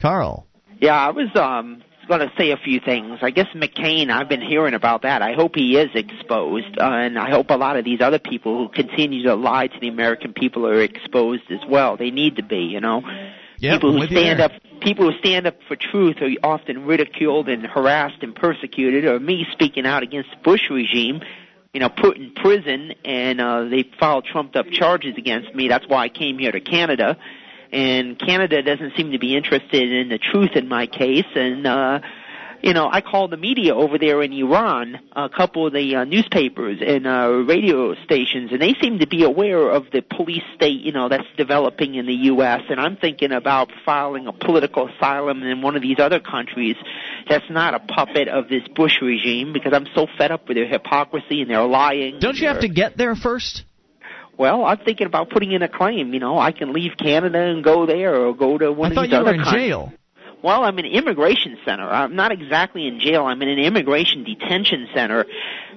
Carl. 0.00 0.46
Yeah, 0.80 0.96
I 0.96 1.10
was 1.10 1.28
um 1.36 1.82
going 2.08 2.20
to 2.20 2.32
say 2.36 2.50
a 2.50 2.56
few 2.56 2.80
things. 2.80 3.18
I 3.22 3.30
guess 3.30 3.46
McCain, 3.54 4.10
I've 4.10 4.28
been 4.28 4.42
hearing 4.42 4.74
about 4.74 5.02
that. 5.02 5.22
I 5.22 5.32
hope 5.32 5.54
he 5.54 5.78
is 5.78 5.88
exposed, 5.94 6.78
uh, 6.78 6.84
and 6.84 7.18
I 7.18 7.30
hope 7.30 7.50
a 7.50 7.56
lot 7.56 7.76
of 7.76 7.84
these 7.84 8.00
other 8.00 8.18
people 8.18 8.58
who 8.58 8.68
continue 8.68 9.22
to 9.24 9.34
lie 9.34 9.68
to 9.68 9.80
the 9.80 9.88
American 9.88 10.34
people 10.34 10.66
are 10.66 10.82
exposed 10.82 11.50
as 11.50 11.60
well. 11.68 11.96
They 11.96 12.10
need 12.10 12.36
to 12.36 12.42
be, 12.42 12.58
you 12.58 12.80
know. 12.80 13.02
Yeah, 13.58 13.74
people 13.74 13.92
who 13.92 14.06
stand 14.06 14.40
up 14.40 14.52
people 14.80 15.10
who 15.10 15.18
stand 15.18 15.46
up 15.46 15.56
for 15.66 15.76
truth 15.76 16.16
are 16.20 16.30
often 16.42 16.84
ridiculed 16.84 17.48
and 17.48 17.64
harassed 17.64 18.22
and 18.22 18.34
persecuted 18.34 19.04
or 19.04 19.18
me 19.18 19.46
speaking 19.52 19.86
out 19.86 20.02
against 20.02 20.30
the 20.30 20.36
Bush 20.38 20.70
regime 20.70 21.22
you 21.72 21.80
know 21.80 21.88
put 21.88 22.16
in 22.16 22.32
prison 22.32 22.94
and 23.04 23.40
uh 23.40 23.64
they 23.64 23.84
filed 23.98 24.24
trumped 24.24 24.56
up 24.56 24.66
charges 24.70 25.14
against 25.18 25.54
me. 25.54 25.68
That's 25.68 25.86
why 25.86 26.04
I 26.04 26.08
came 26.08 26.38
here 26.38 26.52
to 26.52 26.60
Canada. 26.60 27.18
And 27.72 28.16
Canada 28.18 28.62
doesn't 28.62 28.96
seem 28.96 29.10
to 29.12 29.18
be 29.18 29.36
interested 29.36 29.90
in 29.90 30.08
the 30.08 30.18
truth 30.18 30.52
in 30.54 30.68
my 30.68 30.86
case. 30.86 31.26
And 31.34 31.66
uh 31.66 32.00
you 32.64 32.72
know, 32.72 32.88
I 32.90 33.02
called 33.02 33.30
the 33.30 33.36
media 33.36 33.74
over 33.74 33.98
there 33.98 34.22
in 34.22 34.32
Iran, 34.32 34.98
a 35.14 35.28
couple 35.28 35.66
of 35.66 35.74
the 35.74 35.96
uh, 35.96 36.04
newspapers 36.04 36.78
and 36.80 37.06
uh, 37.06 37.28
radio 37.46 37.94
stations, 38.04 38.52
and 38.52 38.62
they 38.62 38.74
seem 38.80 39.00
to 39.00 39.06
be 39.06 39.22
aware 39.22 39.68
of 39.68 39.84
the 39.92 40.00
police 40.00 40.42
state, 40.54 40.80
you 40.80 40.90
know, 40.90 41.10
that's 41.10 41.26
developing 41.36 41.94
in 41.94 42.06
the 42.06 42.14
U.S. 42.32 42.62
And 42.70 42.80
I'm 42.80 42.96
thinking 42.96 43.32
about 43.32 43.68
filing 43.84 44.26
a 44.28 44.32
political 44.32 44.88
asylum 44.88 45.42
in 45.42 45.60
one 45.60 45.76
of 45.76 45.82
these 45.82 45.98
other 45.98 46.20
countries 46.20 46.76
that's 47.28 47.44
not 47.50 47.74
a 47.74 47.80
puppet 47.80 48.28
of 48.28 48.48
this 48.48 48.62
Bush 48.74 48.94
regime 49.02 49.52
because 49.52 49.74
I'm 49.74 49.86
so 49.94 50.06
fed 50.16 50.32
up 50.32 50.48
with 50.48 50.56
their 50.56 50.66
hypocrisy 50.66 51.42
and 51.42 51.50
their 51.50 51.64
lying. 51.64 52.18
Don't 52.18 52.38
you 52.38 52.48
have 52.48 52.60
to 52.60 52.68
get 52.68 52.96
there 52.96 53.14
first? 53.14 53.64
Well, 54.38 54.64
I'm 54.64 54.78
thinking 54.78 55.06
about 55.06 55.28
putting 55.28 55.52
in 55.52 55.60
a 55.60 55.68
claim. 55.68 56.14
You 56.14 56.20
know, 56.20 56.38
I 56.38 56.52
can 56.52 56.72
leave 56.72 56.92
Canada 56.98 57.40
and 57.40 57.62
go 57.62 57.84
there, 57.84 58.14
or 58.16 58.34
go 58.34 58.56
to 58.56 58.72
one 58.72 58.86
I 58.86 58.90
of 58.92 58.94
thought 58.94 59.02
these 59.02 59.12
you 59.12 59.18
other 59.18 59.24
were 59.26 59.34
in 59.34 59.42
countries. 59.42 59.66
jail. 59.66 59.92
Well, 60.44 60.62
I'm 60.62 60.78
in 60.78 60.84
an 60.84 60.92
immigration 60.92 61.56
center. 61.64 61.88
I'm 61.88 62.16
not 62.16 62.30
exactly 62.30 62.86
in 62.86 63.00
jail. 63.00 63.24
I'm 63.24 63.40
in 63.40 63.48
an 63.48 63.58
immigration 63.58 64.24
detention 64.24 64.88
center, 64.94 65.24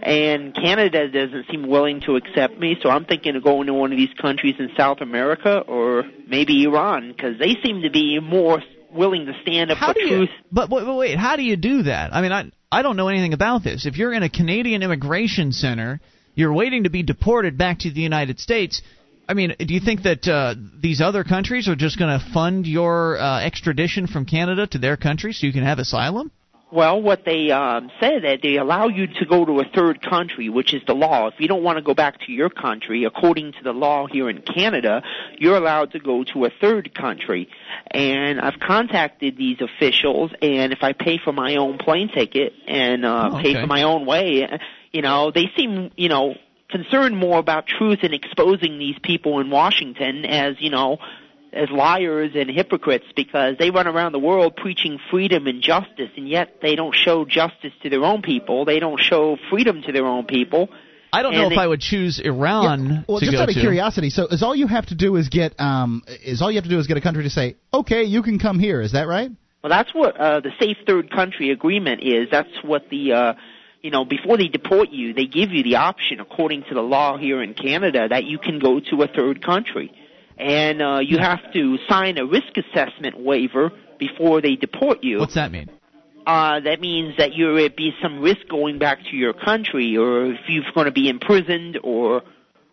and 0.01 0.53
Canada 0.53 1.07
doesn't 1.07 1.45
seem 1.49 1.70
willing 1.70 2.01
to 2.01 2.18
accept 2.18 2.59
me. 2.59 2.76
So 2.84 2.89
I'm 2.89 3.05
thinking 3.05 3.38
of 3.38 3.45
going 3.45 3.68
to 3.68 3.74
one 3.74 3.93
of 3.93 3.97
these 3.97 4.13
countries 4.22 4.55
in 4.59 4.72
South 4.76 4.99
America 4.99 5.59
or 5.59 6.03
maybe 6.28 6.65
Iran 6.65 7.13
because 7.13 7.39
they 7.39 7.55
seem 7.63 7.84
to 7.84 7.89
be 7.89 8.20
more 8.20 8.61
willing 8.91 9.26
to 9.28 9.34
stand 9.41 9.72
up 9.72 9.78
How 9.78 9.93
for 9.93 9.99
do 9.99 10.01
you? 10.01 10.09
truth. 10.18 10.30
But 10.51 10.70
wait, 10.70 10.86
wait, 10.86 10.97
wait, 10.97 11.18
how 11.18 11.38
do 11.38 11.43
you 11.43 11.55
do 11.55 11.84
that? 11.84 12.13
I 12.13 12.22
mean, 12.22 12.34
I 12.34 12.51
I 12.70 12.82
don't 12.82 12.97
know 12.97 13.07
anything 13.07 13.32
about 13.32 13.63
this. 13.63 13.86
If 13.86 13.95
you're 13.95 14.11
in 14.11 14.24
a 14.24 14.30
Canadian 14.30 14.84
immigration 14.84 15.53
center, 15.53 16.01
you're 16.36 16.51
waiting 16.51 16.84
to 16.84 16.89
be 16.89 17.03
deported 17.03 17.57
back 17.57 17.80
to 17.80 17.89
the 17.89 18.01
United 18.01 18.38
States. 18.41 18.82
I 19.28 19.34
mean, 19.34 19.56
do 19.60 19.74
you 19.74 19.82
think 19.82 20.04
that 20.04 20.28
uh, 20.28 20.56
these 20.80 21.02
other 21.02 21.24
countries 21.24 21.68
are 21.68 21.76
just 21.76 22.00
going 22.00 22.18
to 22.18 22.26
fund 22.34 22.66
your 22.66 23.18
uh, 23.20 23.42
extradition 23.42 24.08
from 24.08 24.26
Canada 24.26 24.68
to 24.68 24.78
their 24.78 24.96
country 24.96 25.34
so 25.34 25.46
you 25.46 25.54
can 25.54 25.64
have 25.64 25.80
asylum? 25.80 26.32
Well, 26.70 27.02
what 27.02 27.24
they 27.24 27.50
um, 27.52 27.90
said 28.02 28.24
that 28.24 28.40
they 28.44 28.58
allow 28.58 28.90
you 28.90 29.08
to 29.08 29.26
go 29.26 29.46
to 29.46 29.62
a 29.62 29.64
third 29.64 30.02
country, 30.02 30.50
which 30.50 30.74
is 30.74 30.82
the 30.86 30.94
law. 30.94 31.28
If 31.28 31.36
you 31.40 31.48
don't 31.48 31.64
want 31.64 31.78
to 31.78 31.82
go 31.82 31.94
back 31.94 32.20
to 32.26 32.32
your 32.32 32.50
country, 32.50 33.06
according 33.06 33.54
to 33.54 33.64
the 33.64 33.72
law 33.72 34.06
here 34.06 34.30
in 34.30 34.42
Canada, 34.42 35.02
you're 35.38 35.56
allowed 35.56 35.92
to 35.92 36.00
go 36.00 36.26
to 36.34 36.44
a 36.44 36.50
third 36.50 36.94
country. 36.94 37.48
And 37.90 38.42
I've 38.42 38.60
contacted 38.60 39.38
these 39.38 39.60
officials, 39.62 40.32
and 40.42 40.74
if 40.74 40.80
I 40.82 40.92
pay 40.92 41.20
for 41.24 41.32
my 41.32 41.56
own 41.56 41.78
plane 41.78 42.10
ticket 42.14 42.52
and 42.68 43.06
uh, 43.06 43.30
Oh, 43.32 43.42
pay 43.42 43.54
for 43.54 43.68
my 43.68 43.84
own 43.84 44.06
way, 44.06 44.46
you 44.92 45.02
know, 45.02 45.32
they 45.32 45.50
seem, 45.56 45.92
you 45.96 46.10
know, 46.10 46.36
concerned 46.70 47.18
more 47.18 47.39
about 47.39 47.65
truth 47.68 47.99
and 48.03 48.13
exposing 48.13 48.78
these 48.80 48.95
people 49.01 49.39
in 49.39 49.49
Washington 49.49 50.26
as, 50.26 50.55
you 50.59 50.70
know, 50.70 50.97
as 51.53 51.70
liars 51.70 52.32
and 52.36 52.49
hypocrites 52.49 53.05
because 53.15 53.55
they 53.57 53.72
run 53.72 53.88
around 53.88 54.11
the 54.11 54.20
world 54.20 54.55
preaching 54.55 54.99
freedom 55.09 55.47
and 55.47 55.61
justice 55.61 56.09
and 56.18 56.28
yet 56.28 56.57
they 56.61 56.76
don't 56.76 56.93
show 56.93 57.26
justice 57.26 57.72
to 57.84 57.89
their 57.89 58.03
own 58.03 58.22
people. 58.22 58.65
They 58.65 58.80
don't 58.80 58.99
show 58.99 59.38
freedom 59.49 59.82
to 59.84 59.91
their 59.91 60.05
own 60.05 60.26
people. 60.26 60.70
I 61.13 61.22
don't 61.22 61.34
know 61.34 61.43
And 61.43 61.51
if 61.53 61.57
they- 61.57 61.63
I 61.63 61.68
would 61.68 61.80
choose 61.80 62.20
Iran 62.20 62.86
Yeah, 62.89 62.99
well, 63.07 63.20
to 63.20 63.26
just 63.26 63.38
go 63.38 63.43
out 63.43 63.49
of 63.49 63.55
to. 63.55 63.61
curiosity, 63.61 64.09
so 64.09 64.28
is 64.28 64.43
all 64.43 64.53
you 64.55 64.68
have 64.68 64.88
to 64.88 64.95
do 64.95 65.15
is 65.15 65.30
get 65.30 65.59
um 65.59 66.03
is 66.24 66.41
all 66.41 66.51
you 66.51 66.57
have 66.57 66.65
to 66.65 66.70
do 66.70 66.78
is 66.80 66.86
get 66.86 66.97
a 66.97 67.01
country 67.01 67.24
to 67.24 67.30
say, 67.30 67.55
okay, 67.74 68.03
you 68.03 68.22
can 68.22 68.39
come 68.39 68.59
here. 68.59 68.82
Is 68.82 68.91
that 68.91 69.07
right? 69.07 69.32
Well, 69.63 69.70
that's 69.70 69.93
what 69.93 70.18
uh, 70.18 70.41
the 70.41 70.51
safe 70.59 70.78
third 70.86 71.09
country 71.09 71.49
agreement 71.51 72.03
is. 72.03 72.28
That's 72.30 72.49
what 72.61 72.89
the 72.89 73.13
uh, 73.13 73.34
you 73.88 73.92
know 73.92 74.04
before 74.04 74.36
they 74.36 74.50
deport 74.50 74.90
you, 74.90 75.14
they 75.14 75.28
give 75.28 75.52
you 75.52 75.64
the 75.64 75.78
option, 75.78 76.20
according 76.20 76.64
to 76.64 76.74
the 76.74 76.82
law 76.82 77.18
here 77.18 77.42
in 77.42 77.54
Canada, 77.54 78.10
that 78.10 78.26
you 78.26 78.38
can 78.38 78.60
go 78.60 78.82
to 78.82 79.02
a 79.02 79.08
third 79.08 79.42
country, 79.42 79.94
and 80.38 80.82
uh, 80.82 81.00
you 81.00 81.18
have 81.18 81.40
to 81.54 81.78
sign 81.88 82.18
a 82.18 82.26
risk 82.26 82.52
assessment 82.58 83.18
waiver 83.18 83.72
before 83.98 84.42
they 84.42 84.56
deport 84.56 85.06
you. 85.06 85.20
What's 85.20 85.36
that 85.36 85.54
mean? 85.54 85.70
uh, 86.28 86.60
that 86.60 86.82
means 86.82 87.16
that 87.18 87.34
you're 87.34 87.58
at 87.60 87.78
be 87.78 87.94
some 88.02 88.20
risk 88.20 88.50
going 88.50 88.78
back 88.78 89.00
to 89.10 89.16
your 89.16 89.32
country, 89.32 89.96
or 89.96 90.34
if 90.34 90.42
you're 90.50 90.66
going 90.76 90.86
to 90.86 90.92
be 90.92 91.08
imprisoned 91.08 91.80
or 91.82 92.24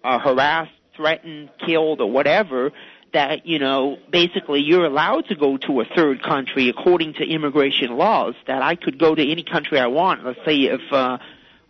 uh, 0.02 0.18
harassed 0.18 0.72
threatened, 0.96 1.50
killed, 1.64 2.00
or 2.00 2.10
whatever, 2.10 2.72
that 3.14 3.46
you 3.46 3.58
know 3.58 3.96
basically 4.10 4.60
you're 4.60 4.84
allowed 4.84 5.26
to 5.28 5.34
go 5.34 5.56
to 5.56 5.80
a 5.80 5.84
third 5.96 6.22
country 6.22 6.68
according 6.68 7.14
to 7.14 7.24
immigration 7.24 7.96
laws. 7.96 8.34
That 8.46 8.62
I 8.62 8.74
could 8.76 8.98
go 8.98 9.14
to 9.14 9.30
any 9.30 9.42
country 9.42 9.80
I 9.80 9.86
want. 9.86 10.24
Let's 10.24 10.40
say 10.44 10.64
if 10.64 10.82
uh, 10.92 11.18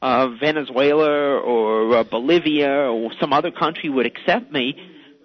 uh, 0.02 0.28
Venezuela 0.40 1.38
or 1.38 1.96
uh, 1.96 2.04
Bolivia 2.04 2.90
or 2.90 3.12
some 3.20 3.32
other 3.32 3.52
country 3.52 3.88
would 3.88 4.06
accept 4.06 4.50
me 4.50 4.76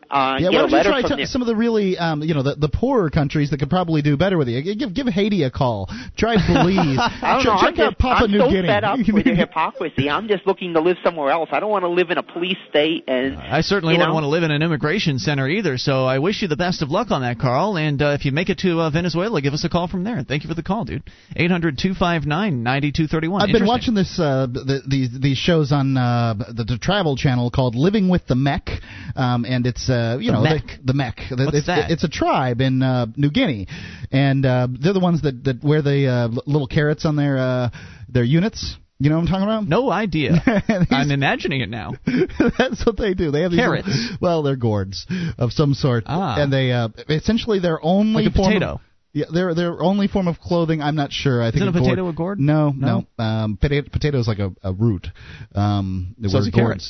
uh, 0.10 0.38
yeah, 0.40 0.50
get 0.50 0.52
why 0.52 0.58
a 0.58 0.62
don't 0.62 0.70
you 0.72 0.78
letter 0.78 0.90
try 0.90 1.02
from 1.02 1.10
to- 1.12 1.16
them. 1.18 1.26
some 1.26 1.42
of 1.42 1.48
the 1.48 1.56
really, 1.56 1.98
um, 1.98 2.22
you 2.24 2.34
know, 2.34 2.44
the, 2.44 2.56
the 2.56 2.70
poorer 2.70 3.10
countries 3.10 3.52
that 3.52 3.60
could 3.60 3.70
probably 3.70 4.02
do 4.02 4.18
better 4.18 4.38
with 4.38 4.48
you? 4.48 4.76
Give 4.76 4.94
give 4.94 5.08
Haiti 5.08 5.44
a 5.44 5.52
call. 5.52 5.88
Try 6.18 6.36
Belize. 6.48 6.98
I 7.00 7.34
don't 7.36 7.44
Ch- 7.44 7.46
know. 7.46 7.58
check 7.62 7.78
I'm, 7.78 7.86
out 7.86 7.92
just, 7.92 8.00
Papua 8.00 8.26
I'm 8.26 8.32
New 8.32 8.40
so 8.40 8.50
Guinea. 8.50 8.68
fed 8.68 8.84
up 8.84 9.00
with 9.14 9.26
your 9.26 9.36
hypocrisy. 9.36 10.10
I'm 10.10 10.28
just 10.28 10.48
looking 10.48 10.74
to 10.74 10.82
live 10.82 10.98
somewhere 11.04 11.30
else. 11.32 11.50
I 11.52 11.60
don't 11.60 11.70
want 11.72 11.84
to 11.84 11.90
live 11.90 12.10
in 12.10 12.18
a 12.18 12.24
police 12.24 12.58
state. 12.70 13.04
And 13.08 13.38
I 13.38 13.62
certainly 13.62 13.94
you 13.94 14.00
wouldn't 14.00 14.10
know, 14.10 14.14
want 14.16 14.24
to 14.24 14.30
live 14.30 14.44
in 14.44 14.52
an 14.52 14.62
immigration 14.62 15.20
center 15.20 15.48
either. 15.48 15.78
So 15.78 16.06
I 16.06 16.20
wish 16.20 16.42
you 16.42 16.48
the 16.48 16.58
best 16.58 16.82
of 16.82 16.90
luck 16.90 17.12
on 17.12 17.22
that, 17.22 17.40
Carl. 17.40 17.78
And 17.78 18.02
uh, 18.02 18.18
if 18.20 18.26
you 18.26 18.32
make 18.32 18.50
it 18.50 18.58
to 18.60 18.80
uh, 18.80 18.90
Venezuela, 18.90 19.42
give 19.42 19.54
us 19.54 19.64
a 19.64 19.70
call 19.70 19.88
from 19.88 20.04
there. 20.04 20.24
Thank 20.28 20.44
you 20.44 20.50
for 20.50 20.56
the 20.56 20.64
call, 20.64 20.86
dude. 20.86 21.04
Eight 21.36 21.52
hundred 21.52 21.78
two 21.78 21.94
five 21.94 22.26
nine 22.26 22.64
ninety 22.64 22.92
two 22.92 23.08
thirty 23.08 23.28
one. 23.28 23.42
I've 23.42 23.54
been 23.54 23.68
watching 23.68 23.94
this 23.94 24.20
uh, 24.20 24.48
the, 24.52 24.82
these 24.88 25.10
these 25.20 25.38
shows 25.38 25.72
on 25.72 25.96
uh, 25.98 26.34
the, 26.56 26.64
the 26.64 26.78
Travel 26.80 27.16
Channel 27.16 27.52
called 27.52 27.76
Living 27.76 28.10
with 28.10 28.26
the 28.28 28.36
Mek, 28.36 28.70
um, 29.16 29.46
and 29.46 29.68
it's 29.68 29.90
uh, 29.90 29.99
you 30.20 30.32
The 30.32 30.38
know? 30.38 30.44
The, 30.44 30.62
the 30.86 30.94
Mek. 30.94 31.20
What's 31.30 31.58
it's, 31.58 31.68
that? 31.68 31.92
it's 31.92 32.04
a 32.04 32.10
tribe 32.10 32.62
in 32.62 32.82
uh, 32.82 33.08
New 33.16 33.32
Guinea, 33.32 33.68
and 34.12 34.46
uh, 34.46 34.68
they're 34.70 34.94
the 34.94 35.00
ones 35.00 35.22
that, 35.24 35.44
that 35.46 35.64
wear 35.64 35.82
the 35.82 36.08
uh, 36.08 36.28
little 36.46 36.68
carrots 36.68 37.06
on 37.06 37.16
their 37.16 37.38
uh, 37.38 37.70
their 38.08 38.24
units. 38.24 38.78
You 39.02 39.10
know 39.10 39.16
what 39.16 39.22
I'm 39.22 39.28
talking 39.28 39.44
about? 39.44 39.68
No 39.68 39.90
idea. 39.90 40.32
These- 40.68 40.88
I'm 40.92 41.10
imagining 41.12 41.62
it 41.62 41.70
now. 41.70 41.94
That's 42.58 42.86
what 42.86 42.98
they 42.98 43.14
do. 43.14 43.32
They 43.32 43.44
have 43.44 43.52
these 43.52 43.60
Carrots. 43.62 43.88
little- 43.88 44.18
well, 44.20 44.44
they're 44.44 44.58
gourds 44.58 45.08
of 45.38 45.54
some 45.54 45.74
sort, 45.74 46.04
Ah. 46.06 46.36
and 46.42 46.52
they 46.52 46.74
uh, 46.74 46.90
essentially 47.08 47.60
their 47.60 47.80
only 47.82 48.24
Like 48.26 48.34
a 48.34 48.36
form 48.36 48.48
of- 48.48 48.54
potato. 48.60 48.82
yeah, 49.14 49.26
their 49.34 49.54
their 49.56 49.82
only 49.82 50.08
form 50.10 50.28
of 50.28 50.40
clothing. 50.42 50.82
I'm 50.82 50.96
not 50.96 51.14
sure. 51.14 51.42
I 51.42 51.46
think 51.52 51.62
Isn't 51.64 51.70
a 51.70 51.72
gourd- 51.72 51.84
potato 51.84 52.08
a 52.10 52.14
gourd? 52.14 52.40
No, 52.42 52.72
No? 52.76 53.06
no. 53.18 53.24
Um, 53.24 53.56
potato 53.58 53.88
potato 53.90 54.20
is 54.20 54.28
like 54.28 54.40
a, 54.40 54.52
a 54.64 54.74
root. 54.74 55.08
Um, 55.56 56.16
So 56.28 56.38
a 56.40 56.52
carrot. 56.52 56.84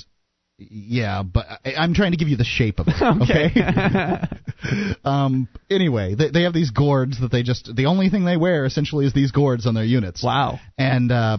Yeah, 0.60 1.24
but 1.24 1.46
I, 1.66 1.74
I'm 1.78 1.94
trying 1.94 2.12
to 2.12 2.18
give 2.18 2.28
you 2.28 2.36
the 2.38 2.44
shape 2.44 2.80
of 2.80 2.88
it. 2.90 2.96
Okay. 3.24 3.52
Okay. 3.56 4.96
um. 5.06 5.48
Anyway, 5.70 6.16
they 6.16 6.30
they 6.32 6.42
have 6.44 6.54
these 6.54 6.72
gourds 6.72 7.22
that 7.22 7.32
they 7.32 7.44
just 7.44 7.74
the 7.74 7.86
only 7.86 8.10
thing 8.10 8.26
they 8.26 8.38
wear 8.38 8.66
essentially 8.66 9.06
is 9.06 9.14
these 9.14 9.32
gourds 9.32 9.66
on 9.66 9.74
their 9.74 9.86
units. 9.86 10.24
wow. 10.24 10.60
And 10.78 11.12
uh, 11.12 11.38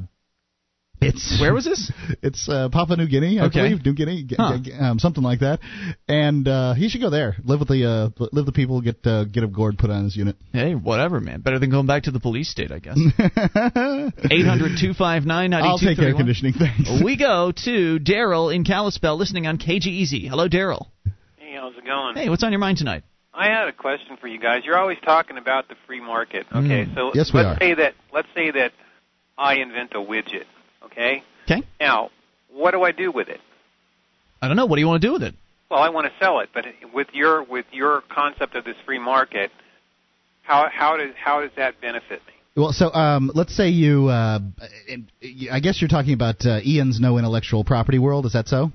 it's 1.01 1.40
Where 1.40 1.55
was 1.55 1.64
this? 1.64 1.90
it's 2.22 2.48
uh, 2.48 2.68
Papua 2.70 2.96
New 2.96 3.09
Guinea, 3.09 3.38
I 3.40 3.44
Okay. 3.46 3.61
believe, 3.68 3.84
New 3.84 3.94
Guinea, 3.94 4.26
Huh. 4.36 4.59
g- 4.62 4.72
um, 4.72 4.98
something 4.98 5.22
like 5.22 5.40
that. 5.40 5.61
And 6.09 6.46
uh, 6.46 6.74
he 6.74 6.88
should 6.88 7.01
go 7.01 7.11
there, 7.11 7.36
live 7.44 7.59
with 7.61 7.68
the 7.68 7.84
uh, 8.18 8.26
live 8.32 8.46
the 8.46 8.53
people, 8.53 8.80
get 8.80 9.07
uh, 9.07 9.24
get 9.24 9.42
a 9.44 9.46
gourd 9.46 9.78
put 9.78 9.90
on 9.90 10.05
his 10.05 10.16
unit. 10.16 10.36
Hey, 10.53 10.74
whatever, 10.74 11.20
man. 11.20 11.40
Better 11.40 11.59
than 11.59 11.70
going 11.70 11.86
back 11.86 12.05
to 12.05 12.11
the 12.11 12.20
police 12.20 12.48
state, 12.51 12.70
I 12.72 12.78
guess. 12.78 12.96
Eight 14.30 14.46
hundred 14.46 14.78
two 14.80 14.94
five 14.94 15.24
nine 15.24 15.51
ninety 15.51 15.66
two 15.66 15.70
I'll 15.70 15.78
take 15.78 15.98
air 15.98 16.14
conditioning, 16.14 16.53
thanks. 16.55 16.90
We 17.03 17.16
go 17.16 17.53
to 17.64 17.98
Daryl 17.98 18.55
in 18.55 18.64
Kalispell, 18.64 19.16
listening 19.18 19.46
on 19.46 19.59
KGEZ. 19.59 20.28
Hello, 20.28 20.48
Daryl. 20.48 20.88
Hey, 21.36 21.55
how's 21.59 21.76
it 21.76 21.84
going? 21.84 22.16
Hey, 22.16 22.28
what's 22.28 22.42
on 22.42 22.53
your 22.53 22.59
mind 22.61 22.78
tonight? 22.78 23.05
I 23.32 23.46
had 23.46 23.68
a 23.68 23.72
question 23.72 24.16
for 24.20 24.26
you 24.26 24.38
guys. 24.40 24.62
You're 24.64 24.76
always 24.78 24.98
talking 25.05 25.38
about 25.38 25.68
the 25.68 25.74
free 25.86 26.01
market. 26.01 26.46
Okay, 26.55 26.84
Mm. 26.86 26.94
so 26.94 27.12
Yes, 27.14 27.32
we 27.32 27.40
let's 27.40 27.57
are. 27.57 27.59
say 27.64 27.74
that 27.74 27.94
let's 28.12 28.28
say 28.34 28.51
that 28.51 28.72
I 29.38 29.55
invent 29.57 29.92
a 29.94 29.98
widget. 29.98 30.44
Okay. 30.85 31.22
Okay. 31.45 31.62
Now, 31.81 32.11
what 32.53 32.72
do 32.72 32.83
I 32.83 32.93
do 32.93 33.11
with 33.11 33.28
it? 33.28 33.41
I 34.43 34.49
don't 34.49 34.57
know. 34.57 34.66
What 34.66 34.76
do 34.76 34.81
you 34.81 34.89
want 34.89 35.03
to 35.03 35.09
do 35.09 35.12
with 35.12 35.22
it? 35.22 35.35
Well, 35.70 35.81
I 35.81 35.89
want 35.91 36.07
to 36.07 36.12
sell 36.18 36.41
it, 36.41 36.51
but 36.53 36.64
with 36.93 37.09
your 37.12 37.45
with 37.45 37.66
your 37.70 38.03
concept 38.09 38.57
of 38.57 38.64
this 38.64 38.76
free 38.85 38.99
market, 38.99 39.53
how 40.43 40.68
how 40.72 40.97
does 40.97 41.14
how 41.22 41.43
does 41.43 41.51
that 41.57 41.81
benefit 41.81 42.20
me? 42.26 42.33
Well, 42.57 42.72
so 42.72 42.93
um, 42.93 43.31
let's 43.35 43.55
say 43.57 43.68
you, 43.68 44.09
uh, 44.09 44.41
I 45.53 45.61
guess 45.61 45.81
you're 45.81 45.89
talking 45.89 46.14
about 46.14 46.45
uh, 46.45 46.59
Ian's 46.64 46.99
no 46.99 47.16
intellectual 47.16 47.62
property 47.62 48.01
world. 48.01 48.26
Is 48.26 48.33
that 48.33 48.49
so? 48.49 48.72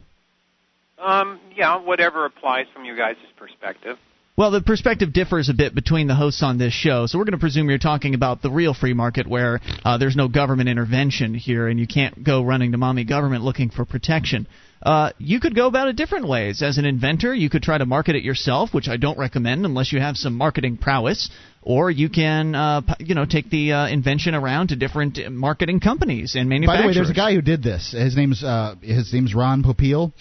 Um, 0.98 1.40
yeah, 1.56 1.78
whatever 1.78 2.26
applies 2.26 2.68
from 2.74 2.86
you 2.86 2.96
guys' 2.96 3.18
perspective. 3.38 3.98
Well, 4.38 4.52
the 4.52 4.60
perspective 4.60 5.14
differs 5.14 5.48
a 5.48 5.54
bit 5.54 5.74
between 5.74 6.08
the 6.08 6.16
hosts 6.16 6.44
on 6.44 6.58
this 6.58 6.74
show, 6.74 7.06
so 7.06 7.18
we're 7.18 7.24
going 7.24 7.34
to 7.34 7.40
presume 7.40 7.70
you're 7.70 7.78
talking 7.78 8.14
about 8.14 8.42
the 8.42 8.52
real 8.52 8.74
free 8.74 8.94
market 8.94 9.26
where 9.26 9.62
uh, 9.86 9.98
there's 9.98 10.18
no 10.18 10.28
government 10.28 10.68
intervention 10.68 11.34
here 11.34 11.70
and 11.70 11.80
you 11.80 11.88
can't 11.88 12.22
go 12.22 12.44
running 12.44 12.74
to 12.74 12.78
mommy 12.78 13.06
government 13.06 13.46
looking 13.46 13.70
for 13.70 13.86
protection. 13.86 14.46
Uh, 14.82 15.12
you 15.20 15.40
could 15.40 15.56
go 15.56 15.68
about 15.68 15.88
it 15.88 15.96
different 15.96 16.28
ways. 16.28 16.62
As 16.62 16.78
an 16.78 16.84
inventor, 16.84 17.34
you 17.34 17.50
could 17.50 17.64
try 17.64 17.78
to 17.78 17.86
market 17.86 18.18
it 18.18 18.24
yourself, 18.24 18.74
which 18.74 18.90
I 18.90 18.98
don't 18.98 19.18
recommend 19.18 19.66
unless 19.66 19.94
you 19.94 20.02
have 20.02 20.18
some 20.18 20.36
marketing 20.36 20.78
prowess. 20.80 21.30
Or 21.62 21.90
you 21.90 22.10
can, 22.10 22.54
uh, 22.54 22.82
you 23.00 23.16
know, 23.16 23.26
take 23.26 23.50
the 23.50 23.72
uh, 23.72 23.88
invention 23.88 24.36
around 24.36 24.68
to 24.68 24.76
different 24.76 25.18
uh, 25.18 25.32
marketing 25.32 25.80
companies 25.80 26.36
and 26.36 26.48
manufacturers. 26.48 26.78
By 26.78 26.82
the 26.84 26.88
way, 26.90 26.94
there's 26.94 27.10
a 27.10 27.14
guy 27.14 27.34
who 27.34 27.42
did 27.42 27.64
this. 27.64 27.92
His 27.98 28.16
name's 28.16 28.44
uh, 28.44 28.76
his 28.84 29.12
name's 29.12 29.34
Ron 29.34 29.64
Popeil. 29.64 30.12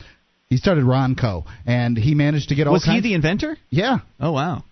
He 0.51 0.57
started 0.59 0.85
Ronco, 0.85 1.45
and 1.67 1.97
he 1.97 2.15
managed 2.15 2.51
to 2.51 2.55
get 2.55 2.67
all 2.67 2.73
Was 2.75 2.85
he 2.85 3.01
the 3.01 3.15
inventor? 3.15 3.57
yeah, 3.71 3.99
Oh 4.21 4.33
wow. 4.33 4.65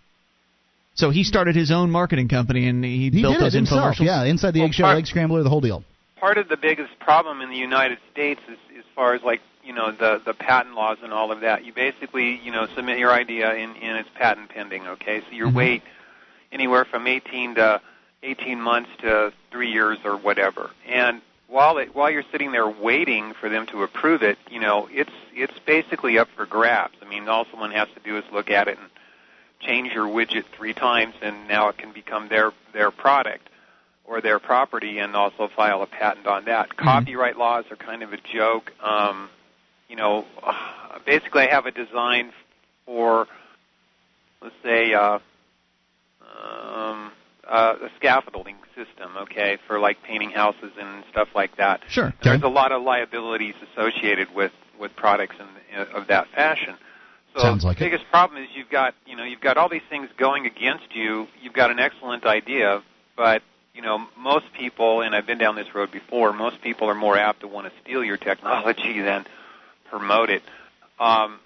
So 0.94 1.08
he 1.10 1.24
started 1.24 1.56
his 1.56 1.70
own 1.70 1.90
marketing 1.90 2.28
company 2.28 2.68
and 2.68 2.84
he, 2.84 3.08
he 3.08 3.22
built 3.22 3.34
did 3.34 3.40
it 3.40 3.44
those 3.44 3.54
himself. 3.54 3.96
infomercials. 3.96 4.04
Yeah, 4.04 4.24
inside 4.24 4.50
the 4.52 4.60
Well, 4.60 4.68
eggshell 4.68 4.86
part- 4.88 4.98
egg 4.98 5.06
scrambler, 5.06 5.42
the 5.42 5.48
whole 5.48 5.62
deal. 5.62 5.82
part 6.20 6.36
of 6.36 6.48
the 6.48 6.56
biggest 6.58 6.98
problem 7.00 7.40
in 7.40 7.48
the 7.48 7.56
United 7.56 7.96
States 8.12 8.40
is 8.48 8.58
as 8.78 8.84
far 8.94 9.14
as 9.14 9.22
like 9.22 9.40
you 9.64 9.72
know 9.72 9.90
the 9.90 10.20
the 10.24 10.34
patent 10.34 10.74
laws 10.74 10.98
and 11.02 11.10
all 11.12 11.32
of 11.32 11.40
that. 11.40 11.64
You 11.64 11.72
basically 11.72 12.38
you 12.44 12.52
know 12.52 12.66
submit 12.76 12.98
your 12.98 13.10
idea 13.10 13.50
and, 13.50 13.74
and 13.76 13.96
it's 13.98 14.08
patent 14.14 14.50
pending. 14.50 14.86
Okay, 14.86 15.20
so 15.20 15.26
you 15.34 15.46
Mhm. 15.46 15.54
wait 15.54 15.82
anywhere 16.52 16.84
from 16.84 17.06
18 17.06 17.54
to 17.54 17.80
18 18.22 18.60
months 18.60 18.90
to 19.00 19.32
three 19.50 19.70
years 19.72 19.98
or 20.04 20.16
whatever. 20.18 20.70
And 20.86 21.22
while 21.52 21.76
it, 21.76 21.94
while 21.94 22.10
you're 22.10 22.24
sitting 22.32 22.50
there 22.50 22.66
waiting 22.66 23.34
for 23.34 23.50
them 23.50 23.66
to 23.66 23.82
approve 23.82 24.22
it, 24.22 24.38
you 24.50 24.58
know 24.58 24.88
it's 24.90 25.12
it's 25.34 25.58
basically 25.66 26.18
up 26.18 26.28
for 26.34 26.46
grabs. 26.46 26.94
I 27.02 27.08
mean, 27.08 27.28
all 27.28 27.46
someone 27.50 27.70
has 27.72 27.88
to 27.94 28.00
do 28.00 28.16
is 28.16 28.24
look 28.32 28.50
at 28.50 28.68
it 28.68 28.78
and 28.78 28.88
change 29.60 29.92
your 29.92 30.06
widget 30.06 30.44
three 30.56 30.72
times, 30.72 31.14
and 31.20 31.46
now 31.48 31.68
it 31.68 31.76
can 31.76 31.92
become 31.92 32.28
their 32.28 32.52
their 32.72 32.90
product 32.90 33.48
or 34.04 34.20
their 34.20 34.38
property 34.38 34.98
and 34.98 35.14
also 35.14 35.48
file 35.54 35.82
a 35.82 35.86
patent 35.86 36.26
on 36.26 36.46
that. 36.46 36.76
Copyright 36.76 37.36
laws 37.36 37.64
are 37.70 37.76
kind 37.76 38.02
of 38.02 38.12
a 38.12 38.16
joke. 38.16 38.72
Um, 38.82 39.28
you 39.88 39.96
know, 39.96 40.24
basically, 41.06 41.42
I 41.42 41.50
have 41.50 41.66
a 41.66 41.70
design 41.70 42.32
for, 42.86 43.28
let's 44.40 44.54
say, 44.62 44.92
uh, 44.94 45.18
uh, 47.52 47.74
a 47.82 47.88
scaffolding 47.98 48.56
system, 48.74 49.14
okay, 49.18 49.58
for 49.66 49.78
like 49.78 50.02
painting 50.02 50.30
houses 50.30 50.72
and 50.80 51.04
stuff 51.10 51.28
like 51.34 51.54
that. 51.58 51.82
Sure. 51.86 52.12
There's 52.22 52.42
a 52.42 52.48
lot 52.48 52.72
of 52.72 52.82
liabilities 52.82 53.54
associated 53.72 54.34
with 54.34 54.52
with 54.80 54.96
products 54.96 55.36
in, 55.38 55.78
of 55.94 56.06
that 56.08 56.28
fashion. 56.34 56.74
So 57.34 57.42
Sounds 57.42 57.62
like 57.62 57.78
the 57.78 57.84
it. 57.84 57.90
biggest 57.90 58.10
problem 58.10 58.42
is 58.42 58.48
you've 58.54 58.70
got 58.70 58.94
you 59.06 59.16
know 59.16 59.24
you've 59.24 59.42
got 59.42 59.58
all 59.58 59.68
these 59.68 59.82
things 59.90 60.08
going 60.16 60.46
against 60.46 60.94
you. 60.94 61.28
You've 61.42 61.52
got 61.52 61.70
an 61.70 61.78
excellent 61.78 62.24
idea, 62.24 62.82
but 63.16 63.42
you 63.74 63.82
know 63.82 64.06
most 64.16 64.46
people, 64.58 65.02
and 65.02 65.14
I've 65.14 65.26
been 65.26 65.38
down 65.38 65.54
this 65.54 65.74
road 65.74 65.92
before. 65.92 66.32
Most 66.32 66.62
people 66.62 66.88
are 66.88 66.94
more 66.94 67.18
apt 67.18 67.40
to 67.40 67.48
want 67.48 67.66
to 67.66 67.72
steal 67.82 68.02
your 68.02 68.16
technology 68.16 69.00
than 69.02 69.26
promote 69.90 70.30
it. 70.30 70.42
Um, 70.98 71.38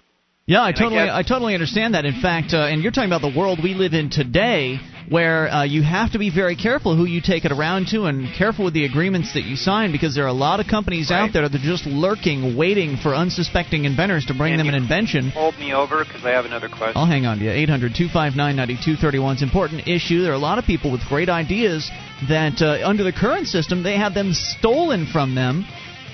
Yeah, 0.49 0.61
I 0.61 0.69
And 0.69 0.77
I 0.77 0.79
totally, 0.79 1.05
guess- 1.05 1.13
I, 1.13 1.23
totally 1.23 1.53
understand 1.55 1.93
that. 1.93 2.05
In 2.05 2.21
fact, 2.21 2.53
uh, 2.53 2.71
and 2.71 2.81
you're 2.81 2.93
talking 2.93 3.09
about 3.11 3.21
the 3.21 3.37
world 3.37 3.59
we 3.61 3.73
live 3.73 3.93
in 3.93 4.09
today, 4.09 4.79
where 5.09 5.51
uh, 5.51 5.63
you 5.63 5.83
have 5.83 6.13
to 6.13 6.19
be 6.19 6.29
very 6.29 6.55
careful 6.55 6.95
who 6.95 7.03
you 7.03 7.19
take 7.19 7.43
it 7.43 7.51
around 7.51 7.87
to, 7.89 8.05
and 8.05 8.33
careful 8.33 8.63
with 8.63 8.73
the 8.73 8.85
agreements 8.85 9.33
that 9.33 9.43
you 9.43 9.57
sign, 9.57 9.91
because 9.91 10.15
there 10.15 10.23
are 10.23 10.29
a 10.29 10.41
lot 10.47 10.61
of 10.61 10.67
companies 10.67 11.11
out 11.11 11.33
there 11.33 11.49
that 11.49 11.53
are 11.53 11.59
just 11.65 11.85
lurking, 11.85 12.55
waiting 12.55 12.95
for 12.95 13.13
unsuspecting 13.13 13.83
inventors 13.83 14.23
to 14.27 14.33
bring 14.33 14.55
them 14.55 14.69
an 14.69 14.75
invention. 14.75 15.31
hold 15.31 15.59
me 15.59 15.73
over 15.73 16.05
because 16.05 16.23
I 16.23 16.29
have 16.29 16.45
another 16.45 16.69
question. 16.69 16.95
I'll 16.95 17.05
hang 17.05 17.25
on 17.25 17.39
to 17.39 17.43
you. 17.43 17.51
800 17.51 17.93
259 17.93 18.55
9231. 18.55 19.33
It's 19.33 19.41
an 19.41 19.49
important 19.49 19.85
issue. 19.89 20.21
There 20.21 20.31
are 20.31 20.35
a 20.35 20.39
lot 20.39 20.59
of 20.59 20.63
people 20.63 20.93
with 20.93 21.01
great 21.09 21.27
ideas 21.27 21.91
that, 22.29 22.61
uh, 22.61 22.87
under 22.87 23.03
the 23.03 23.11
current 23.11 23.47
system, 23.47 23.83
they 23.83 23.97
have 23.97 24.13
them 24.13 24.31
stolen 24.31 25.07
from 25.07 25.35
them. 25.35 25.65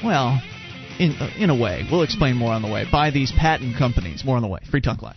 Well, 0.04 0.42
in, 1.00 1.12
uh, 1.20 1.30
in 1.38 1.50
a 1.50 1.56
way. 1.56 1.86
We'll 1.92 2.04
explain 2.04 2.36
more 2.36 2.52
on 2.54 2.62
the 2.62 2.70
way. 2.70 2.86
By 2.92 3.12
these 3.12 3.32
patent 3.32 3.78
companies. 3.78 4.24
More 4.24 4.36
on 4.36 4.42
the 4.42 4.48
way. 4.48 4.60
Free 4.70 4.82
Talk 4.82 5.02
Live. 5.02 5.16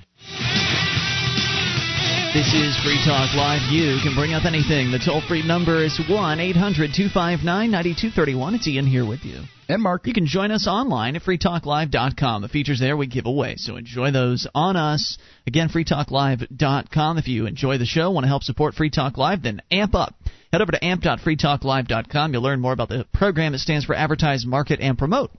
This 2.37 2.53
is 2.53 2.77
Free 2.85 3.01
Talk 3.03 3.35
Live. 3.35 3.73
You 3.73 3.97
can 4.03 4.15
bring 4.15 4.35
up 4.35 4.45
anything. 4.45 4.91
The 4.91 4.99
toll 4.99 5.23
free 5.27 5.43
number 5.43 5.83
is 5.83 5.99
1 6.07 6.39
800 6.39 6.93
259 6.95 7.71
9231. 7.71 8.55
It's 8.57 8.69
Ian 8.69 8.87
here 8.87 9.07
with 9.07 9.25
you. 9.25 9.41
And 9.71 9.83
Mark, 9.83 10.07
You 10.07 10.13
can 10.13 10.27
join 10.27 10.51
us 10.51 10.67
online 10.69 11.17
at 11.17 11.23
freetalklive.com. 11.23 12.43
The 12.43 12.49
features 12.49 12.79
there 12.79 12.95
we 12.95 13.07
give 13.07 13.25
away, 13.25 13.55
so 13.57 13.77
enjoy 13.77 14.11
those 14.11 14.47
on 14.55 14.77
us. 14.77 15.17
Again, 15.47 15.71
freetalklive.com. 15.71 17.17
If 17.17 17.27
you 17.27 17.47
enjoy 17.47 17.79
the 17.79 17.87
show, 17.87 18.11
want 18.11 18.25
to 18.25 18.29
help 18.29 18.43
support 18.43 18.75
Free 18.75 18.91
Talk 18.91 19.17
Live, 19.17 19.43
then 19.43 19.63
amp 19.71 19.95
up. 19.95 20.15
Head 20.53 20.61
over 20.61 20.73
to 20.73 20.85
amp.freetalklive.com. 20.85 22.33
You'll 22.35 22.43
learn 22.43 22.61
more 22.61 22.73
about 22.75 22.91
the 22.91 23.07
program. 23.15 23.55
It 23.55 23.61
stands 23.61 23.87
for 23.87 23.95
Advertise, 23.95 24.45
Market, 24.45 24.81
and 24.81 24.99
Promote. 24.99 25.31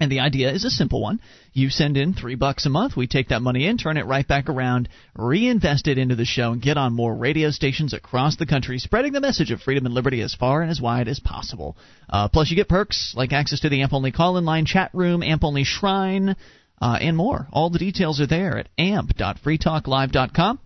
And 0.00 0.12
the 0.12 0.20
idea 0.20 0.52
is 0.52 0.64
a 0.64 0.70
simple 0.70 1.00
one. 1.00 1.20
You 1.52 1.70
send 1.70 1.96
in 1.96 2.14
three 2.14 2.36
bucks 2.36 2.66
a 2.66 2.70
month. 2.70 2.96
We 2.96 3.06
take 3.06 3.28
that 3.28 3.42
money 3.42 3.66
in, 3.66 3.78
turn 3.78 3.96
it 3.96 4.06
right 4.06 4.26
back 4.26 4.48
around, 4.48 4.88
reinvest 5.16 5.88
it 5.88 5.98
into 5.98 6.14
the 6.14 6.24
show, 6.24 6.52
and 6.52 6.62
get 6.62 6.76
on 6.76 6.92
more 6.92 7.14
radio 7.14 7.50
stations 7.50 7.92
across 7.92 8.36
the 8.36 8.46
country, 8.46 8.78
spreading 8.78 9.12
the 9.12 9.20
message 9.20 9.50
of 9.50 9.60
freedom 9.60 9.86
and 9.86 9.94
liberty 9.94 10.20
as 10.22 10.34
far 10.34 10.62
and 10.62 10.70
as 10.70 10.80
wide 10.80 11.08
as 11.08 11.18
possible. 11.18 11.76
Uh, 12.08 12.28
plus, 12.28 12.50
you 12.50 12.56
get 12.56 12.68
perks 12.68 13.12
like 13.16 13.32
access 13.32 13.60
to 13.60 13.68
the 13.68 13.82
AMP 13.82 13.92
only 13.92 14.12
call 14.12 14.36
in 14.36 14.44
line 14.44 14.66
chat 14.66 14.90
room, 14.92 15.22
AMP 15.22 15.42
only 15.42 15.64
shrine, 15.64 16.36
uh, 16.80 16.98
and 17.00 17.16
more. 17.16 17.48
All 17.52 17.70
the 17.70 17.78
details 17.78 18.20
are 18.20 18.26
there 18.26 18.56
at 18.58 18.68
amp.freetalklive.com. 18.78 20.60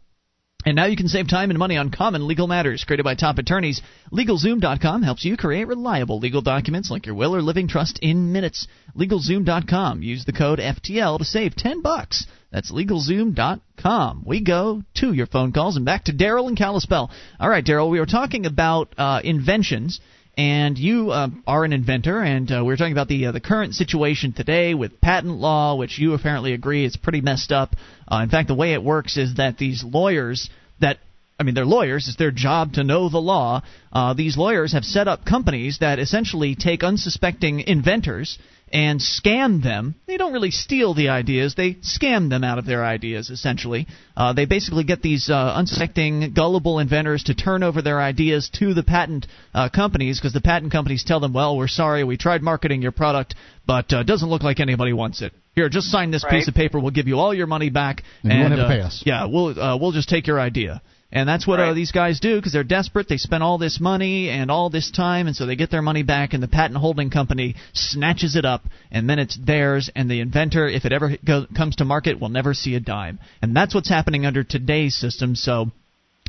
And 0.65 0.77
now 0.77 0.87
you 0.87 0.97
can 0.97 1.09
save 1.09 1.29
time 1.29 1.51
and 1.51 1.59
money 1.59 1.77
on 1.77 1.91
common 1.91 2.29
legal 2.29 2.47
matters 2.47 2.85
created 2.85 3.03
by 3.03 3.15
top 3.15 3.39
attorneys. 3.39 3.83
LegalZoom.com 4.13 5.03
helps 5.03 5.25
you 5.25 5.37
create 5.37 5.67
reliable 5.67 6.21
legal 6.21 6.41
documents 6.41 6.91
like 6.91 7.07
your 7.07 7.17
will 7.17 7.35
or 7.35 7.43
living 7.43 7.67
trust 7.67 7.99
in 8.01 8.33
minutes. 8.33 8.69
LegalZoom.com. 8.97 10.03
Use 10.03 10.25
the 10.25 10.33
code 10.33 10.61
FTL 10.61 11.19
to 11.19 11.25
save 11.25 11.57
10 11.57 11.83
bucks. 11.83 12.27
That's 12.53 12.71
LegalZoom.com. 12.71 14.23
We 14.25 14.41
go 14.43 14.83
to 14.97 15.13
your 15.13 15.27
phone 15.27 15.53
calls 15.53 15.77
and 15.77 15.85
back 15.85 16.05
to 16.05 16.13
Daryl 16.13 16.47
and 16.49 16.57
Kalispell. 16.57 17.11
All 17.41 17.49
right, 17.49 17.65
Daryl, 17.65 17.91
we 17.91 17.99
were 17.99 18.07
talking 18.07 18.47
about 18.47 18.95
uh, 18.97 19.21
inventions 19.25 20.01
and 20.37 20.79
you 20.79 21.11
uh, 21.11 21.29
are 21.47 21.65
an 21.65 21.75
inventor, 21.75 22.23
and 22.23 22.51
uh, 22.51 22.61
we 22.61 22.69
were 22.69 22.77
talking 22.77 22.93
about 22.93 23.09
the 23.09 23.27
uh, 23.27 23.33
the 23.33 23.41
current 23.41 23.75
situation 23.75 24.33
today 24.33 24.73
with 24.73 25.01
patent 25.01 25.35
law, 25.35 25.77
which 25.77 25.99
you 25.99 26.15
apparently 26.15 26.55
agree 26.55 26.87
is 26.87 26.97
pretty 26.97 27.21
messed 27.21 27.53
up. 27.53 27.77
Uh, 28.13 28.23
in 28.23 28.29
fact, 28.29 28.49
the 28.49 28.55
way 28.55 28.75
it 28.75 28.83
works 28.83 29.17
is 29.17 29.37
that 29.37 29.57
these 29.57 29.83
lawyers 29.83 30.51
that 30.81 30.99
I 31.41 31.45
mean, 31.45 31.55
they're 31.55 31.65
lawyers. 31.65 32.07
It's 32.07 32.17
their 32.17 32.31
job 32.31 32.75
to 32.75 32.85
know 32.85 33.09
the 33.09 33.19
law. 33.19 33.63
Uh, 33.93 34.15
these 34.15 34.37
lawyers 34.37 34.75
have 34.75 34.85
set 34.85 35.09
up 35.09 35.25
companies 35.25 35.79
that 35.81 35.99
essentially 35.99 36.55
take 36.55 36.85
unsuspecting 36.85 37.61
inventors 37.61 38.39
and 38.73 39.01
scam 39.01 39.63
them. 39.63 39.95
They 40.07 40.17
don't 40.17 40.33
really 40.33 40.51
steal 40.51 40.95
the 40.95 41.09
ideas; 41.11 41.55
they 41.55 41.75
scam 41.75 42.31
them 42.31 42.43
out 42.45 42.59
of 42.59 42.65
their 42.67 42.85
ideas. 42.85 43.31
Essentially, 43.31 43.87
uh, 44.17 44.33
they 44.33 44.47
basically 44.47 44.85
get 44.85 45.03
these 45.03 45.29
uh, 45.31 45.35
unsuspecting, 45.55 46.33
gullible 46.35 46.79
inventors 46.79 47.25
to 47.25 47.35
turn 47.35 47.63
over 47.63 47.83
their 47.83 48.01
ideas 48.01 48.51
to 48.55 48.75
the 48.75 48.83
patent 48.83 49.27
uh, 49.55 49.69
companies 49.69 50.19
because 50.19 50.33
the 50.33 50.41
patent 50.41 50.73
companies 50.73 51.05
tell 51.05 51.21
them, 51.21 51.33
"Well, 51.33 51.57
we're 51.57 51.69
sorry, 51.69 52.05
we 52.05 52.17
tried 52.17 52.43
marketing 52.43 52.83
your 52.83 52.93
product, 52.93 53.35
but 53.67 53.93
uh, 53.93 54.01
it 54.01 54.07
doesn't 54.07 54.29
look 54.29 54.43
like 54.43 54.61
anybody 54.61 54.93
wants 54.93 55.23
it. 55.23 55.33
Here, 55.55 55.69
just 55.69 55.91
sign 55.91 56.11
this 56.11 56.25
Right. 56.25 56.33
piece 56.33 56.49
of 56.49 56.55
paper. 56.55 56.81
We'll 56.81 56.93
give 56.93 57.09
you 57.09 57.19
all 57.19 57.35
your 57.35 57.47
money 57.47 57.69
back, 57.69 58.03
And 58.23 58.33
you 58.33 58.39
won't 58.41 58.53
have 58.53 58.61
to 58.61 58.65
uh, 58.65 58.69
pay 58.69 58.81
us." 58.81 59.03
Yeah, 59.05 59.27
we'll 59.27 59.59
uh, 59.61 59.77
we'll 59.77 59.93
just 59.93 60.09
take 60.09 60.27
your 60.27 60.41
idea." 60.41 60.81
And 61.13 61.29
that's 61.29 61.47
what 61.47 61.61
uh, 61.61 61.65
Right. 61.65 61.75
these 61.75 61.93
guys 61.93 62.21
do 62.21 62.37
because 62.37 62.53
they're 62.53 62.65
desperate. 62.65 63.07
They 63.07 63.19
spend 63.19 63.43
all 63.43 63.59
this 63.59 63.79
money 63.79 64.31
and 64.31 64.51
all 64.51 64.71
this 64.71 64.91
time, 64.91 65.27
and 65.27 65.37
so 65.37 65.45
they 65.45 65.57
get 65.57 65.71
their 65.71 65.83
money 65.83 66.03
back, 66.03 66.33
and 66.33 66.43
the 66.43 66.49
patent 66.49 66.79
holding 66.79 67.11
company 67.11 67.55
snatches 67.75 68.35
it 68.35 68.47
up, 68.47 68.63
and 68.91 69.09
then 69.09 69.19
it's 69.19 69.37
theirs. 69.37 69.91
And 69.95 70.11
the 70.11 70.21
inventor, 70.21 70.67
if 70.67 70.87
it 70.87 70.93
ever 70.93 71.17
go, 71.25 71.47
comes 71.55 71.77
to 71.77 71.85
market, 71.85 72.19
will 72.19 72.31
never 72.31 72.55
see 72.55 72.75
a 72.75 72.81
dime. 72.81 73.19
And 73.43 73.55
that's 73.55 73.75
what's 73.75 73.91
happening 73.91 74.25
under 74.25 74.43
today's 74.43 74.97
system. 74.97 75.35
So, 75.35 75.67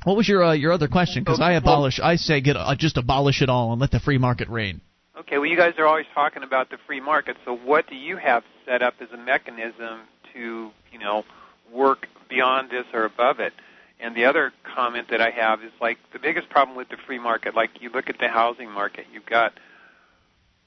what 0.04 0.18
was 0.18 0.28
your 0.28 0.44
uh, 0.44 0.54
your 0.54 0.74
other 0.74 0.90
question? 0.90 1.24
Because 1.24 1.40
I 1.40 1.54
abolish, 1.54 2.02
I 2.02 2.18
say 2.18 2.42
get 2.42 2.58
uh, 2.58 2.76
just 2.78 2.98
abolish 2.98 3.42
it 3.42 3.48
all 3.50 3.72
and 3.72 3.80
let 3.80 3.92
the 3.92 4.02
free 4.02 4.18
market 4.18 4.50
reign. 4.50 4.82
Okay, 5.18 5.38
well, 5.38 5.46
you 5.46 5.56
guys 5.56 5.76
are 5.78 5.86
always 5.86 6.08
talking 6.14 6.44
about 6.44 6.70
the 6.70 6.78
free 6.88 7.00
market. 7.00 7.38
So, 7.46 7.56
what 7.56 7.88
do 7.88 7.96
you 7.96 8.18
have 8.18 8.44
set 8.66 8.82
up 8.82 8.96
as 9.00 9.08
a 9.14 9.18
mechanism 9.18 10.02
to, 10.34 10.72
you 10.92 11.00
know, 11.00 11.24
work 11.72 12.08
beyond 12.30 12.70
this 12.70 12.86
or 12.94 13.06
above 13.06 13.40
it? 13.40 13.54
And 14.00 14.16
the 14.16 14.26
other 14.26 14.52
comment 14.64 15.10
that 15.10 15.22
I 15.22 15.30
have 15.30 15.64
is 15.64 15.72
like 15.80 15.98
the 16.12 16.20
biggest 16.20 16.50
problem 16.50 16.76
with 16.76 16.90
the 16.90 16.98
free 16.98 17.20
market. 17.20 17.56
Like 17.56 17.82
you 17.82 17.90
look 17.90 18.10
at 18.10 18.20
the 18.20 18.28
housing 18.28 18.70
market, 18.70 19.06
you've 19.14 19.26
got 19.26 19.54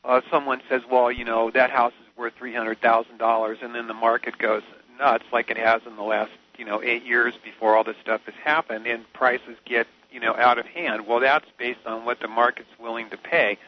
uh, 0.05 0.21
someone 0.31 0.63
says, 0.69 0.83
well, 0.91 1.11
you 1.11 1.25
know, 1.25 1.51
that 1.51 1.71
house 1.71 1.93
is 2.01 2.17
worth 2.17 2.33
three 2.39 2.55
hundred 2.55 2.81
thousand 2.81 3.19
dollars, 3.19 3.59
and 3.63 3.75
then 3.75 3.89
the 3.89 3.95
market 3.95 4.39
goes 4.39 4.63
nuts, 4.99 5.25
like 5.33 5.51
it 5.51 5.59
has 5.59 5.83
in 5.87 5.97
the 5.97 6.03
last, 6.03 6.31
you 6.57 6.65
know, 6.65 6.83
eight 6.83 7.05
years 7.05 7.35
before 7.45 7.77
all 7.77 7.85
this 7.85 7.97
stuff 8.01 8.23
has 8.25 8.35
happened, 8.43 8.87
and 8.87 9.05
prices 9.13 9.57
get, 9.67 9.87
you 10.11 10.21
know, 10.21 10.35
out 10.37 10.59
of 10.59 10.67
hand. 10.67 11.07
Well, 11.07 11.21
that's 11.21 11.47
based 11.59 11.85
on 11.85 12.05
what 12.05 12.21
the 12.21 12.29
market's 12.29 12.71
willing 12.79 13.11
to 13.11 13.17
pay, 13.17 13.59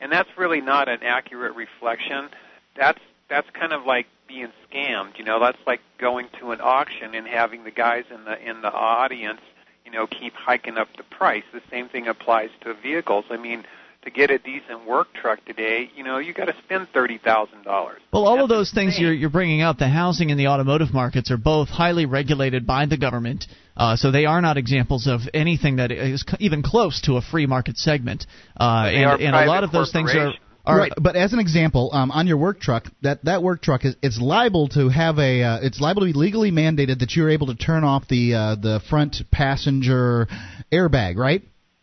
and 0.00 0.10
that's 0.10 0.30
really 0.38 0.60
not 0.60 0.88
an 0.88 1.02
accurate 1.02 1.54
reflection. 1.54 2.28
That's 2.76 3.00
that's 3.28 3.50
kind 3.50 3.72
of 3.72 3.84
like 3.84 4.06
being 4.28 4.52
scammed. 4.70 5.18
You 5.18 5.24
know, 5.24 5.40
that's 5.40 5.58
like 5.66 5.80
going 5.98 6.28
to 6.40 6.52
an 6.52 6.60
auction 6.60 7.14
and 7.14 7.26
having 7.26 7.64
the 7.64 7.70
guys 7.70 8.04
in 8.14 8.24
the 8.24 8.38
in 8.38 8.60
the 8.60 8.72
audience, 8.72 9.40
you 9.84 9.90
know, 9.90 10.06
keep 10.06 10.34
hiking 10.34 10.76
up 10.76 10.88
the 10.96 11.02
price. 11.02 11.44
The 11.52 11.62
same 11.70 11.88
thing 11.88 12.06
applies 12.06 12.50
to 12.62 12.74
vehicles. 12.74 13.24
I 13.30 13.38
mean, 13.38 13.64
to 14.02 14.10
get 14.10 14.30
a 14.30 14.38
decent 14.38 14.86
work 14.86 15.08
truck 15.14 15.44
today, 15.44 15.90
you 15.96 16.04
know, 16.04 16.18
you 16.18 16.32
got 16.32 16.46
to 16.46 16.54
spend 16.64 16.88
thirty 16.94 17.18
thousand 17.18 17.64
dollars. 17.64 18.00
Well, 18.12 18.26
all 18.26 18.42
of 18.42 18.48
That's 18.48 18.58
those 18.58 18.72
things 18.72 18.98
you're, 18.98 19.12
you're 19.12 19.30
bringing 19.30 19.62
up, 19.62 19.78
the 19.78 19.88
housing 19.88 20.30
and 20.30 20.38
the 20.38 20.46
automotive 20.46 20.92
markets, 20.92 21.30
are 21.30 21.36
both 21.36 21.68
highly 21.68 22.06
regulated 22.06 22.66
by 22.66 22.86
the 22.86 22.96
government. 22.96 23.46
Uh, 23.76 23.96
so 23.96 24.10
they 24.10 24.24
are 24.24 24.40
not 24.40 24.56
examples 24.56 25.06
of 25.06 25.20
anything 25.32 25.76
that 25.76 25.92
is 25.92 26.24
even 26.40 26.62
close 26.62 27.00
to 27.02 27.16
a 27.16 27.22
free 27.22 27.46
market 27.46 27.76
segment. 27.76 28.26
Uh, 28.58 28.88
and 28.92 29.22
and 29.22 29.34
a 29.34 29.46
lot 29.46 29.64
of 29.64 29.72
those 29.72 29.92
things 29.92 30.14
are. 30.14 30.32
Right, 30.76 30.92
but 31.00 31.16
as 31.16 31.32
an 31.32 31.38
example, 31.38 31.90
um, 31.92 32.10
on 32.10 32.26
your 32.26 32.36
work 32.36 32.60
truck, 32.60 32.84
that 33.02 33.24
that 33.24 33.42
work 33.42 33.62
truck 33.62 33.84
is 33.84 33.96
it's 34.02 34.20
liable 34.20 34.68
to 34.68 34.88
have 34.88 35.18
a 35.18 35.42
uh, 35.42 35.58
it's 35.62 35.80
liable 35.80 36.02
to 36.02 36.06
be 36.06 36.12
legally 36.12 36.50
mandated 36.50 37.00
that 37.00 37.16
you're 37.16 37.30
able 37.30 37.46
to 37.48 37.54
turn 37.54 37.84
off 37.84 38.06
the 38.08 38.34
uh, 38.34 38.54
the 38.56 38.80
front 38.88 39.16
passenger 39.30 40.26
airbag, 40.72 41.16
right? 41.16 41.42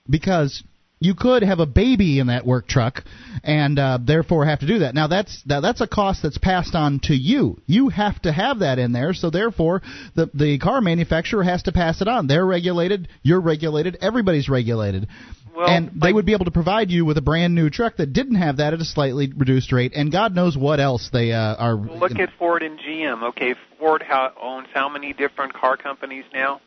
Because 0.09 0.63
you 0.99 1.13
could 1.13 1.43
have 1.43 1.59
a 1.59 1.65
baby 1.65 2.19
in 2.19 2.27
that 2.27 2.45
work 2.45 2.67
truck 2.67 3.03
and 3.43 3.77
uh, 3.77 3.99
therefore 4.01 4.45
have 4.45 4.59
to 4.59 4.67
do 4.67 4.79
that. 4.79 4.95
Now 4.95 5.07
that's 5.07 5.41
that, 5.45 5.61
that's 5.61 5.81
a 5.81 5.87
cost 5.87 6.23
that's 6.23 6.37
passed 6.37 6.75
on 6.75 6.99
to 7.03 7.13
you. 7.13 7.61
You 7.65 7.89
have 7.89 8.21
to 8.23 8.31
have 8.31 8.59
that 8.59 8.79
in 8.79 8.91
there, 8.91 9.13
so 9.13 9.29
therefore 9.29 9.81
the 10.15 10.29
the 10.33 10.57
car 10.59 10.81
manufacturer 10.81 11.43
has 11.43 11.63
to 11.63 11.71
pass 11.71 12.01
it 12.01 12.07
on. 12.07 12.27
They're 12.27 12.45
regulated, 12.45 13.07
you're 13.23 13.41
regulated, 13.41 13.97
everybody's 14.01 14.49
regulated. 14.49 15.07
Well, 15.55 15.69
and 15.69 15.91
they 16.01 16.11
would 16.11 16.25
be 16.25 16.33
able 16.33 16.45
to 16.45 16.51
provide 16.51 16.91
you 16.91 17.05
with 17.05 17.17
a 17.17 17.21
brand 17.21 17.55
new 17.55 17.69
truck 17.69 17.97
that 17.97 18.11
didn't 18.11 18.35
have 18.35 18.57
that 18.57 18.73
at 18.73 18.81
a 18.81 18.85
slightly 18.85 19.31
reduced 19.35 19.71
rate, 19.71 19.93
and 19.95 20.11
God 20.11 20.35
knows 20.35 20.57
what 20.57 20.79
else 20.79 21.09
they 21.13 21.31
uh, 21.31 21.55
are. 21.55 21.75
Look 21.75 22.19
at 22.19 22.29
Ford 22.37 22.61
and 22.61 22.77
GM. 22.77 23.23
Okay, 23.29 23.55
Ford 23.79 24.03
how, 24.03 24.33
owns 24.41 24.67
how 24.73 24.89
many 24.89 25.13
different 25.13 25.53
car 25.53 25.77
companies 25.77 26.25
now? 26.33 26.59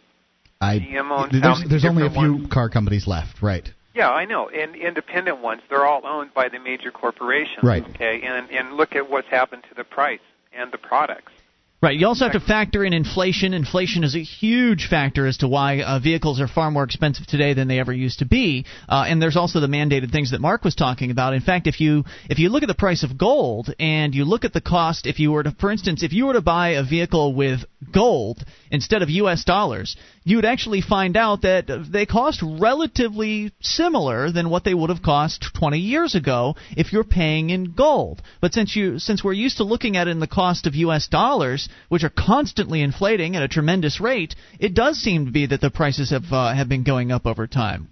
I, 0.61 0.79
GM 0.79 1.11
owns 1.11 1.33
how 1.33 1.41
there's, 1.41 1.59
many 1.59 1.69
there's 1.69 1.85
only 1.85 2.07
a 2.07 2.11
few 2.11 2.33
ones? 2.33 2.49
car 2.51 2.71
companies 2.71 3.07
left, 3.07 3.43
right? 3.43 3.71
Yeah, 3.95 4.11
I 4.11 4.25
know. 4.25 4.49
And 4.49 4.75
independent 4.75 5.41
ones, 5.41 5.63
they're 5.69 5.85
all 5.85 6.07
owned 6.07 6.33
by 6.33 6.49
the 6.49 6.59
major 6.59 6.91
corporations. 6.91 7.63
Right. 7.63 7.85
Okay, 7.91 8.23
and 8.23 8.51
and 8.51 8.75
look 8.75 8.97
at 8.97 9.11
what's 9.11 9.29
happened 9.29 9.65
to 9.69 9.75
the 9.75 9.85
price 9.85 10.21
and 10.53 10.73
the 10.73 10.79
products. 10.79 11.33
Right. 11.81 11.97
You 11.97 12.09
also 12.09 12.25
have 12.25 12.33
to 12.33 12.41
factor 12.41 12.85
in 12.85 12.93
inflation. 12.93 13.55
Inflation 13.55 14.03
is 14.03 14.17
a 14.17 14.23
huge 14.23 14.89
factor 14.91 15.29
as 15.29 15.37
to 15.39 15.49
why 15.49 15.81
uh, 15.81 16.01
vehicles 16.01 16.41
are 16.41 16.49
far 16.49 16.73
more 16.73 16.83
expensive 16.83 17.25
today 17.29 17.55
than 17.55 17.69
they 17.69 17.79
ever 17.79 17.93
used 17.93 18.19
to 18.19 18.25
be. 18.25 18.67
Uh, 18.89 19.05
and 19.07 19.23
there's 19.23 19.37
also 19.37 19.61
the 19.61 19.69
mandated 19.69 20.11
things 20.11 20.33
that 20.33 20.41
Mark 20.41 20.65
was 20.65 20.75
talking 20.75 21.13
about. 21.13 21.35
In 21.35 21.41
fact, 21.41 21.69
if 21.69 21.81
you 21.81 22.03
if 22.29 22.41
you 22.41 22.49
look 22.49 22.65
at 22.65 22.67
the 22.67 22.75
price 22.75 23.05
of 23.05 23.17
gold 23.17 23.73
and 23.79 24.13
you 24.13 24.25
look 24.25 24.45
at 24.45 24.53
the 24.53 24.61
cost, 24.61 25.07
if 25.07 25.21
you 25.21 25.31
were 25.31 25.45
to, 25.45 25.55
for 25.61 25.71
instance, 25.71 26.03
if 26.03 26.13
you 26.13 26.27
were 26.27 26.33
to 26.33 26.41
buy 26.41 26.71
a 26.71 26.83
vehicle 26.83 27.33
with 27.33 27.61
gold 27.93 28.45
instead 28.71 29.03
of 29.03 29.11
U.S. 29.11 29.45
dollars, 29.45 29.97
you 30.25 30.37
would 30.37 30.45
actually 30.45 30.81
find 30.81 31.17
out 31.17 31.43
that 31.43 31.67
they 31.91 32.07
cost 32.07 32.43
relatively 32.43 33.53
similar 33.61 34.31
than 34.31 34.51
what 34.51 34.65
they 34.65 34.75
would 34.75 34.91
have 34.91 35.03
cost 35.03 35.47
20 35.55 35.79
years 35.79 36.15
ago 36.15 36.57
if 36.77 36.93
you're 36.93 37.05
paying 37.05 37.51
in 37.51 37.73
gold. 37.73 38.23
But 38.41 38.53
since 38.53 38.75
you 38.75 38.99
since 38.99 39.23
we're 39.23 39.33
used 39.33 39.59
to 39.59 39.65
looking 39.65 39.97
at 39.97 40.09
it 40.09 40.13
in 40.13 40.21
the 40.21 40.27
cost 40.27 40.67
of 40.67 40.75
U.S. 40.75 41.09
dollars, 41.09 41.69
which 41.89 42.05
are 42.05 42.11
constantly 42.11 42.83
inflating 42.83 43.37
at 43.37 43.43
a 43.43 43.49
tremendous 43.49 44.01
rate, 44.01 44.35
it 44.59 44.75
does 44.75 44.99
seem 44.99 45.27
to 45.27 45.33
be 45.33 45.47
that 45.47 45.61
the 45.61 45.71
prices 45.71 46.11
have 46.11 46.33
uh, 46.33 46.55
have 46.55 46.69
been 46.69 46.85
going 46.85 47.13
up 47.13 47.27
over 47.27 47.47
time. 47.47 47.89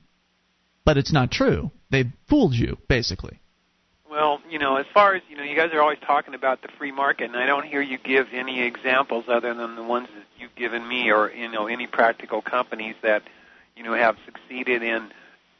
But 0.84 0.96
it's 0.96 1.12
not 1.12 1.30
true. 1.30 1.70
They 1.90 2.04
fooled 2.28 2.54
you, 2.54 2.78
basically. 2.88 3.40
Well, 4.16 4.40
you 4.48 4.58
know, 4.58 4.76
as 4.76 4.86
far 4.94 5.14
as 5.14 5.20
you 5.28 5.36
know, 5.36 5.42
you 5.42 5.54
guys 5.54 5.74
are 5.74 5.82
always 5.82 5.98
talking 5.98 6.32
about 6.32 6.62
the 6.62 6.68
free 6.78 6.90
market, 6.90 7.24
and 7.24 7.36
I 7.36 7.44
don't 7.44 7.66
hear 7.66 7.82
you 7.82 7.98
give 7.98 8.28
any 8.32 8.62
examples 8.62 9.26
other 9.28 9.52
than 9.52 9.76
the 9.76 9.82
ones 9.82 10.08
that 10.14 10.24
you've 10.38 10.54
given 10.54 10.88
me, 10.88 11.10
or 11.10 11.30
you 11.30 11.50
know, 11.50 11.66
any 11.66 11.86
practical 11.86 12.40
companies 12.40 12.94
that 13.02 13.22
you 13.76 13.84
know 13.84 13.92
have 13.92 14.16
succeeded 14.24 14.82
in 14.82 15.10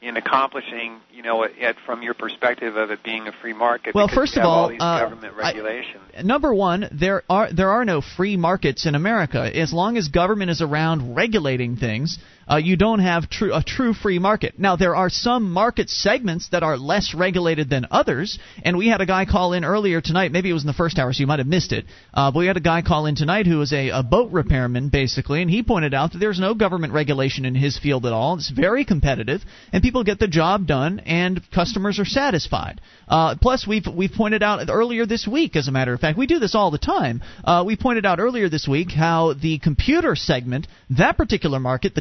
in 0.01 0.16
accomplishing, 0.16 1.01
you 1.12 1.23
know, 1.23 1.43
it, 1.43 1.77
from 1.85 2.03
your 2.03 2.15
perspective 2.15 2.77
of 2.77 2.91
it 2.91 3.03
being 3.03 3.28
a 3.28 3.33
free 3.43 3.53
market. 3.53 3.95
Well, 3.95 4.07
because 4.07 4.16
first 4.16 4.37
of 4.39 4.45
all, 4.45 4.70
these 4.70 4.81
uh, 4.81 5.01
government 5.01 5.35
I- 5.37 5.49
regulations. 5.49 6.03
Number 6.24 6.55
one, 6.55 6.89
there 6.93 7.24
are 7.28 7.53
there 7.53 7.69
are 7.73 7.85
no 7.85 8.01
free 8.01 8.39
markets 8.39 8.87
in 8.87 8.95
America. 8.95 9.55
As 9.55 9.70
long 9.70 9.99
as 9.99 10.09
government 10.09 10.51
is 10.51 10.62
around 10.62 11.15
regulating 11.15 11.77
things, 11.77 12.19
uh, 12.51 12.56
you 12.56 12.77
don't 12.77 13.01
have 13.01 13.28
true 13.28 13.55
a 13.55 13.62
true 13.62 13.93
free 13.93 14.18
market. 14.18 14.59
Now 14.59 14.77
there 14.77 14.94
are 14.94 15.10
some 15.10 15.51
market 15.51 15.90
segments 15.90 16.48
that 16.51 16.62
are 16.62 16.77
less 16.77 17.14
regulated 17.14 17.70
than 17.70 17.86
others, 17.90 18.39
and 18.62 18.77
we 18.77 18.89
had 18.89 19.01
a 19.01 19.06
guy 19.06 19.24
call 19.24 19.52
in 19.52 19.64
earlier 19.64 20.01
tonight. 20.01 20.32
Maybe 20.32 20.51
it 20.51 20.55
was 20.55 20.62
in 20.62 20.68
the 20.68 20.73
first 20.73 20.98
hour, 20.98 21.12
so 21.12 21.20
you 21.20 21.27
might 21.27 21.39
have 21.39 21.48
missed 21.48 21.73
it. 21.73 21.86
Uh, 22.14 22.31
but 22.31 22.39
we 22.40 22.47
had 22.47 22.56
a 22.56 22.60
guy 22.60 22.82
call 22.82 23.06
in 23.06 23.16
tonight 23.16 23.47
who 23.47 23.59
was 23.59 23.73
a, 23.73 23.90
a 23.90 24.02
boat 24.02 24.32
repairman, 24.32 24.89
basically, 24.89 25.43
and 25.43 25.51
he 25.51 25.62
pointed 25.62 25.94
out 25.94 26.12
that 26.12 26.18
there's 26.18 26.40
no 26.40 26.55
government 26.55 26.93
regulation 26.93 27.44
in 27.44 27.55
his 27.55 27.78
field 27.78 28.06
at 28.06 28.12
all. 28.12 28.36
It's 28.36 28.51
very 28.51 28.85
competitive, 28.85 29.43
and 29.73 29.82
people 29.82 30.05
get 30.05 30.18
the 30.18 30.28
job 30.28 30.66
done, 30.66 31.01
and 31.01 31.40
customers 31.52 31.98
are 31.98 32.05
satisfied. 32.05 32.81
Uh, 33.09 33.36
plus, 33.40 33.66
we've 33.66 33.86
we've 33.86 34.12
pointed 34.12 34.43
out 34.43 34.60
earlier 34.68 35.06
this 35.06 35.27
week, 35.27 35.56
as 35.56 35.68
a 35.68 35.73
matter 35.73 35.93
of 35.93 36.01
fact, 36.01 36.18
we 36.18 36.27
do 36.27 36.39
this 36.39 36.55
all 36.55 36.70
the 36.70 36.78
time. 36.78 37.23
Uh, 37.44 37.64
we 37.66 37.77
pointed 37.77 38.06
out 38.06 38.18
earlier 38.18 38.48
this 38.48 38.66
week 38.68 38.90
how 38.90 39.35
the 39.35 39.59
computer 39.59 40.16
segment, 40.16 40.66
that 40.90 41.16
particular 41.16 41.60
market, 41.60 41.94
the 41.94 42.01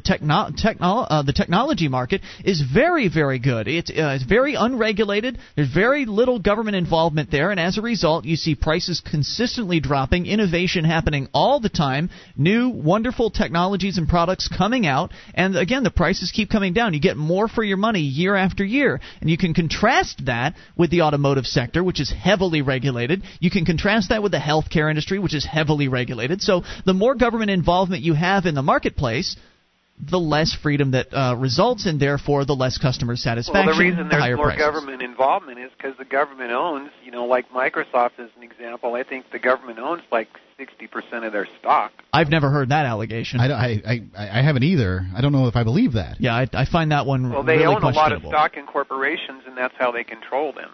techno- 0.55 1.07
uh, 1.09 1.21
the 1.23 1.33
technology 1.33 1.87
market, 1.87 2.21
is 2.43 2.61
very 2.61 3.07
very 3.09 3.39
good. 3.39 3.67
Uh, 3.67 4.15
it's 4.15 4.23
very 4.23 4.55
unregulated. 4.55 5.37
There's 5.55 5.69
very 5.69 6.05
little 6.05 6.39
government 6.39 6.75
involvement 6.75 7.31
there, 7.31 7.51
and 7.51 7.59
as 7.59 7.77
a 7.77 7.81
result, 7.81 8.25
you 8.25 8.35
see 8.35 8.55
prices 8.55 9.01
consistently 9.01 9.79
dropping, 9.79 10.25
innovation 10.25 10.85
happening 10.85 11.27
all 11.33 11.59
the 11.59 11.69
time, 11.69 12.09
new 12.35 12.69
wonderful 12.69 13.29
technologies 13.29 13.97
and 13.97 14.07
products 14.07 14.47
coming 14.47 14.85
out, 14.85 15.11
and 15.33 15.55
again, 15.55 15.83
the 15.83 15.91
prices 15.91 16.31
keep 16.31 16.49
coming 16.49 16.73
down. 16.73 16.93
You 16.93 16.99
get 16.99 17.17
more 17.17 17.47
for 17.47 17.63
your 17.63 17.77
money 17.77 18.01
year 18.01 18.35
after 18.35 18.63
year, 18.63 18.99
and 19.21 19.29
you 19.29 19.37
can 19.37 19.53
contrast 19.53 20.25
that 20.25 20.55
with 20.75 20.89
the 20.91 21.01
automotive 21.01 21.45
sector, 21.45 21.83
which 21.83 21.99
is 21.99 22.11
heavily 22.11 22.61
regulated. 22.61 23.23
You 23.39 23.49
can 23.49 23.65
contrast 23.65 24.09
that 24.09 24.23
with 24.23 24.31
the 24.31 24.37
healthcare 24.39 24.89
industry, 24.89 25.19
which 25.19 25.33
is 25.33 25.45
heavily 25.45 25.87
regulated. 25.87 26.41
So 26.41 26.63
the 26.85 26.93
more 26.93 27.15
government 27.15 27.51
involvement 27.51 28.03
you 28.03 28.13
have 28.13 28.45
in 28.45 28.55
the 28.55 28.61
marketplace, 28.61 29.35
the 29.97 30.19
less 30.19 30.53
freedom 30.61 30.91
that 30.91 31.13
uh, 31.13 31.35
results, 31.37 31.85
and 31.85 31.99
therefore 31.99 32.45
the 32.45 32.55
less 32.55 32.77
customer 32.77 33.15
satisfaction. 33.15 33.65
Well, 33.65 33.75
the 33.75 33.81
reason 33.81 34.09
there's 34.09 34.21
higher 34.21 34.35
more 34.35 34.47
prices. 34.47 34.65
government 34.65 35.01
involvement 35.01 35.57
is 35.59 35.71
because 35.77 35.97
the 35.97 36.05
government 36.05 36.51
owns, 36.51 36.91
you 37.03 37.11
know, 37.11 37.25
like 37.25 37.49
Microsoft 37.51 38.19
as 38.19 38.29
an 38.35 38.43
example. 38.43 38.95
I 38.95 39.03
think 39.03 39.31
the 39.31 39.39
government 39.39 39.79
owns 39.79 40.01
like 40.11 40.27
60% 40.59 41.25
of 41.25 41.31
their 41.31 41.47
stock. 41.59 41.91
I've 42.11 42.29
never 42.29 42.49
heard 42.49 42.69
that 42.69 42.85
allegation. 42.85 43.39
I, 43.39 43.51
I, 43.51 43.81
I, 44.17 44.39
I 44.39 44.41
haven't 44.41 44.63
either. 44.63 45.05
I 45.15 45.21
don't 45.21 45.31
know 45.31 45.47
if 45.47 45.55
I 45.55 45.63
believe 45.63 45.93
that. 45.93 46.19
yeah, 46.19 46.35
I, 46.35 46.47
I 46.53 46.65
find 46.65 46.91
that 46.91 47.05
one 47.05 47.31
Well, 47.31 47.43
they 47.43 47.57
really 47.57 47.75
own 47.75 47.83
a 47.83 47.89
lot 47.89 48.11
of 48.11 48.21
stock 48.21 48.57
in 48.57 48.65
corporations, 48.65 49.43
and 49.47 49.57
that's 49.57 49.75
how 49.77 49.91
they 49.91 50.03
control 50.03 50.51
them. 50.51 50.71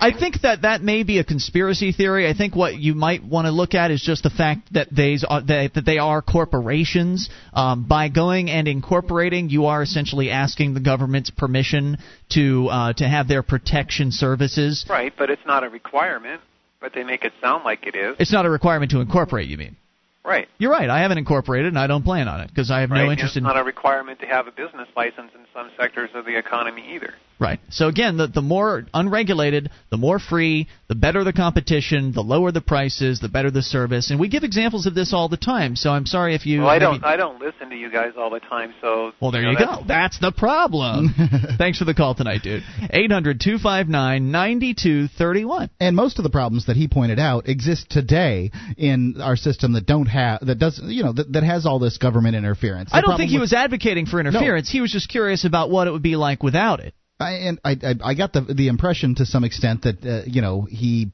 I 0.00 0.12
think 0.18 0.42
that 0.42 0.62
that 0.62 0.82
may 0.82 1.02
be 1.02 1.18
a 1.18 1.24
conspiracy 1.24 1.92
theory. 1.92 2.28
I 2.28 2.34
think 2.34 2.56
what 2.56 2.76
you 2.76 2.94
might 2.94 3.24
want 3.24 3.46
to 3.46 3.50
look 3.50 3.74
at 3.74 3.90
is 3.90 4.00
just 4.00 4.22
the 4.22 4.30
fact 4.30 4.72
that 4.72 4.88
they 4.90 5.18
are 5.28 5.42
that, 5.42 5.82
they 5.84 5.98
are 5.98 6.22
corporations. 6.22 7.28
Um, 7.52 7.86
by 7.86 8.08
going 8.08 8.50
and 8.50 8.68
incorporating, 8.68 9.50
you 9.50 9.66
are 9.66 9.82
essentially 9.82 10.30
asking 10.30 10.74
the 10.74 10.80
government's 10.80 11.30
permission 11.30 11.98
to 12.30 12.68
uh, 12.68 12.92
to 12.94 13.08
have 13.08 13.28
their 13.28 13.42
protection 13.42 14.12
services. 14.12 14.84
Right, 14.88 15.12
but 15.16 15.30
it's 15.30 15.46
not 15.46 15.64
a 15.64 15.68
requirement, 15.68 16.40
but 16.80 16.92
they 16.94 17.04
make 17.04 17.24
it 17.24 17.32
sound 17.40 17.64
like 17.64 17.86
it 17.86 17.94
is. 17.94 18.16
It's 18.18 18.32
not 18.32 18.46
a 18.46 18.50
requirement 18.50 18.90
to 18.92 19.00
incorporate. 19.00 19.48
You 19.48 19.58
mean? 19.58 19.76
Right. 20.24 20.48
You're 20.58 20.70
right. 20.70 20.88
I 20.88 21.00
haven't 21.00 21.18
incorporated, 21.18 21.68
and 21.68 21.78
I 21.78 21.88
don't 21.88 22.04
plan 22.04 22.28
on 22.28 22.40
it 22.40 22.48
because 22.48 22.70
I 22.70 22.80
have 22.80 22.90
right. 22.90 22.98
no 22.98 23.02
and 23.04 23.12
interest 23.12 23.32
it's 23.32 23.38
in. 23.38 23.42
not 23.42 23.56
a 23.56 23.64
requirement 23.64 24.20
to 24.20 24.26
have 24.26 24.46
a 24.46 24.52
business 24.52 24.88
license 24.96 25.32
in 25.34 25.44
some 25.52 25.70
sectors 25.76 26.10
of 26.14 26.24
the 26.24 26.36
economy 26.38 26.94
either. 26.94 27.14
Right. 27.42 27.58
So 27.70 27.88
again, 27.88 28.16
the, 28.18 28.28
the 28.28 28.40
more 28.40 28.86
unregulated, 28.94 29.70
the 29.90 29.96
more 29.96 30.20
free, 30.20 30.68
the 30.88 30.94
better 30.94 31.24
the 31.24 31.32
competition, 31.32 32.12
the 32.12 32.20
lower 32.22 32.52
the 32.52 32.60
prices, 32.60 33.18
the 33.18 33.28
better 33.28 33.50
the 33.50 33.62
service. 33.62 34.10
And 34.12 34.20
we 34.20 34.28
give 34.28 34.44
examples 34.44 34.86
of 34.86 34.94
this 34.94 35.12
all 35.12 35.28
the 35.28 35.36
time. 35.36 35.74
So 35.74 35.90
I'm 35.90 36.06
sorry 36.06 36.36
if 36.36 36.46
you. 36.46 36.60
Well, 36.60 36.68
I 36.70 36.78
maybe- 36.78 36.84
don't. 36.84 37.04
I 37.04 37.16
don't 37.16 37.40
listen 37.40 37.68
to 37.70 37.76
you 37.76 37.90
guys 37.90 38.12
all 38.16 38.30
the 38.30 38.38
time, 38.38 38.72
so. 38.80 39.10
Well, 39.20 39.32
there 39.32 39.42
know, 39.42 39.50
you 39.50 39.56
that's- 39.58 39.78
go. 39.78 39.84
That's 39.88 40.18
the 40.20 40.30
problem. 40.30 41.12
Thanks 41.58 41.78
for 41.78 41.84
the 41.84 41.94
call 41.94 42.14
tonight, 42.14 42.42
dude. 42.42 42.62
800 42.90 43.40
259 43.40 44.30
9231. 44.30 45.70
And 45.80 45.96
most 45.96 46.18
of 46.18 46.22
the 46.22 46.30
problems 46.30 46.66
that 46.66 46.76
he 46.76 46.86
pointed 46.86 47.18
out 47.18 47.48
exist 47.48 47.90
today 47.90 48.52
in 48.76 49.16
our 49.20 49.36
system 49.36 49.72
that 49.72 49.86
don't 49.86 50.06
have 50.06 50.46
that 50.46 50.60
does 50.60 50.80
you 50.82 51.02
know 51.02 51.12
that, 51.12 51.32
that 51.32 51.42
has 51.42 51.66
all 51.66 51.80
this 51.80 51.98
government 51.98 52.36
interference. 52.36 52.90
The 52.90 52.98
I 52.98 53.00
don't 53.00 53.16
think 53.16 53.30
he 53.30 53.36
with- 53.36 53.42
was 53.42 53.52
advocating 53.52 54.06
for 54.06 54.20
interference. 54.20 54.70
He 54.70 54.80
was 54.80 54.92
just 54.92 55.08
curious 55.08 55.44
about 55.44 55.70
what 55.70 55.88
it 55.88 55.90
would 55.90 56.02
be 56.02 56.14
like 56.16 56.42
without 56.42 56.80
it. 56.80 56.94
I, 57.22 57.30
and 57.32 57.60
I, 57.64 57.70
I, 57.82 58.10
I 58.10 58.14
got 58.14 58.32
the 58.32 58.40
the 58.42 58.68
impression 58.68 59.14
to 59.16 59.26
some 59.26 59.44
extent 59.44 59.82
that 59.82 60.04
uh, 60.04 60.22
you 60.26 60.42
know 60.42 60.62
he 60.62 61.12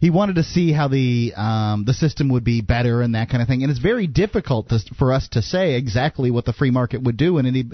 he 0.00 0.10
wanted 0.10 0.36
to 0.36 0.42
see 0.42 0.72
how 0.72 0.88
the 0.88 1.32
um, 1.36 1.84
the 1.84 1.94
system 1.94 2.28
would 2.30 2.44
be 2.44 2.60
better 2.60 3.02
and 3.02 3.14
that 3.14 3.30
kind 3.30 3.42
of 3.42 3.48
thing. 3.48 3.62
And 3.62 3.70
it's 3.70 3.80
very 3.80 4.06
difficult 4.06 4.68
to, 4.70 4.78
for 4.98 5.12
us 5.12 5.28
to 5.28 5.42
say 5.42 5.74
exactly 5.74 6.30
what 6.30 6.44
the 6.44 6.52
free 6.52 6.70
market 6.70 7.02
would 7.02 7.16
do 7.16 7.38
in 7.38 7.46
any 7.46 7.64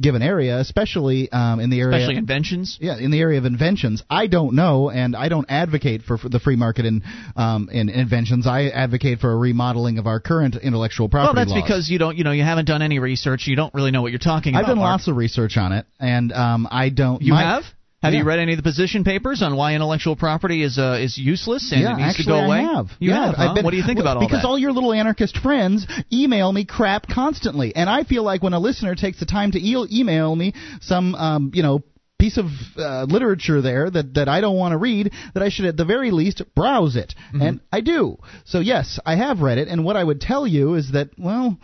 given 0.00 0.22
area, 0.22 0.58
especially 0.58 1.30
um, 1.32 1.60
in 1.60 1.70
the 1.70 1.80
area 1.80 1.96
Especially 1.96 2.16
inventions. 2.16 2.78
yeah, 2.80 2.98
in 2.98 3.10
the 3.10 3.20
area 3.20 3.38
of 3.38 3.44
inventions, 3.44 4.02
I 4.08 4.26
don't 4.26 4.54
know, 4.54 4.90
and 4.90 5.14
I 5.14 5.28
don't 5.28 5.46
advocate 5.48 6.02
for, 6.02 6.18
for 6.18 6.28
the 6.28 6.40
free 6.40 6.56
market 6.56 6.86
in 6.86 7.02
um, 7.36 7.68
in 7.70 7.88
inventions. 7.88 8.46
I 8.46 8.68
advocate 8.68 9.20
for 9.20 9.32
a 9.32 9.36
remodeling 9.36 9.98
of 9.98 10.06
our 10.06 10.20
current 10.20 10.56
intellectual 10.56 11.08
property. 11.08 11.36
Well, 11.36 11.44
that's 11.44 11.50
laws. 11.50 11.62
because 11.62 11.90
you 11.90 11.98
don't, 11.98 12.16
you 12.16 12.24
know, 12.24 12.32
you 12.32 12.42
haven't 12.42 12.66
done 12.66 12.82
any 12.82 12.98
research. 12.98 13.46
You 13.46 13.56
don't 13.56 13.74
really 13.74 13.90
know 13.90 14.02
what 14.02 14.12
you're 14.12 14.18
talking 14.18 14.54
about. 14.54 14.64
I've 14.64 14.68
done 14.68 14.78
Mark. 14.78 14.92
lots 14.92 15.08
of 15.08 15.16
research 15.16 15.56
on 15.56 15.72
it, 15.72 15.86
and 15.98 16.32
um, 16.32 16.68
I 16.70 16.88
don't. 16.88 17.22
You 17.26 17.34
my- 17.34 17.42
have? 17.42 17.64
Have 18.02 18.12
Yeah. 18.12 18.20
you 18.20 18.24
read 18.26 18.38
any 18.38 18.52
of 18.52 18.58
the 18.58 18.62
position 18.62 19.04
papers 19.04 19.42
on 19.42 19.56
why 19.56 19.74
intellectual 19.74 20.16
property 20.16 20.62
is 20.62 20.78
uh, 20.78 20.98
is 21.00 21.16
useless 21.16 21.72
and 21.72 21.80
yeah, 21.80 21.94
it 21.94 21.96
needs 21.96 22.08
actually, 22.10 22.24
to 22.24 22.30
go 22.30 22.44
away? 22.44 22.58
I 22.58 22.74
have. 22.74 22.90
You 23.00 23.10
yeah, 23.10 23.26
have. 23.26 23.34
Huh? 23.34 23.54
been- 23.54 23.64
what 23.64 23.70
do 23.70 23.78
you 23.78 23.82
think 23.82 23.98
well, 23.98 24.04
about 24.06 24.16
all 24.18 24.26
because 24.28 24.42
that? 24.42 24.48
all 24.48 24.58
your 24.58 24.70
little 24.70 24.92
anarchist 24.92 25.38
friends 25.38 25.86
email 26.12 26.52
me 26.52 26.64
crap 26.66 27.08
constantly, 27.08 27.74
and 27.74 27.88
I 27.88 28.04
feel 28.04 28.22
like 28.22 28.42
when 28.42 28.52
a 28.52 28.60
listener 28.60 28.94
takes 28.94 29.18
the 29.18 29.24
time 29.26 29.50
to 29.52 29.58
e- 29.58 29.88
email 29.90 30.36
me 30.36 30.52
some, 30.80 31.14
um, 31.14 31.50
you 31.54 31.62
know. 31.62 31.82
Piece 32.18 32.38
of 32.38 32.46
uh, 32.78 33.04
literature 33.04 33.60
there 33.60 33.90
that, 33.90 34.14
that 34.14 34.26
I 34.26 34.40
don't 34.40 34.56
want 34.56 34.72
to 34.72 34.78
read, 34.78 35.12
that 35.34 35.42
I 35.42 35.50
should 35.50 35.66
at 35.66 35.76
the 35.76 35.84
very 35.84 36.10
least 36.10 36.40
browse 36.54 36.96
it. 36.96 37.14
Mm-hmm. 37.28 37.42
And 37.42 37.60
I 37.70 37.82
do. 37.82 38.16
So, 38.46 38.60
yes, 38.60 38.98
I 39.04 39.16
have 39.16 39.40
read 39.42 39.58
it. 39.58 39.68
And 39.68 39.84
what 39.84 39.96
I 39.96 40.02
would 40.02 40.18
tell 40.18 40.46
you 40.46 40.76
is 40.76 40.92
that, 40.92 41.10
well, 41.18 41.58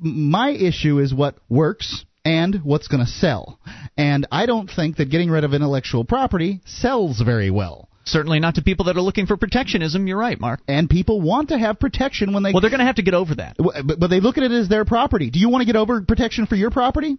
my 0.00 0.50
issue 0.52 0.98
is 1.00 1.12
what 1.12 1.36
works 1.50 2.06
and 2.24 2.56
what's 2.62 2.88
going 2.88 3.04
to 3.04 3.10
sell. 3.10 3.58
And 3.96 4.26
I 4.30 4.46
don't 4.46 4.70
think 4.70 4.96
that 4.96 5.10
getting 5.10 5.30
rid 5.30 5.44
of 5.44 5.54
intellectual 5.54 6.04
property 6.04 6.60
sells 6.64 7.20
very 7.20 7.50
well. 7.50 7.88
Certainly 8.04 8.40
not 8.40 8.56
to 8.56 8.62
people 8.62 8.86
that 8.86 8.96
are 8.96 9.02
looking 9.02 9.26
for 9.26 9.36
protectionism. 9.36 10.06
You're 10.06 10.18
right, 10.18 10.38
Mark. 10.38 10.60
And 10.66 10.90
people 10.90 11.20
want 11.20 11.50
to 11.50 11.58
have 11.58 11.78
protection 11.78 12.32
when 12.32 12.42
they. 12.42 12.52
Well, 12.52 12.60
they're 12.60 12.70
going 12.70 12.80
to 12.80 12.86
have 12.86 12.96
to 12.96 13.02
get 13.02 13.14
over 13.14 13.36
that. 13.36 13.56
But, 13.58 13.98
but 13.98 14.08
they 14.08 14.20
look 14.20 14.38
at 14.38 14.44
it 14.44 14.50
as 14.50 14.68
their 14.68 14.84
property. 14.84 15.30
Do 15.30 15.38
you 15.38 15.48
want 15.48 15.62
to 15.62 15.66
get 15.66 15.76
over 15.76 16.00
protection 16.02 16.46
for 16.46 16.56
your 16.56 16.70
property? 16.70 17.18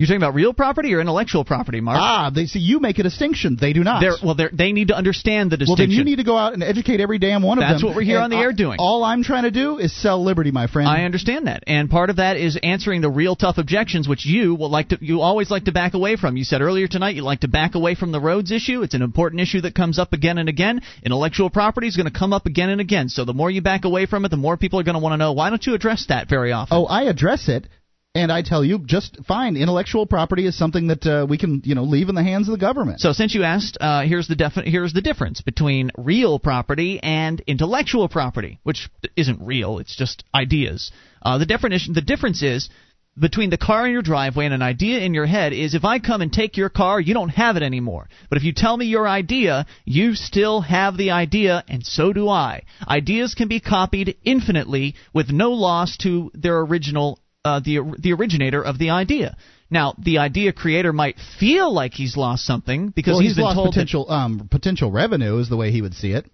You're 0.00 0.06
talking 0.06 0.16
about 0.22 0.32
real 0.32 0.54
property 0.54 0.94
or 0.94 1.00
intellectual 1.02 1.44
property, 1.44 1.82
Mark? 1.82 1.98
Ah, 2.00 2.30
they 2.34 2.46
see 2.46 2.58
you 2.58 2.80
make 2.80 2.98
a 2.98 3.02
distinction. 3.02 3.58
They 3.60 3.74
do 3.74 3.84
not. 3.84 4.00
They're, 4.00 4.14
well, 4.24 4.34
they're, 4.34 4.48
they 4.50 4.72
need 4.72 4.88
to 4.88 4.96
understand 4.96 5.50
the 5.50 5.58
distinction. 5.58 5.78
well, 5.82 5.88
then 5.88 5.94
you 5.94 6.04
need 6.04 6.16
to 6.16 6.24
go 6.24 6.38
out 6.38 6.54
and 6.54 6.62
educate 6.62 7.00
every 7.02 7.18
damn 7.18 7.42
one 7.42 7.58
of 7.58 7.62
them. 7.64 7.70
That's 7.70 7.84
what 7.84 7.94
we're 7.94 8.00
here 8.00 8.16
And 8.16 8.24
on 8.24 8.30
the 8.30 8.36
I- 8.38 8.40
air 8.40 8.52
doing. 8.54 8.78
All 8.80 9.04
I'm 9.04 9.22
trying 9.22 9.42
to 9.42 9.50
do 9.50 9.76
is 9.76 9.94
sell 9.94 10.24
liberty, 10.24 10.52
my 10.52 10.68
friend. 10.68 10.88
I 10.88 11.04
understand 11.04 11.48
that, 11.48 11.64
and 11.66 11.90
part 11.90 12.08
of 12.08 12.16
that 12.16 12.38
is 12.38 12.58
answering 12.62 13.02
the 13.02 13.10
real 13.10 13.36
tough 13.36 13.58
objections, 13.58 14.08
which 14.08 14.24
you 14.24 14.54
will 14.54 14.70
like 14.70 14.88
to. 14.88 14.98
You 15.02 15.20
always 15.20 15.50
like 15.50 15.64
to 15.64 15.72
back 15.72 15.92
away 15.92 16.16
from. 16.16 16.38
You 16.38 16.44
said 16.44 16.62
earlier 16.62 16.88
tonight 16.88 17.14
you 17.14 17.22
like 17.22 17.40
to 17.40 17.48
back 17.48 17.74
away 17.74 17.94
from 17.94 18.10
the 18.10 18.20
roads 18.22 18.50
issue. 18.52 18.80
It's 18.80 18.94
an 18.94 19.02
important 19.02 19.42
issue 19.42 19.60
that 19.60 19.74
comes 19.74 19.98
up 19.98 20.14
again 20.14 20.38
and 20.38 20.48
again. 20.48 20.80
Intellectual 21.04 21.50
property 21.50 21.88
is 21.88 21.96
going 21.98 22.10
to 22.10 22.18
come 22.18 22.32
up 22.32 22.46
again 22.46 22.70
and 22.70 22.80
again. 22.80 23.10
So 23.10 23.26
the 23.26 23.34
more 23.34 23.50
you 23.50 23.60
back 23.60 23.84
away 23.84 24.06
from 24.06 24.24
it, 24.24 24.30
the 24.30 24.38
more 24.38 24.56
people 24.56 24.80
are 24.80 24.82
going 24.82 24.94
to 24.94 24.98
want 25.00 25.12
to 25.12 25.18
know. 25.18 25.32
Why 25.34 25.50
don't 25.50 25.66
you 25.66 25.74
address 25.74 26.06
that 26.08 26.26
very 26.30 26.52
often? 26.52 26.74
Oh, 26.74 26.86
I 26.86 27.02
address 27.02 27.50
it, 27.50 27.66
and 28.14 28.32
I 28.32 28.42
tell 28.42 28.64
you, 28.64 28.80
just 28.80 29.18
fine. 29.26 29.56
Intellectual 29.56 30.04
property 30.04 30.44
is 30.44 30.58
something 30.58 30.88
that 30.88 31.06
uh, 31.06 31.26
we 31.28 31.38
can, 31.38 31.62
you 31.64 31.76
know, 31.76 31.84
leave 31.84 32.08
in 32.08 32.16
the 32.16 32.24
hands 32.24 32.48
of 32.48 32.52
the 32.52 32.58
government. 32.58 33.00
So 33.00 33.12
since 33.12 33.34
you 33.34 33.44
asked, 33.44 33.78
uh, 33.80 34.02
here's 34.02 34.26
the 34.26 34.34
defi- 34.34 34.68
here's 34.68 34.92
the 34.92 35.00
difference 35.00 35.42
between 35.42 35.92
real 35.96 36.40
property 36.40 36.98
and 37.00 37.40
intellectual 37.46 38.08
property, 38.08 38.58
which 38.64 38.90
isn't 39.16 39.40
real. 39.40 39.78
It's 39.78 39.94
just 39.94 40.24
ideas. 40.34 40.90
Uh, 41.22 41.38
the 41.38 41.46
definition, 41.46 41.94
the 41.94 42.00
difference 42.00 42.42
is 42.42 42.68
between 43.16 43.50
the 43.50 43.58
car 43.58 43.86
in 43.86 43.92
your 43.92 44.02
driveway 44.02 44.46
and 44.46 44.54
an 44.54 44.62
idea 44.62 45.00
in 45.00 45.14
your 45.14 45.26
head 45.26 45.52
is 45.52 45.74
if 45.74 45.84
I 45.84 46.00
come 46.00 46.20
and 46.20 46.32
take 46.32 46.56
your 46.56 46.68
car, 46.68 47.00
you 47.00 47.14
don't 47.14 47.28
have 47.28 47.56
it 47.56 47.62
anymore. 47.62 48.08
But 48.28 48.38
if 48.38 48.44
you 48.44 48.52
tell 48.52 48.76
me 48.76 48.86
your 48.86 49.06
idea, 49.06 49.66
you 49.84 50.16
still 50.16 50.62
have 50.62 50.96
the 50.96 51.12
idea, 51.12 51.62
and 51.68 51.86
so 51.86 52.12
do 52.12 52.28
I. 52.28 52.62
Ideas 52.88 53.34
can 53.34 53.46
be 53.46 53.60
copied 53.60 54.16
infinitely 54.24 54.96
with 55.12 55.30
no 55.30 55.52
loss 55.52 55.96
to 55.98 56.32
their 56.34 56.58
original 56.60 57.20
uh, 57.44 57.60
the 57.60 57.80
the 57.98 58.12
originator 58.12 58.62
of 58.62 58.78
the 58.78 58.90
idea. 58.90 59.36
Now, 59.70 59.94
the 59.98 60.18
idea 60.18 60.52
creator 60.52 60.92
might 60.92 61.16
feel 61.38 61.72
like 61.72 61.94
he's 61.94 62.16
lost 62.16 62.44
something 62.44 62.88
because 62.88 63.12
well, 63.12 63.20
he's 63.20 63.30
he's 63.30 63.36
been 63.36 63.44
lost 63.44 63.56
told. 63.56 63.66
that- 63.68 63.72
potential 63.72 64.10
um, 64.10 64.48
potential 64.50 64.90
revenue 64.90 65.38
is 65.38 65.48
the 65.48 65.56
way 65.56 65.70
he 65.70 65.80
would 65.82 65.94
see 65.94 66.12
it. 66.12 66.26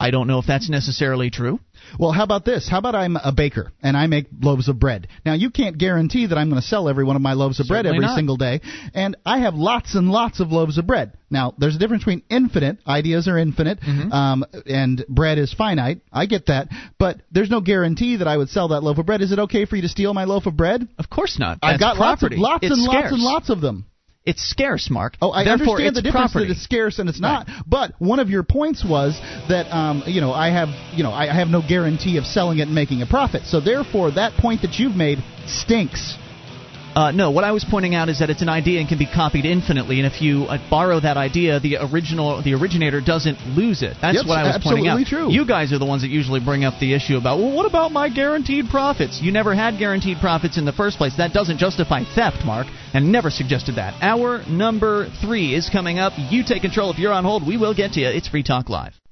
I 0.00 0.10
don't 0.10 0.26
know 0.26 0.40
if 0.40 0.46
that's 0.46 0.68
necessarily 0.68 1.30
true. 1.30 1.60
Well, 2.00 2.10
how 2.10 2.24
about 2.24 2.44
this? 2.44 2.68
How 2.68 2.78
about 2.78 2.96
I'm 2.96 3.16
a 3.16 3.30
baker 3.32 3.72
and 3.80 3.96
I 3.96 4.06
make 4.08 4.26
loaves 4.42 4.68
of 4.68 4.78
bread? 4.80 5.06
Now, 5.24 5.34
you 5.34 5.50
can't 5.50 5.78
guarantee 5.78 6.26
that 6.26 6.36
I'm 6.36 6.50
going 6.50 6.60
to 6.60 6.66
sell 6.66 6.88
every 6.88 7.04
one 7.04 7.14
of 7.14 7.22
my 7.22 7.34
loaves 7.34 7.60
of 7.60 7.68
bread 7.68 7.86
every 7.86 8.00
not. 8.00 8.16
single 8.16 8.36
day, 8.36 8.60
and 8.92 9.16
I 9.24 9.38
have 9.38 9.54
lots 9.54 9.94
and 9.94 10.10
lots 10.10 10.40
of 10.40 10.50
loaves 10.50 10.78
of 10.78 10.86
bread. 10.86 11.12
Now, 11.30 11.54
there's 11.58 11.76
a 11.76 11.78
difference 11.78 12.02
between 12.02 12.22
infinite, 12.28 12.78
ideas 12.86 13.28
are 13.28 13.38
infinite, 13.38 13.80
Mm-hmm. 13.80 14.12
um, 14.12 14.44
and 14.66 15.04
bread 15.08 15.38
is 15.38 15.54
finite. 15.54 16.00
I 16.12 16.26
get 16.26 16.46
that, 16.46 16.68
but 16.98 17.18
there's 17.30 17.50
no 17.50 17.60
guarantee 17.60 18.16
that 18.16 18.26
I 18.28 18.36
would 18.36 18.48
sell 18.48 18.68
that 18.68 18.82
loaf 18.82 18.98
of 18.98 19.06
bread. 19.06 19.22
Is 19.22 19.30
it 19.30 19.38
okay 19.40 19.64
for 19.64 19.76
you 19.76 19.82
to 19.82 19.88
steal 19.88 20.12
my 20.12 20.24
loaf 20.24 20.46
of 20.46 20.56
bread? 20.56 20.88
Of 20.98 21.08
course 21.08 21.38
not. 21.38 21.58
I've 21.62 21.78
That's 21.78 21.94
got 21.94 21.98
lots 21.98 22.22
of 22.22 22.28
property. 22.30 22.36
lots 22.40 22.64
it's 22.64 22.72
and 22.74 22.82
scarce. 22.82 23.02
lots 23.04 23.12
and 23.12 23.22
lots 23.22 23.50
of 23.50 23.60
them. 23.60 23.86
It's 24.26 24.42
scarce, 24.42 24.88
Mark. 24.88 25.16
Oh, 25.20 25.32
I 25.32 25.44
Therefore, 25.44 25.76
understand 25.76 25.96
the 25.96 26.02
difference 26.02 26.32
property. 26.32 26.46
that 26.48 26.52
it's 26.52 26.62
scarce 26.64 26.98
and 26.98 27.10
it's 27.10 27.20
not. 27.20 27.46
But 27.66 27.92
one 27.98 28.20
of 28.20 28.30
your 28.30 28.42
points 28.42 28.82
was 28.82 29.20
that 29.50 29.70
um, 29.70 30.02
you 30.06 30.22
know 30.22 30.32
I 30.32 30.50
have 30.50 30.68
you 30.96 31.02
know 31.02 31.12
I 31.12 31.26
have 31.26 31.48
no 31.48 31.60
guarantee 31.66 32.16
of 32.16 32.24
selling 32.24 32.58
it 32.58 32.62
and 32.62 32.74
making 32.74 33.02
a 33.02 33.06
profit. 33.06 33.42
So 33.44 33.60
therefore, 33.60 34.12
that 34.12 34.32
point 34.40 34.62
that 34.62 34.78
you've 34.78 34.96
made 34.96 35.18
stinks. 35.46 36.16
Uh, 36.94 37.10
no, 37.10 37.32
what 37.32 37.42
I 37.42 37.50
was 37.50 37.64
pointing 37.68 37.96
out 37.96 38.08
is 38.08 38.20
that 38.20 38.30
it's 38.30 38.40
an 38.42 38.48
idea 38.48 38.78
and 38.78 38.88
can 38.88 38.98
be 38.98 39.06
copied 39.06 39.44
infinitely, 39.44 39.98
and 39.98 40.06
if 40.06 40.22
you 40.22 40.44
uh, 40.44 40.58
borrow 40.70 41.00
that 41.00 41.16
idea, 41.16 41.58
the 41.58 41.78
original, 41.92 42.40
the 42.40 42.54
originator 42.54 43.00
doesn't 43.00 43.36
lose 43.56 43.82
it. 43.82 43.96
That's 44.00 44.18
Yep, 44.18 44.26
what 44.26 44.38
I 44.38 44.42
was 44.44 44.62
pointing 44.62 44.86
out. 44.86 45.00
absolutely 45.00 45.26
true. 45.26 45.32
You 45.32 45.44
guys 45.44 45.72
are 45.72 45.78
the 45.80 45.86
ones 45.86 46.02
that 46.02 46.08
usually 46.08 46.38
bring 46.38 46.64
up 46.64 46.78
the 46.78 46.94
issue 46.94 47.16
about, 47.16 47.38
well, 47.38 47.50
what 47.52 47.66
about 47.66 47.90
my 47.90 48.08
guaranteed 48.08 48.66
profits? 48.70 49.20
You 49.20 49.32
never 49.32 49.56
had 49.56 49.76
guaranteed 49.76 50.18
profits 50.20 50.56
in 50.56 50.64
the 50.64 50.72
first 50.72 50.96
place. 50.96 51.16
That 51.16 51.32
doesn't 51.32 51.58
justify 51.58 52.04
theft, 52.14 52.44
Mark, 52.44 52.68
and 52.92 53.10
never 53.10 53.28
suggested 53.30 53.74
that. 53.74 54.00
Hour 54.00 54.44
number 54.48 55.08
three 55.20 55.52
is 55.52 55.68
coming 55.68 55.98
up. 55.98 56.12
You 56.16 56.44
take 56.46 56.62
control. 56.62 56.92
If 56.92 56.98
you're 57.00 57.12
on 57.12 57.24
hold, 57.24 57.44
we 57.44 57.56
will 57.56 57.74
get 57.74 57.92
to 57.94 58.00
you. 58.00 58.06
It's 58.08 58.28
Free 58.28 58.44
Talk 58.44 58.68
Live. 58.68 58.94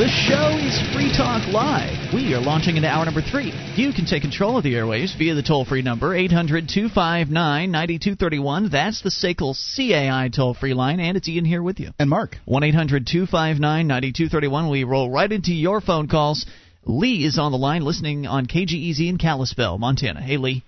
The 0.00 0.08
show 0.08 0.56
is 0.56 0.80
Free 0.94 1.12
Talk 1.14 1.46
Live. 1.52 2.14
We 2.14 2.32
are 2.32 2.40
launching 2.40 2.78
into 2.78 2.88
hour 2.88 3.04
number 3.04 3.20
three. 3.20 3.52
You 3.76 3.92
can 3.92 4.06
take 4.06 4.22
control 4.22 4.56
of 4.56 4.64
the 4.64 4.72
airwaves 4.72 5.14
via 5.18 5.34
the 5.34 5.42
toll 5.42 5.66
free 5.66 5.82
number, 5.82 6.14
800 6.14 6.70
259 6.70 7.70
9231. 7.70 8.70
That's 8.70 9.02
the 9.02 9.10
SACL 9.10 9.52
CAI 9.52 10.30
toll 10.34 10.54
free 10.54 10.72
line, 10.72 11.00
and 11.00 11.18
it's 11.18 11.28
Ian 11.28 11.44
here 11.44 11.62
with 11.62 11.80
you. 11.80 11.90
And 11.98 12.08
Mark. 12.08 12.38
1 12.46 12.62
800 12.62 13.06
259 13.06 13.86
9231. 13.86 14.70
We 14.70 14.84
roll 14.84 15.10
right 15.10 15.30
into 15.30 15.52
your 15.52 15.82
phone 15.82 16.08
calls. 16.08 16.46
Lee 16.86 17.26
is 17.26 17.38
on 17.38 17.52
the 17.52 17.58
line 17.58 17.82
listening 17.82 18.26
on 18.26 18.46
KGEZ 18.46 19.06
in 19.06 19.18
Kalispell, 19.18 19.76
Montana. 19.76 20.22
Hey, 20.22 20.38
Lee. 20.38 20.64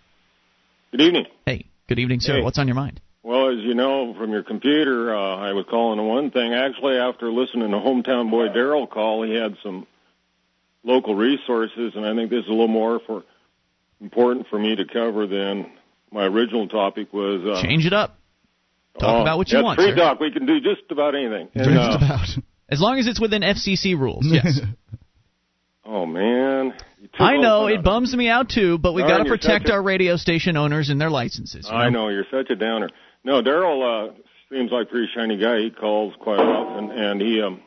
Good 0.90 1.00
evening. 1.00 1.24
Hey, 1.46 1.64
good 1.88 1.98
evening, 1.98 2.20
sir. 2.20 2.34
Hey. 2.34 2.42
What's 2.42 2.58
on 2.58 2.68
your 2.68 2.76
mind? 2.76 3.00
Well, 3.52 3.58
as 3.60 3.64
you 3.64 3.74
know 3.74 4.14
from 4.14 4.30
your 4.30 4.42
computer, 4.42 5.14
uh, 5.14 5.36
I 5.36 5.52
was 5.52 5.64
calling 5.68 5.98
on 5.98 6.06
one 6.06 6.30
thing. 6.30 6.54
Actually, 6.54 6.96
after 6.96 7.30
listening 7.30 7.70
to 7.70 7.76
Hometown 7.76 8.30
Boy 8.30 8.48
Daryl 8.48 8.88
call, 8.88 9.22
he 9.22 9.34
had 9.34 9.56
some 9.62 9.86
local 10.82 11.14
resources, 11.14 11.92
and 11.94 12.06
I 12.06 12.14
think 12.14 12.30
this 12.30 12.44
is 12.44 12.48
a 12.48 12.50
little 12.50 12.68
more 12.68 13.00
for 13.06 13.24
important 14.00 14.46
for 14.48 14.58
me 14.58 14.76
to 14.76 14.84
cover 14.84 15.26
than 15.26 15.70
my 16.10 16.24
original 16.24 16.68
topic 16.68 17.12
was. 17.12 17.42
Uh, 17.44 17.62
Change 17.62 17.86
it 17.86 17.92
up. 17.92 18.18
Talk 18.98 19.08
oh, 19.08 19.22
about 19.22 19.38
what 19.38 19.50
you 19.50 19.58
yeah, 19.58 19.64
want, 19.64 19.78
Free 19.78 19.90
sir. 19.90 19.96
talk. 19.96 20.20
We 20.20 20.30
can 20.30 20.44
do 20.44 20.60
just 20.60 20.90
about 20.90 21.14
anything. 21.14 21.48
And, 21.54 21.64
Just 21.64 22.02
uh, 22.02 22.04
about. 22.04 22.28
As 22.68 22.80
long 22.80 22.98
as 22.98 23.06
it's 23.06 23.20
within 23.20 23.42
FCC 23.42 23.98
rules, 23.98 24.26
yes. 24.28 24.60
oh 25.84 26.06
man, 26.06 26.74
I 27.18 27.36
know 27.36 27.66
it 27.66 27.82
bums 27.82 28.14
me 28.14 28.28
out 28.28 28.48
too, 28.48 28.78
but 28.78 28.92
we've 28.92 29.06
got 29.06 29.18
to 29.18 29.24
protect 29.24 29.64
such 29.64 29.70
a- 29.70 29.74
our 29.74 29.82
radio 29.82 30.16
station 30.16 30.56
owners 30.56 30.88
and 30.88 31.00
their 31.00 31.10
licenses. 31.10 31.68
you 31.70 31.76
I 31.76 31.90
know 31.90 32.08
you're 32.08 32.26
such 32.30 32.50
a 32.50 32.56
downer. 32.56 32.90
No, 33.24 33.42
Daryl 33.42 34.10
uh, 34.10 34.12
seems 34.50 34.70
like 34.70 34.88
a 34.88 34.90
pretty 34.90 35.08
shiny 35.14 35.36
guy. 35.36 35.60
He 35.60 35.70
calls 35.70 36.14
quite 36.18 36.40
often, 36.40 36.90
and 36.90 37.20
he 37.20 37.40
um, 37.40 37.60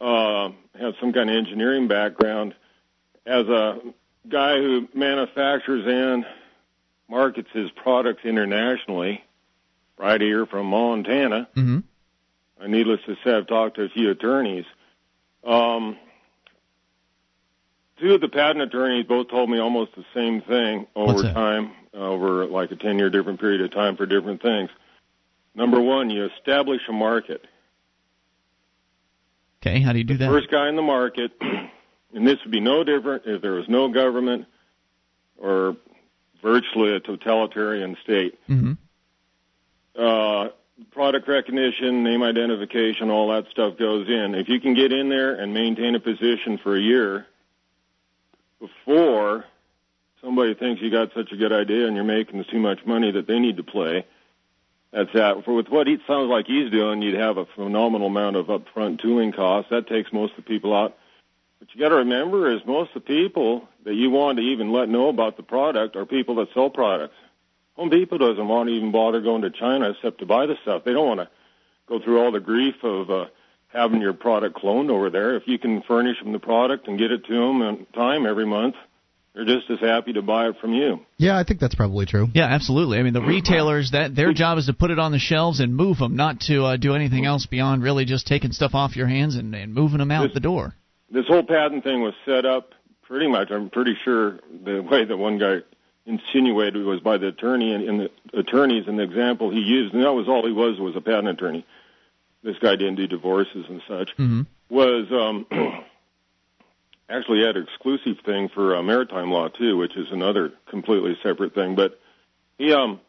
uh, 0.00 0.50
has 0.78 0.94
some 1.00 1.12
kind 1.12 1.30
of 1.30 1.36
engineering 1.36 1.88
background. 1.88 2.54
As 3.26 3.46
a 3.46 3.78
guy 4.28 4.56
who 4.56 4.88
manufactures 4.94 5.84
and 5.86 6.26
markets 7.08 7.48
his 7.52 7.70
products 7.70 8.24
internationally, 8.24 9.22
right 9.96 10.20
here 10.20 10.46
from 10.46 10.66
Montana, 10.66 11.48
hmm 11.54 11.78
uh, 12.60 12.68
needless 12.68 13.00
to 13.06 13.16
say, 13.24 13.32
I've 13.32 13.48
talked 13.48 13.76
to 13.76 13.82
a 13.82 13.88
few 13.88 14.10
attorneys. 14.10 14.64
Um, 15.44 15.96
two 17.98 18.14
of 18.14 18.20
the 18.20 18.28
patent 18.28 18.62
attorneys 18.62 19.06
both 19.06 19.28
told 19.28 19.50
me 19.50 19.58
almost 19.58 19.90
the 19.96 20.04
same 20.14 20.40
thing 20.42 20.86
over 20.94 21.22
time, 21.32 21.72
over 21.94 22.46
like 22.46 22.70
a 22.70 22.76
10 22.76 22.98
year 22.98 23.10
different 23.10 23.40
period 23.40 23.60
of 23.60 23.70
time 23.70 23.96
for 23.96 24.06
different 24.06 24.42
things. 24.42 24.70
Number 25.54 25.80
one, 25.80 26.10
you 26.10 26.26
establish 26.26 26.80
a 26.88 26.92
market. 26.92 27.44
Okay, 29.62 29.80
how 29.80 29.92
do 29.92 29.98
you 29.98 30.04
do 30.04 30.16
that? 30.18 30.28
First 30.28 30.50
guy 30.50 30.68
in 30.68 30.76
the 30.76 30.82
market, 30.82 31.32
and 32.14 32.26
this 32.26 32.38
would 32.44 32.50
be 32.50 32.60
no 32.60 32.84
different 32.84 33.22
if 33.26 33.40
there 33.40 33.52
was 33.52 33.68
no 33.68 33.88
government 33.88 34.46
or 35.38 35.76
virtually 36.42 36.94
a 36.94 37.00
totalitarian 37.00 37.96
state. 38.02 38.38
hmm 38.46 38.72
uh, 39.98 40.48
product 40.90 41.28
recognition, 41.28 42.02
name 42.02 42.22
identification, 42.22 43.10
all 43.10 43.28
that 43.28 43.48
stuff 43.50 43.78
goes 43.78 44.08
in. 44.08 44.34
If 44.34 44.48
you 44.48 44.60
can 44.60 44.74
get 44.74 44.92
in 44.92 45.08
there 45.08 45.34
and 45.34 45.54
maintain 45.54 45.94
a 45.94 46.00
position 46.00 46.58
for 46.62 46.76
a 46.76 46.80
year 46.80 47.26
before 48.60 49.44
somebody 50.24 50.54
thinks 50.54 50.80
you 50.80 50.90
got 50.90 51.12
such 51.14 51.30
a 51.32 51.36
good 51.36 51.52
idea 51.52 51.86
and 51.86 51.94
you're 51.94 52.04
making 52.04 52.42
too 52.50 52.58
much 52.58 52.84
money 52.86 53.10
that 53.12 53.26
they 53.26 53.38
need 53.38 53.58
to 53.58 53.62
play, 53.62 54.06
that's 54.92 55.12
that. 55.12 55.44
For 55.44 55.54
with 55.54 55.68
what 55.68 55.86
he 55.86 55.98
sounds 56.06 56.30
like 56.30 56.46
he's 56.46 56.70
doing, 56.70 57.02
you'd 57.02 57.20
have 57.20 57.36
a 57.36 57.46
phenomenal 57.46 58.06
amount 58.06 58.36
of 58.36 58.46
upfront 58.46 59.02
tooling 59.02 59.32
costs. 59.32 59.70
That 59.70 59.86
takes 59.86 60.12
most 60.12 60.30
of 60.30 60.36
the 60.36 60.42
people 60.42 60.74
out. 60.74 60.96
What 61.58 61.74
you 61.74 61.80
got 61.80 61.90
to 61.90 61.96
remember 61.96 62.50
is 62.50 62.60
most 62.64 62.94
of 62.94 63.02
the 63.04 63.08
people 63.08 63.68
that 63.84 63.94
you 63.94 64.10
want 64.10 64.38
to 64.38 64.44
even 64.44 64.72
let 64.72 64.88
know 64.88 65.08
about 65.08 65.36
the 65.36 65.42
product 65.42 65.96
are 65.96 66.06
people 66.06 66.36
that 66.36 66.48
sell 66.54 66.70
products. 66.70 67.14
Home 67.76 67.90
Depot 67.90 68.18
doesn't 68.18 68.48
want 68.48 68.68
to 68.68 68.74
even 68.74 68.92
bother 68.92 69.20
going 69.20 69.42
to 69.42 69.50
China 69.50 69.90
except 69.90 70.18
to 70.18 70.26
buy 70.26 70.46
the 70.46 70.56
stuff. 70.62 70.84
They 70.84 70.92
don't 70.92 71.06
want 71.06 71.20
to 71.20 71.28
go 71.88 72.00
through 72.00 72.20
all 72.20 72.30
the 72.30 72.40
grief 72.40 72.76
of 72.84 73.10
uh, 73.10 73.26
having 73.68 74.00
your 74.00 74.12
product 74.12 74.56
cloned 74.56 74.90
over 74.90 75.10
there. 75.10 75.34
If 75.34 75.48
you 75.48 75.58
can 75.58 75.82
furnish 75.82 76.20
them 76.22 76.32
the 76.32 76.38
product 76.38 76.86
and 76.86 76.98
get 76.98 77.10
it 77.10 77.24
to 77.26 77.34
them 77.34 77.62
in 77.62 77.86
time 77.94 78.26
every 78.26 78.46
month, 78.46 78.76
they're 79.34 79.44
just 79.44 79.68
as 79.70 79.80
happy 79.80 80.12
to 80.12 80.22
buy 80.22 80.48
it 80.48 80.56
from 80.60 80.72
you. 80.74 81.00
Yeah, 81.16 81.36
I 81.38 81.44
think 81.44 81.60
that's 81.60 81.74
probably 81.74 82.06
true. 82.06 82.28
Yeah, 82.34 82.44
absolutely. 82.46 82.98
I 82.98 83.02
mean, 83.02 83.12
the 83.14 83.20
retailers 83.22 83.90
that 83.92 84.14
their 84.14 84.32
job 84.32 84.58
is 84.58 84.66
to 84.66 84.72
put 84.72 84.90
it 84.90 84.98
on 84.98 85.12
the 85.12 85.18
shelves 85.18 85.60
and 85.60 85.74
move 85.74 85.98
them, 85.98 86.14
not 86.16 86.40
to 86.42 86.64
uh, 86.64 86.76
do 86.76 86.94
anything 86.94 87.24
else 87.26 87.46
beyond 87.46 87.82
really 87.82 88.04
just 88.04 88.26
taking 88.26 88.52
stuff 88.52 88.74
off 88.74 88.94
your 88.96 89.08
hands 89.08 89.36
and, 89.36 89.54
and 89.54 89.74
moving 89.74 89.98
them 89.98 90.10
out 90.10 90.24
This- 90.28 90.34
the 90.34 90.40
door. 90.40 90.74
This 91.10 91.26
whole 91.28 91.42
patent 91.44 91.84
thing 91.84 92.00
was 92.02 92.14
set 92.26 92.44
up 92.44 92.70
pretty 93.02 93.28
much. 93.28 93.50
I'm 93.50 93.70
pretty 93.70 93.94
sure 94.04 94.40
the 94.64 94.82
way 94.82 95.04
that 95.04 95.16
one 95.16 95.38
guy 95.38 95.58
insinuated 96.06 96.84
was 96.84 97.00
by 97.00 97.18
the 97.18 97.28
attorney 97.28 97.72
and, 97.72 97.88
and 97.88 98.00
the 98.00 98.38
attorneys 98.38 98.88
and 98.88 98.98
the 98.98 99.02
example 99.04 99.50
he 99.50 99.58
used, 99.60 99.94
and 99.94 100.02
that 100.02 100.12
was 100.12 100.28
all 100.28 100.44
he 100.46 100.52
was 100.52 100.78
was 100.80 100.96
a 100.96 101.00
patent 101.00 101.28
attorney. 101.28 101.64
This 102.42 102.56
guy 102.60 102.76
didn't 102.76 102.96
do 102.96 103.06
divorces 103.06 103.64
and 103.68 103.80
such. 103.88 104.10
hmm 104.16 104.42
was 104.70 105.06
um, 105.12 105.46
actually 107.08 107.44
had 107.44 107.56
an 107.56 107.64
exclusive 107.64 108.22
thing 108.24 108.48
for 108.48 108.76
uh, 108.76 108.82
maritime 108.82 109.30
law 109.30 109.48
too, 109.48 109.76
which 109.76 109.96
is 109.96 110.06
another 110.10 110.52
completely 110.68 111.16
separate 111.22 111.54
thing. 111.54 111.74
But 111.74 111.98
he 112.58 112.72
um, 112.72 113.00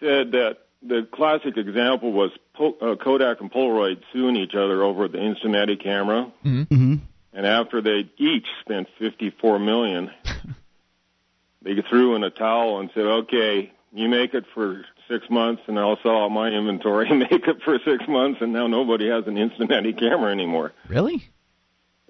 said 0.00 0.32
that 0.32 0.58
the 0.82 1.06
classic 1.12 1.56
example 1.56 2.12
was 2.12 2.30
Pol- 2.54 2.76
uh, 2.80 2.96
Kodak 2.96 3.40
and 3.40 3.50
Polaroid 3.50 4.02
suing 4.12 4.36
each 4.36 4.54
other 4.54 4.82
over 4.82 5.08
the 5.08 5.18
Instamatic 5.18 5.82
camera, 5.82 6.30
Mm-hmm. 6.44 6.96
and 7.32 7.46
after 7.46 7.80
they 7.80 8.10
each 8.18 8.46
spent 8.60 8.88
54 8.98 9.58
million, 9.58 10.10
they 11.62 11.82
threw 11.88 12.14
in 12.16 12.24
a 12.24 12.30
towel 12.30 12.80
and 12.80 12.90
said, 12.94 13.04
"Okay, 13.04 13.72
you 13.92 14.08
make 14.08 14.34
it 14.34 14.44
for 14.52 14.84
six 15.08 15.28
months, 15.30 15.62
and 15.66 15.78
I'll 15.78 15.98
sell 16.02 16.24
out 16.24 16.30
my 16.30 16.48
inventory. 16.48 17.08
Make 17.14 17.30
it 17.32 17.62
for 17.62 17.78
six 17.84 18.06
months, 18.08 18.40
and 18.42 18.52
now 18.52 18.66
nobody 18.66 19.08
has 19.08 19.26
an 19.26 19.36
Instamatic 19.36 19.98
camera 19.98 20.30
anymore." 20.32 20.72
Really? 20.88 21.24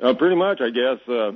Uh, 0.03 0.15
pretty 0.15 0.37
much, 0.37 0.61
I 0.61 0.71
guess. 0.71 0.99
Uh, 1.09 1.33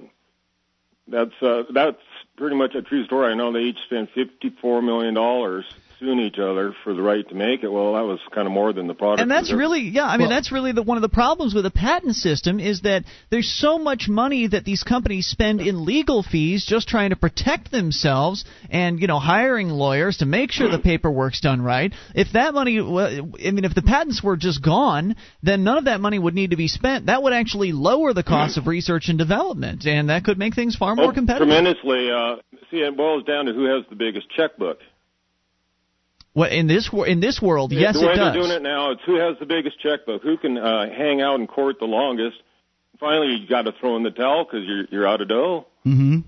that's 1.07 1.43
uh, 1.43 1.63
that's 1.73 2.03
pretty 2.37 2.57
much 2.57 2.75
a 2.75 2.83
true 2.83 3.05
story. 3.05 3.33
I 3.33 3.35
know 3.35 3.53
they 3.53 3.61
each 3.61 3.79
spent 3.87 4.11
fifty-four 4.15 4.83
million 4.83 5.15
dollars 5.15 5.65
suing 6.01 6.21
each 6.21 6.39
other 6.39 6.75
for 6.85 6.95
the 6.95 7.03
right 7.03 7.29
to 7.29 7.35
make 7.35 7.63
it. 7.63 7.69
Well, 7.69 7.95
that 7.95 8.05
was 8.05 8.21
kind 8.35 8.47
of 8.47 8.53
more 8.53 8.73
than 8.73 8.87
the 8.87 8.95
product. 8.95 9.21
And 9.21 9.31
that's 9.31 9.53
really, 9.53 9.81
yeah, 9.81 10.05
I 10.05 10.17
mean, 10.17 10.29
Well- 10.29 10.37
that's 10.37 10.53
really 10.53 10.73
the, 10.73 10.83
one 10.83 10.97
of 10.97 11.03
the 11.03 11.09
problems 11.09 11.55
with 11.55 11.65
the 11.65 11.71
patent 11.71 12.15
system 12.17 12.61
is 12.61 12.83
that 12.83 13.05
there's 13.31 13.51
so 13.51 13.79
much 13.79 14.09
money 14.09 14.47
that 14.47 14.65
these 14.65 14.83
companies 14.83 15.27
spend 15.27 15.61
in 15.61 15.85
legal 15.85 16.23
fees 16.23 16.65
just 16.65 16.89
trying 16.89 17.11
to 17.11 17.17
protect 17.17 17.71
themselves 17.71 18.45
and, 18.71 19.01
you 19.01 19.07
know, 19.07 19.19
hiring 19.19 19.69
lawyers 19.69 20.19
to 20.19 20.27
make 20.27 20.53
sure 20.53 20.71
the 20.71 20.79
paperwork's 20.91 21.41
done 21.41 21.61
right. 21.61 21.93
If 22.15 22.33
that 22.33 22.55
money, 22.55 22.79
I 22.79 23.51
mean, 23.51 23.65
if 23.65 23.75
the 23.75 23.83
patents 23.83 24.23
were 24.23 24.37
just 24.37 24.63
gone, 24.63 25.17
then 25.43 25.65
none 25.65 25.79
of 25.79 25.85
that 25.85 26.01
money 26.01 26.19
would 26.19 26.35
need 26.35 26.51
to 26.51 26.57
be 26.57 26.69
spent. 26.69 27.07
That 27.07 27.23
would 27.23 27.33
actually 27.33 27.73
lower 27.73 28.13
the 28.13 28.23
cost 28.23 28.57
of 28.57 28.67
research 28.69 29.09
and 29.09 29.19
development, 29.19 29.87
and 29.87 30.11
that 30.11 30.25
could 30.25 30.39
make 30.39 30.55
things 30.55 30.77
far 30.77 30.95
more 30.95 31.07
oh, 31.07 31.13
competitive. 31.13 31.49
tremendously. 31.49 32.11
Uh, 32.11 32.37
see, 32.71 32.79
it 32.79 32.97
boils 32.97 33.25
down 33.25 33.47
to 33.47 33.53
who 33.53 33.65
has 33.65 33.85
the 33.91 33.97
biggest 33.97 34.29
checkbook. 34.31 34.79
Well, 36.39 36.51
in 36.51 36.69
this 36.69 36.89
in 36.93 37.19
this 37.19 37.43
world, 37.43 37.73
yes, 37.73 37.95
the 37.99 38.07
way 38.07 38.13
it 38.13 38.17
does. 38.17 38.33
they're 38.33 38.43
doing 38.43 38.53
it 38.53 38.63
now, 38.63 38.93
it's 38.93 39.01
who 39.05 39.17
has 39.17 39.37
the 39.41 39.47
biggest 39.47 39.81
checkbook, 39.81 40.23
who 40.23 40.37
can 40.37 40.57
uh, 40.57 40.89
hang 40.89 41.21
out 41.21 41.41
in 41.41 41.49
court 41.49 41.81
the 41.81 41.87
longest. 41.87 42.37
Finally, 43.01 43.39
you 43.39 43.49
got 43.49 43.63
to 43.63 43.73
throw 43.73 43.97
in 43.97 44.05
the 44.05 44.13
towel 44.13 44.45
because 44.45 44.65
you're 44.65 44.85
you're 44.85 45.09
out 45.09 45.21
of 45.21 45.29
dough. 45.29 45.67
Mm-hmm. 45.85 46.21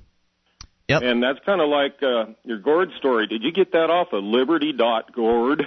Yep. 0.89 1.03
And 1.03 1.23
that's 1.23 1.39
kind 1.47 1.61
of 1.61 1.69
like 1.69 2.03
uh, 2.03 2.33
your 2.43 2.59
gourd 2.59 2.91
story. 2.99 3.29
Did 3.29 3.45
you 3.45 3.53
get 3.53 3.71
that 3.71 3.89
off 3.89 4.09
of 4.13 4.25
Liberty 4.25 4.73
dot 4.73 5.13
gourd? 5.13 5.63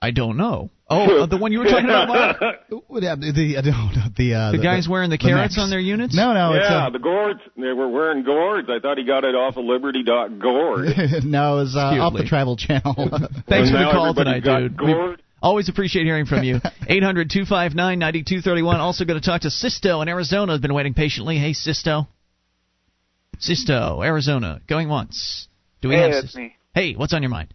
I 0.00 0.12
don't 0.12 0.36
know. 0.36 0.70
Oh, 0.88 1.22
uh, 1.22 1.26
the 1.26 1.36
one 1.36 1.50
you 1.50 1.58
were 1.58 1.64
talking 1.64 1.86
about, 1.86 2.08
Mark? 2.08 2.36
Yeah, 3.02 3.16
the 3.16 3.32
the, 3.32 3.56
uh, 3.58 3.62
no, 3.62 3.90
no, 3.90 4.02
the, 4.16 4.34
uh, 4.34 4.52
The 4.52 4.58
guys 4.58 4.88
wearing 4.88 5.10
the 5.10 5.18
carrots 5.18 5.56
Meks. 5.56 5.62
on 5.62 5.68
their 5.70 5.80
units? 5.80 6.14
No, 6.16 6.32
no, 6.32 6.54
yeah, 6.54 6.86
it's 6.86 6.92
the 6.92 6.98
gourds. 7.00 7.40
They 7.56 7.72
were 7.72 7.88
wearing 7.88 8.22
gourds. 8.24 8.68
I 8.70 8.78
thought 8.80 8.96
he 8.96 9.04
got 9.04 9.24
it 9.24 9.34
off 9.34 9.56
of 9.56 9.64
Liberty.gourd. 9.64 10.86
uh, 10.96 11.20
no, 11.24 11.58
it's 11.58 11.74
uh, 11.76 11.80
off 12.00 12.14
the 12.14 12.24
Travel 12.24 12.56
Channel. 12.56 12.94
Thanks 13.48 13.70
for 13.70 13.78
the 13.78 13.88
call 13.92 14.14
tonight, 14.14 14.44
got 14.44 14.60
dude. 14.60 14.80
We 14.80 14.94
always 15.42 15.68
appreciate 15.68 16.04
hearing 16.04 16.24
from 16.26 16.44
you. 16.44 16.60
800 16.88 17.30
259 17.30 17.98
9231. 17.98 18.80
Also 18.80 19.04
going 19.04 19.20
to 19.20 19.26
talk 19.26 19.42
to 19.42 19.50
Sisto 19.50 20.00
in 20.02 20.08
Arizona. 20.08 20.52
Has 20.52 20.60
been 20.60 20.72
waiting 20.74 20.94
patiently. 20.94 21.36
Hey, 21.38 21.52
Sisto. 21.52 22.06
Sisto, 23.38 24.02
Arizona. 24.02 24.60
Going 24.68 24.88
once. 24.88 25.48
Do 25.82 25.88
we 25.88 25.96
Hey, 25.96 26.00
have 26.02 26.10
that's 26.12 26.26
Sisto? 26.28 26.40
me. 26.40 26.56
Hey, 26.74 26.94
what's 26.94 27.12
on 27.12 27.22
your 27.22 27.30
mind? 27.30 27.52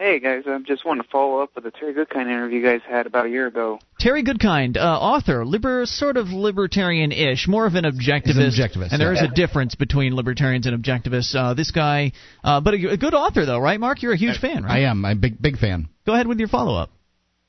Hey 0.00 0.18
guys, 0.18 0.44
I 0.46 0.58
just 0.60 0.86
want 0.86 1.02
to 1.02 1.06
follow 1.10 1.42
up 1.42 1.50
with 1.54 1.64
the 1.64 1.70
Terry 1.70 1.92
Goodkind 1.92 2.22
interview 2.22 2.60
you 2.60 2.64
guys 2.64 2.80
had 2.88 3.04
about 3.04 3.26
a 3.26 3.28
year 3.28 3.48
ago. 3.48 3.78
Terry 3.98 4.24
Goodkind, 4.24 4.78
uh, 4.78 4.80
author, 4.80 5.44
liber, 5.44 5.84
sort 5.84 6.16
of 6.16 6.28
libertarian-ish, 6.28 7.46
more 7.46 7.66
of 7.66 7.74
an 7.74 7.84
objectivist. 7.84 8.38
An 8.38 8.50
objectivist, 8.50 8.92
and 8.92 8.98
there 8.98 9.12
is 9.12 9.20
yeah. 9.20 9.28
a 9.30 9.34
difference 9.34 9.74
between 9.74 10.16
libertarians 10.16 10.66
and 10.66 10.82
objectivists. 10.82 11.34
Uh, 11.34 11.52
this 11.52 11.70
guy, 11.70 12.12
uh, 12.42 12.62
but 12.62 12.72
a, 12.72 12.92
a 12.92 12.96
good 12.96 13.12
author 13.12 13.44
though, 13.44 13.58
right, 13.58 13.78
Mark? 13.78 14.00
You're 14.00 14.14
a 14.14 14.16
huge 14.16 14.40
fan, 14.40 14.64
right? 14.64 14.76
I 14.76 14.78
am. 14.90 15.04
I'm 15.04 15.18
a 15.18 15.20
big 15.20 15.42
big 15.42 15.58
fan. 15.58 15.90
Go 16.06 16.14
ahead 16.14 16.26
with 16.26 16.38
your 16.38 16.48
follow-up. 16.48 16.88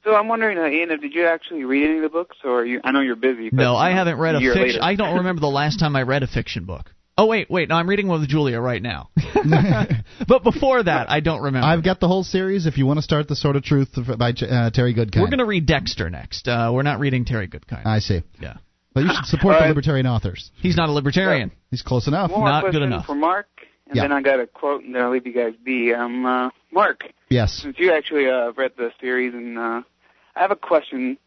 So 0.03 0.13
I'm 0.13 0.27
wondering, 0.27 0.57
uh, 0.57 0.65
Ian, 0.65 0.89
did 0.89 1.13
you 1.13 1.27
actually 1.27 1.63
read 1.63 1.87
any 1.87 1.99
of 1.99 2.03
the 2.03 2.09
books, 2.09 2.35
or 2.43 2.65
you? 2.65 2.81
I 2.83 2.91
know 2.91 2.99
you're 2.99 3.15
busy. 3.15 3.49
But, 3.49 3.63
No, 3.63 3.77
I 3.77 3.91
you 3.91 3.95
haven't 3.95 4.17
read 4.17 4.35
a 4.35 4.41
year 4.41 4.53
fiction. 4.53 4.81
I 4.81 4.95
don't 4.95 5.19
remember 5.19 5.39
the 5.39 5.47
last 5.47 5.79
time 5.79 5.95
I 5.95 6.01
read 6.01 6.21
a 6.21 6.27
fiction 6.27 6.65
book. 6.65 6.91
Oh 7.22 7.27
wait, 7.27 7.52
wait. 7.52 7.69
No, 7.69 7.76
I'm 7.76 7.88
reading 7.88 8.07
one 8.07 8.19
with 8.19 8.30
Julia 8.30 8.60
right 8.60 8.81
now. 8.81 9.11
but 10.27 10.43
before 10.43 10.81
that, 10.81 11.07
I 11.07 11.19
don't 11.19 11.43
remember. 11.43 11.68
I've 11.68 11.84
got 11.84 11.99
the 11.99 12.07
whole 12.07 12.23
series. 12.23 12.65
If 12.65 12.80
you 12.80 12.88
want 12.88 12.98
to 12.98 13.03
start 13.03 13.27
the 13.27 13.35
Sword 13.35 13.56
of 13.56 13.64
Truth 13.64 13.89
by 14.18 14.31
uh, 14.31 14.72
Terry 14.72 14.95
Goodkind, 14.95 15.22
We're 15.22 15.27
going 15.27 15.38
to 15.38 15.45
read 15.45 15.68
Dexter 15.68 16.10
next. 16.10 16.48
Uh, 16.48 16.72
we're 16.73 16.81
not 16.81 16.99
reading 16.99 17.23
Terry 17.26 17.48
Goodkind. 17.48 17.85
I 17.85 17.99
see. 17.99 18.23
Yeah. 18.39 18.56
Well, 18.95 19.06
you 19.06 19.11
should 19.14 19.26
support 19.26 19.57
the 19.61 19.68
libertarian 19.68 20.07
authors. 20.07 20.49
He's 20.56 20.76
not 20.76 20.89
a 20.89 20.91
libertarian. 20.91 21.52
He's 21.69 21.84
close 21.84 22.07
enough. 22.07 22.31
More 22.31 22.43
not 22.43 22.72
good 22.72 22.81
enough. 22.81 23.06
for 23.06 23.14
Mark, 23.14 23.48
and 23.85 23.95
Yeah. 23.98 24.02
then 24.02 24.14
I 24.14 24.23
got 24.23 24.39
a 24.39 24.48
quote, 24.48 24.84
and 24.84 24.95
then 24.95 25.03
I'll 25.03 25.11
leave 25.11 25.27
you 25.27 25.34
guys 25.34 25.53
be. 25.64 25.93
Um, 25.93 26.26
uh, 26.26 26.49
Mark, 26.72 27.03
Yes. 27.30 27.53
since 27.61 27.76
you 27.77 27.93
actually 27.93 28.27
uh, 28.31 28.52
read 28.53 28.72
the 28.77 28.89
series, 28.99 29.35
and 29.35 29.60
uh, 29.60 29.81
I 30.35 30.39
have 30.39 30.49
a 30.49 30.56
question. 30.56 31.19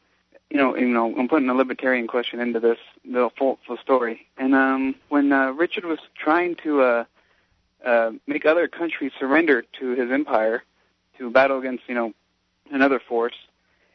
You 0.55 0.60
know, 0.60 0.76
you 0.76 0.86
know, 0.86 1.12
I'm 1.18 1.26
putting 1.26 1.48
a 1.48 1.55
libertarian 1.55 2.06
question 2.06 2.39
into 2.39 2.60
this 2.60 2.78
the 3.05 3.28
full, 3.36 3.59
full 3.66 3.76
story. 3.78 4.28
And 4.39 4.55
um, 4.55 4.94
when 5.09 5.32
uh, 5.32 5.51
Richard 5.51 5.85
was 5.85 5.98
trying 6.16 6.55
to 6.62 6.81
uh, 6.81 7.05
uh, 7.85 8.12
make 8.28 8.47
other 8.47 8.68
countries 8.68 9.10
surrender 9.18 9.64
to 9.81 9.97
his 9.97 10.12
empire 10.12 10.62
to 11.18 11.28
battle 11.28 11.59
against, 11.59 11.82
you 11.89 11.97
know, 11.97 12.12
another 12.70 13.01
force, 13.01 13.35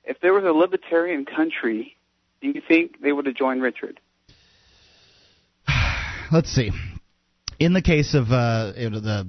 if 0.03 0.19
there 0.19 0.33
was 0.33 0.43
a 0.43 0.51
libertarian 0.51 1.23
country, 1.23 1.95
do 2.41 2.49
you 2.49 2.61
think 2.67 3.01
they 3.01 3.13
would 3.13 3.25
have 3.25 3.35
joined 3.35 3.61
Richard? 3.61 4.01
Let's 6.29 6.51
see. 6.51 6.71
In 7.57 7.71
the 7.71 7.81
case 7.81 8.13
of 8.13 8.33
uh, 8.33 8.73
the. 8.73 9.25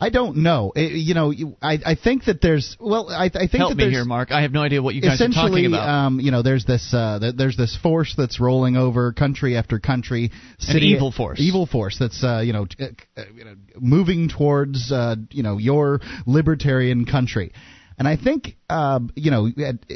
I 0.00 0.08
don't 0.08 0.38
know. 0.38 0.72
Uh, 0.74 0.80
you 0.80 1.14
know, 1.14 1.32
I 1.60 1.78
I 1.84 1.94
think 1.94 2.24
that 2.24 2.40
there's 2.40 2.76
well, 2.80 3.10
I, 3.10 3.26
I 3.26 3.28
think 3.28 3.52
Help 3.52 3.70
that 3.70 3.76
me 3.76 3.84
there's, 3.84 3.94
here, 3.94 4.04
Mark. 4.04 4.30
I 4.32 4.42
have 4.42 4.52
no 4.52 4.62
idea 4.62 4.82
what 4.82 4.94
you 4.94 5.02
guys 5.02 5.20
are 5.20 5.28
talking 5.28 5.66
about. 5.66 5.88
um, 5.88 6.20
you 6.20 6.30
know, 6.30 6.42
there's 6.42 6.64
this 6.64 6.94
uh, 6.94 7.18
th- 7.20 7.34
there's 7.36 7.56
this 7.56 7.76
force 7.76 8.14
that's 8.16 8.40
rolling 8.40 8.76
over 8.76 9.12
country 9.12 9.56
after 9.56 9.78
country, 9.78 10.30
city, 10.58 10.86
evil 10.86 11.12
force. 11.12 11.38
evil 11.40 11.66
force 11.66 11.98
that's 11.98 12.24
uh, 12.24 12.40
you 12.40 12.52
know, 12.52 12.64
t- 12.64 12.82
uh, 13.16 13.22
you 13.34 13.44
know, 13.44 13.54
moving 13.78 14.28
towards 14.28 14.90
uh, 14.90 15.16
you 15.30 15.42
know 15.42 15.58
your 15.58 16.00
libertarian 16.26 17.04
country. 17.04 17.52
And 18.00 18.08
I 18.08 18.16
think, 18.16 18.56
uh, 18.70 19.00
you 19.14 19.30
know, 19.30 19.46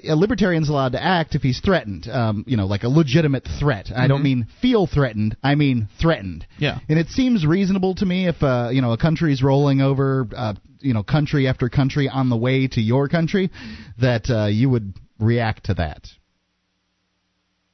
a 0.07 0.15
libertarian's 0.15 0.69
allowed 0.69 0.93
to 0.93 1.03
act 1.03 1.35
if 1.35 1.41
he's 1.41 1.61
threatened, 1.61 2.07
um, 2.07 2.45
you 2.47 2.59
know, 2.59 2.67
like 2.67 2.83
a 2.83 2.89
legitimate 2.91 3.49
threat. 3.59 3.91
I 3.97 4.09
don't 4.09 4.23
mean 4.23 4.47
feel 4.61 4.87
threatened, 4.87 5.39
I 5.43 5.55
mean 5.55 5.89
threatened. 5.99 6.47
Yeah. 6.59 6.81
And 6.91 6.99
it 6.99 7.09
seems 7.09 7.47
reasonable 7.47 7.95
to 7.95 8.05
me 8.05 8.29
if, 8.29 8.43
uh, 8.43 8.69
you 8.71 8.83
know, 8.83 8.93
a 8.93 8.99
country's 8.99 9.43
rolling 9.43 9.81
over, 9.81 10.29
uh, 10.37 10.53
you 10.81 10.93
know, 10.93 11.03
country 11.03 11.49
after 11.49 11.71
country 11.71 12.07
on 12.07 12.29
the 12.29 12.37
way 12.37 12.69
to 12.69 12.81
your 12.83 13.09
country, 13.09 13.51
that 13.99 14.29
uh, 14.29 14.49
you 14.49 14.69
would 14.69 14.93
react 15.19 15.65
to 15.65 15.75
that. 15.75 16.07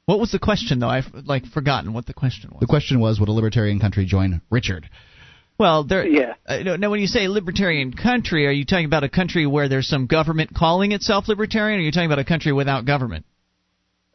what 0.04 0.20
was 0.20 0.30
the 0.30 0.38
question, 0.38 0.78
though? 0.78 0.88
I've 0.88 1.12
like 1.24 1.44
forgotten 1.46 1.92
what 1.92 2.06
the 2.06 2.14
question 2.14 2.50
was. 2.52 2.60
The 2.60 2.66
question 2.66 3.00
was, 3.00 3.18
would 3.18 3.28
a 3.28 3.32
libertarian 3.32 3.80
country 3.80 4.04
join 4.04 4.42
Richard? 4.48 4.88
Well, 5.60 5.84
there. 5.84 6.06
Yeah. 6.06 6.36
Uh, 6.46 6.60
no, 6.60 6.76
now, 6.76 6.90
when 6.90 7.00
you 7.00 7.06
say 7.06 7.28
libertarian 7.28 7.92
country, 7.92 8.46
are 8.46 8.50
you 8.50 8.64
talking 8.64 8.86
about 8.86 9.04
a 9.04 9.10
country 9.10 9.46
where 9.46 9.68
there's 9.68 9.86
some 9.86 10.06
government 10.06 10.54
calling 10.56 10.92
itself 10.92 11.28
libertarian, 11.28 11.78
or 11.78 11.82
are 11.82 11.84
you 11.84 11.92
talking 11.92 12.06
about 12.06 12.18
a 12.18 12.24
country 12.24 12.50
without 12.50 12.86
government? 12.86 13.26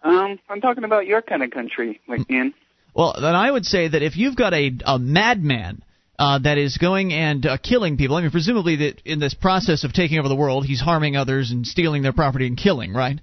Um, 0.02 0.40
I'm 0.50 0.60
talking 0.60 0.86
about 0.86 1.06
your 1.06 1.22
kind 1.22 1.44
of 1.44 1.52
country, 1.52 2.02
like 2.08 2.22
Ian. 2.32 2.56
Well, 2.96 3.14
then 3.22 3.36
I 3.36 3.52
would 3.52 3.64
say 3.64 3.88
that 3.88 4.02
if 4.02 4.18
you've 4.18 4.36
got 4.36 4.56
a 4.56 4.72
a 4.88 4.98
madman 4.98 5.84
uh, 6.18 6.40
that 6.40 6.58
is 6.58 6.80
going 6.80 7.14
and 7.14 7.46
uh, 7.46 7.58
killing 7.58 7.96
people, 7.96 8.16
I 8.16 8.24
mean, 8.24 8.32
presumably 8.32 8.78
that 8.78 9.04
in 9.06 9.20
this 9.20 9.36
process 9.36 9.84
of 9.84 9.94
taking 9.94 10.18
over 10.18 10.28
the 10.28 10.36
world, 10.36 10.66
he's 10.66 10.82
harming 10.82 11.16
others 11.16 11.52
and 11.52 11.68
stealing 11.68 12.02
their 12.02 12.14
property 12.14 12.48
and 12.48 12.58
killing, 12.58 12.92
right? 12.92 13.20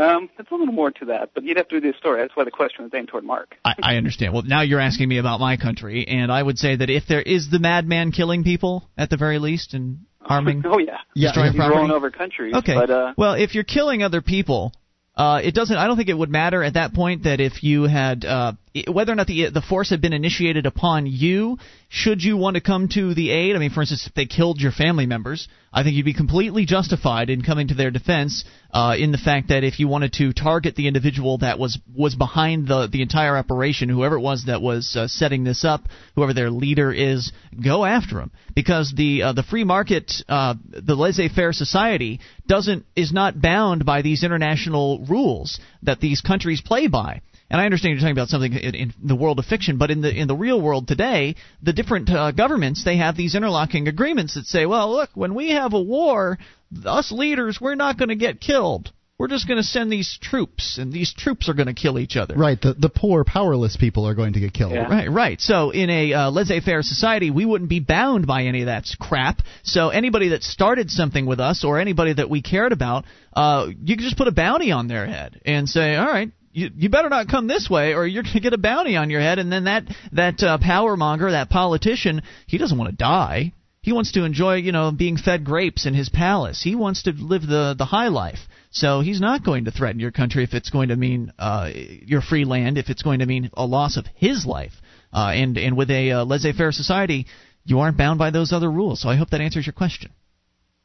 Um, 0.00 0.30
it's 0.38 0.50
a 0.50 0.54
little 0.54 0.72
more 0.72 0.90
to 0.90 1.04
that, 1.06 1.30
but 1.34 1.44
you'd 1.44 1.56
have 1.58 1.68
to 1.68 1.80
do 1.80 1.92
the 1.92 1.98
story. 1.98 2.20
That's 2.22 2.34
why 2.34 2.44
the 2.44 2.50
question 2.50 2.84
was 2.84 2.92
aimed 2.94 3.08
toward 3.08 3.24
Mark. 3.24 3.56
I, 3.64 3.74
I 3.82 3.96
understand. 3.96 4.32
Well, 4.32 4.42
now 4.42 4.62
you're 4.62 4.80
asking 4.80 5.08
me 5.08 5.18
about 5.18 5.40
my 5.40 5.56
country, 5.56 6.06
and 6.08 6.32
I 6.32 6.42
would 6.42 6.58
say 6.58 6.76
that 6.76 6.88
if 6.88 7.04
there 7.06 7.20
is 7.22 7.50
the 7.50 7.58
madman 7.58 8.10
killing 8.12 8.42
people 8.42 8.88
at 8.96 9.10
the 9.10 9.16
very 9.16 9.38
least 9.38 9.74
and 9.74 10.00
harming, 10.20 10.62
Oh 10.66 10.78
yeah, 10.78 10.98
Yeah, 11.14 11.28
destroying 11.28 11.52
he's 11.52 11.58
property. 11.60 11.92
over 11.92 12.10
countries. 12.10 12.54
Okay. 12.54 12.74
but 12.74 12.90
uh, 12.90 13.14
well, 13.18 13.34
if 13.34 13.54
you're 13.54 13.64
killing 13.64 14.02
other 14.02 14.22
people, 14.22 14.72
uh, 15.16 15.40
it 15.44 15.54
doesn't. 15.54 15.76
I 15.76 15.86
don't 15.86 15.96
think 15.98 16.08
it 16.08 16.16
would 16.16 16.30
matter 16.30 16.62
at 16.62 16.74
that 16.74 16.94
point 16.94 17.24
that 17.24 17.40
if 17.40 17.62
you 17.62 17.82
had 17.82 18.24
uh, 18.24 18.52
whether 18.86 19.12
or 19.12 19.16
not 19.16 19.26
the 19.26 19.50
the 19.50 19.62
force 19.62 19.90
had 19.90 20.00
been 20.00 20.12
initiated 20.12 20.64
upon 20.64 21.06
you. 21.06 21.58
Should 21.88 22.22
you 22.22 22.36
want 22.36 22.54
to 22.54 22.60
come 22.60 22.88
to 22.90 23.14
the 23.14 23.30
aid? 23.30 23.56
I 23.56 23.58
mean, 23.58 23.70
for 23.70 23.80
instance, 23.80 24.06
if 24.06 24.14
they 24.14 24.26
killed 24.26 24.60
your 24.60 24.70
family 24.70 25.06
members, 25.06 25.48
I 25.72 25.82
think 25.82 25.96
you'd 25.96 26.04
be 26.04 26.14
completely 26.14 26.66
justified 26.66 27.30
in 27.30 27.42
coming 27.42 27.68
to 27.68 27.74
their 27.74 27.90
defense. 27.90 28.44
Uh, 28.72 28.94
in 28.96 29.10
the 29.10 29.18
fact 29.18 29.48
that 29.48 29.64
if 29.64 29.80
you 29.80 29.88
wanted 29.88 30.12
to 30.12 30.32
target 30.32 30.76
the 30.76 30.86
individual 30.86 31.38
that 31.38 31.58
was 31.58 31.80
was 31.92 32.14
behind 32.14 32.68
the 32.68 32.86
the 32.86 33.02
entire 33.02 33.36
operation, 33.36 33.88
whoever 33.88 34.16
it 34.16 34.20
was 34.20 34.44
that 34.44 34.62
was 34.62 34.94
uh, 34.94 35.08
setting 35.08 35.42
this 35.42 35.64
up, 35.64 35.82
whoever 36.14 36.32
their 36.32 36.50
leader 36.50 36.92
is, 36.92 37.32
go 37.60 37.84
after 37.84 38.20
him 38.20 38.30
because 38.54 38.92
the 38.96 39.22
uh, 39.22 39.32
the 39.32 39.42
free 39.42 39.64
market, 39.64 40.12
uh, 40.28 40.54
the 40.68 40.94
laissez-faire 40.94 41.52
society 41.52 42.20
doesn't 42.46 42.84
is 42.94 43.12
not 43.12 43.40
bound 43.40 43.84
by 43.84 44.02
these 44.02 44.22
international 44.22 45.04
rules 45.08 45.58
that 45.82 46.00
these 46.00 46.20
countries 46.20 46.60
play 46.60 46.86
by. 46.86 47.20
And 47.50 47.60
I 47.60 47.64
understand 47.64 47.92
you're 47.92 48.00
talking 48.00 48.12
about 48.16 48.28
something 48.28 48.52
in, 48.52 48.74
in 48.74 48.94
the 49.02 49.16
world 49.16 49.40
of 49.40 49.44
fiction, 49.44 49.76
but 49.76 49.90
in 49.90 50.00
the 50.02 50.10
in 50.14 50.28
the 50.28 50.36
real 50.36 50.60
world 50.60 50.86
today, 50.86 51.34
the 51.62 51.72
different 51.72 52.08
uh, 52.08 52.30
governments 52.30 52.84
they 52.84 52.98
have 52.98 53.16
these 53.16 53.34
interlocking 53.34 53.88
agreements 53.88 54.34
that 54.34 54.46
say, 54.46 54.66
well, 54.66 54.92
look, 54.92 55.10
when 55.14 55.34
we 55.34 55.50
have 55.50 55.74
a 55.74 55.80
war, 55.80 56.38
us 56.84 57.10
leaders 57.10 57.58
we're 57.60 57.74
not 57.74 57.98
going 57.98 58.10
to 58.10 58.16
get 58.16 58.40
killed. 58.40 58.92
We're 59.18 59.28
just 59.28 59.46
going 59.46 59.58
to 59.58 59.62
send 59.62 59.92
these 59.92 60.18
troops, 60.22 60.78
and 60.78 60.90
these 60.90 61.12
troops 61.12 61.50
are 61.50 61.52
going 61.52 61.66
to 61.66 61.74
kill 61.74 61.98
each 61.98 62.16
other. 62.16 62.36
Right. 62.36 62.58
The 62.58 62.72
the 62.72 62.88
poor, 62.88 63.22
powerless 63.22 63.76
people 63.76 64.06
are 64.06 64.14
going 64.14 64.32
to 64.32 64.40
get 64.40 64.54
killed. 64.54 64.72
Yeah. 64.72 64.88
Right, 64.88 65.10
right. 65.10 65.38
So 65.40 65.72
in 65.72 65.90
a 65.90 66.12
uh, 66.14 66.30
laissez-faire 66.30 66.82
society, 66.82 67.30
we 67.30 67.44
wouldn't 67.44 67.68
be 67.68 67.80
bound 67.80 68.26
by 68.26 68.44
any 68.44 68.62
of 68.62 68.66
that 68.66 68.86
crap. 68.98 69.42
So 69.62 69.90
anybody 69.90 70.30
that 70.30 70.42
started 70.42 70.88
something 70.88 71.26
with 71.26 71.38
us, 71.38 71.64
or 71.64 71.78
anybody 71.78 72.14
that 72.14 72.30
we 72.30 72.40
cared 72.40 72.72
about, 72.72 73.04
uh, 73.34 73.66
you 73.84 73.96
could 73.96 74.04
just 74.04 74.16
put 74.16 74.26
a 74.28 74.32
bounty 74.32 74.72
on 74.72 74.88
their 74.88 75.06
head 75.06 75.38
and 75.44 75.68
say, 75.68 75.96
all 75.96 76.06
right. 76.06 76.30
You, 76.52 76.70
you 76.74 76.88
better 76.88 77.08
not 77.08 77.28
come 77.28 77.46
this 77.46 77.70
way, 77.70 77.94
or 77.94 78.06
you're 78.06 78.24
going 78.24 78.34
to 78.34 78.40
get 78.40 78.52
a 78.52 78.58
bounty 78.58 78.96
on 78.96 79.10
your 79.10 79.20
head. 79.20 79.38
And 79.38 79.52
then 79.52 79.64
that 79.64 79.84
that 80.12 80.42
uh, 80.42 80.58
power 80.58 80.96
monger, 80.96 81.30
that 81.30 81.48
politician, 81.50 82.22
he 82.46 82.58
doesn't 82.58 82.76
want 82.76 82.90
to 82.90 82.96
die. 82.96 83.52
He 83.82 83.92
wants 83.92 84.12
to 84.12 84.24
enjoy, 84.24 84.56
you 84.56 84.72
know, 84.72 84.90
being 84.90 85.16
fed 85.16 85.44
grapes 85.44 85.86
in 85.86 85.94
his 85.94 86.08
palace. 86.08 86.60
He 86.62 86.74
wants 86.74 87.04
to 87.04 87.12
live 87.12 87.42
the 87.46 87.74
the 87.78 87.86
high 87.86 88.08
life. 88.08 88.40
So 88.72 89.00
he's 89.00 89.20
not 89.20 89.44
going 89.44 89.64
to 89.64 89.70
threaten 89.70 90.00
your 90.00 90.10
country 90.12 90.44
if 90.44 90.54
it's 90.54 90.70
going 90.70 90.90
to 90.90 90.96
mean 90.96 91.32
uh, 91.38 91.70
your 91.74 92.20
free 92.20 92.44
land, 92.44 92.78
if 92.78 92.88
it's 92.88 93.02
going 93.02 93.20
to 93.20 93.26
mean 93.26 93.50
a 93.54 93.64
loss 93.66 93.96
of 93.96 94.06
his 94.14 94.44
life. 94.44 94.74
Uh, 95.12 95.32
and 95.34 95.56
and 95.56 95.76
with 95.76 95.90
a 95.90 96.12
uh, 96.12 96.24
laissez-faire 96.24 96.72
society, 96.72 97.26
you 97.64 97.80
aren't 97.80 97.96
bound 97.96 98.18
by 98.18 98.30
those 98.30 98.52
other 98.52 98.70
rules. 98.70 99.00
So 99.00 99.08
I 99.08 99.16
hope 99.16 99.30
that 99.30 99.40
answers 99.40 99.66
your 99.66 99.72
question. 99.72 100.12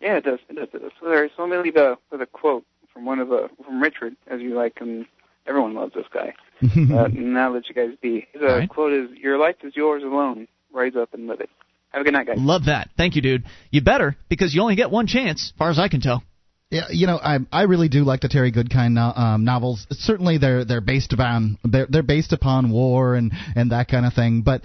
yeah, 0.02 0.18
it 0.18 0.24
does. 0.24 0.40
It 0.50 0.56
does. 0.56 0.68
It 0.74 0.82
does. 0.82 0.92
So, 1.36 1.44
let 1.44 1.50
me 1.50 1.58
leave 1.58 1.76
a, 1.76 1.98
with 2.12 2.22
a 2.22 2.26
quote 2.26 2.66
from 2.94 3.06
one 3.06 3.20
of 3.20 3.28
the 3.30 3.50
from 3.64 3.82
Richard, 3.82 4.16
as 4.28 4.42
you 4.42 4.56
like 4.56 4.80
him. 4.80 5.06
Everyone 5.48 5.74
loves 5.74 5.94
this 5.94 6.06
guy. 6.14 6.34
uh, 6.64 7.06
and 7.06 7.38
I'll 7.38 7.54
let 7.54 7.68
you 7.68 7.76
guys 7.76 7.96
be. 8.02 8.28
His 8.32 8.42
uh, 8.42 8.46
All 8.46 8.58
right. 8.58 8.70
quote 8.70 8.94
is, 8.94 9.10
"Your 9.18 9.38
life 9.38 9.58
is 9.64 9.76
yours 9.76 10.04
alone. 10.04 10.48
Rise 10.74 10.96
up 11.00 11.14
and 11.14 11.28
live 11.28 11.42
it." 11.42 11.50
Have 11.90 12.02
a 12.02 12.04
good 12.04 12.14
night, 12.14 12.28
guys. 12.28 12.38
Love 12.40 12.66
that. 12.66 12.90
Thank 12.98 13.16
you, 13.16 13.22
dude. 13.22 13.46
You 13.72 13.82
better 13.82 14.18
because 14.30 14.54
you 14.54 14.62
only 14.62 14.76
get 14.76 14.92
one 14.92 15.08
chance, 15.08 15.52
as 15.54 15.58
far 15.58 15.70
as 15.70 15.80
I 15.80 15.88
can 15.88 16.02
tell. 16.02 16.24
Yeah, 16.72 16.88
you 16.90 17.08
know, 17.08 17.18
I 17.18 17.40
I 17.52 17.64
really 17.64 17.90
do 17.90 18.04
like 18.04 18.22
the 18.22 18.28
Terry 18.28 18.52
Goodkind 18.52 18.94
no, 18.94 19.14
um, 19.16 19.46
novels. 19.46 19.86
Certainly, 19.92 20.40
they're 20.40 20.66
they're 20.66 20.82
based 20.82 21.14
upon 21.14 21.58
they're 21.64 21.88
they're 21.90 22.04
based 22.04 22.34
upon 22.34 22.72
war 22.72 23.16
and 23.16 23.32
and 23.56 23.72
that 23.72 23.88
kind 23.88 24.06
of 24.06 24.14
thing. 24.14 24.42
But 24.42 24.62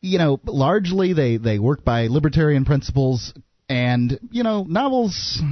you 0.00 0.18
know, 0.18 0.40
largely 0.44 1.12
they 1.12 1.36
they 1.36 1.58
work 1.58 1.84
by 1.84 2.06
libertarian 2.06 2.64
principles. 2.64 3.34
And 3.68 4.18
you 4.30 4.42
know 4.44 4.62
novels 4.68 5.42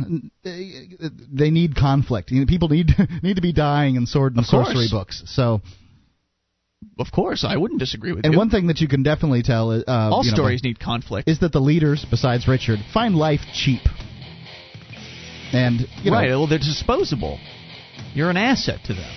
they 0.45 1.51
need 1.51 1.75
conflict 1.75 2.31
you 2.31 2.41
know, 2.41 2.47
people 2.47 2.69
need 2.69 2.91
need 3.23 3.35
to 3.37 3.43
be 3.43 3.53
dying 3.53 3.97
in 3.97 4.07
sword 4.07 4.35
and 4.37 4.45
Of 4.45 4.51
course. 4.51 4.67
sorcery 4.69 4.87
books 4.91 5.23
so 5.27 5.61
Of 6.99 7.11
course, 7.13 7.45
I 7.45 7.57
wouldn't 7.57 7.81
disagree 7.81 8.13
with 8.13 8.25
and 8.25 8.35
you. 8.35 8.39
one 8.39 8.51
thing 8.51 8.69
that 8.69 8.79
you 8.81 8.87
can 8.89 9.03
definitely 9.03 9.43
tell 9.43 9.71
uh, 9.73 9.83
All 9.89 10.23
you 10.25 10.31
know, 10.31 10.37
stories 10.37 10.63
need 10.63 10.79
conflict. 10.79 11.29
is 11.29 11.41
that 11.41 11.51
the 11.53 11.61
leaders 11.61 12.07
besides 12.09 12.47
richard 12.47 12.79
find 12.93 13.17
life 13.17 13.41
cheap 13.53 13.83
and 15.53 15.81
you 16.03 16.11
know 16.11 16.17
right. 16.17 16.29
Well, 16.31 16.47
they're 16.47 16.59
disposable. 16.59 17.39
You're 18.15 18.31
an 18.31 18.37
asset 18.37 18.81
to 18.87 18.95
them. 18.95 19.11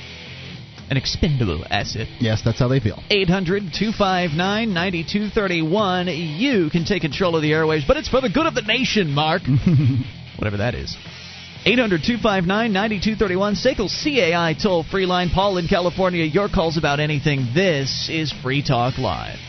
An 0.89 0.97
expendable 0.97 1.65
asset. 1.69 2.07
yes 2.19 2.41
that's 2.43 2.59
how 2.59 2.67
they 2.67 2.79
feel 2.79 3.01
800 3.09 3.73
259 3.73 4.73
9231. 4.73 6.07
You 6.07 6.69
can 6.69 6.85
take 6.85 7.01
control 7.01 7.35
of 7.35 7.41
the 7.41 7.51
airwaves, 7.51 7.85
but 7.87 7.97
it's 7.97 8.07
for 8.09 8.21
the 8.21 8.29
good 8.29 8.45
of 8.45 8.55
the 8.55 8.61
nation, 8.61 9.11
Mark. 9.11 9.41
Whatever 10.37 10.57
that 10.57 10.75
is. 10.75 10.95
800 11.65 12.01
259 12.03 12.71
9231. 12.71 13.55
SACL 13.55 13.89
CAI 13.89 14.53
toll 14.53 14.83
free 14.83 15.05
line. 15.05 15.29
Paul 15.29 15.57
in 15.57 15.67
California. 15.67 16.23
Your 16.23 16.47
calls 16.47 16.77
about 16.77 16.99
anything. 16.99 17.47
This 17.53 18.07
is 18.09 18.31
Free 18.31 18.63
Talk 18.63 18.97
Live. 18.97 19.39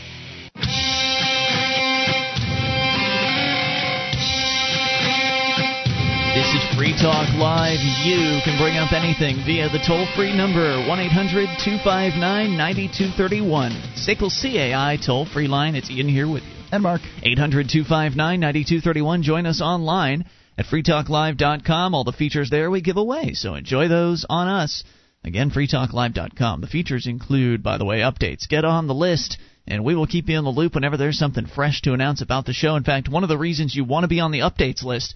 This 6.49 6.63
is 6.63 6.77
Free 6.77 6.93
Talk 6.93 7.29
Live. 7.37 7.77
You 7.77 8.41
can 8.41 8.57
bring 8.57 8.77
up 8.77 8.91
anything 8.91 9.35
via 9.45 9.69
the 9.69 9.77
toll 9.85 10.07
free 10.15 10.35
number 10.35 10.83
1 10.87 10.99
800 10.99 11.45
259 11.63 12.57
9231. 12.57 13.71
SACL 13.93 14.33
CAI 14.33 14.97
toll 14.97 15.27
free 15.27 15.47
line. 15.47 15.75
It's 15.75 15.91
Ian 15.91 16.09
here 16.09 16.27
with 16.27 16.41
you. 16.41 16.49
and 16.71 16.81
mark 16.81 17.01
800 17.21 17.69
259 17.69 18.39
9231. 18.39 19.21
Join 19.21 19.45
us 19.45 19.61
online 19.61 20.25
at 20.57 20.65
freetalklive.com. 20.65 21.93
All 21.93 22.03
the 22.03 22.13
features 22.13 22.49
there 22.49 22.71
we 22.71 22.81
give 22.81 22.97
away, 22.97 23.33
so 23.33 23.53
enjoy 23.53 23.87
those 23.87 24.25
on 24.27 24.47
us. 24.47 24.83
Again, 25.23 25.51
freetalklive.com. 25.51 26.61
The 26.61 26.67
features 26.67 27.05
include, 27.05 27.61
by 27.61 27.77
the 27.77 27.85
way, 27.85 27.99
updates. 27.99 28.49
Get 28.49 28.65
on 28.65 28.87
the 28.87 28.95
list, 28.95 29.37
and 29.67 29.83
we 29.83 29.93
will 29.93 30.07
keep 30.07 30.27
you 30.27 30.39
in 30.39 30.45
the 30.45 30.49
loop 30.49 30.73
whenever 30.73 30.97
there's 30.97 31.19
something 31.19 31.45
fresh 31.45 31.81
to 31.81 31.93
announce 31.93 32.23
about 32.23 32.47
the 32.47 32.53
show. 32.53 32.75
In 32.75 32.83
fact, 32.83 33.07
one 33.07 33.21
of 33.21 33.29
the 33.29 33.37
reasons 33.37 33.75
you 33.75 33.83
want 33.83 34.03
to 34.03 34.07
be 34.07 34.19
on 34.19 34.31
the 34.31 34.39
updates 34.39 34.83
list 34.83 35.13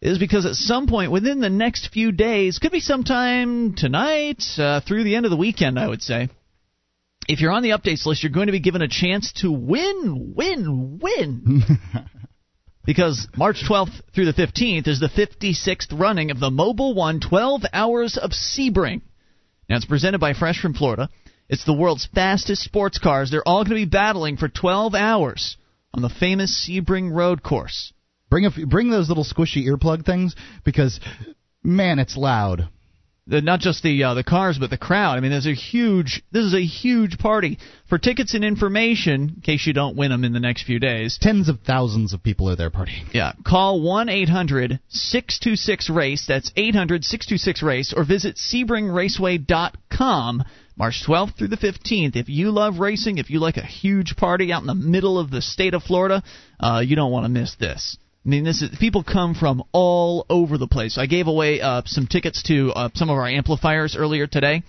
is 0.00 0.18
because 0.18 0.46
at 0.46 0.54
some 0.54 0.86
point 0.86 1.12
within 1.12 1.40
the 1.40 1.50
next 1.50 1.88
few 1.92 2.10
days, 2.12 2.58
could 2.58 2.72
be 2.72 2.80
sometime 2.80 3.74
tonight, 3.74 4.42
uh, 4.58 4.80
through 4.80 5.04
the 5.04 5.14
end 5.14 5.26
of 5.26 5.30
the 5.30 5.36
weekend, 5.36 5.78
I 5.78 5.88
would 5.88 6.02
say. 6.02 6.28
If 7.28 7.40
you're 7.40 7.52
on 7.52 7.62
the 7.62 7.70
updates 7.70 8.06
list, 8.06 8.22
you're 8.22 8.32
going 8.32 8.46
to 8.46 8.52
be 8.52 8.60
given 8.60 8.82
a 8.82 8.88
chance 8.88 9.32
to 9.40 9.52
win, 9.52 10.32
win, 10.34 10.98
win. 11.00 11.62
because 12.84 13.28
March 13.36 13.62
12th 13.68 14.00
through 14.14 14.24
the 14.24 14.32
15th 14.32 14.88
is 14.88 15.00
the 15.00 15.08
56th 15.08 15.98
running 15.98 16.30
of 16.30 16.40
the 16.40 16.50
Mobil 16.50 16.94
One 16.94 17.20
12 17.20 17.62
Hours 17.72 18.16
of 18.16 18.30
Sebring. 18.30 19.02
Now, 19.68 19.76
it's 19.76 19.84
presented 19.84 20.18
by 20.18 20.32
Fresh 20.32 20.60
from 20.60 20.74
Florida. 20.74 21.08
It's 21.48 21.64
the 21.64 21.74
world's 21.74 22.08
fastest 22.12 22.62
sports 22.62 22.98
cars. 22.98 23.30
They're 23.30 23.46
all 23.46 23.64
going 23.64 23.76
to 23.76 23.86
be 23.86 23.90
battling 23.90 24.36
for 24.36 24.48
12 24.48 24.94
hours 24.94 25.56
on 25.92 26.02
the 26.02 26.08
famous 26.08 26.66
Sebring 26.66 27.12
Road 27.12 27.42
course. 27.42 27.92
Bring 28.30 28.46
a 28.46 28.48
f- 28.48 28.68
bring 28.68 28.90
those 28.90 29.08
little 29.08 29.24
squishy 29.24 29.66
earplug 29.66 30.06
things 30.06 30.34
because 30.64 31.00
man 31.62 31.98
it's 31.98 32.16
loud 32.16 32.68
the, 33.30 33.40
not 33.40 33.60
just 33.60 33.82
the 33.82 34.02
uh, 34.02 34.12
the 34.14 34.24
cars, 34.24 34.58
but 34.58 34.70
the 34.70 34.78
crowd. 34.78 35.16
I 35.16 35.20
mean, 35.20 35.30
there's 35.30 35.46
a 35.46 35.54
huge. 35.54 36.24
This 36.32 36.44
is 36.44 36.54
a 36.54 36.60
huge 36.60 37.16
party 37.18 37.58
for 37.88 37.96
tickets 37.96 38.34
and 38.34 38.44
information. 38.44 39.34
In 39.36 39.42
case 39.42 39.64
you 39.66 39.72
don't 39.72 39.96
win 39.96 40.10
them 40.10 40.24
in 40.24 40.32
the 40.32 40.40
next 40.40 40.64
few 40.64 40.80
days, 40.80 41.16
tens 41.20 41.48
of 41.48 41.60
thousands 41.60 42.12
of 42.12 42.24
people 42.24 42.50
are 42.50 42.56
there 42.56 42.70
partying 42.70 43.06
yeah, 43.12 43.34
call 43.46 43.82
one 43.82 44.08
eight 44.08 44.28
hundred 44.28 44.80
six 44.88 45.38
two 45.38 45.54
six 45.54 45.88
race. 45.88 46.26
That's 46.26 46.50
eight 46.56 46.74
hundred 46.74 47.04
six 47.04 47.26
two 47.26 47.38
six 47.38 47.62
race, 47.62 47.94
or 47.96 48.04
visit 48.04 48.34
SebringRaceway.com. 48.36 50.42
March 50.76 51.02
12th 51.06 51.36
through 51.36 51.48
the 51.48 51.58
15th. 51.58 52.16
If 52.16 52.30
you 52.30 52.52
love 52.52 52.78
racing, 52.78 53.18
if 53.18 53.28
you 53.28 53.38
like 53.38 53.58
a 53.58 53.66
huge 53.66 54.16
party 54.16 54.50
out 54.50 54.62
in 54.62 54.66
the 54.66 54.74
middle 54.74 55.18
of 55.18 55.30
the 55.30 55.42
state 55.42 55.74
of 55.74 55.82
Florida, 55.82 56.22
uh, 56.58 56.82
you 56.82 56.96
don't 56.96 57.12
want 57.12 57.26
to 57.26 57.28
miss 57.28 57.54
this. 57.56 57.98
I 58.24 58.28
mean, 58.28 58.44
this 58.44 58.60
is 58.60 58.76
people 58.78 59.02
come 59.02 59.34
from 59.34 59.62
all 59.72 60.26
over 60.28 60.58
the 60.58 60.66
place. 60.66 60.98
I 60.98 61.06
gave 61.06 61.26
away 61.26 61.60
uh, 61.60 61.82
some 61.86 62.06
tickets 62.06 62.42
to 62.44 62.70
uh, 62.72 62.88
some 62.94 63.08
of 63.08 63.16
our 63.16 63.26
amplifiers 63.26 63.96
earlier 63.96 64.26
today, 64.26 64.62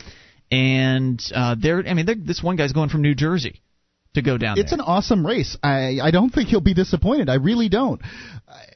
and 0.50 1.22
uh, 1.36 1.56
they're. 1.60 1.86
I 1.86 1.94
mean, 1.94 2.06
they're, 2.06 2.16
this 2.16 2.42
one 2.42 2.56
guy's 2.56 2.72
going 2.72 2.90
from 2.90 3.02
New 3.02 3.16
Jersey 3.16 3.62
to 4.14 4.22
go 4.22 4.38
down 4.38 4.58
it's 4.58 4.72
there. 4.72 4.80
an 4.80 4.86
awesome 4.86 5.26
race 5.26 5.58
i 5.64 6.00
i 6.02 6.12
don't 6.12 6.32
think 6.32 6.50
he'll 6.50 6.60
be 6.60 6.74
disappointed 6.74 7.30
i 7.30 7.36
really 7.36 7.70
don't 7.70 8.02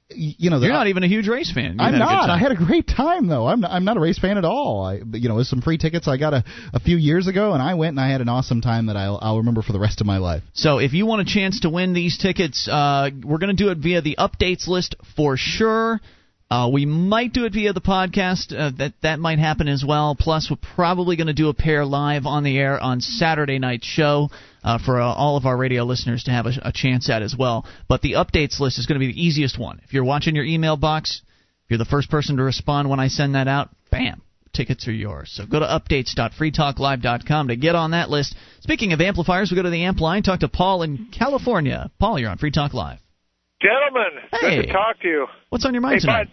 you 0.09 0.49
know 0.49 0.59
the- 0.59 0.67
You're 0.67 0.73
not 0.75 0.87
even 0.87 1.03
a 1.03 1.07
huge 1.07 1.27
race 1.27 1.51
fan. 1.51 1.73
You 1.79 1.85
I'm 1.85 1.97
not. 1.97 2.29
I 2.29 2.37
had 2.37 2.51
a 2.51 2.55
great 2.55 2.87
time 2.87 3.27
though. 3.27 3.47
I'm 3.47 3.61
not, 3.61 3.71
I'm 3.71 3.85
not 3.85 3.97
a 3.97 3.99
race 3.99 4.19
fan 4.19 4.37
at 4.37 4.45
all. 4.45 4.83
I 4.85 5.01
you 5.13 5.27
know, 5.29 5.35
with 5.35 5.47
some 5.47 5.61
free 5.61 5.77
tickets 5.77 6.07
I 6.07 6.17
got 6.17 6.33
a, 6.33 6.43
a 6.73 6.79
few 6.79 6.97
years 6.97 7.27
ago, 7.27 7.53
and 7.53 7.61
I 7.61 7.73
went 7.73 7.91
and 7.91 7.99
I 7.99 8.09
had 8.11 8.21
an 8.21 8.29
awesome 8.29 8.61
time 8.61 8.85
that 8.87 8.97
I'll 8.97 9.17
I'll 9.21 9.37
remember 9.37 9.61
for 9.61 9.73
the 9.73 9.79
rest 9.79 10.01
of 10.01 10.07
my 10.07 10.17
life. 10.17 10.43
So 10.53 10.77
if 10.77 10.93
you 10.93 11.05
want 11.05 11.21
a 11.21 11.25
chance 11.33 11.61
to 11.61 11.69
win 11.69 11.93
these 11.93 12.17
tickets, 12.17 12.67
uh, 12.71 13.09
we're 13.23 13.39
going 13.39 13.55
to 13.55 13.63
do 13.63 13.69
it 13.71 13.79
via 13.79 14.01
the 14.01 14.15
updates 14.19 14.67
list 14.67 14.95
for 15.15 15.37
sure. 15.37 15.99
Uh, 16.51 16.69
we 16.71 16.85
might 16.85 17.33
do 17.33 17.45
it 17.45 17.53
via 17.53 17.73
the 17.73 17.81
podcast. 17.81 18.55
Uh, 18.55 18.69
that 18.77 18.93
that 19.01 19.19
might 19.19 19.39
happen 19.39 19.67
as 19.67 19.83
well. 19.83 20.15
Plus, 20.17 20.47
we're 20.51 20.57
probably 20.75 21.15
going 21.15 21.25
to 21.27 21.33
do 21.33 21.49
a 21.49 21.53
pair 21.55 21.83
live 21.83 22.27
on 22.27 22.43
the 22.43 22.55
air 22.59 22.79
on 22.79 23.01
Saturday 23.01 23.57
night 23.57 23.83
show 23.83 24.29
uh, 24.65 24.79
for 24.83 24.99
uh, 24.99 25.05
all 25.05 25.37
of 25.37 25.45
our 25.45 25.55
radio 25.55 25.83
listeners 25.83 26.23
to 26.23 26.31
have 26.31 26.45
a, 26.47 26.51
a 26.63 26.71
chance 26.73 27.09
at 27.09 27.21
as 27.21 27.35
well. 27.37 27.65
But 27.87 28.01
the 28.01 28.13
updates 28.13 28.59
list 28.59 28.79
is 28.79 28.85
going 28.87 28.99
to 28.99 29.05
be 29.05 29.13
the 29.13 29.21
easiest 29.25 29.57
one. 29.57 29.79
If 29.85 29.93
you're 29.93 30.03
watching 30.03 30.35
your 30.35 30.43
email 30.43 30.75
box, 30.75 31.21
if 31.65 31.71
you're 31.71 31.77
the 31.77 31.85
first 31.85 32.09
person 32.09 32.35
to 32.37 32.43
respond 32.43 32.89
when 32.89 32.99
I 32.99 33.07
send 33.07 33.35
that 33.35 33.47
out, 33.47 33.69
bam, 33.91 34.21
tickets 34.53 34.87
are 34.87 34.91
yours. 34.91 35.31
So 35.33 35.45
go 35.45 35.59
to 35.59 35.65
updates.freetalklive.com 35.65 37.47
to 37.49 37.55
get 37.55 37.75
on 37.75 37.91
that 37.91 38.09
list. 38.09 38.35
Speaking 38.61 38.93
of 38.93 39.01
amplifiers, 39.01 39.51
we 39.51 39.55
go 39.55 39.63
to 39.63 39.69
the 39.69 39.83
amp 39.83 39.99
line. 39.99 40.23
Talk 40.23 40.41
to 40.41 40.47
Paul 40.47 40.81
in 40.83 41.07
California. 41.17 41.91
Paul, 41.99 42.19
you're 42.19 42.29
on 42.29 42.37
Free 42.37 42.51
Talk 42.51 42.73
Live. 42.73 42.99
Gentlemen, 43.61 44.21
Hey. 44.31 44.57
good 44.57 44.67
to 44.67 44.73
talk 44.73 44.99
to 45.01 45.07
you. 45.07 45.27
What's 45.49 45.65
on 45.65 45.73
your 45.73 45.81
mind 45.81 45.95
Hey, 45.95 45.99
tonight? 46.01 46.27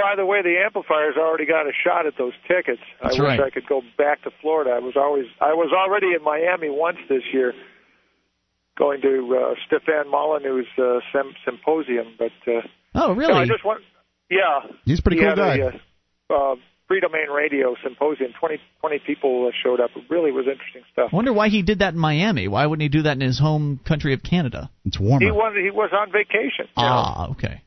By 0.00 0.14
the 0.16 0.24
way, 0.24 0.42
the 0.42 0.54
amplifiers 0.64 1.16
already 1.18 1.44
got 1.46 1.66
a 1.66 1.72
shot 1.84 2.06
at 2.06 2.14
those 2.16 2.32
tickets. 2.46 2.80
That's 3.02 3.18
I 3.18 3.22
right. 3.22 3.38
wish 3.38 3.46
I 3.46 3.50
could 3.50 3.66
go 3.68 3.82
back 3.98 4.22
to 4.22 4.30
Florida. 4.40 4.70
I 4.70 4.78
was 4.78 4.94
always 4.96 5.26
I 5.40 5.52
was 5.54 5.72
already 5.74 6.14
in 6.14 6.22
Miami 6.22 6.70
once 6.70 6.98
this 7.08 7.22
year, 7.32 7.52
going 8.78 9.00
to 9.02 9.36
uh, 9.36 9.54
Stefan 9.66 10.06
Molyneux's 10.10 10.66
uh, 10.78 11.00
sem- 11.12 11.34
symposium. 11.44 12.14
But 12.18 12.32
uh, 12.46 12.60
Oh, 12.94 13.08
no, 13.08 13.14
really? 13.14 13.34
I 13.34 13.44
just 13.46 13.64
want, 13.64 13.82
yeah, 14.30 14.70
He's 14.84 15.00
a 15.00 15.02
pretty 15.02 15.18
he 15.18 15.22
cool 15.22 15.30
had 15.30 15.36
guy. 15.38 15.56
A, 15.58 15.66
uh, 16.34 16.52
uh, 16.52 16.56
Free 16.88 17.00
Domain 17.00 17.28
Radio 17.28 17.74
symposium. 17.84 18.32
20, 18.40 18.56
20 18.80 18.98
people 19.06 19.46
uh, 19.46 19.52
showed 19.62 19.78
up. 19.80 19.90
It 19.94 20.04
really 20.08 20.32
was 20.32 20.46
interesting 20.50 20.82
stuff. 20.92 21.10
I 21.12 21.16
wonder 21.16 21.32
why 21.34 21.48
he 21.50 21.60
did 21.62 21.80
that 21.80 21.92
in 21.92 21.98
Miami. 22.00 22.48
Why 22.48 22.64
wouldn't 22.64 22.82
he 22.82 22.88
do 22.88 23.02
that 23.02 23.12
in 23.12 23.20
his 23.20 23.38
home 23.38 23.78
country 23.86 24.14
of 24.14 24.22
Canada? 24.22 24.70
It's 24.86 24.98
warmer. 24.98 25.24
He 25.24 25.30
was 25.30 25.52
he 25.62 25.70
was 25.70 25.90
on 25.92 26.10
vacation. 26.10 26.66
you 26.76 26.82
know. 26.82 26.88
Ah, 26.88 27.30
okay. 27.32 27.60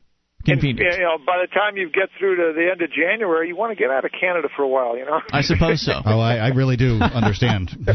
And, 0.44 0.58
Convenient. 0.60 0.96
you 0.98 1.04
know, 1.04 1.18
by 1.24 1.38
the 1.40 1.46
time 1.46 1.76
you 1.76 1.88
get 1.88 2.08
through 2.18 2.36
to 2.36 2.52
the 2.52 2.68
end 2.72 2.82
of 2.82 2.90
January, 2.90 3.46
you 3.46 3.54
want 3.54 3.70
to 3.70 3.76
get 3.76 3.90
out 3.90 4.04
of 4.04 4.10
Canada 4.10 4.48
for 4.56 4.62
a 4.62 4.68
while, 4.68 4.96
you 4.96 5.04
know. 5.04 5.20
I 5.30 5.42
suppose 5.42 5.84
so. 5.84 5.92
oh, 6.04 6.18
I, 6.18 6.36
I 6.36 6.48
really 6.48 6.76
do 6.76 7.00
understand. 7.00 7.70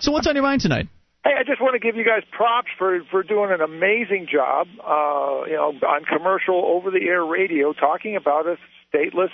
So 0.00 0.10
what's 0.10 0.26
on 0.26 0.34
your 0.34 0.42
mind 0.42 0.62
tonight? 0.62 0.88
Hey, 1.22 1.30
I 1.38 1.44
just 1.44 1.60
want 1.60 1.74
to 1.74 1.78
give 1.78 1.96
you 1.96 2.04
guys 2.04 2.22
props 2.32 2.68
for 2.78 3.00
for 3.10 3.22
doing 3.22 3.50
an 3.52 3.60
amazing 3.60 4.26
job, 4.32 4.66
uh, 4.80 5.46
you 5.46 5.54
know, 5.54 5.72
on 5.86 6.04
commercial 6.04 6.56
over 6.56 6.90
the 6.90 7.00
air 7.06 7.24
radio 7.24 7.72
talking 7.72 8.16
about 8.16 8.46
a 8.46 8.56
stateless, 8.92 9.30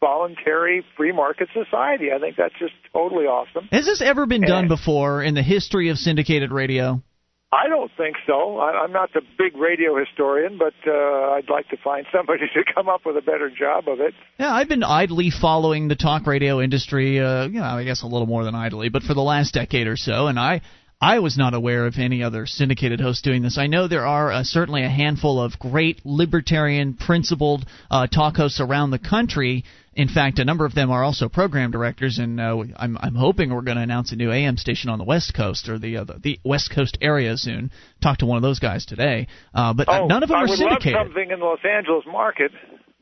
voluntary, 0.00 0.84
free 0.96 1.12
market 1.12 1.48
society. 1.52 2.12
I 2.14 2.18
think 2.18 2.36
that's 2.36 2.54
just 2.58 2.72
totally 2.92 3.26
awesome. 3.26 3.68
Has 3.70 3.84
this 3.84 4.00
ever 4.00 4.24
been 4.24 4.42
done 4.42 4.68
before 4.68 5.22
in 5.22 5.34
the 5.34 5.42
history 5.42 5.90
of 5.90 5.98
syndicated 5.98 6.52
radio? 6.52 7.02
I 7.56 7.68
don't 7.68 7.90
think 7.96 8.16
so. 8.26 8.58
I, 8.58 8.82
I'm 8.82 8.92
not 8.92 9.12
the 9.14 9.22
big 9.38 9.56
radio 9.56 9.98
historian, 9.98 10.58
but 10.58 10.74
uh, 10.86 10.92
I'd 10.92 11.48
like 11.48 11.68
to 11.70 11.76
find 11.78 12.06
somebody 12.12 12.46
to 12.54 12.74
come 12.74 12.88
up 12.88 13.06
with 13.06 13.16
a 13.16 13.22
better 13.22 13.50
job 13.50 13.88
of 13.88 14.00
it. 14.00 14.14
Yeah, 14.38 14.52
I've 14.52 14.68
been 14.68 14.82
idly 14.82 15.30
following 15.30 15.88
the 15.88 15.96
talk 15.96 16.26
radio 16.26 16.60
industry, 16.60 17.18
uh, 17.18 17.46
you 17.46 17.60
know, 17.60 17.64
I 17.64 17.84
guess 17.84 18.02
a 18.02 18.06
little 18.06 18.26
more 18.26 18.44
than 18.44 18.54
idly, 18.54 18.90
but 18.90 19.02
for 19.02 19.14
the 19.14 19.22
last 19.22 19.54
decade 19.54 19.86
or 19.86 19.96
so, 19.96 20.26
and 20.26 20.38
I 20.38 20.60
I 21.00 21.18
was 21.18 21.36
not 21.36 21.52
aware 21.52 21.86
of 21.86 21.98
any 21.98 22.22
other 22.22 22.46
syndicated 22.46 23.00
host 23.00 23.22
doing 23.22 23.42
this. 23.42 23.58
I 23.58 23.66
know 23.66 23.86
there 23.86 24.06
are 24.06 24.32
uh, 24.32 24.44
certainly 24.44 24.82
a 24.82 24.88
handful 24.88 25.40
of 25.40 25.58
great 25.58 26.00
libertarian, 26.04 26.94
principled 26.94 27.66
uh, 27.90 28.06
talk 28.06 28.36
hosts 28.36 28.60
around 28.60 28.90
the 28.90 28.98
country. 28.98 29.64
In 29.96 30.08
fact, 30.08 30.38
a 30.38 30.44
number 30.44 30.66
of 30.66 30.74
them 30.74 30.90
are 30.90 31.02
also 31.02 31.28
program 31.28 31.70
directors, 31.70 32.18
and 32.18 32.38
uh, 32.38 32.58
I'm, 32.76 32.98
I'm 33.00 33.14
hoping 33.14 33.52
we're 33.52 33.62
going 33.62 33.78
to 33.78 33.82
announce 33.82 34.12
a 34.12 34.16
new 34.16 34.30
AM 34.30 34.58
station 34.58 34.90
on 34.90 34.98
the 34.98 35.04
West 35.04 35.32
Coast 35.34 35.68
or 35.70 35.78
the 35.78 35.96
uh, 35.96 36.04
the- 36.04 36.18
the 36.22 36.38
West 36.44 36.70
Coast 36.74 36.98
area 37.00 37.36
soon. 37.38 37.70
Talk 38.02 38.18
to 38.18 38.26
one 38.26 38.36
of 38.36 38.42
those 38.42 38.58
guys 38.58 38.84
today, 38.84 39.26
uh, 39.54 39.72
but 39.72 39.88
uh, 39.88 40.02
Oh, 40.02 40.06
none 40.06 40.22
of 40.22 40.28
them 40.28 40.36
I 40.36 40.42
are 40.42 40.48
would 40.48 40.58
syndicated. 40.58 40.92
love 40.94 41.06
something 41.06 41.30
in 41.30 41.38
the 41.40 41.44
Los 41.46 41.60
Angeles 41.64 42.04
market, 42.06 42.52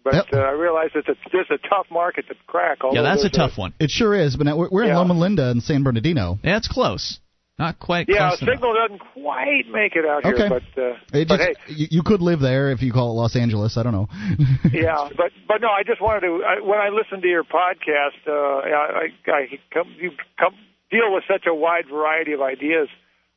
but 0.04 0.14
Yep. 0.14 0.26
uh, 0.34 0.38
I 0.38 0.52
realize 0.52 0.90
it's 0.94 1.08
a, 1.08 1.14
this 1.32 1.46
is 1.50 1.58
a 1.64 1.68
tough 1.68 1.86
market 1.90 2.28
to 2.28 2.34
crack. 2.46 2.78
Yeah, 2.92 3.02
that's 3.02 3.22
a 3.22 3.28
there's 3.28 3.32
tough 3.32 3.58
one. 3.58 3.74
It 3.80 3.90
sure 3.90 4.14
is. 4.14 4.36
But 4.36 4.46
now 4.46 4.56
we're, 4.56 4.68
we're 4.70 4.84
in 4.84 4.94
Loma 4.94 5.14
Linda 5.14 5.50
and 5.50 5.62
San 5.62 5.82
Bernardino. 5.82 6.38
Yeah, 6.44 6.58
it's 6.58 6.68
close. 6.68 7.18
Not 7.58 7.78
quite. 7.78 8.08
Yeah, 8.08 8.30
close 8.30 8.42
enough. 8.42 8.54
signal 8.54 8.74
doesn't 8.74 9.00
quite 9.12 9.64
make 9.70 9.94
it 9.94 10.04
out 10.04 10.24
Okay. 10.24 10.36
here, 10.36 10.48
but 10.48 10.82
uh, 10.82 10.96
It 11.20 11.28
but 11.28 11.36
just, 11.38 11.58
hey, 11.66 11.72
you, 11.74 11.86
you 11.90 12.02
could 12.02 12.20
live 12.20 12.40
there 12.40 12.72
if 12.72 12.82
you 12.82 12.92
call 12.92 13.10
it 13.12 13.14
Los 13.14 13.36
Angeles. 13.36 13.76
I 13.76 13.84
don't 13.84 13.92
know. 13.92 14.08
yeah, 14.72 15.08
but 15.16 15.30
but 15.46 15.60
no, 15.60 15.68
I 15.68 15.84
just 15.86 16.00
wanted 16.02 16.22
to. 16.26 16.42
I, 16.44 16.60
when 16.66 16.78
I 16.80 16.88
listen 16.88 17.22
to 17.22 17.28
your 17.28 17.44
podcast, 17.44 18.18
uh, 18.26 18.32
I, 18.32 19.06
I, 19.28 19.30
I 19.30 19.46
come, 19.72 19.94
you 20.00 20.10
come 20.38 20.54
deal 20.90 21.14
with 21.14 21.22
such 21.30 21.46
a 21.46 21.54
wide 21.54 21.84
variety 21.88 22.32
of 22.32 22.40
ideas. 22.40 22.88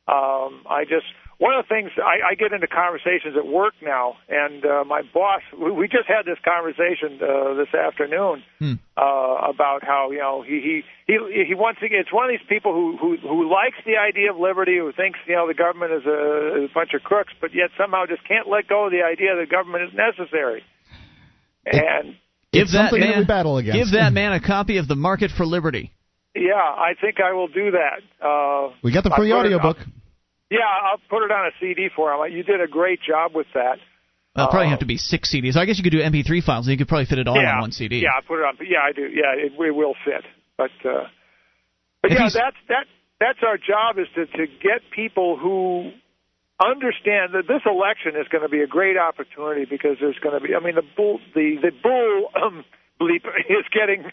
Um, 0.08 0.64
I 0.68 0.82
just 0.84 1.06
one 1.38 1.54
of 1.54 1.64
the 1.64 1.70
things 1.72 1.90
I, 1.96 2.32
I 2.32 2.34
get 2.34 2.52
into 2.52 2.66
conversations 2.66 3.36
at 3.38 3.46
work 3.46 3.74
now, 3.80 4.16
and 4.28 4.64
uh, 4.66 4.82
my 4.84 5.02
boss. 5.14 5.42
We, 5.54 5.70
we 5.70 5.86
just 5.86 6.08
had 6.10 6.26
this 6.26 6.38
conversation 6.44 7.22
uh, 7.22 7.54
this 7.54 7.70
afternoon 7.74 8.42
Hmm. 8.58 8.74
uh, 8.96 9.46
about 9.54 9.84
how 9.86 10.10
you 10.10 10.18
know 10.18 10.42
he 10.42 10.58
he 10.60 10.74
he 11.06 11.44
he 11.46 11.54
wants 11.54 11.78
to 11.80 11.88
get. 11.88 12.00
It's 12.00 12.12
one 12.12 12.26
of 12.26 12.32
these 12.34 12.46
people 12.48 12.72
who 12.74 12.96
who 12.98 13.16
who 13.22 13.48
likes 13.50 13.78
the 13.86 13.96
idea 14.02 14.32
of 14.32 14.36
liberty, 14.38 14.78
who 14.78 14.90
thinks 14.92 15.18
you 15.26 15.36
know 15.36 15.46
the 15.46 15.54
government 15.54 15.92
is 15.92 16.04
a, 16.06 16.64
is 16.64 16.70
a 16.70 16.74
bunch 16.74 16.90
of 16.94 17.02
crooks, 17.02 17.32
but 17.40 17.54
yet 17.54 17.70
somehow 17.78 18.06
just 18.06 18.26
can't 18.26 18.48
let 18.48 18.66
go 18.66 18.86
of 18.86 18.90
the 18.90 19.02
idea 19.06 19.36
that 19.38 19.48
government 19.48 19.84
is 19.84 19.94
necessary. 19.94 20.62
And 21.64 22.16
Give 22.52 22.66
that 22.68 22.90
something 22.90 23.00
that 23.00 23.10
man, 23.10 23.18
we 23.20 23.24
battle 23.26 23.58
against. 23.58 23.76
Give 23.78 23.90
that 24.00 24.12
man 24.12 24.32
a 24.32 24.40
copy 24.40 24.78
of 24.78 24.88
the 24.88 24.96
Market 24.96 25.30
for 25.36 25.44
Liberty. 25.46 25.92
yeah, 26.34 26.54
I 26.54 26.94
think 27.00 27.20
I 27.20 27.32
will 27.32 27.48
do 27.48 27.72
that. 27.72 28.00
Uh, 28.24 28.74
we 28.82 28.90
got 28.90 29.04
the 29.04 29.12
I 29.12 29.16
free 29.16 29.32
audio 29.32 29.58
book. 29.58 29.76
audiobook. 29.76 29.94
Yeah, 30.50 30.60
I'll 30.64 31.00
put 31.10 31.24
it 31.24 31.30
on 31.30 31.46
a 31.46 31.50
CD 31.60 31.88
for 31.94 32.12
him. 32.12 32.32
You 32.32 32.42
did 32.42 32.60
a 32.60 32.68
great 32.68 33.00
job 33.06 33.32
with 33.34 33.46
that. 33.54 33.78
Well, 34.36 34.48
probably 34.48 34.66
Uh, 34.68 34.70
have 34.70 34.78
to 34.80 34.86
be 34.86 34.98
six 34.98 35.34
CDs. 35.34 35.56
I 35.56 35.64
guess 35.64 35.78
you 35.78 35.82
could 35.84 35.92
do 35.92 36.00
MP3 36.00 36.42
files, 36.44 36.66
and 36.66 36.72
you 36.72 36.78
could 36.78 36.88
probably 36.88 37.06
fit 37.06 37.18
it 37.18 37.26
all 37.26 37.36
yeah, 37.36 37.54
on 37.56 37.60
one 37.62 37.72
CD. 37.72 37.98
Yeah, 37.98 38.10
I 38.16 38.20
put 38.26 38.38
it 38.38 38.44
on. 38.44 38.56
Yeah, 38.60 38.78
I 38.86 38.92
do. 38.92 39.02
Yeah, 39.02 39.34
it, 39.34 39.52
it 39.58 39.74
will 39.74 39.94
fit. 40.04 40.24
But 40.56 40.70
uh, 40.84 41.08
but 42.02 42.12
If 42.12 42.18
yeah, 42.18 42.28
that's 42.32 42.56
that. 42.68 42.84
That's 43.20 43.40
our 43.42 43.58
job 43.58 43.98
is 43.98 44.06
to 44.14 44.26
to 44.26 44.46
get 44.46 44.86
people 44.94 45.36
who 45.36 45.90
understand 46.60 47.34
that 47.34 47.46
this 47.48 47.62
election 47.66 48.14
is 48.14 48.28
going 48.30 48.42
to 48.42 48.48
be 48.48 48.60
a 48.62 48.66
great 48.66 48.96
opportunity 48.96 49.64
because 49.64 49.96
there's 50.00 50.18
going 50.22 50.40
to 50.40 50.46
be. 50.46 50.54
I 50.54 50.60
mean, 50.60 50.76
the 50.76 50.86
bull 50.96 51.18
the 51.34 51.56
the 51.60 51.72
bull 51.82 52.30
um, 52.40 52.64
bleep 53.00 53.26
is 53.50 53.66
getting 53.72 54.04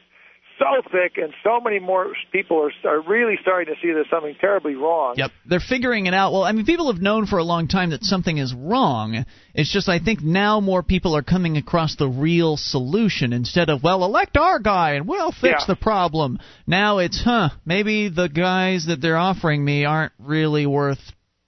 so 0.60 0.90
thick, 0.92 1.18
and 1.18 1.34
so 1.44 1.60
many 1.60 1.80
more 1.80 2.14
people 2.32 2.58
are 2.62 2.90
are 2.90 3.02
really 3.02 3.36
starting 3.42 3.74
to 3.74 3.80
see 3.82 3.92
there's 3.92 4.10
something 4.10 4.36
terribly 4.40 4.76
wrong. 4.76 5.16
Yep, 5.18 5.32
they're 5.46 5.60
figuring 5.60 6.06
it 6.06 6.14
out. 6.14 6.32
Well, 6.32 6.44
I 6.44 6.52
mean, 6.52 6.66
people 6.66 6.92
have 6.92 7.02
known 7.02 7.26
for 7.26 7.40
a 7.40 7.44
long 7.44 7.68
time 7.68 7.92
that 7.92 8.04
something 8.04 8.38
is 8.38 8.54
wrong. 8.54 9.26
It's 9.54 9.72
just 9.72 9.90
I 9.90 10.00
think 10.00 10.22
now 10.22 10.60
more 10.60 10.84
people 10.84 11.16
are 11.16 11.24
coming 11.24 11.58
across 11.58 11.96
the 11.96 12.08
real 12.08 12.58
solution 12.58 13.34
instead 13.34 13.70
of 13.70 13.84
well, 13.84 14.04
elect 14.04 14.38
our 14.38 14.60
guy 14.60 14.94
and 14.94 15.08
we'll 15.08 15.32
fix 15.32 15.62
Yeah. 15.62 15.66
the 15.68 15.76
problem. 15.76 16.40
Now 16.68 17.00
it's 17.00 17.22
huh, 17.24 17.50
maybe 17.66 18.10
the 18.10 18.28
guys 18.30 18.86
that 18.88 19.02
they're 19.02 19.18
offering 19.18 19.64
me 19.64 19.86
aren't 19.86 20.14
really 20.20 20.66
worth 20.66 21.00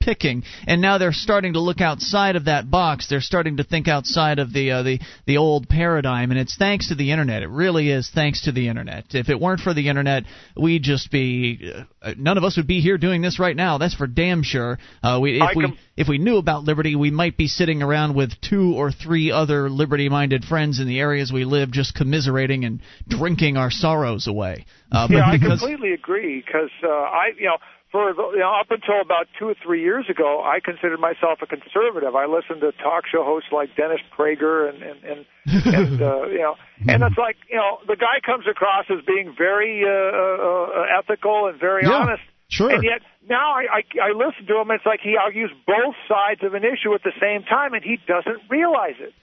picking, 0.08 0.44
and 0.66 0.82
now 0.82 0.98
they're 0.98 1.12
starting 1.12 1.54
to 1.54 1.60
look 1.60 1.82
outside 1.82 2.38
of 2.38 2.46
that 2.46 2.72
box. 2.72 3.08
They're 3.10 3.20
starting 3.20 3.58
to 3.58 3.64
think 3.66 3.90
outside 3.90 4.40
of 4.40 4.54
the 4.54 4.72
uh, 4.72 4.84
the 4.84 5.00
the 5.26 5.38
old 5.38 5.68
paradigm, 5.68 6.32
and 6.32 6.40
it's 6.40 6.56
thanks 6.58 6.88
to 6.88 6.96
the 6.96 7.12
internet. 7.12 7.44
It 7.44 7.50
really 7.50 7.90
is 7.90 8.10
thanks 8.10 8.46
to 8.46 8.54
the 8.54 8.70
internet. 8.70 9.06
If 9.12 9.28
it 9.30 9.40
weren't 9.40 9.60
for 9.60 9.74
the 9.74 9.90
internet, 9.90 10.24
we'd 10.56 10.84
just 10.84 11.12
be 11.12 11.74
uh, 12.02 12.14
none 12.18 12.38
of 12.38 12.46
us 12.46 12.56
would 12.56 12.68
be 12.68 12.80
here 12.80 12.98
doing 12.98 13.22
this 13.22 13.38
right 13.38 13.56
now. 13.56 13.78
That's 13.78 13.96
for 13.96 14.08
damn 14.08 14.44
sure. 14.44 14.80
Uh, 15.04 15.20
we 15.22 15.42
if 15.42 15.56
we 15.56 15.78
if 15.98 16.08
we 16.08 16.18
knew 16.20 16.38
about 16.38 16.64
liberty, 16.64 16.96
we 16.96 17.12
might 17.12 17.36
be 17.36 17.48
sitting 17.48 17.84
around 17.84 18.16
with 18.16 18.32
two 18.40 18.76
or 18.76 18.92
three 18.92 19.32
other 19.32 19.70
liberty-minded 19.70 20.46
friends 20.46 20.80
in 20.80 20.88
the 20.88 21.00
areas 21.00 21.34
we 21.34 21.44
live, 21.44 21.72
just 21.72 21.96
commiserating 21.96 22.64
and 22.64 22.80
drinking 23.10 23.58
our 23.58 23.72
sorrows 23.72 24.28
away. 24.28 24.66
Uh, 24.90 25.08
but 25.08 25.16
yeah, 25.16 25.32
I 25.32 25.38
completely 25.38 25.92
agree 25.92 26.42
because 26.46 26.70
uh, 26.82 26.88
I, 26.88 27.32
you 27.38 27.48
know, 27.48 27.58
for 27.98 28.14
the, 28.14 28.26
you 28.38 28.44
know, 28.46 28.54
up 28.62 28.70
until 28.70 29.02
about 29.02 29.26
two 29.40 29.48
or 29.50 29.56
three 29.66 29.82
years 29.82 30.06
ago, 30.10 30.42
I 30.46 30.60
considered 30.64 31.00
myself 31.00 31.40
a 31.42 31.48
conservative. 31.48 32.14
I 32.16 32.26
listened 32.30 32.62
to 32.62 32.72
talk 32.78 33.10
show 33.12 33.24
hosts 33.26 33.50
like 33.52 33.76
Dennis 33.76 34.02
Prager 34.14 34.70
and 34.70 34.78
and 34.90 35.00
and, 35.04 35.20
and 35.80 35.96
uh, 36.02 36.26
you 36.30 36.44
know, 36.46 36.56
and 36.88 37.02
it's 37.02 37.18
like 37.18 37.38
you 37.50 37.58
know, 37.58 37.80
the 37.88 37.96
guy 37.96 38.22
comes 38.24 38.46
across 38.46 38.86
as 38.94 39.02
being 39.06 39.34
very 39.38 39.82
uh, 39.82 39.90
uh, 39.90 41.00
ethical 41.00 41.48
and 41.50 41.60
very 41.60 41.84
Yeah, 41.86 41.98
honest. 42.06 42.22
sure. 42.50 42.70
And 42.70 42.84
yet 42.84 43.02
now 43.28 43.48
I, 43.58 43.82
I 43.82 44.10
I 44.10 44.12
listen 44.14 44.46
to 44.46 44.62
him. 44.62 44.70
It's 44.72 44.86
like 44.86 45.02
he 45.02 45.18
argues 45.18 45.52
both 45.66 45.96
sides 46.08 46.42
of 46.44 46.54
an 46.54 46.64
issue 46.64 46.94
at 46.94 47.02
the 47.04 47.14
same 47.20 47.44
time, 47.44 47.74
and 47.74 47.84
he 47.84 47.98
doesn't 48.08 48.42
realize 48.50 49.00
it 49.00 49.14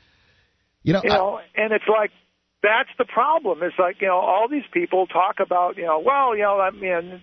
You 0.83 0.93
know, 0.95 1.01
you 1.05 1.11
know, 1.11 1.41
and 1.55 1.73
it's 1.73 1.89
like 1.89 2.11
that's 2.63 2.91
the 2.99 3.05
problem. 3.05 3.63
It's 3.63 3.79
like 3.79 4.01
you 4.01 4.09
know, 4.09 4.19
all 4.19 4.49
these 4.51 4.67
people 4.73 5.07
talk 5.07 5.37
about 5.41 5.77
you 5.77 5.85
know, 5.85 6.01
well, 6.05 6.35
you 6.37 6.43
know, 6.43 6.59
I 6.61 6.71
mean, 6.71 7.21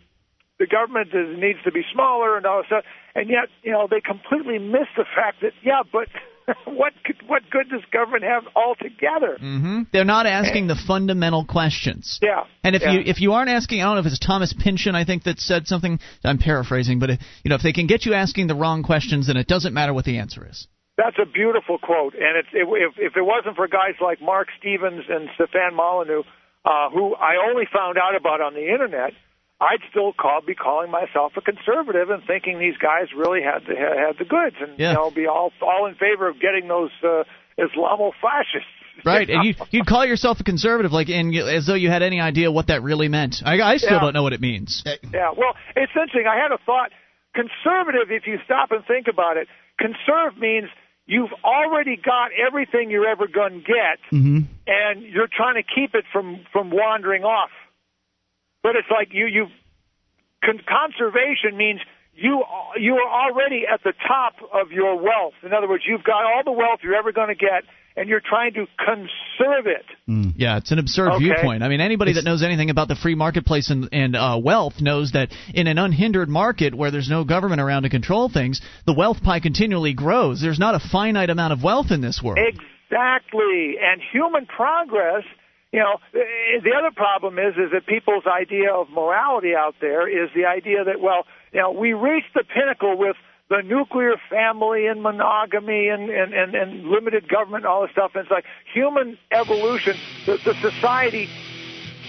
the 0.61 0.67
government 0.67 1.09
is, 1.09 1.27
needs 1.41 1.57
to 1.65 1.71
be 1.71 1.81
smaller 1.91 2.37
and 2.37 2.45
all 2.45 2.59
this 2.61 2.67
stuff, 2.67 2.85
and 3.15 3.27
yet 3.29 3.49
you 3.63 3.71
know 3.71 3.87
they 3.89 3.99
completely 3.99 4.59
miss 4.59 4.87
the 4.95 5.05
fact 5.17 5.41
that 5.41 5.53
yeah, 5.63 5.81
but 5.91 6.07
what 6.65 6.93
good- 7.03 7.23
what 7.27 7.41
good 7.49 7.67
does 7.69 7.81
government 7.91 8.23
have 8.23 8.43
altogether? 8.55 9.37
hmm 9.39 9.81
they're 9.91 10.05
not 10.05 10.25
asking 10.27 10.67
the 10.67 10.75
fundamental 10.75 11.43
questions. 11.45 12.19
Yeah, 12.21 12.43
And 12.63 12.75
if 12.75 12.83
yeah. 12.83 12.91
you 12.93 12.99
if 13.05 13.19
you 13.21 13.33
aren't 13.33 13.49
asking, 13.49 13.81
I 13.81 13.85
don't 13.85 13.95
know 13.95 14.01
if 14.01 14.05
it's 14.05 14.19
Thomas 14.19 14.53
Pynchon, 14.53 14.93
I 14.95 15.03
think 15.03 15.23
that 15.23 15.39
said 15.39 15.65
something. 15.67 15.99
I'm 16.23 16.37
paraphrasing, 16.37 16.99
but 16.99 17.09
if, 17.09 17.19
you 17.43 17.49
know 17.49 17.55
if 17.55 17.63
they 17.63 17.73
can 17.73 17.87
get 17.87 18.05
you 18.05 18.13
asking 18.13 18.45
the 18.47 18.55
wrong 18.55 18.83
questions, 18.83 19.27
then 19.27 19.37
it 19.37 19.47
doesn't 19.47 19.73
matter 19.73 19.93
what 19.93 20.05
the 20.05 20.17
answer 20.19 20.47
is. 20.47 20.67
That's 20.97 21.17
a 21.19 21.25
beautiful 21.25 21.79
quote, 21.79 22.13
and 22.13 22.37
it's 22.37 22.49
if 22.53 22.67
if, 22.69 22.93
if 23.11 23.13
it 23.17 23.25
wasn't 23.33 23.55
for 23.55 23.67
guys 23.67 23.95
like 23.99 24.21
Mark 24.21 24.47
Stevens 24.59 25.05
and 25.09 25.29
Stefan 25.35 25.73
Molyneux, 25.73 26.23
uh, 26.65 26.89
who 26.91 27.15
I 27.15 27.33
only 27.49 27.65
found 27.73 27.97
out 27.97 28.15
about 28.15 28.39
on 28.41 28.53
the 28.53 28.67
internet, 28.71 29.13
I'd 29.61 29.79
still 29.91 30.11
call 30.11 30.41
be 30.45 30.55
calling 30.55 30.89
myself 30.89 31.33
a 31.37 31.41
conservative 31.41 32.09
and 32.09 32.23
thinking 32.25 32.57
these 32.59 32.77
guys 32.81 33.13
really 33.15 33.41
had 33.43 33.61
the 33.67 33.75
had, 33.77 33.95
had 33.97 34.15
the 34.17 34.25
goods, 34.25 34.55
and 34.59 34.77
Yeah. 34.79 34.89
you 34.89 34.93
know, 34.97 35.11
be 35.11 35.27
all 35.27 35.53
all 35.61 35.85
in 35.85 35.93
favor 35.95 36.27
of 36.27 36.39
getting 36.41 36.67
those 36.67 36.89
uh, 37.03 37.23
Islamo 37.57 38.11
fascists. 38.21 38.67
Right, 39.05 39.29
and 39.29 39.45
you 39.45 39.53
you'd 39.71 39.85
call 39.87 40.05
yourself 40.05 40.39
a 40.41 40.43
conservative, 40.43 40.91
like 40.91 41.09
and 41.09 41.33
you, 41.33 41.47
as 41.47 41.65
though 41.65 41.75
you 41.79 41.89
had 41.89 42.03
any 42.03 42.19
idea 42.19 42.51
what 42.51 42.67
that 42.67 42.83
really 42.83 43.07
meant. 43.07 43.37
I, 43.43 43.59
I 43.61 43.77
still 43.77 43.93
Yeah. 43.93 43.99
don't 44.01 44.13
know 44.13 44.21
what 44.21 44.33
it 44.33 44.41
means. 44.41 44.83
Yeah, 44.85 45.31
well, 45.35 45.55
it's 45.75 45.91
interesting. 45.95 46.25
I 46.27 46.35
had 46.35 46.51
a 46.51 46.59
thought. 46.65 46.91
Conservative, 47.33 48.11
if 48.11 48.27
you 48.27 48.37
stop 48.45 48.71
and 48.71 48.85
think 48.85 49.07
about 49.07 49.37
it, 49.37 49.47
conserve 49.79 50.37
means 50.37 50.67
you've 51.07 51.31
already 51.43 51.95
got 51.95 52.29
everything 52.45 52.91
you're 52.91 53.07
ever 53.07 53.25
going 53.27 53.61
to 53.61 53.65
get, 53.65 53.97
hmm 54.11 54.39
and 54.67 55.01
you're 55.03 55.29
trying 55.35 55.55
to 55.55 55.63
keep 55.63 55.95
it 55.95 56.03
from 56.11 56.41
from 56.51 56.69
wandering 56.69 57.23
off. 57.23 57.49
But 58.63 58.75
it's 58.75 58.87
like 58.91 59.09
you 59.11 59.25
you 59.25 59.47
con- 60.43 60.61
conservation 60.67 61.57
means 61.57 61.79
you 62.13 62.43
you 62.77 62.93
are 62.95 63.29
already 63.29 63.63
at 63.71 63.81
the 63.83 63.93
top 64.07 64.35
of 64.53 64.71
your 64.71 64.95
wealth. 64.95 65.33
In 65.43 65.53
other 65.53 65.67
words, 65.67 65.83
you've 65.87 66.03
got 66.03 66.23
all 66.25 66.43
the 66.43 66.51
wealth 66.51 66.79
you're 66.83 66.95
ever 66.95 67.11
going 67.11 67.29
to 67.29 67.35
get, 67.35 67.63
and 67.95 68.09
you're 68.09 68.21
trying 68.21 68.53
to 68.53 68.67
conserve 68.77 69.65
it. 69.67 69.85
Yeah, 70.35 70.57
it's 70.57 70.71
an 70.71 70.79
absurd 70.79 71.13
Okay. 71.13 71.23
viewpoint. 71.25 71.63
I 71.63 71.69
mean, 71.69 71.81
anybody 71.81 72.13
that 72.13 72.23
knows 72.23 72.43
anything 72.43 72.69
about 72.69 72.87
the 72.87 72.95
free 72.95 73.15
marketplace 73.15 73.69
and, 73.69 73.89
and 73.91 74.15
uh, 74.15 74.39
wealth 74.43 74.73
knows 74.81 75.11
that 75.13 75.29
in 75.53 75.67
an 75.67 75.77
unhindered 75.77 76.29
market 76.29 76.75
where 76.75 76.91
there's 76.91 77.09
no 77.09 77.23
government 77.23 77.61
around 77.61 77.83
to 77.83 77.89
control 77.89 78.27
things, 78.29 78.61
the 78.85 78.93
wealth 78.93 79.21
pie 79.23 79.39
continually 79.39 79.93
grows. 79.93 80.41
There's 80.41 80.59
not 80.59 80.75
a 80.75 80.79
finite 80.79 81.29
amount 81.29 81.53
of 81.53 81.63
wealth 81.63 81.91
in 81.91 82.01
this 82.01 82.21
world. 82.23 82.39
Exactly. 82.39 83.75
And 83.81 84.01
human 84.11 84.45
progress, 84.47 85.23
you 85.71 85.79
know, 85.79 85.97
the 86.13 86.71
other 86.77 86.91
problem 86.93 87.39
is 87.39 87.55
is 87.55 87.71
that 87.71 87.85
people's 87.87 88.25
idea 88.27 88.73
of 88.73 88.89
morality 88.89 89.55
out 89.55 89.75
there 89.79 90.07
is 90.07 90.29
the 90.35 90.45
idea 90.45 90.83
that 90.83 90.99
well, 90.99 91.25
you 91.53 91.61
know, 91.61 91.71
we 91.71 91.93
reached 91.93 92.33
the 92.33 92.43
pinnacle 92.43 92.97
with 92.97 93.15
the 93.49 93.61
nuclear 93.63 94.15
family 94.29 94.87
and 94.87 95.01
monogamy 95.01 95.89
and, 95.89 96.09
and, 96.09 96.33
and, 96.33 96.55
and 96.55 96.87
limited 96.87 97.27
government 97.27 97.65
and 97.65 97.71
all 97.71 97.81
this 97.81 97.91
stuff. 97.91 98.11
And 98.15 98.23
it's 98.23 98.31
like 98.31 98.45
human 98.73 99.17
evolution, 99.31 99.95
the, 100.25 100.37
the 100.45 100.53
society 100.61 101.27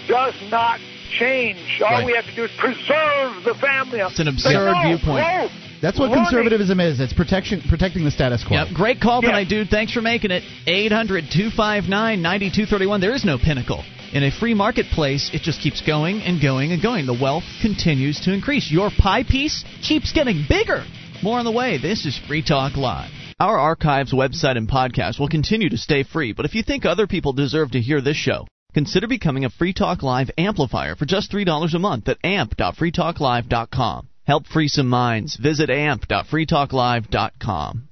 does 0.07 0.33
not 0.49 0.79
change. 1.19 1.81
All 1.83 1.91
Right. 1.91 2.05
we 2.05 2.13
have 2.13 2.25
to 2.25 2.35
do 2.35 2.45
is 2.45 2.51
preserve 2.57 3.43
the 3.43 3.55
family. 3.55 3.99
It's 3.99 4.19
an 4.19 4.29
absurd 4.29 4.71
no, 4.71 4.81
viewpoint. 4.83 5.19
no, 5.19 5.49
That's 5.83 5.99
what 5.99 6.09
learning- 6.09 6.25
conservatism 6.25 6.79
is. 6.79 6.99
It's 7.01 7.11
protection, 7.13 7.61
protecting 7.67 8.05
the 8.05 8.11
status 8.11 8.41
quo. 8.43 8.55
Yep, 8.57 8.67
great 8.73 9.01
call 9.01 9.21
Yeah. 9.21 9.27
tonight, 9.31 9.49
dude. 9.49 9.69
Thanks 9.69 9.91
for 9.91 10.01
making 10.01 10.31
it. 10.31 10.41
800 10.65 11.29
259 11.29 12.21
9231. 12.21 13.01
There 13.01 13.13
is 13.13 13.25
no 13.25 13.37
pinnacle. 13.37 13.83
In 14.13 14.23
a 14.23 14.31
free 14.31 14.53
marketplace, 14.53 15.29
it 15.33 15.41
just 15.41 15.59
keeps 15.59 15.81
going 15.81 16.21
and 16.21 16.39
going 16.41 16.71
and 16.71 16.81
going. 16.81 17.05
The 17.05 17.13
wealth 17.13 17.43
continues 17.61 18.19
to 18.21 18.31
increase. 18.31 18.71
Your 18.71 18.91
pie 18.97 19.23
piece 19.23 19.65
keeps 19.81 20.13
getting 20.13 20.45
bigger. 20.47 20.83
More 21.21 21.37
on 21.39 21.45
the 21.45 21.51
way. 21.51 21.77
This 21.77 22.05
is 22.05 22.17
Free 22.17 22.41
Talk 22.43 22.77
Live. 22.77 23.11
Our 23.39 23.57
archives, 23.57 24.13
website, 24.13 24.55
and 24.55 24.69
podcast 24.69 25.19
will 25.19 25.27
continue 25.27 25.67
to 25.69 25.77
stay 25.77 26.03
free, 26.03 26.31
but 26.31 26.45
if 26.45 26.55
you 26.55 26.63
think 26.63 26.85
other 26.85 27.07
people 27.07 27.33
deserve 27.33 27.71
to 27.71 27.81
hear 27.81 27.99
this 27.99 28.15
show, 28.15 28.47
consider 28.73 29.07
becoming 29.07 29.43
a 29.43 29.49
Free 29.49 29.73
Talk 29.73 30.01
Live 30.01 30.31
amplifier 30.37 30.95
for 30.95 31.05
just 31.05 31.29
$3 31.31 31.73
a 31.73 31.79
month 31.79 32.07
at 32.07 32.19
amp.freetalklive.com. 32.23 34.07
Help 34.25 34.47
free 34.47 34.69
some 34.69 34.87
minds. 34.87 35.35
Visit 35.35 35.69
amp.freetalklive.com. 35.69 37.89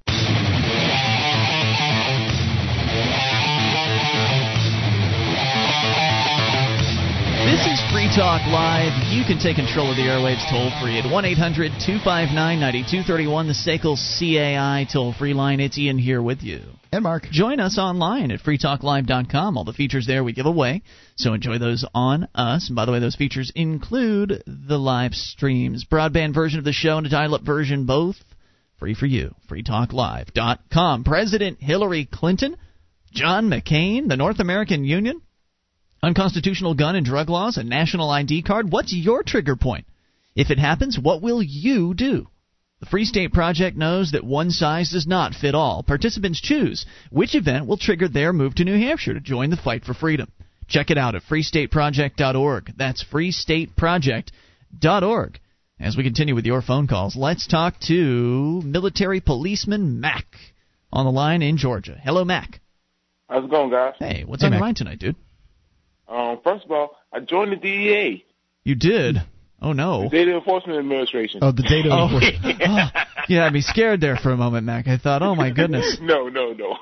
This 7.44 7.66
is 7.66 7.82
Free 7.92 8.08
Talk 8.16 8.46
Live. 8.48 8.94
You 9.12 9.26
can 9.26 9.40
take 9.40 9.56
control 9.58 9.90
of 9.90 9.96
the 9.98 10.04
airwaves 10.04 10.48
toll 10.50 10.72
free 10.80 11.00
at 11.00 11.12
1 11.12 11.26
800 11.26 11.72
259 11.84 12.60
9231, 12.60 13.48
the 13.48 13.54
SACL 13.54 13.98
CAI 13.98 14.86
toll 14.92 15.14
free 15.14 15.34
line. 15.34 15.60
It's 15.60 15.76
Ian 15.78 15.98
here 15.98 16.22
with 16.22 16.44
you. 16.44 16.62
And 16.94 17.04
Mark. 17.04 17.24
Join 17.32 17.62
us 17.62 17.78
online 17.78 18.32
at 18.32 18.42
freetalklive.com. 18.42 19.58
All 19.58 19.64
the 19.64 19.72
features 19.72 20.06
there 20.08 20.26
we 20.26 20.34
give 20.34 20.46
away, 20.46 20.82
so 21.16 21.34
enjoy 21.34 21.58
those 21.58 21.86
on 21.96 22.28
us. 22.36 22.68
And 22.68 22.76
by 22.76 22.84
the 22.84 22.92
way, 22.92 23.00
those 23.00 23.16
features 23.16 23.50
include 23.56 24.44
the 24.46 24.78
live 24.78 25.14
streams, 25.14 25.86
broadband 25.86 26.34
version 26.34 26.60
of 26.60 26.66
the 26.66 26.74
show, 26.74 26.98
and 26.98 27.08
a 27.08 27.10
dial 27.10 27.34
up 27.34 27.44
version, 27.44 27.86
both 27.86 28.18
free 28.78 28.94
for 28.94 29.06
you. 29.06 29.34
freetalklive.com. 29.50 31.06
President 31.06 31.62
Hillary 31.62 32.10
Clinton, 32.12 32.58
John 33.14 33.50
McCain, 33.50 34.10
the 34.10 34.18
North 34.18 34.42
American 34.42 34.84
Union, 34.84 35.22
unconstitutional 36.04 36.74
gun 36.74 36.98
and 36.98 37.06
drug 37.06 37.30
laws, 37.30 37.56
a 37.56 37.64
national 37.64 38.10
ID 38.10 38.44
card. 38.44 38.70
What's 38.70 38.92
your 38.92 39.24
trigger 39.24 39.56
point? 39.56 39.86
If 40.36 40.50
it 40.50 40.60
happens, 40.60 41.00
what 41.00 41.22
will 41.22 41.42
you 41.42 41.94
do? 41.94 42.28
The 42.82 42.88
Free 42.88 43.06
State 43.06 43.32
Project 43.32 43.78
knows 43.78 44.12
that 44.12 44.24
one 44.24 44.50
size 44.50 44.90
does 44.90 45.06
not 45.06 45.36
fit 45.36 45.54
all. 45.54 45.84
Participants 45.84 46.42
choose 46.42 46.88
which 47.12 47.36
event 47.36 47.68
will 47.68 47.78
trigger 47.78 48.08
their 48.08 48.34
move 48.34 48.56
to 48.56 48.66
New 48.66 48.80
Hampshire 48.80 49.14
to 49.14 49.20
join 49.20 49.52
the 49.52 49.58
fight 49.58 49.86
for 49.86 49.94
freedom. 49.94 50.32
Check 50.68 50.90
it 50.90 50.98
out 50.98 51.14
at 51.14 51.22
freestateproject.org. 51.24 52.74
That's 52.76 53.04
freestateproject.org. 53.04 55.40
As 55.80 55.96
we 55.96 56.04
continue 56.04 56.34
with 56.34 56.48
your 56.48 56.64
phone 56.64 56.88
calls, 56.88 57.16
let's 57.16 57.46
talk 57.46 57.80
to 57.82 58.64
military 58.64 59.20
policeman 59.20 60.02
Mac 60.02 60.26
on 60.92 61.06
the 61.06 61.12
line 61.12 61.44
in 61.44 61.58
Georgia. 61.58 62.02
Hello, 62.04 62.26
Mac. 62.26 62.62
How's 63.30 63.46
it 63.46 63.52
going, 63.52 63.70
guys? 63.70 63.94
Hey, 64.00 64.24
what's 64.26 64.44
on 64.44 64.54
your 64.54 64.60
mind 64.60 64.78
tonight, 64.78 64.98
dude? 64.98 65.16
Um, 66.08 66.40
first 66.44 66.66
of 66.66 66.72
all, 66.72 66.98
I 67.14 67.20
joined 67.20 67.52
the 67.52 67.58
DEA. 67.58 68.26
You 68.64 68.74
did? 68.74 69.22
Oh 69.62 69.74
no. 69.74 70.04
The 70.04 70.10
Data 70.10 70.36
Enforcement 70.38 70.80
Administration. 70.80 71.40
Oh, 71.44 71.52
the 71.52 71.64
data. 71.64 71.90
Oh, 71.92 72.10
oh, 72.68 73.04
you 73.28 73.38
had 73.38 73.54
me 73.54 73.62
scared 73.62 74.02
there 74.02 74.16
for 74.18 74.32
a 74.32 74.38
moment, 74.38 74.66
Mac. 74.66 74.88
I 74.88 74.98
thought, 74.98 75.22
oh 75.22 75.36
my 75.36 75.50
goodness. 75.60 75.98
no, 76.02 76.28
no, 76.30 76.54
no. 76.54 76.78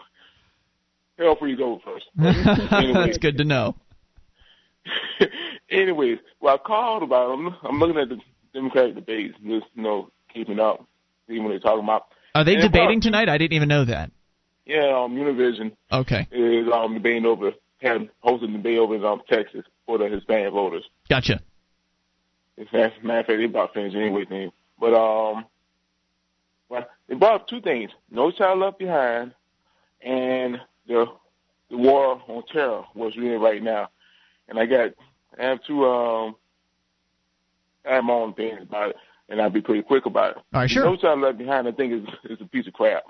Hell 1.18 1.36
free 1.38 1.56
go 1.58 1.82
first. 1.84 2.06
That's 2.16 3.18
good 3.18 3.38
to 3.40 3.44
know. 3.44 3.76
Anyways, 5.70 6.18
well, 6.40 6.56
I 6.56 6.58
called 6.58 7.04
about 7.04 7.30
them. 7.32 7.56
I'm 7.64 7.80
looking 7.80 7.98
at 7.98 8.10
the 8.10 8.18
Democratic 8.54 8.96
debates, 8.96 9.36
just 9.46 9.66
you 9.76 9.84
know, 9.84 10.10
keeping 10.34 10.60
up, 10.60 10.86
seeing 11.28 11.44
what 11.44 11.50
they're 11.52 11.60
talking 11.60 11.84
about. 11.84 12.06
Are 12.34 12.44
they 12.44 12.54
And 12.56 12.64
debating 12.64 12.98
about- 12.98 13.04
tonight? 13.04 13.30
I 13.30 13.38
didn't 13.38 13.54
even 13.54 13.68
know 13.70 13.86
that. 13.86 14.12
Yeah, 14.66 15.04
um, 15.04 15.16
Univision 15.16 15.72
Okay, 15.92 16.28
is 16.32 16.68
um 16.72 16.94
debating 16.94 17.26
over, 17.26 17.52
had 17.82 18.10
hosting 18.20 18.52
a 18.52 18.58
debate 18.58 18.78
over 18.78 18.96
in 18.96 19.04
um 19.04 19.22
Texas 19.30 19.64
for 19.86 19.98
the 19.98 20.08
Hispanic 20.08 20.54
voters. 20.54 20.84
gotcha. 21.10 21.42
In 22.60 22.66
fact, 22.66 23.02
matter 23.04 23.20
of 23.22 23.26
fact, 23.26 23.40
they 23.40 23.46
about 23.46 23.74
finished 23.74 23.96
anyway. 23.96 24.26
Thing, 24.26 24.52
but 24.80 24.94
um, 24.94 25.46
well, 26.68 26.86
they 27.08 27.16
brought 27.16 27.42
up 27.42 27.48
two 27.48 27.62
things: 27.62 27.90
No 28.12 28.32
Child 28.32 28.60
Left 28.60 28.78
Behind, 28.78 29.34
and 30.02 30.60
the 30.86 31.06
the 31.70 31.78
war 31.78 32.22
on 32.28 32.44
terror, 32.52 32.84
what's 32.94 33.16
reading 33.16 33.40
right 33.40 33.64
now. 33.64 33.90
And 34.50 34.60
I 34.60 34.66
got, 34.66 34.92
I 35.40 35.46
have 35.46 35.64
two 35.64 35.86
um, 35.86 36.36
I 37.90 37.96
have 37.96 38.04
my 38.04 38.14
own 38.14 38.34
things 38.34 38.60
about 38.62 38.90
it, 38.90 38.96
and 39.30 39.42
I'll 39.42 39.50
be 39.50 39.62
pretty 39.62 39.84
quick 39.84 40.06
about 40.06 40.32
it. 40.32 40.38
All 40.54 40.62
right, 40.62 40.70
sure. 40.70 40.84
No 40.84 40.98
Child 40.98 41.22
Left 41.22 41.38
Behind, 41.38 41.66
I 41.66 41.72
think 41.72 41.94
is 41.94 42.32
is 42.32 42.42
a 42.42 42.46
piece 42.46 42.68
of 42.68 42.74
crap. 42.74 43.04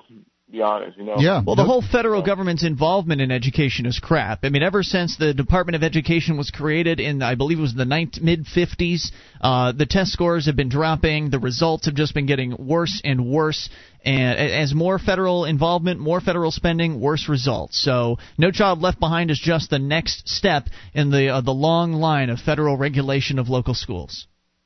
To 0.49 0.53
be 0.53 0.61
honest, 0.63 0.97
you 0.97 1.03
know. 1.03 1.13
Well, 1.45 1.55
the 1.55 1.63
whole 1.63 1.83
federal 1.83 2.23
government's 2.23 2.63
involvement 2.63 3.21
in 3.21 3.29
education 3.29 3.85
is 3.85 3.99
crap. 3.99 4.39
I 4.41 4.49
mean, 4.49 4.63
ever 4.63 4.81
since 4.81 5.15
the 5.15 5.31
Department 5.31 5.75
of 5.75 5.83
Education 5.83 6.37
was 6.37 6.49
created 6.49 6.99
in, 6.99 7.21
I 7.21 7.35
believe 7.35 7.59
it 7.59 7.61
was 7.61 7.75
the 7.75 7.85
mid 7.85 8.45
50s, 8.45 9.11
uh, 9.41 9.73
the 9.73 9.85
test 9.85 10.11
scores 10.11 10.47
have 10.47 10.55
been 10.55 10.69
dropping. 10.69 11.29
The 11.29 11.37
results 11.37 11.85
have 11.85 11.93
just 11.93 12.15
been 12.15 12.25
getting 12.25 12.55
worse 12.57 12.99
and 13.05 13.29
worse. 13.29 13.69
And 14.03 14.39
as 14.39 14.73
more 14.73 14.97
federal 14.97 15.45
involvement, 15.45 15.99
more 15.99 16.19
federal 16.19 16.49
spending, 16.49 16.99
worse 16.99 17.29
results. 17.29 17.79
So, 17.79 18.17
No 18.39 18.49
Child 18.49 18.81
Left 18.81 18.99
Behind 18.99 19.29
is 19.29 19.39
just 19.39 19.69
the 19.69 19.77
next 19.77 20.27
step 20.27 20.63
in 20.95 21.11
the 21.11 21.29
uh, 21.29 21.41
the 21.41 21.51
long 21.51 21.93
line 21.93 22.31
of 22.31 22.39
federal 22.39 22.75
regulation 22.75 23.37
of 23.37 23.49
local 23.49 23.75
schools. 23.75 24.25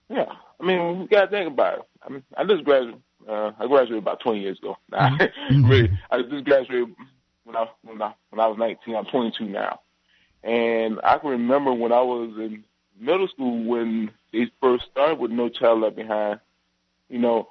Yeah, 0.10 0.31
I 0.61 0.65
mean, 0.65 1.01
you 1.01 1.07
gotta 1.10 1.30
think 1.30 1.51
about 1.51 1.80
it. 1.80 1.85
I 2.01 2.10
mean, 2.10 2.23
I 2.38 2.45
just 2.45 2.64
graduated. 2.64 3.01
Uh, 3.27 3.51
I 3.59 3.67
graduated 3.67 3.99
about 3.99 4.19
20 4.19 4.39
years 4.39 4.59
ago. 4.59 4.77
Nah, 4.91 5.17
really, 5.51 5.91
I 6.11 6.21
just 6.21 6.45
graduated 6.45 6.95
when 7.43 7.55
I 7.55 7.67
when 7.83 8.01
I 8.01 8.13
when 8.29 8.39
I 8.39 8.47
was 8.47 8.57
19. 8.57 8.95
I'm 8.95 9.05
22 9.05 9.45
now, 9.45 9.79
and 10.43 10.99
I 11.03 11.17
can 11.17 11.29
remember 11.29 11.73
when 11.73 11.91
I 11.91 12.01
was 12.01 12.31
in 12.37 12.63
middle 12.99 13.27
school 13.27 13.63
when 13.63 14.11
they 14.31 14.51
first 14.61 14.85
started 14.91 15.19
with 15.19 15.31
No 15.31 15.49
Child 15.49 15.81
Left 15.81 15.95
Behind. 15.95 16.39
You 17.09 17.19
know, 17.19 17.47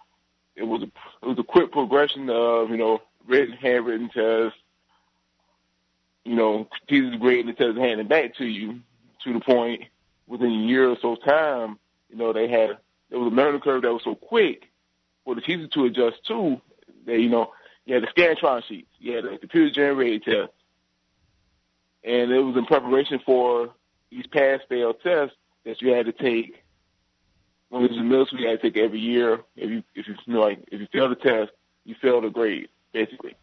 it 0.56 0.64
was 0.64 0.82
a 0.82 0.90
it 1.22 1.28
was 1.28 1.38
a 1.38 1.44
quick 1.44 1.72
progression 1.72 2.28
of 2.30 2.70
you 2.70 2.76
know 2.76 3.00
written 3.26 3.56
handwritten 3.56 4.08
tests. 4.08 4.58
You 6.24 6.36
know, 6.36 6.68
teachers 6.88 7.16
grading 7.18 7.46
the 7.46 7.52
test 7.52 7.70
and 7.70 7.78
handing 7.78 8.06
back 8.06 8.36
to 8.36 8.44
you 8.44 8.80
to 9.24 9.32
the 9.32 9.40
point 9.40 9.82
within 10.28 10.52
a 10.52 10.66
year 10.66 10.88
or 10.88 10.96
so 11.00 11.16
time 11.16 11.78
you 12.12 12.18
know, 12.18 12.32
they 12.32 12.46
had 12.46 12.78
there 13.10 13.18
was 13.18 13.32
a 13.32 13.34
learning 13.34 13.60
curve 13.60 13.82
that 13.82 13.92
was 13.92 14.04
so 14.04 14.14
quick 14.14 14.68
for 15.24 15.34
the 15.34 15.40
teacher 15.40 15.66
to 15.68 15.84
adjust 15.84 16.24
to 16.28 16.60
that, 17.06 17.18
you 17.18 17.28
know, 17.28 17.52
you 17.84 17.94
had 17.94 18.02
the 18.02 18.08
Scantron 18.08 18.62
sheets, 18.64 18.88
you 18.98 19.16
had 19.16 19.24
the 19.24 19.38
computer 19.38 19.70
generated 19.70 20.22
test. 20.24 20.52
And 22.04 22.32
it 22.32 22.40
was 22.40 22.56
in 22.56 22.66
preparation 22.66 23.20
for 23.24 23.70
these 24.10 24.26
pass 24.26 24.60
fail 24.68 24.92
tests 24.92 25.36
that 25.64 25.80
you 25.80 25.92
had 25.92 26.06
to 26.06 26.12
take 26.12 26.62
when 27.68 27.84
it 27.84 27.90
was 27.90 27.98
in 27.98 28.08
middle 28.08 28.26
school 28.26 28.40
you 28.40 28.48
had 28.48 28.60
to 28.60 28.70
take 28.70 28.82
every 28.82 29.00
year. 29.00 29.40
If 29.56 29.70
you 29.70 29.82
if 29.94 30.06
you, 30.06 30.14
you 30.26 30.34
know 30.34 30.40
like 30.40 30.62
if 30.70 30.80
you 30.80 30.86
fail 30.92 31.08
the 31.08 31.14
test, 31.14 31.52
you 31.84 31.94
fail 32.00 32.20
the 32.20 32.28
grade, 32.28 32.68
basically. 32.92 33.34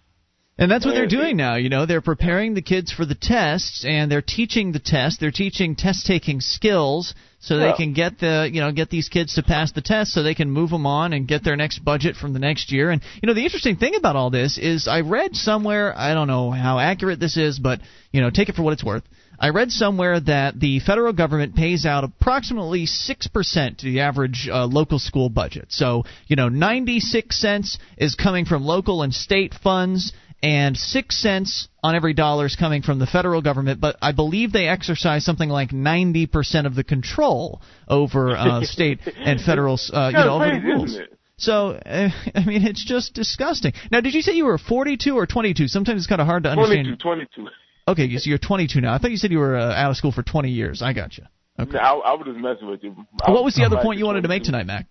And 0.60 0.70
that's 0.70 0.86
what 0.86 0.94
they're 0.94 1.08
doing 1.08 1.38
now. 1.38 1.56
You 1.56 1.70
know, 1.70 1.86
they're 1.86 2.02
preparing 2.02 2.54
the 2.54 2.62
kids 2.62 2.92
for 2.92 3.06
the 3.06 3.16
tests, 3.16 3.86
and 3.88 4.12
they're 4.12 4.22
teaching 4.22 4.74
the 4.74 4.80
test. 4.80 5.22
They're 5.22 5.32
teaching 5.32 5.78
test 5.78 6.06
taking 6.06 6.42
skills, 6.42 7.16
so 7.40 7.58
they 7.58 7.72
can 7.72 7.94
get 7.94 8.20
the 8.20 8.50
you 8.52 8.60
know 8.60 8.74
get 8.74 8.90
these 8.90 9.08
kids 9.08 9.36
to 9.36 9.44
pass 9.44 9.72
the 9.72 9.82
test, 9.82 10.12
so 10.12 10.22
they 10.22 10.36
can 10.36 10.52
move 10.52 10.70
them 10.70 10.86
on 10.86 11.14
and 11.14 11.30
get 11.30 11.46
their 11.46 11.56
next 11.56 11.80
budget 11.80 12.18
from 12.18 12.34
the 12.34 12.40
next 12.40 12.74
year. 12.74 12.92
And 12.92 13.02
you 13.24 13.28
know, 13.28 13.34
the 13.34 13.46
interesting 13.46 13.78
thing 13.78 13.96
about 13.96 14.18
all 14.18 14.32
this 14.32 14.58
is, 14.58 14.86
I 14.86 15.00
read 15.00 15.34
somewhere, 15.34 15.98
I 15.98 16.14
don't 16.14 16.28
know 16.28 16.52
how 16.52 16.78
accurate 16.78 17.22
this 17.22 17.38
is, 17.38 17.58
but 17.58 17.80
you 18.12 18.20
know, 18.20 18.30
take 18.30 18.50
it 18.50 18.56
for 18.56 18.62
what 18.62 18.74
it's 18.74 18.84
worth. 18.84 19.04
I 19.42 19.50
read 19.52 19.72
somewhere 19.72 20.20
that 20.20 20.60
the 20.60 20.82
federal 20.82 21.14
government 21.14 21.56
pays 21.56 21.86
out 21.86 22.04
approximately 22.04 22.86
6% 22.86 23.78
to 23.78 23.86
the 23.86 24.02
average 24.02 24.50
uh, 24.52 24.66
local 24.66 25.00
school 25.00 25.30
budget. 25.30 25.68
So, 25.70 26.04
you 26.28 26.36
know, 26.36 26.50
96 26.50 27.40
cents 27.40 27.78
is 27.98 28.16
coming 28.16 28.44
from 28.44 28.66
local 28.66 29.02
and 29.02 29.14
state 29.14 29.54
funds, 29.54 30.12
and 30.42 30.78
6 30.78 31.22
cents 31.22 31.68
on 31.84 31.96
every 31.96 32.14
dollar 32.14 32.46
is 32.46 32.56
coming 32.56 32.82
from 32.82 33.00
the 33.00 33.06
federal 33.06 33.42
government, 33.42 33.82
but 33.82 33.98
I 34.02 34.12
believe 34.12 34.52
they 34.52 34.68
exercise 34.68 35.26
something 35.26 35.50
like 35.50 35.72
90% 35.72 36.66
of 36.66 36.76
the 36.76 36.84
control 36.84 37.62
over 37.88 38.36
uh, 38.36 38.62
state 38.64 39.00
and 39.18 39.42
federal, 39.42 39.78
uh, 39.94 40.08
you 40.08 40.18
know, 40.18 40.36
over 40.36 40.46
the 40.46 40.62
rules. 40.66 40.98
So, 41.38 41.70
uh, 41.72 42.10
I 42.36 42.46
mean, 42.46 42.66
it's 42.66 42.84
just 42.84 43.14
disgusting. 43.14 43.74
Now, 43.92 44.02
did 44.02 44.14
you 44.14 44.22
say 44.22 44.34
you 44.34 44.46
were 44.46 44.58
42 44.58 45.18
or 45.18 45.26
22? 45.26 45.68
Sometimes 45.68 46.02
it's 46.02 46.08
kind 46.08 46.22
of 46.22 46.28
hard 46.28 46.44
to 46.44 46.50
understand. 46.50 47.00
22, 47.00 47.38
22. 47.38 47.48
Okay, 47.88 48.18
so 48.18 48.30
you're 48.30 48.38
22 48.38 48.82
now. 48.82 48.94
I 48.94 49.00
thought 49.00 49.12
you 49.12 49.18
said 49.18 49.32
you 49.32 49.40
were 49.40 49.58
uh, 49.58 49.74
out 49.74 49.90
of 49.90 49.98
school 49.98 50.12
for 50.12 50.22
20 50.22 50.50
years. 50.50 50.82
I 50.82 50.94
got 50.94 51.18
you. 51.18 51.24
Okay. 51.60 51.78
I, 51.78 51.92
I 51.92 52.14
was 52.14 52.26
just 52.26 52.40
messing 52.40 52.70
with 52.70 52.84
you. 52.84 52.96
I 53.22 53.32
what 53.32 53.44
was 53.44 53.56
the 53.56 53.62
I'm 53.62 53.68
other 53.68 53.78
like 53.78 53.86
point 53.86 54.00
you 54.00 54.06
wanted 54.06 54.22
to 54.22 54.30
make 54.30 54.44
tonight, 54.44 54.66
Mac? 54.66 54.86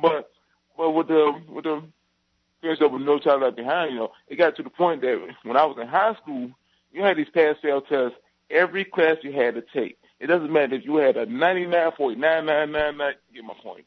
But 0.00 0.30
but 0.76 0.92
with 0.92 1.08
the 1.08 1.32
with 1.48 1.64
the 1.64 1.82
experience 2.62 2.82
of 2.82 3.00
No 3.00 3.18
Child 3.18 3.42
Left 3.42 3.56
Behind, 3.56 3.92
you 3.92 3.98
know, 3.98 4.12
it 4.28 4.36
got 4.36 4.56
to 4.56 4.62
the 4.62 4.70
point 4.70 5.00
that 5.02 5.20
when 5.44 5.56
I 5.56 5.64
was 5.64 5.76
in 5.80 5.86
high 5.86 6.14
school, 6.14 6.50
you 6.92 7.02
had 7.02 7.16
these 7.16 7.28
pass 7.32 7.56
fail 7.62 7.80
tests 7.80 8.18
every 8.50 8.84
class 8.84 9.16
you 9.22 9.32
had 9.32 9.54
to 9.54 9.62
take. 9.72 9.98
It 10.20 10.26
doesn't 10.26 10.52
matter 10.52 10.74
if 10.74 10.84
you 10.84 10.96
had 10.96 11.16
a 11.16 11.26
ninety 11.26 11.66
nine 11.66 11.92
point 11.92 12.18
nine 12.18 12.46
nine 12.46 12.72
nine 12.72 12.96
nine. 12.96 13.14
Get 13.32 13.44
my 13.44 13.54
point. 13.62 13.84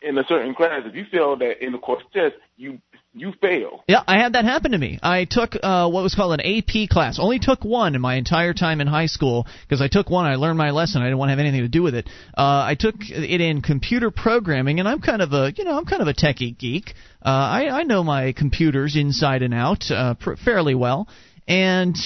In 0.00 0.16
a 0.16 0.24
certain 0.26 0.54
class, 0.54 0.82
if 0.86 0.94
you 0.94 1.04
failed 1.10 1.40
that 1.40 1.62
in 1.62 1.72
the 1.72 1.78
course 1.78 2.04
test, 2.12 2.36
you 2.56 2.80
you 3.18 3.32
fail. 3.40 3.84
Yeah, 3.88 4.02
I 4.06 4.18
had 4.18 4.34
that 4.34 4.44
happen 4.44 4.72
to 4.72 4.78
me. 4.78 4.98
I 5.02 5.26
took 5.28 5.56
uh, 5.62 5.88
what 5.88 6.02
was 6.02 6.14
called 6.14 6.38
an 6.38 6.40
AP 6.40 6.88
class. 6.88 7.18
Only 7.18 7.38
took 7.38 7.64
one 7.64 7.94
in 7.94 8.00
my 8.00 8.14
entire 8.14 8.54
time 8.54 8.80
in 8.80 8.86
high 8.86 9.06
school 9.06 9.46
because 9.62 9.80
I 9.80 9.88
took 9.88 10.10
one. 10.10 10.26
I 10.26 10.36
learned 10.36 10.58
my 10.58 10.70
lesson. 10.70 11.02
I 11.02 11.06
didn't 11.06 11.18
want 11.18 11.28
to 11.28 11.32
have 11.32 11.38
anything 11.38 11.62
to 11.62 11.68
do 11.68 11.82
with 11.82 11.94
it. 11.94 12.08
Uh, 12.36 12.64
I 12.66 12.76
took 12.78 12.96
it 13.00 13.40
in 13.40 13.62
computer 13.62 14.10
programming, 14.10 14.80
and 14.80 14.88
I'm 14.88 15.00
kind 15.00 15.22
of 15.22 15.32
a 15.32 15.52
you 15.56 15.64
know 15.64 15.76
I'm 15.76 15.84
kind 15.84 16.02
of 16.02 16.08
a 16.08 16.14
techie 16.14 16.56
geek. 16.56 16.94
Uh, 17.24 17.28
I 17.28 17.80
I 17.80 17.82
know 17.84 18.02
my 18.02 18.32
computers 18.32 18.96
inside 18.96 19.42
and 19.42 19.54
out 19.54 19.90
uh, 19.90 20.14
pr- 20.14 20.36
fairly 20.36 20.74
well, 20.74 21.08
and 21.46 21.96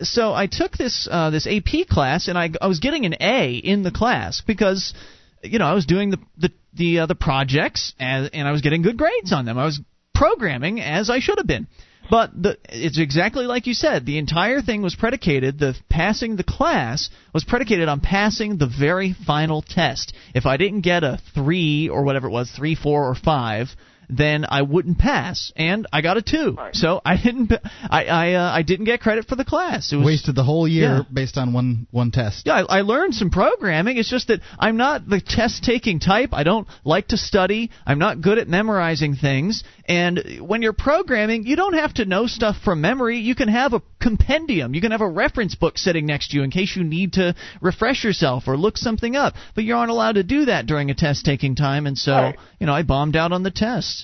so 0.00 0.32
I 0.32 0.46
took 0.46 0.76
this 0.76 1.08
uh, 1.10 1.30
this 1.30 1.46
AP 1.46 1.88
class, 1.88 2.28
and 2.28 2.38
I 2.38 2.50
I 2.60 2.66
was 2.66 2.80
getting 2.80 3.06
an 3.06 3.16
A 3.20 3.54
in 3.56 3.82
the 3.82 3.90
class 3.90 4.42
because 4.46 4.94
you 5.42 5.58
know 5.58 5.66
I 5.66 5.74
was 5.74 5.86
doing 5.86 6.10
the 6.10 6.18
the 6.36 6.50
the, 6.74 7.00
uh, 7.00 7.06
the 7.06 7.14
projects 7.14 7.94
and 7.98 8.30
and 8.32 8.46
I 8.46 8.52
was 8.52 8.62
getting 8.62 8.82
good 8.82 8.96
grades 8.96 9.32
on 9.32 9.44
them. 9.44 9.58
I 9.58 9.64
was 9.64 9.80
programming 10.18 10.80
as 10.80 11.08
I 11.08 11.20
should 11.20 11.38
have 11.38 11.46
been. 11.46 11.68
But 12.10 12.30
the, 12.42 12.58
it's 12.68 12.98
exactly 12.98 13.44
like 13.44 13.66
you 13.66 13.74
said. 13.74 14.04
The 14.04 14.18
entire 14.18 14.62
thing 14.62 14.82
was 14.82 14.94
predicated, 14.94 15.58
the 15.58 15.76
passing 15.88 16.36
the 16.36 16.44
class 16.44 17.10
was 17.32 17.44
predicated 17.44 17.88
on 17.88 18.00
passing 18.00 18.56
the 18.56 18.66
very 18.66 19.14
final 19.26 19.62
test. 19.62 20.14
If 20.34 20.44
I 20.46 20.56
didn't 20.56 20.80
get 20.80 21.04
a 21.04 21.20
3 21.34 21.90
or 21.90 22.02
whatever 22.02 22.28
it 22.28 22.32
was, 22.32 22.50
3, 22.50 22.74
4, 22.74 23.10
or 23.10 23.14
5, 23.14 23.68
then 24.08 24.46
I 24.48 24.62
wouldn't 24.62 24.98
pass, 24.98 25.52
and 25.56 25.86
I 25.92 26.00
got 26.00 26.16
a 26.16 26.22
two. 26.22 26.52
Right. 26.56 26.74
So 26.74 27.00
I 27.04 27.16
didn't, 27.22 27.52
I 27.90 28.04
I, 28.06 28.32
uh, 28.34 28.50
I 28.52 28.62
didn't 28.62 28.86
get 28.86 29.00
credit 29.00 29.26
for 29.26 29.36
the 29.36 29.44
class. 29.44 29.92
It 29.92 29.96
was 29.96 30.06
Wasted 30.06 30.34
the 30.34 30.44
whole 30.44 30.66
year 30.66 30.98
Yeah. 30.98 31.02
based 31.12 31.36
on 31.38 31.52
one 31.52 31.86
one 31.90 32.10
test. 32.10 32.46
yeah, 32.46 32.64
I, 32.68 32.78
I 32.78 32.80
learned 32.82 33.14
some 33.14 33.30
programming. 33.30 33.96
It's 33.98 34.10
just 34.10 34.28
that 34.28 34.40
I'm 34.58 34.76
not 34.76 35.08
the 35.08 35.20
test 35.20 35.62
taking 35.64 36.00
type. 36.00 36.30
I 36.32 36.42
don't 36.42 36.66
like 36.84 37.08
to 37.08 37.16
study. 37.16 37.70
I'm 37.86 37.98
not 37.98 38.20
good 38.20 38.38
at 38.38 38.48
memorizing 38.48 39.14
things. 39.14 39.62
And 39.86 40.38
when 40.40 40.60
you're 40.62 40.74
programming, 40.74 41.46
you 41.46 41.56
don't 41.56 41.72
have 41.74 41.94
to 41.94 42.04
know 42.04 42.26
stuff 42.26 42.56
from 42.62 42.80
memory. 42.82 43.18
You 43.20 43.34
can 43.34 43.48
have 43.48 43.72
a 43.72 43.82
compendium. 44.00 44.74
You 44.74 44.80
can 44.82 44.90
have 44.92 45.00
a 45.00 45.08
reference 45.08 45.54
book 45.54 45.78
sitting 45.78 46.04
next 46.06 46.30
to 46.30 46.36
you 46.36 46.42
in 46.42 46.50
case 46.50 46.76
you 46.76 46.84
need 46.84 47.14
to 47.14 47.34
refresh 47.62 48.04
yourself 48.04 48.44
or 48.48 48.56
look 48.56 48.76
something 48.76 49.16
up. 49.16 49.34
But 49.54 49.64
you 49.64 49.74
aren't 49.76 49.90
allowed 49.90 50.16
to 50.16 50.22
do 50.22 50.44
that 50.46 50.66
during 50.66 50.90
a 50.90 50.94
test 50.94 51.24
taking 51.24 51.54
time. 51.54 51.86
And 51.86 51.96
so, 51.96 52.12
Right. 52.12 52.36
you 52.60 52.66
know, 52.66 52.74
I 52.74 52.82
bombed 52.82 53.16
out 53.16 53.32
on 53.32 53.42
the 53.42 53.50
test. 53.50 53.97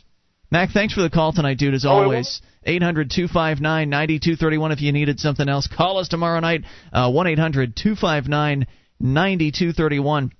Mac, 0.55 0.71
thanks 0.71 0.95
for 0.95 1.03
the 1.03 1.11
call 1.11 1.33
tonight, 1.33 1.59
dude, 1.59 1.75
as 1.75 1.85
Oh, 1.85 1.89
always. 1.89 2.41
800 2.65 3.11
259 3.11 3.91
9231 3.91 4.71
if 4.71 4.81
you 4.83 4.93
needed 4.93 5.19
something 5.19 5.49
else. 5.49 5.67
Call 5.67 5.99
us 5.99 6.07
tomorrow 6.07 6.39
night, 6.39 6.63
uh, 6.93 7.11
1 7.11 7.27
800 7.27 7.75
259 7.75 8.65
9231. 9.01 10.31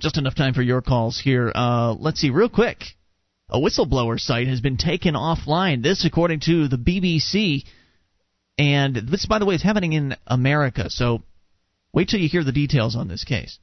Just 0.00 0.18
enough 0.18 0.34
time 0.34 0.52
for 0.52 0.62
your 0.62 0.82
calls 0.82 1.20
here. 1.20 1.52
Uh, 1.54 1.92
let's 1.92 2.20
see, 2.20 2.30
real 2.30 2.48
quick. 2.48 2.82
A 3.48 3.60
whistleblower 3.60 4.18
site 4.18 4.48
has 4.48 4.60
been 4.60 4.78
taken 4.78 5.14
offline. 5.14 5.80
This, 5.80 6.04
according 6.04 6.40
to 6.40 6.66
the 6.66 6.76
BBC. 6.76 7.62
And 8.58 8.96
this, 8.96 9.26
by 9.26 9.38
the 9.38 9.46
way, 9.46 9.54
is 9.54 9.62
happening 9.62 9.92
in 9.92 10.16
America. 10.26 10.90
So 10.90 11.22
wait 11.92 12.08
till 12.08 12.18
you 12.18 12.28
hear 12.28 12.42
the 12.42 12.50
details 12.50 12.96
on 12.96 13.06
this 13.06 13.22
case. 13.22 13.60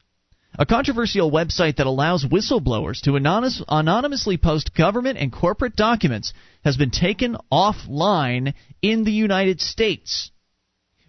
A 0.59 0.67
controversial 0.67 1.31
website 1.31 1.77
that 1.77 1.87
allows 1.87 2.25
whistleblowers 2.25 3.01
to 3.01 3.15
anonymous, 3.15 3.63
anonymously 3.67 4.37
post 4.37 4.75
government 4.75 5.17
and 5.17 5.31
corporate 5.31 5.75
documents 5.75 6.31
has 6.63 6.77
been 6.77 6.91
taken 6.91 7.37
offline 7.51 8.53
in 8.79 9.03
the 9.03 9.11
United 9.11 9.61
States. 9.61 10.29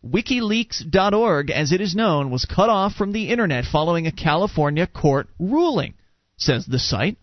WikiLeaks.org, 0.03 1.51
as 1.51 1.73
it 1.73 1.83
is 1.83 1.95
known, 1.95 2.31
was 2.31 2.47
cut 2.47 2.71
off 2.71 2.95
from 2.95 3.13
the 3.13 3.29
internet 3.29 3.67
following 3.67 4.07
a 4.07 4.13
California 4.13 4.87
court 4.87 5.29
ruling, 5.39 5.95
says 6.39 6.65
the 6.65 6.79
site. 6.79 7.19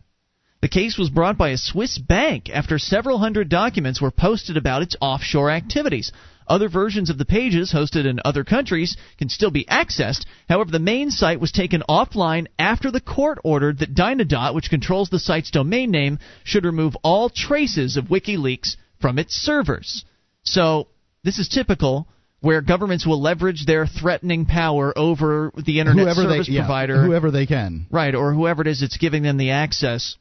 The 0.61 0.67
case 0.67 0.99
was 0.99 1.09
brought 1.09 1.39
by 1.39 1.49
a 1.49 1.57
Swiss 1.57 1.97
bank 1.97 2.51
after 2.51 2.77
several 2.77 3.17
hundred 3.17 3.49
documents 3.49 3.99
were 3.99 4.11
posted 4.11 4.57
about 4.57 4.83
its 4.83 4.95
offshore 5.01 5.49
activities. 5.49 6.11
Other 6.51 6.67
versions 6.67 7.09
of 7.09 7.17
the 7.17 7.23
pages 7.23 7.71
hosted 7.71 8.05
in 8.05 8.19
other 8.25 8.43
countries 8.43 8.97
can 9.17 9.29
still 9.29 9.51
be 9.51 9.63
accessed. 9.65 10.25
However, 10.49 10.69
the 10.69 10.79
main 10.79 11.09
site 11.09 11.39
was 11.39 11.53
taken 11.53 11.81
offline 11.87 12.47
after 12.59 12.91
the 12.91 12.99
court 12.99 13.39
ordered 13.45 13.79
that 13.79 13.95
Dynadot, 13.95 14.53
which 14.53 14.69
controls 14.69 15.09
the 15.09 15.17
site's 15.17 15.49
domain 15.49 15.91
name, 15.91 16.19
should 16.43 16.65
remove 16.65 16.97
all 17.03 17.29
traces 17.29 17.95
of 17.95 18.09
WikiLeaks 18.09 18.75
from 18.99 19.17
its 19.17 19.33
servers. 19.33 20.03
So, 20.43 20.89
this 21.23 21.39
is 21.39 21.47
typical 21.47 22.09
where 22.41 22.61
governments 22.61 23.05
will 23.07 23.21
leverage 23.21 23.65
their 23.65 23.87
threatening 23.87 24.45
power 24.45 24.91
over 24.97 25.53
the 25.55 25.79
internet 25.79 26.03
whoever 26.03 26.23
service 26.23 26.47
they, 26.47 26.53
yeah, 26.53 26.61
provider 26.63 27.05
whoever 27.05 27.31
they 27.31 27.45
can. 27.45 27.85
right 27.91 28.13
or 28.13 28.33
whoever 28.33 28.61
it 28.63 28.67
is 28.67 28.81
that's 28.81 28.97
giving 28.97 29.23
them 29.23 29.37
the 29.37 29.51
access 29.51 30.17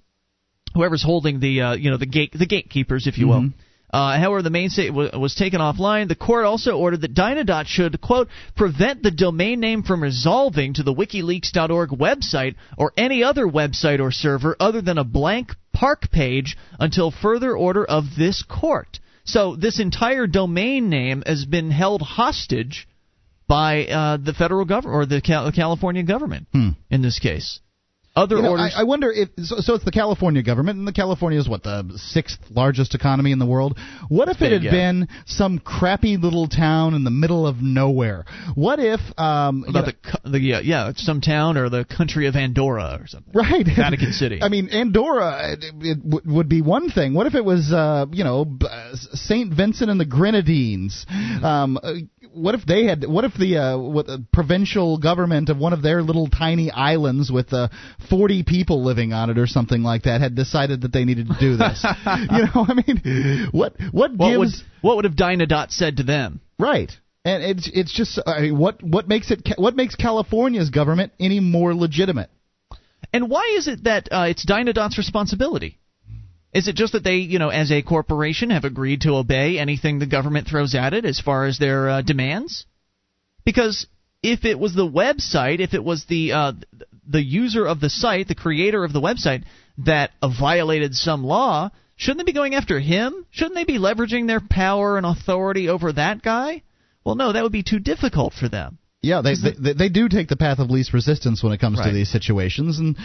whoever's 0.75 1.03
holding 1.03 1.41
the 1.41 1.61
uh, 1.63 1.73
you 1.73 1.91
know 1.91 1.97
the 1.97 2.07
gate 2.07 2.33
the 2.39 2.47
gatekeepers 2.47 3.07
if 3.07 3.17
you 3.19 3.27
will 3.27 3.41
Mhm. 3.41 3.53
Uh, 3.93 4.19
however, 4.19 4.43
the 4.43 4.51
main 4.51 4.71
site 4.71 4.89
w- 4.89 5.11
was 5.19 5.35
taken 5.35 5.61
offline. 5.61 6.09
The 6.09 6.15
court 6.15 6.45
also 6.45 6.73
ordered 6.77 7.01
that 7.03 7.15
Dynadot 7.15 7.67
should, 7.67 8.01
quote, 8.01 8.29
prevent 8.57 9.03
the 9.03 9.11
domain 9.11 9.61
name 9.61 9.83
from 9.83 10.03
resolving 10.03 10.75
to 10.75 10.83
the 10.83 10.95
WikiLeaks.org 10.95 11.91
website 11.91 12.55
or 12.79 12.93
any 12.97 13.23
other 13.23 13.47
website 13.47 14.01
or 14.01 14.13
server 14.13 14.57
other 14.61 14.81
than 14.81 14.99
a 14.99 15.05
blank 15.05 15.51
park 15.73 16.11
page 16.11 16.57
until 16.79 17.11
further 17.11 17.57
order 17.57 17.85
of 17.85 18.05
this 18.17 18.43
court. 18.43 18.99
So 19.25 19.57
this 19.57 19.81
entire 19.81 20.27
domain 20.27 20.89
name 20.89 21.23
has 21.27 21.45
been 21.45 21.71
held 21.71 22.03
hostage 22.03 22.87
by 23.47 23.87
uh, 23.87 24.17
the 24.17 24.33
federal 24.33 24.65
government 24.65 24.95
or 24.97 25.07
the 25.07 25.21
Cal- 25.21 25.51
California 25.53 26.03
government 26.05 26.47
Hmm. 26.53 26.71
in 26.91 27.03
this 27.03 27.19
case. 27.19 27.61
Other 28.17 28.37
you 28.37 28.43
know, 28.43 28.51
orders. 28.51 28.73
I, 28.75 28.81
I, 28.81 28.85
wonder 28.85 29.13
if 29.13 29.29
so, 29.39 29.61
so, 29.61 29.75
It's 29.75 29.85
the 29.85 29.93
California 29.93 30.43
government, 30.43 30.79
and 30.79 30.87
the 30.87 30.93
California 30.93 31.39
is 31.39 31.49
what 31.49 31.63
the 31.63 31.93
sixth 31.95 32.41
largest 32.51 32.97
economy 32.97 33.31
in 33.31 33.39
the 33.39 33.47
world. 33.47 33.79
What 34.09 34.29
if 34.29 34.43
it 34.43 34.51
had 34.51 34.65
yeah. 34.65 34.71
been 34.73 35.09
some 35.27 35.61
crappy 35.61 36.17
little 36.17 36.49
town 36.49 36.95
in 36.95 37.05
the 37.05 37.11
middle 37.13 37.47
of 37.47 37.63
nowhere? 37.63 38.25
What 38.57 38.81
if 38.81 38.99
um, 39.17 39.65
about 39.69 39.87
you 39.87 39.93
know, 39.93 40.11
the, 40.25 40.31
the 40.31 40.41
yeah, 40.41 40.61
yeah 40.61 40.93
some 40.97 41.21
town 41.21 41.57
or 41.57 41.69
the 41.69 41.85
country 41.85 42.27
of 42.27 42.35
Andorra 42.35 42.99
or 43.01 43.07
something? 43.07 43.33
Right, 43.33 43.65
Vatican 43.77 44.13
City. 44.13 44.41
I 44.43 44.49
mean, 44.49 44.71
Andorra 44.71 45.53
it, 45.53 45.65
it 45.81 46.03
w- 46.03 46.35
would 46.35 46.49
be 46.49 46.63
one 46.63 46.91
thing. 46.91 47.15
What 47.15 47.29
if 47.29 47.37
it 47.37 47.45
was 47.45 47.73
uh, 47.73 48.07
you 48.11 48.25
know 48.25 48.59
Saint 49.13 49.55
Vincent 49.55 49.89
and 49.89 50.01
the 50.01 50.05
Grenadines? 50.05 51.07
Mm-hmm. 51.09 51.45
Um, 51.45 51.79
uh, 51.81 51.93
what 52.33 52.57
if 52.57 52.67
they 52.67 52.87
had? 52.87 53.05
What 53.07 53.25
if 53.25 53.35
the 53.35 53.57
uh, 53.57 53.79
what 53.79 54.07
the 54.07 54.25
provincial 54.33 54.99
government 54.99 55.49
of 55.49 55.59
one 55.59 55.73
of 55.73 55.83
their 55.83 56.03
little 56.03 56.29
tiny 56.29 56.73
islands 56.73 57.31
with 57.31 57.53
a 57.53 57.71
40 58.09 58.43
people 58.45 58.85
living 58.85 59.13
on 59.13 59.31
it 59.31 59.39
or 59.39 59.47
something 59.47 59.83
like 59.83 60.05
that 60.05 60.21
had 60.21 60.35
decided 60.35 60.83
that 60.83 60.93
they 60.93 61.05
needed 61.05 61.29
to 61.29 61.37
do 61.39 61.57
this. 61.57 61.85
you 62.31 62.45
know, 62.45 62.67
I 62.69 62.75
mean, 62.75 63.49
what 63.53 63.75
what, 63.91 64.15
what 64.15 64.31
gives? 64.31 64.39
Would, 64.39 64.83
what 64.83 64.97
would 64.97 65.05
have 65.05 65.15
Dynadot 65.15 65.71
said 65.71 65.99
to 65.99 66.03
them? 66.03 66.41
Right. 66.59 66.91
And 67.25 67.43
it's 67.43 67.71
it's 67.73 67.93
just 67.93 68.21
I 68.27 68.43
mean, 68.43 68.59
what 68.59 68.83
what 68.83 69.09
makes 69.09 69.31
it 69.31 69.49
what 69.57 69.77
makes 69.77 69.95
California's 69.95 70.71
government 70.71 71.13
any 71.21 71.41
more 71.41 71.75
legitimate? 71.75 72.31
And 73.13 73.29
why 73.29 73.55
is 73.57 73.69
it 73.69 73.85
that 73.85 74.09
uh, 74.11 74.27
it's 74.29 74.47
Dynadot's 74.47 74.97
responsibility? 74.97 75.79
Is 76.53 76.67
it 76.67 76.75
just 76.75 76.95
that 76.95 77.05
they, 77.05 77.17
you 77.17 77.39
know, 77.39 77.49
as 77.49 77.71
a 77.71 77.83
corporation, 77.83 78.51
have 78.51 78.65
agreed 78.65 79.03
to 79.03 79.15
obey 79.15 79.59
anything 79.59 79.99
the 79.99 80.07
government 80.07 80.49
throws 80.49 80.75
at 80.75 80.95
it 80.95 81.05
as 81.05 81.21
far 81.21 81.47
as 81.47 81.59
their 81.59 81.89
uh, 81.89 82.03
demands? 82.03 82.67
Because 83.45 83.87
if 84.23 84.45
it 84.45 84.59
was 84.59 84.75
the 84.75 84.87
website, 84.87 85.61
if 85.61 85.75
it 85.75 85.85
was 85.85 86.05
the 86.07 86.33
uh, 86.33 86.53
the 87.09 87.23
user 87.23 87.67
of 87.67 87.81
the 87.81 87.91
site, 87.91 88.29
the 88.29 88.35
creator 88.35 88.85
of 88.85 88.93
the 88.93 89.01
website 89.01 89.45
that 89.79 90.11
violated 90.23 90.95
some 90.95 91.25
law, 91.25 91.71
shouldn't 91.97 92.19
they 92.19 92.25
be 92.31 92.35
going 92.37 92.55
after 92.55 92.79
him? 92.81 93.27
Shouldn't 93.31 93.55
they 93.55 93.65
be 93.65 93.79
leveraging 93.79 94.27
their 94.27 94.41
power 94.41 94.97
and 94.97 95.07
authority 95.07 95.69
over 95.69 95.93
that 95.93 96.23
guy? 96.23 96.63
Well, 97.05 97.15
no, 97.15 97.33
that 97.33 97.43
would 97.43 97.53
be 97.53 97.63
too 97.63 97.79
difficult 97.79 98.35
for 98.35 98.49
them. 98.49 98.79
Yeah, 99.03 99.23
they, 99.23 99.35
they 99.35 99.53
they- 99.59 99.73
they 99.73 99.89
do 99.89 100.09
take 100.11 100.29
the 100.29 100.37
path 100.37 100.59
of 100.59 100.71
least 100.71 100.93
resistance 100.93 101.43
when 101.43 101.53
it 101.55 101.59
comes 101.61 101.79
to 101.79 101.91
these 101.95 102.11
situations, 102.11 102.79
and 102.79 102.97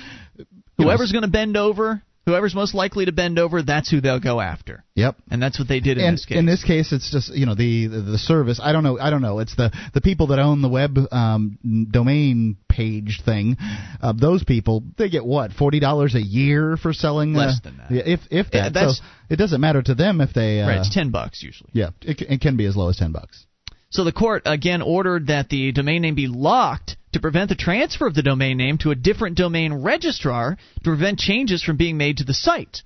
Whoever's 0.77 1.13
going 1.13 1.21
to 1.21 1.29
bend 1.29 1.55
over, 1.55 2.01
whoever's 2.25 2.55
most 2.55 2.73
likely 2.73 3.05
to 3.05 3.11
bend 3.11 3.37
over, 3.39 3.61
that's 3.61 3.89
who 3.89 4.01
they'll 4.01 4.19
go 4.19 4.39
after. 4.41 4.83
Yep. 4.95 5.17
And 5.29 5.41
that's 5.41 5.59
what 5.59 5.67
they 5.67 5.79
did 5.79 5.97
in 5.97 6.05
and 6.05 6.17
this 6.17 6.25
case. 6.25 6.37
in 6.37 6.45
this 6.45 6.63
case, 6.63 6.91
it's 6.91 7.11
just 7.11 7.33
you 7.33 7.45
know 7.45 7.55
the, 7.55 7.87
the 7.87 8.01
the 8.01 8.17
service. 8.17 8.59
I 8.61 8.71
don't 8.71 8.83
know. 8.83 8.99
I 8.99 9.09
don't 9.09 9.21
know. 9.21 9.39
It's 9.39 9.55
the 9.55 9.71
the 9.93 10.01
people 10.01 10.27
that 10.27 10.39
own 10.39 10.61
the 10.61 10.69
web 10.69 10.97
um, 11.11 11.87
domain 11.91 12.57
page 12.69 13.21
thing. 13.23 13.57
Uh, 14.01 14.13
those 14.13 14.43
people 14.43 14.83
they 14.97 15.09
get 15.09 15.25
what 15.25 15.51
forty 15.53 15.79
dollars 15.79 16.15
a 16.15 16.21
year 16.21 16.77
for 16.77 16.93
selling. 16.93 17.33
Less 17.33 17.57
uh, 17.57 17.69
than 17.69 17.77
that. 17.77 17.91
yeah, 17.91 18.03
If 18.05 18.19
if 18.31 18.47
Yeah, 18.53 18.63
that. 18.63 18.73
that's- 18.73 18.97
so 18.97 19.03
it 19.29 19.37
doesn't 19.37 19.59
matter 19.61 19.81
to 19.81 19.95
them 19.95 20.21
if 20.21 20.33
they. 20.33 20.61
Uh, 20.61 20.67
right, 20.67 20.77
it's 20.79 20.93
ten 20.93 21.09
bucks 21.11 21.41
usually. 21.41 21.69
Yeah, 21.73 21.89
it, 22.01 22.21
it 22.21 22.41
can 22.41 22.57
be 22.57 22.65
as 22.65 22.75
low 22.75 22.89
as 22.89 22.97
ten 22.97 23.11
bucks. 23.11 23.45
So 23.89 24.03
the 24.03 24.11
court 24.11 24.43
again 24.45 24.81
ordered 24.81 25.27
that 25.27 25.49
the 25.49 25.71
domain 25.71 26.01
name 26.01 26.15
be 26.15 26.27
locked 26.27 26.97
to 27.15 27.21
prevent 27.21 27.47
the 27.47 27.55
transfer 27.55 28.05
of 28.05 28.13
the 28.13 28.21
domain 28.21 28.57
name 28.57 28.77
to 28.77 28.91
a 28.91 28.95
different 28.95 29.37
domain 29.37 29.73
registrar 29.73 30.57
to 30.57 30.81
prevent 30.83 31.17
changes 31.17 31.63
from 31.63 31.77
being 31.77 31.95
made 31.97 32.17
to 32.17 32.25
the 32.25 32.33
site. 32.33 32.83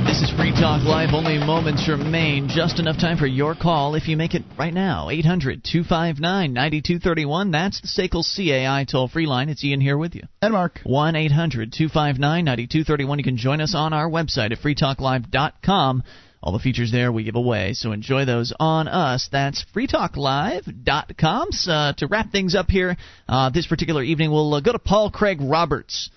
This 0.06 0.22
is 0.22 0.32
Free 0.36 0.52
Talk 0.52 0.84
Live. 0.84 1.14
Only 1.14 1.38
moments 1.38 1.88
remain. 1.88 2.48
Just 2.50 2.80
enough 2.80 2.98
time 2.98 3.18
for 3.18 3.28
your 3.28 3.56
call 3.56 3.96
if 3.96 4.08
you 4.08 4.18
make 4.18 4.34
it 4.34 4.44
right 4.58 4.74
now. 4.74 5.10
800 5.10 5.64
259 5.64 6.54
9231. 6.54 7.52
That's 7.52 7.82
the 7.82 7.88
SACL 7.88 8.24
CAI 8.24 8.86
toll 8.86 9.08
free 9.08 9.28
line. 9.28 9.50
It's 9.50 9.64
Ian 9.64 9.80
here 9.80 9.98
with 9.98 10.16
you. 10.16 10.24
And 10.42 10.54
Mark. 10.54 10.80
1 10.84 11.16
800 11.16 11.72
259 11.72 12.46
9231. 12.46 13.20
You 13.20 13.24
can 13.24 13.38
join 13.38 13.62
us 13.62 13.76
on 13.76 13.94
our 13.94 14.10
website 14.10 14.52
at 14.52 14.60
freetalklive.com. 14.60 16.04
All 16.44 16.54
the 16.54 16.60
features 16.60 16.92
there 16.92 17.12
we 17.12 17.24
give 17.24 17.36
away, 17.36 17.74
so 17.74 17.92
enjoy 17.92 18.26
those 18.26 18.52
on 18.60 18.88
us. 18.88 19.30
That's 19.32 19.64
freetalklive.com. 19.76 21.52
So, 21.52 21.72
uh, 21.72 21.94
to 21.94 22.08
wrap 22.08 22.32
things 22.32 22.56
up 22.56 22.72
here, 22.72 22.98
uh, 23.30 23.52
this 23.52 23.68
particular 23.68 24.02
evening, 24.02 24.32
we'll 24.32 24.56
uh, 24.56 24.62
go 24.62 24.72
to 24.72 24.80
Paul 24.80 25.12
Craig 25.12 25.38
Roberts 25.40 26.10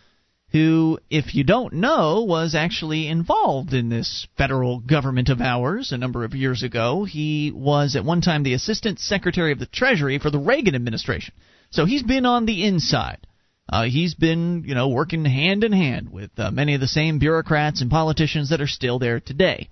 who, 0.54 1.00
if 1.10 1.34
you 1.34 1.42
don't 1.42 1.72
know, 1.72 2.22
was 2.22 2.54
actually 2.54 3.08
involved 3.08 3.74
in 3.74 3.88
this 3.88 4.28
federal 4.38 4.78
government 4.78 5.28
of 5.28 5.40
ours 5.40 5.90
a 5.90 5.98
number 5.98 6.22
of 6.22 6.32
years 6.32 6.62
ago. 6.62 7.02
He 7.02 7.50
was 7.52 7.96
at 7.96 8.04
one 8.04 8.20
time 8.20 8.44
the 8.44 8.54
Assistant 8.54 9.00
Secretary 9.00 9.50
of 9.50 9.58
the 9.58 9.66
Treasury 9.66 10.20
for 10.20 10.30
the 10.30 10.38
Reagan 10.38 10.76
administration. 10.76 11.34
So 11.70 11.86
he's 11.86 12.04
been 12.04 12.24
on 12.24 12.46
the 12.46 12.64
inside. 12.64 13.26
Uh, 13.68 13.86
he's 13.86 14.14
been, 14.14 14.62
you 14.64 14.76
know, 14.76 14.90
working 14.90 15.24
hand 15.24 15.64
in 15.64 15.72
hand 15.72 16.12
with 16.12 16.30
uh, 16.38 16.52
many 16.52 16.76
of 16.76 16.80
the 16.80 16.86
same 16.86 17.18
bureaucrats 17.18 17.82
and 17.82 17.90
politicians 17.90 18.50
that 18.50 18.60
are 18.60 18.68
still 18.68 19.00
there 19.00 19.18
today. 19.18 19.70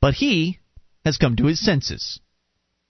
But 0.00 0.14
he 0.14 0.58
has 1.04 1.16
come 1.16 1.36
to 1.36 1.46
his 1.46 1.64
senses. 1.64 2.18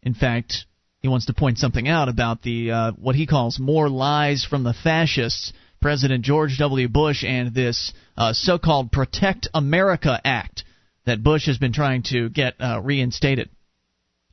In 0.03 0.15
fact, 0.15 0.65
he 1.01 1.09
wants 1.09 1.27
to 1.27 1.35
point 1.35 1.59
something 1.59 1.89
out 1.89 2.09
about 2.09 2.41
the 2.41 2.71
uh, 2.71 2.93
what 2.93 3.17
he 3.17 3.27
calls 3.27 3.59
more 3.59 3.91
lies 3.91 4.47
from 4.49 4.63
the 4.63 4.73
fascists 4.73 5.53
President 5.83 6.25
George 6.25 6.57
W. 6.59 6.89
Bush 6.89 7.25
and 7.25 7.53
this 7.53 7.93
uh, 8.17 8.33
so 8.33 8.59
called 8.59 8.93
Protect 8.93 9.49
America 9.53 10.21
Act 10.25 10.65
that 11.05 11.23
Bush 11.23 11.47
has 11.47 11.59
been 11.59 11.73
trying 11.73 12.05
to 12.05 12.31
get 12.31 12.55
uh, 12.61 12.81
reinstated. 12.81 13.51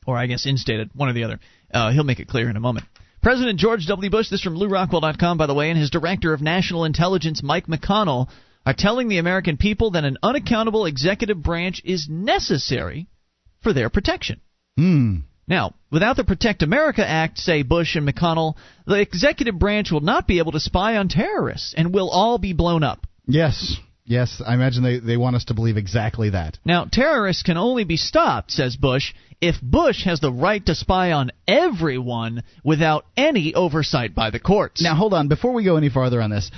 Or, 0.06 0.18
I 0.18 0.28
guess, 0.28 0.46
instated, 0.46 0.92
one 0.94 1.10
or 1.10 1.14
the 1.14 1.24
other. 1.24 1.40
Uh, 1.74 1.92
he'll 1.92 2.04
make 2.04 2.20
it 2.20 2.28
clear 2.28 2.50
in 2.50 2.56
a 2.56 2.62
moment. 2.62 2.86
President 3.22 3.60
George 3.60 3.86
W. 3.88 4.10
Bush, 4.10 4.30
this 4.30 4.42
from 4.42 4.56
LewRockwell.com, 4.56 5.38
by 5.38 5.46
the 5.46 5.54
way, 5.54 5.70
and 5.70 5.78
his 5.78 5.90
Director 5.90 6.34
of 6.34 6.42
National 6.42 6.86
Intelligence, 6.86 7.44
Mike 7.44 7.68
McConnell, 7.68 8.30
are 8.66 8.74
telling 8.74 9.08
the 9.08 9.18
American 9.18 9.58
people 9.58 9.92
that 9.92 10.06
an 10.06 10.18
unaccountable 10.24 10.86
executive 10.86 11.42
branch 11.44 11.82
is 11.84 12.08
necessary 12.10 13.08
for 13.62 13.74
their 13.74 13.90
protection. 13.90 14.40
Hmm. 14.78 15.18
Now, 15.50 15.74
without 15.92 16.16
the 16.16 16.24
Protect 16.24 16.62
America 16.62 17.06
Act, 17.06 17.40
say 17.40 17.64
Bush 17.64 17.96
and 17.96 18.08
McConnell, 18.08 18.54
the 18.86 19.02
executive 19.02 19.58
branch 19.58 19.92
will 19.92 20.00
not 20.00 20.28
be 20.28 20.38
able 20.38 20.52
to 20.52 20.60
spy 20.60 20.98
on 20.98 21.10
terrorists 21.10 21.74
and 21.76 21.92
we'll 21.94 22.12
all 22.12 22.38
be 22.38 22.54
blown 22.54 22.84
up. 22.84 23.08
Yes. 23.26 23.76
Yes, 24.06 24.42
I 24.44 24.56
imagine 24.56 24.82
they, 24.82 25.00
they 25.00 25.18
want 25.18 25.36
us 25.36 25.46
to 25.46 25.54
believe 25.54 25.78
exactly 25.78 26.32
that. 26.32 26.58
Now, 26.66 26.86
terrorists 26.92 27.44
can 27.44 27.58
only 27.58 27.84
be 27.84 27.98
stopped, 27.98 28.50
says 28.50 28.76
Bush, 28.76 29.14
if 29.40 29.62
Bush 29.62 30.04
has 30.06 30.20
the 30.20 30.32
right 30.32 30.66
to 30.66 30.74
spy 30.74 31.12
on 31.12 31.32
everyone 31.48 32.42
without 32.64 33.06
any 33.16 33.54
oversight 33.54 34.16
by 34.16 34.32
the 34.32 34.40
courts. 34.40 34.82
Now, 34.82 34.96
hold 34.96 35.14
on. 35.14 35.28
Before 35.28 35.54
we 35.54 35.64
go 35.64 35.78
any 35.78 35.90
farther 35.90 36.24
on 36.24 36.32
this, 36.32 36.50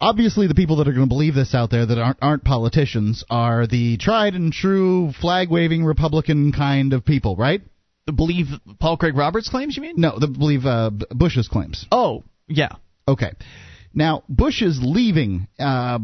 obviously 0.00 0.46
the 0.46 0.54
people 0.54 0.76
that 0.76 0.88
are 0.88 0.92
going 0.92 1.06
to 1.06 1.08
believe 1.08 1.34
this 1.34 1.54
out 1.54 1.70
there 1.70 1.86
that 1.86 1.98
aren't 1.98 2.18
aren't 2.22 2.44
politicians 2.44 3.24
are 3.30 3.66
the 3.66 3.96
tried 3.98 4.34
and 4.34 4.52
true 4.52 5.12
flag 5.20 5.50
waving 5.50 5.84
Republican 5.84 6.52
kind 6.52 6.92
of 6.92 7.04
people, 7.04 7.36
right? 7.36 7.62
Believe 8.06 8.46
Paul 8.80 8.96
Craig 8.96 9.16
Roberts 9.16 9.48
claims, 9.48 9.76
you 9.76 9.82
mean? 9.82 9.94
No, 9.96 10.18
the 10.18 10.28
believe 10.28 10.64
uh, 10.64 10.90
Bush's 11.10 11.48
claims. 11.48 11.86
Oh, 11.92 12.24
yeah. 12.46 12.70
Okay. 13.06 13.32
Now 13.98 14.22
Bush 14.28 14.62
is 14.62 14.78
leaving. 14.80 15.48
Uh, 15.58 15.98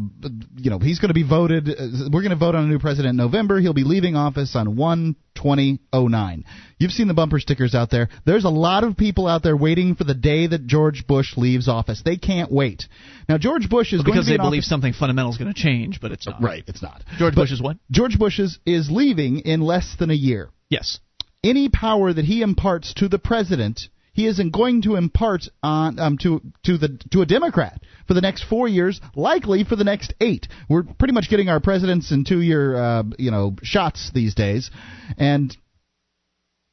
you 0.57 0.69
know 0.69 0.79
he's 0.79 0.99
going 0.99 1.07
to 1.07 1.13
be 1.13 1.23
voted. 1.27 1.69
Uh, 1.69 2.09
we're 2.11 2.21
going 2.21 2.31
to 2.31 2.35
vote 2.35 2.53
on 2.53 2.65
a 2.65 2.67
new 2.67 2.77
president 2.77 3.11
in 3.11 3.15
November. 3.15 3.59
He'll 3.59 3.73
be 3.73 3.85
leaving 3.85 4.17
office 4.17 4.53
on 4.55 4.75
one 4.75 5.15
twenty 5.33 5.79
oh 5.93 6.07
nine. 6.07 6.43
You've 6.77 6.91
seen 6.91 7.07
the 7.07 7.13
bumper 7.13 7.39
stickers 7.39 7.73
out 7.73 7.89
there. 7.89 8.09
There's 8.25 8.43
a 8.43 8.49
lot 8.49 8.83
of 8.83 8.97
people 8.97 9.27
out 9.27 9.43
there 9.43 9.55
waiting 9.55 9.95
for 9.95 10.03
the 10.03 10.13
day 10.13 10.45
that 10.45 10.67
George 10.67 11.07
Bush 11.07 11.37
leaves 11.37 11.69
office. 11.69 12.01
They 12.03 12.17
can't 12.17 12.51
wait. 12.51 12.83
Now 13.29 13.37
George 13.37 13.69
Bush 13.69 13.93
is 13.93 13.99
well, 13.99 14.11
because 14.11 14.25
be 14.25 14.33
they 14.33 14.37
believe 14.37 14.59
office- 14.59 14.69
something 14.69 14.91
fundamental 14.93 15.31
is 15.31 15.37
going 15.37 15.53
to 15.53 15.59
change, 15.59 16.01
but 16.01 16.11
it's 16.11 16.27
not. 16.27 16.43
Right, 16.43 16.65
it's 16.67 16.81
not. 16.81 17.01
George 17.17 17.33
But 17.33 17.43
Bush 17.43 17.51
is 17.53 17.61
what? 17.61 17.77
George 17.91 18.19
Bush 18.19 18.39
is, 18.39 18.59
is 18.65 18.91
leaving 18.91 19.39
in 19.39 19.61
less 19.61 19.95
than 19.97 20.09
a 20.09 20.15
year. 20.15 20.49
Yes. 20.69 20.99
Any 21.45 21.69
power 21.69 22.11
that 22.11 22.25
he 22.25 22.41
imparts 22.41 22.93
to 22.95 23.07
the 23.07 23.19
president 23.19 23.87
he 24.15 24.25
isn't 24.27 24.51
going 24.51 24.81
to 24.83 24.95
impart 24.95 25.47
on 25.61 25.99
um, 25.99 26.17
to 26.19 26.41
to 26.63 26.77
the 26.77 26.97
to 27.11 27.21
a 27.21 27.25
Democrat 27.25 27.79
for 28.07 28.13
the 28.13 28.21
next 28.21 28.45
four 28.45 28.67
years, 28.67 29.01
likely 29.13 29.63
for 29.63 29.75
the 29.75 29.83
next 29.83 30.13
eight. 30.21 30.47
We're 30.69 30.83
pretty 30.83 31.13
much 31.13 31.29
getting 31.29 31.49
our 31.49 31.59
presidents 31.59 32.11
in 32.11 32.23
two 32.23 32.41
year 32.41 32.75
uh, 32.75 33.03
you 33.19 33.29
know 33.29 33.55
shots 33.61 34.11
these 34.13 34.33
days, 34.33 34.71
and 35.17 35.55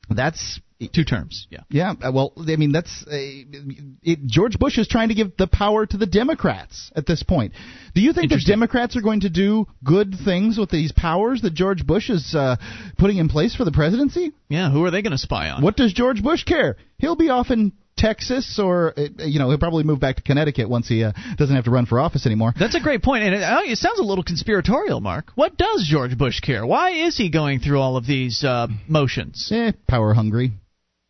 that's 0.08 0.60
two 0.88 1.04
terms. 1.04 1.46
Yeah. 1.50 1.60
Yeah. 1.70 1.92
uh, 2.02 2.12
Well, 2.12 2.32
I 2.36 2.56
mean, 2.56 2.72
that's 2.72 3.04
uh, 3.06 3.10
it, 3.12 4.26
George 4.26 4.58
Bush 4.58 4.78
is 4.78 4.88
trying 4.88 5.08
to 5.08 5.14
give 5.14 5.36
the 5.36 5.46
power 5.46 5.86
to 5.86 5.96
the 5.96 6.06
Democrats 6.06 6.90
at 6.96 7.06
this 7.06 7.22
point. 7.22 7.52
Do 7.94 8.00
you 8.00 8.12
think 8.12 8.30
the 8.30 8.42
Democrats 8.44 8.96
are 8.96 9.02
going 9.02 9.20
to 9.20 9.30
do 9.30 9.66
good 9.84 10.14
things 10.24 10.58
with 10.58 10.70
these 10.70 10.92
powers 10.92 11.42
that 11.42 11.54
George 11.54 11.86
Bush 11.86 12.10
is 12.10 12.34
uh, 12.34 12.56
putting 12.98 13.18
in 13.18 13.28
place 13.28 13.54
for 13.54 13.64
the 13.64 13.72
presidency? 13.72 14.32
Yeah. 14.48 14.70
Who 14.70 14.84
are 14.84 14.90
they 14.90 15.02
going 15.02 15.12
to 15.12 15.18
spy 15.18 15.50
on? 15.50 15.62
What 15.62 15.76
does 15.76 15.92
George 15.92 16.22
Bush 16.22 16.44
care? 16.44 16.76
He'll 16.98 17.16
be 17.16 17.28
off 17.30 17.50
in 17.50 17.72
Texas, 17.96 18.58
or 18.58 18.94
uh, 18.98 19.24
you 19.24 19.38
know, 19.38 19.48
he'll 19.48 19.58
probably 19.58 19.84
move 19.84 20.00
back 20.00 20.16
to 20.16 20.22
Connecticut 20.22 20.68
once 20.68 20.88
he 20.88 21.04
uh, 21.04 21.12
doesn't 21.36 21.54
have 21.54 21.66
to 21.66 21.70
run 21.70 21.86
for 21.86 22.00
office 22.00 22.26
anymore. 22.26 22.52
That's 22.58 22.74
a 22.74 22.80
great 22.80 23.02
point, 23.02 23.24
and 23.24 23.34
it, 23.34 23.70
it 23.70 23.78
sounds 23.78 23.98
a 23.98 24.02
little 24.02 24.24
conspiratorial, 24.24 25.00
Mark. 25.00 25.26
What 25.34 25.56
does 25.56 25.86
George 25.88 26.16
Bush 26.16 26.40
care? 26.40 26.66
Why 26.66 26.90
is 27.06 27.16
he 27.16 27.30
going 27.30 27.60
through 27.60 27.78
all 27.80 27.96
of 27.96 28.06
these 28.06 28.42
uh, 28.44 28.68
motions? 28.88 29.50
Eh, 29.52 29.72
power 29.86 30.14
hungry. 30.14 30.52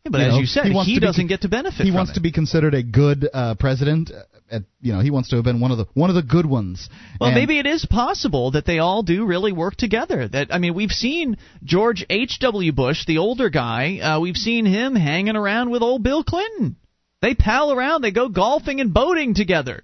Yeah, 0.05 0.09
but 0.11 0.21
as 0.21 0.33
know, 0.33 0.39
you 0.39 0.45
said, 0.45 0.65
he, 0.65 0.73
wants 0.73 0.91
to 0.93 0.99
be- 0.99 1.05
doesn't 1.05 1.27
get 1.27 1.41
to 1.41 1.49
benefit. 1.49 1.85
He 1.85 1.91
wants 1.91 2.11
it. 2.11 2.15
to 2.15 2.21
be 2.21 2.31
considered 2.31 2.73
a 2.73 2.83
good 2.83 3.27
uh, 3.33 3.55
president. 3.55 4.11
uh, 4.11 4.23
At, 4.51 4.63
you 4.81 4.91
know, 4.91 4.99
he 4.99 5.11
wants 5.11 5.29
to 5.29 5.37
have 5.37 5.45
been 5.45 5.61
one 5.61 5.71
of 5.71 5.77
the 5.77 5.85
one 5.93 6.09
of 6.09 6.15
the 6.15 6.23
good 6.23 6.45
ones. 6.45 6.89
Well, 7.21 7.29
And- 7.29 7.39
maybe 7.39 7.57
it 7.57 7.65
is 7.65 7.85
possible 7.85 8.51
that 8.51 8.65
they 8.65 8.79
all 8.79 9.03
do 9.03 9.25
really 9.25 9.53
work 9.53 9.75
together. 9.77 10.27
That 10.27 10.53
I 10.53 10.57
mean, 10.57 10.73
we've 10.73 10.91
seen 10.91 11.37
George 11.63 12.05
H. 12.09 12.39
W. 12.41 12.73
Bush, 12.73 13.05
the 13.05 13.19
older 13.19 13.49
guy. 13.49 13.99
Uh, 13.99 14.19
we've 14.19 14.35
seen 14.35 14.65
him 14.65 14.95
hanging 14.95 15.37
around 15.37 15.69
with 15.69 15.81
old 15.81 16.03
Bill 16.03 16.23
Clinton. 16.23 16.75
They 17.21 17.33
pal 17.33 17.71
around. 17.71 18.01
They 18.01 18.11
go 18.11 18.27
golfing 18.27 18.81
and 18.81 18.93
boating 18.93 19.33
together. 19.33 19.83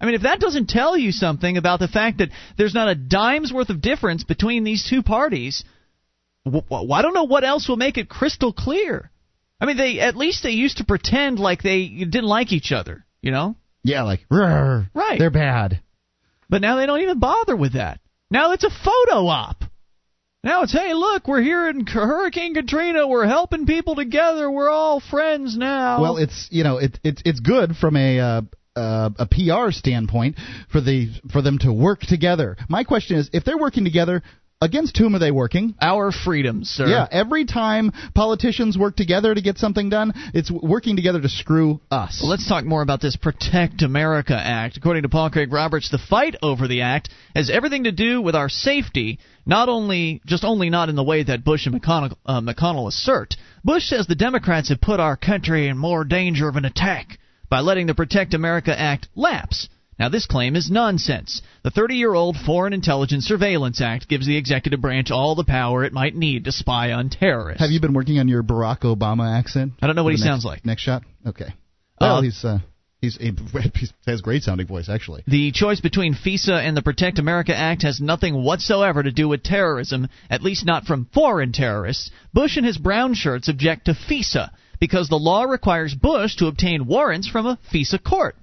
I 0.00 0.06
mean, 0.06 0.16
if 0.16 0.22
that 0.22 0.40
doesn't 0.40 0.68
tell 0.68 0.98
you 0.98 1.12
something 1.12 1.56
about 1.56 1.78
the 1.78 1.86
fact 1.86 2.18
that 2.18 2.30
there's 2.58 2.74
not 2.74 2.88
a 2.88 2.96
dime's 2.96 3.52
worth 3.52 3.70
of 3.70 3.80
difference 3.80 4.24
between 4.24 4.64
these 4.64 4.84
two 4.90 5.04
parties, 5.04 5.62
I 6.44 7.02
don't 7.02 7.14
know 7.14 7.24
what 7.24 7.44
else 7.44 7.68
will 7.68 7.76
make 7.76 7.96
it 7.96 8.08
crystal 8.08 8.52
clear. 8.52 9.12
I 9.64 9.66
mean, 9.66 9.78
they 9.78 9.98
at 9.98 10.14
least 10.14 10.42
they 10.42 10.50
used 10.50 10.76
to 10.76 10.84
pretend 10.84 11.38
like 11.38 11.62
they 11.62 11.88
didn't 11.88 12.24
like 12.24 12.52
each 12.52 12.70
other. 12.70 13.06
You 13.22 13.30
know? 13.30 13.56
Yeah, 13.82 14.02
like 14.02 14.20
"Rrr, 14.30 14.90
Right. 14.92 15.18
They're 15.18 15.30
bad. 15.30 15.80
But 16.50 16.60
now 16.60 16.76
they 16.76 16.84
don't 16.84 17.00
even 17.00 17.18
bother 17.18 17.56
with 17.56 17.72
that. 17.72 17.98
Now 18.30 18.52
it's 18.52 18.64
a 18.64 18.68
photo 18.68 19.26
op. 19.26 19.64
Now 20.42 20.64
it's, 20.64 20.72
hey, 20.72 20.92
look, 20.92 21.26
we're 21.26 21.40
here 21.40 21.70
in 21.70 21.86
Hurricane 21.86 22.52
Katrina. 22.52 23.08
We're 23.08 23.26
helping 23.26 23.64
people 23.64 23.94
together. 23.94 24.50
We're 24.50 24.68
all 24.68 25.00
friends 25.00 25.56
now. 25.56 26.02
Well, 26.02 26.18
it's 26.18 26.46
you 26.50 26.62
know 26.62 26.76
it, 26.76 27.00
it's 27.02 27.22
it's 27.24 27.40
good 27.40 27.74
from 27.74 27.96
a 27.96 28.20
uh, 28.20 28.42
uh, 28.76 29.10
a 29.18 29.26
PR 29.26 29.70
standpoint 29.70 30.36
for 30.70 30.82
the 30.82 31.08
for 31.32 31.40
them 31.40 31.56
to 31.60 31.72
work 31.72 32.00
together. 32.00 32.58
My 32.68 32.84
question 32.84 33.16
is, 33.16 33.30
if 33.32 33.46
they're 33.46 33.56
working 33.56 33.84
together, 33.84 34.22
against 34.60 34.96
whom 34.96 35.14
are 35.14 35.18
they 35.18 35.30
working? 35.30 35.74
Our 35.80 36.10
freedoms, 36.10 36.70
sir. 36.70 36.86
Yeah, 36.86 37.06
every 37.10 37.44
time 37.44 37.92
politicians 38.14 38.78
work 38.78 38.96
together 38.96 39.34
to 39.34 39.42
get 39.42 39.58
something 39.58 39.90
done, 39.90 40.12
it's 40.32 40.50
working 40.50 40.96
together 40.96 41.20
to 41.20 41.28
screw 41.28 41.80
us. 41.90 42.20
Well, 42.22 42.30
let's 42.30 42.48
talk 42.48 42.64
more 42.64 42.82
about 42.82 43.00
this 43.00 43.16
Protect 43.16 43.82
America 43.82 44.34
Act. 44.34 44.76
According 44.76 45.02
to 45.02 45.08
Paul 45.08 45.30
Craig 45.30 45.52
Roberts, 45.52 45.90
the 45.90 45.98
fight 45.98 46.36
over 46.42 46.66
the 46.66 46.82
act 46.82 47.10
has 47.34 47.50
everything 47.50 47.84
to 47.84 47.92
do 47.92 48.22
with 48.22 48.34
our 48.34 48.48
safety, 48.48 49.18
not 49.44 49.68
only 49.68 50.22
just 50.26 50.44
only 50.44 50.70
not 50.70 50.88
in 50.88 50.96
the 50.96 51.04
way 51.04 51.22
that 51.22 51.44
Bush 51.44 51.66
and 51.66 51.80
McConnell, 51.80 52.16
uh, 52.24 52.40
McConnell 52.40 52.88
assert. 52.88 53.36
Bush 53.62 53.84
says 53.84 54.06
the 54.06 54.14
Democrats 54.14 54.70
have 54.70 54.80
put 54.80 55.00
our 55.00 55.16
country 55.16 55.68
in 55.68 55.76
more 55.76 56.04
danger 56.04 56.48
of 56.48 56.56
an 56.56 56.64
attack 56.64 57.18
by 57.50 57.60
letting 57.60 57.86
the 57.86 57.94
Protect 57.94 58.34
America 58.34 58.78
Act 58.78 59.08
lapse. 59.14 59.68
Now, 59.98 60.08
this 60.08 60.26
claim 60.26 60.56
is 60.56 60.70
nonsense. 60.70 61.40
The 61.62 61.70
30 61.70 61.94
year 61.96 62.14
old 62.14 62.36
Foreign 62.36 62.72
Intelligence 62.72 63.24
Surveillance 63.24 63.80
Act 63.80 64.08
gives 64.08 64.26
the 64.26 64.36
executive 64.36 64.80
branch 64.80 65.10
all 65.10 65.34
the 65.34 65.44
power 65.44 65.84
it 65.84 65.92
might 65.92 66.16
need 66.16 66.44
to 66.46 66.52
spy 66.52 66.92
on 66.92 67.10
terrorists. 67.10 67.60
Have 67.62 67.70
you 67.70 67.80
been 67.80 67.94
working 67.94 68.18
on 68.18 68.28
your 68.28 68.42
Barack 68.42 68.80
Obama 68.80 69.38
accent? 69.38 69.72
I 69.80 69.86
don't 69.86 69.96
know 69.96 70.04
what 70.04 70.14
he 70.14 70.18
next- 70.20 70.26
sounds 70.28 70.44
like. 70.44 70.64
Next 70.64 70.82
shot. 70.82 71.02
Okay. 71.26 71.52
Well, 72.00 72.16
Uh, 72.18 72.22
he's 72.22 72.44
uh, 72.44 72.58
he's 73.00 73.16
he 73.20 73.32
has 74.06 74.20
great 74.20 74.42
sounding 74.42 74.66
voice 74.66 74.88
actually. 74.88 75.22
The 75.28 75.52
choice 75.52 75.80
between 75.80 76.14
FISA 76.14 76.66
and 76.66 76.76
the 76.76 76.82
Protect 76.82 77.18
America 77.20 77.56
Act 77.56 77.82
has 77.82 78.00
nothing 78.00 78.42
whatsoever 78.42 79.02
to 79.02 79.12
do 79.12 79.28
with 79.28 79.42
terrorism, 79.44 80.08
at 80.28 80.42
least 80.42 80.66
not 80.66 80.84
from 80.86 81.06
foreign 81.14 81.52
terrorists. 81.52 82.10
Bush 82.32 82.56
and 82.56 82.66
his 82.66 82.78
brown 82.78 83.14
shirts 83.14 83.48
object 83.48 83.84
to 83.86 83.94
FISA 83.94 84.50
because 84.80 85.08
the 85.08 85.16
law 85.16 85.44
requires 85.44 85.94
Bush 85.94 86.34
to 86.36 86.46
obtain 86.46 86.86
warrants 86.86 87.28
from 87.28 87.46
a 87.46 87.58
FISA 87.72 88.02
court. 88.02 88.36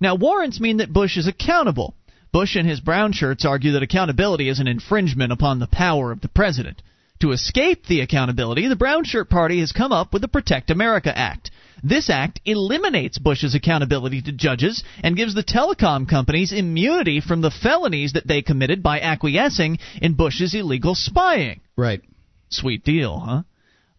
Now, 0.00 0.14
warrants 0.14 0.60
mean 0.60 0.78
that 0.78 0.92
Bush 0.92 1.16
is 1.16 1.26
accountable. 1.26 1.94
Bush 2.32 2.56
and 2.56 2.68
his 2.68 2.80
brown 2.80 3.12
shirts 3.12 3.44
argue 3.44 3.72
that 3.72 3.82
accountability 3.82 4.48
is 4.48 4.60
an 4.60 4.68
infringement 4.68 5.32
upon 5.32 5.58
the 5.58 5.66
power 5.66 6.12
of 6.12 6.20
the 6.20 6.28
president. 6.28 6.82
To 7.20 7.32
escape 7.32 7.86
the 7.86 8.00
accountability, 8.00 8.68
the 8.68 8.76
Brown 8.76 9.04
Shirt 9.04 9.30
Party 9.30 9.60
has 9.60 9.72
come 9.72 9.90
up 9.90 10.12
with 10.12 10.20
the 10.20 10.28
Protect 10.28 10.70
America 10.70 11.16
Act. 11.16 11.50
This 11.82 12.10
act 12.10 12.40
eliminates 12.44 13.18
Bush's 13.18 13.54
accountability 13.54 14.20
to 14.22 14.32
judges 14.32 14.84
and 15.02 15.16
gives 15.16 15.34
the 15.34 15.42
telecom 15.42 16.08
companies 16.08 16.52
immunity 16.52 17.20
from 17.20 17.40
the 17.40 17.50
felonies 17.50 18.12
that 18.12 18.26
they 18.26 18.42
committed 18.42 18.82
by 18.82 19.00
acquiescing 19.00 19.78
in 20.02 20.14
Bush's 20.14 20.54
illegal 20.54 20.94
spying. 20.94 21.60
Right. 21.74 22.02
Sweet 22.50 22.84
deal, 22.84 23.18
huh? 23.18 23.42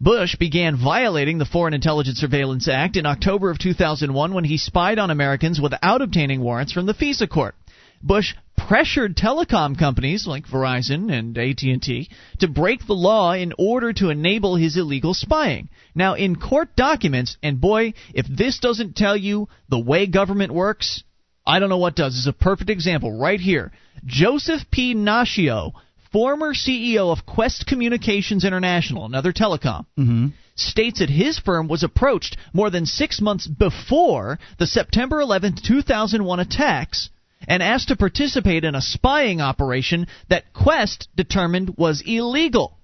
Bush 0.00 0.36
began 0.36 0.76
violating 0.76 1.38
the 1.38 1.44
Foreign 1.44 1.74
Intelligence 1.74 2.18
Surveillance 2.18 2.68
Act 2.68 2.96
in 2.96 3.04
October 3.04 3.50
of 3.50 3.58
2001 3.58 4.32
when 4.32 4.44
he 4.44 4.56
spied 4.56 4.98
on 4.98 5.10
Americans 5.10 5.60
without 5.60 6.02
obtaining 6.02 6.40
warrants 6.40 6.72
from 6.72 6.86
the 6.86 6.94
FISA 6.94 7.28
court. 7.28 7.56
Bush 8.00 8.34
pressured 8.56 9.16
telecom 9.16 9.76
companies 9.76 10.24
like 10.24 10.46
Verizon 10.46 11.12
and 11.12 11.36
AT&T 11.36 12.08
to 12.38 12.48
break 12.48 12.86
the 12.86 12.94
law 12.94 13.32
in 13.32 13.52
order 13.58 13.92
to 13.92 14.10
enable 14.10 14.54
his 14.54 14.76
illegal 14.76 15.14
spying. 15.14 15.68
Now 15.96 16.14
in 16.14 16.36
court 16.36 16.76
documents, 16.76 17.36
and 17.42 17.60
boy, 17.60 17.94
if 18.14 18.26
this 18.28 18.60
doesn't 18.60 18.94
tell 18.94 19.16
you 19.16 19.48
the 19.68 19.80
way 19.80 20.06
government 20.06 20.52
works, 20.52 21.02
I 21.44 21.58
don't 21.58 21.70
know 21.70 21.78
what 21.78 21.96
does. 21.96 22.12
This 22.12 22.20
is 22.20 22.26
a 22.28 22.32
perfect 22.32 22.70
example 22.70 23.18
right 23.18 23.40
here. 23.40 23.72
Joseph 24.04 24.62
P. 24.70 24.94
Nacchio, 24.94 25.72
former 26.12 26.54
CEO 26.54 27.12
of 27.12 27.26
Qwest 27.26 27.66
Communications 27.66 28.44
International, 28.44 29.04
another 29.04 29.32
telecom, 29.32 29.86
mm-hmm. 29.98 30.28
states 30.54 31.00
that 31.00 31.10
his 31.10 31.38
firm 31.38 31.68
was 31.68 31.82
approached 31.82 32.36
more 32.52 32.70
than 32.70 32.86
six 32.86 33.20
months 33.20 33.46
before 33.46 34.38
the 34.58 34.66
September 34.66 35.20
11, 35.20 35.56
2001 35.64 36.40
attacks 36.40 37.10
and 37.46 37.62
asked 37.62 37.88
to 37.88 37.96
participate 37.96 38.64
in 38.64 38.74
a 38.74 38.82
spying 38.82 39.40
operation 39.40 40.06
that 40.28 40.52
Qwest 40.52 41.06
determined 41.14 41.76
was 41.76 42.02
illegal. 42.04 42.78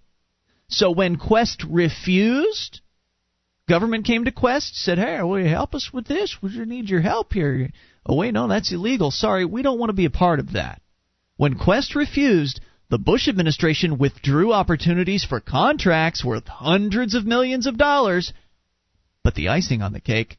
So 0.69 0.91
when 0.91 1.17
Qwest 1.17 1.67
refused, 1.69 2.81
government 3.69 4.05
came 4.05 4.25
to 4.25 4.33
Qwest, 4.33 4.75
said, 4.75 4.99
"Hey, 4.99 5.23
will 5.23 5.41
you 5.41 5.49
help 5.49 5.75
us 5.75 5.93
with 5.93 6.07
this? 6.07 6.43
We 6.43 6.51
need 6.65 6.89
your 6.89 7.01
help 7.01 7.33
here." 7.33 7.71
Oh 8.07 8.17
wait, 8.17 8.33
no, 8.35 8.47
that's 8.49 8.73
illegal. 8.73 9.11
Sorry, 9.11 9.45
we 9.45 9.63
don't 9.63 9.79
want 9.79 9.91
to 9.91 9.95
be 9.95 10.05
a 10.05 10.11
part 10.11 10.41
of 10.41 10.53
that. 10.53 10.81
When 11.37 11.59
Qwest 11.59 11.95
refused, 11.95 12.61
the 12.91 12.99
Bush 12.99 13.29
administration 13.29 13.99
withdrew 13.99 14.53
opportunities 14.53 15.25
for 15.25 15.41
contracts 15.41 16.25
worth 16.25 16.47
hundreds 16.47 17.15
of 17.15 17.25
millions 17.25 17.67
of 17.67 17.79
dollars. 17.79 18.33
But 19.23 19.35
the 19.35 19.49
icing 19.49 19.83
on 19.83 19.93
the 19.93 20.01
cake 20.01 20.39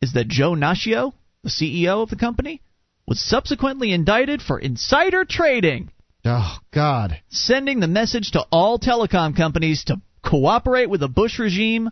is 0.00 0.12
that 0.14 0.28
Joe 0.28 0.52
Nacchio, 0.52 1.12
the 1.42 1.50
CEO 1.50 2.02
of 2.02 2.10
the 2.10 2.16
company, 2.16 2.62
was 3.06 3.20
subsequently 3.20 3.92
indicted 3.92 4.40
for 4.40 4.58
insider 4.58 5.24
trading. 5.24 5.90
Oh, 6.24 6.58
God. 6.70 7.20
Sending 7.28 7.80
the 7.80 7.88
message 7.88 8.32
to 8.32 8.46
all 8.52 8.78
telecom 8.78 9.36
companies 9.36 9.84
to 9.84 10.00
cooperate 10.24 10.88
with 10.88 11.00
the 11.00 11.08
Bush 11.08 11.38
regime 11.38 11.90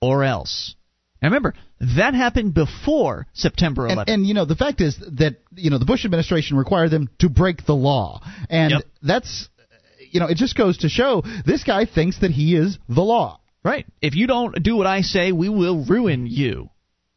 or 0.00 0.24
else. 0.24 0.74
Now 1.20 1.28
remember, 1.28 1.54
that 1.96 2.14
happened 2.14 2.54
before 2.54 3.26
September 3.32 3.82
11th. 3.82 3.98
And, 4.00 4.08
and, 4.08 4.26
you 4.26 4.34
know, 4.34 4.44
the 4.44 4.56
fact 4.56 4.80
is 4.80 4.96
that 5.12 5.36
you 5.54 5.70
know 5.70 5.78
the 5.78 5.84
Bush 5.84 6.04
administration 6.04 6.56
required 6.56 6.90
them 6.90 7.08
to 7.18 7.28
break 7.28 7.64
the 7.66 7.74
law, 7.74 8.22
and 8.48 8.72
yep. 8.72 8.82
that's 9.02 9.48
you 10.10 10.20
know 10.20 10.26
it 10.26 10.36
just 10.36 10.56
goes 10.56 10.78
to 10.78 10.88
show 10.88 11.22
this 11.46 11.64
guy 11.64 11.86
thinks 11.86 12.20
that 12.20 12.30
he 12.30 12.56
is 12.56 12.78
the 12.88 13.02
law. 13.02 13.40
Right. 13.64 13.86
If 14.02 14.14
you 14.14 14.26
don't 14.26 14.62
do 14.62 14.76
what 14.76 14.86
I 14.86 15.00
say, 15.00 15.32
we 15.32 15.48
will 15.48 15.84
ruin 15.86 16.26
you 16.26 16.68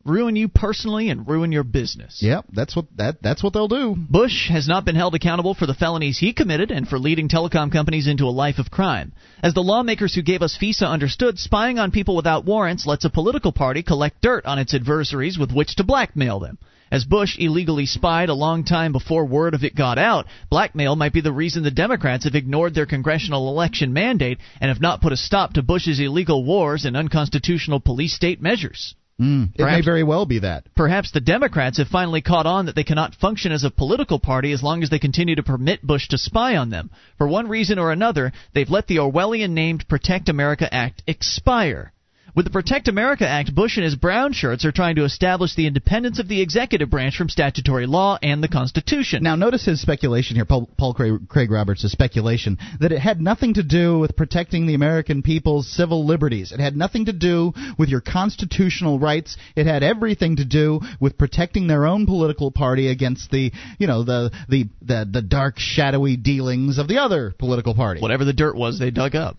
ruin 0.09 0.35
you 0.35 0.47
personally 0.47 1.09
and 1.09 1.27
ruin 1.27 1.51
your 1.51 1.63
business. 1.63 2.19
Yep, 2.21 2.45
that's 2.53 2.75
what 2.75 2.85
that 2.97 3.21
that's 3.21 3.43
what 3.43 3.53
they'll 3.53 3.67
do. 3.67 3.95
Bush 3.97 4.49
has 4.49 4.67
not 4.67 4.85
been 4.85 4.95
held 4.95 5.15
accountable 5.15 5.53
for 5.53 5.65
the 5.65 5.73
felonies 5.73 6.17
he 6.17 6.33
committed 6.33 6.71
and 6.71 6.87
for 6.87 6.99
leading 6.99 7.29
telecom 7.29 7.71
companies 7.71 8.07
into 8.07 8.25
a 8.25 8.29
life 8.29 8.59
of 8.59 8.71
crime. 8.71 9.13
As 9.43 9.53
the 9.53 9.61
lawmakers 9.61 10.15
who 10.15 10.21
gave 10.21 10.41
us 10.41 10.57
FISA 10.57 10.87
understood, 10.87 11.39
spying 11.39 11.79
on 11.79 11.91
people 11.91 12.15
without 12.15 12.45
warrants 12.45 12.85
lets 12.85 13.05
a 13.05 13.09
political 13.09 13.51
party 13.51 13.83
collect 13.83 14.21
dirt 14.21 14.45
on 14.45 14.59
its 14.59 14.73
adversaries 14.73 15.37
with 15.37 15.51
which 15.51 15.75
to 15.75 15.83
blackmail 15.83 16.39
them. 16.39 16.57
As 16.89 17.03
Bush 17.03 17.37
illegally 17.37 17.85
spied 17.85 18.29
a 18.29 18.33
long 18.33 18.63
time 18.63 18.93
before 18.93 19.25
word 19.25 19.53
of 19.53 19.65
it 19.65 19.75
got 19.75 19.97
out, 19.97 20.25
blackmail 20.49 20.95
might 20.95 21.11
be 21.11 21.19
the 21.19 21.33
reason 21.33 21.63
the 21.63 21.71
Democrats 21.71 22.23
have 22.23 22.35
ignored 22.35 22.73
their 22.73 22.85
congressional 22.85 23.49
election 23.49 23.91
mandate 23.91 24.39
and 24.61 24.69
have 24.69 24.79
not 24.79 25.01
put 25.01 25.11
a 25.11 25.17
stop 25.17 25.53
to 25.53 25.61
Bush's 25.61 25.99
illegal 25.99 26.45
wars 26.45 26.85
and 26.85 26.95
unconstitutional 26.95 27.81
police 27.81 28.13
state 28.13 28.41
measures. 28.41 28.95
Mm, 29.19 29.49
it 29.55 29.63
may 29.63 29.81
very 29.81 30.03
well 30.03 30.27
be 30.27 30.39
that. 30.39 30.65
Perhaps 30.75 31.11
the 31.11 31.19
Democrats 31.19 31.79
have 31.79 31.87
finally 31.87 32.21
caught 32.21 32.45
on 32.45 32.67
that 32.67 32.75
they 32.75 32.83
cannot 32.83 33.15
function 33.15 33.51
as 33.51 33.63
a 33.63 33.71
political 33.71 34.19
party 34.19 34.51
as 34.51 34.61
long 34.61 34.83
as 34.83 34.91
they 34.91 34.99
continue 34.99 35.35
to 35.35 35.43
permit 35.43 35.81
Bush 35.81 36.07
to 36.09 36.19
spy 36.19 36.55
on 36.55 36.69
them. 36.69 36.91
For 37.17 37.27
one 37.27 37.47
reason 37.47 37.79
or 37.79 37.91
another, 37.91 38.31
they've 38.53 38.69
let 38.69 38.85
the 38.85 38.97
Orwellian 38.97 39.51
named 39.51 39.87
Protect 39.87 40.29
America 40.29 40.71
Act 40.71 41.01
expire. 41.07 41.93
With 42.37 42.45
the 42.45 42.51
Protect 42.51 42.87
America 42.87 43.27
Act, 43.27 43.55
Bush 43.55 43.77
and 43.77 43.83
his 43.83 43.95
brown 43.95 44.31
shirts 44.31 44.63
are 44.63 44.71
trying 44.71 44.97
to 44.97 45.05
establish 45.05 45.55
the 45.55 45.65
independence 45.65 46.19
of 46.19 46.27
the 46.27 46.39
executive 46.39 46.87
branch 46.87 47.17
from 47.17 47.29
statutory 47.29 47.87
law 47.87 48.19
and 48.21 48.43
the 48.43 48.47
Constitution. 48.47 49.23
Now, 49.23 49.35
notice 49.35 49.65
his 49.65 49.81
speculation 49.81 50.35
here, 50.35 50.45
Paul, 50.45 50.69
Paul 50.77 50.93
Craig, 50.93 51.27
Craig 51.27 51.49
Roberts' 51.49 51.91
speculation, 51.91 52.59
that 52.79 52.91
it 52.91 52.99
had 52.99 53.19
nothing 53.19 53.55
to 53.55 53.63
do 53.63 53.97
with 53.97 54.15
protecting 54.15 54.67
the 54.67 54.75
American 54.75 55.23
people's 55.23 55.67
civil 55.67 56.05
liberties. 56.05 56.51
It 56.51 56.59
had 56.59 56.77
nothing 56.77 57.05
to 57.05 57.11
do 57.11 57.53
with 57.79 57.89
your 57.89 58.01
constitutional 58.01 58.99
rights. 58.99 59.35
It 59.55 59.65
had 59.65 59.81
everything 59.81 60.35
to 60.35 60.45
do 60.45 60.81
with 60.99 61.17
protecting 61.17 61.65
their 61.65 61.87
own 61.87 62.05
political 62.05 62.51
party 62.51 62.89
against 62.89 63.31
the, 63.31 63.51
you 63.79 63.87
know, 63.87 64.03
the 64.03 64.29
the 64.47 64.65
the, 64.83 65.09
the 65.11 65.21
dark, 65.23 65.55
shadowy 65.57 66.17
dealings 66.17 66.77
of 66.77 66.87
the 66.87 66.99
other 66.99 67.33
political 67.39 67.73
party. 67.73 67.99
Whatever 67.99 68.25
the 68.25 68.33
dirt 68.33 68.55
was 68.55 68.77
they 68.77 68.91
dug 68.91 69.15
up. 69.15 69.37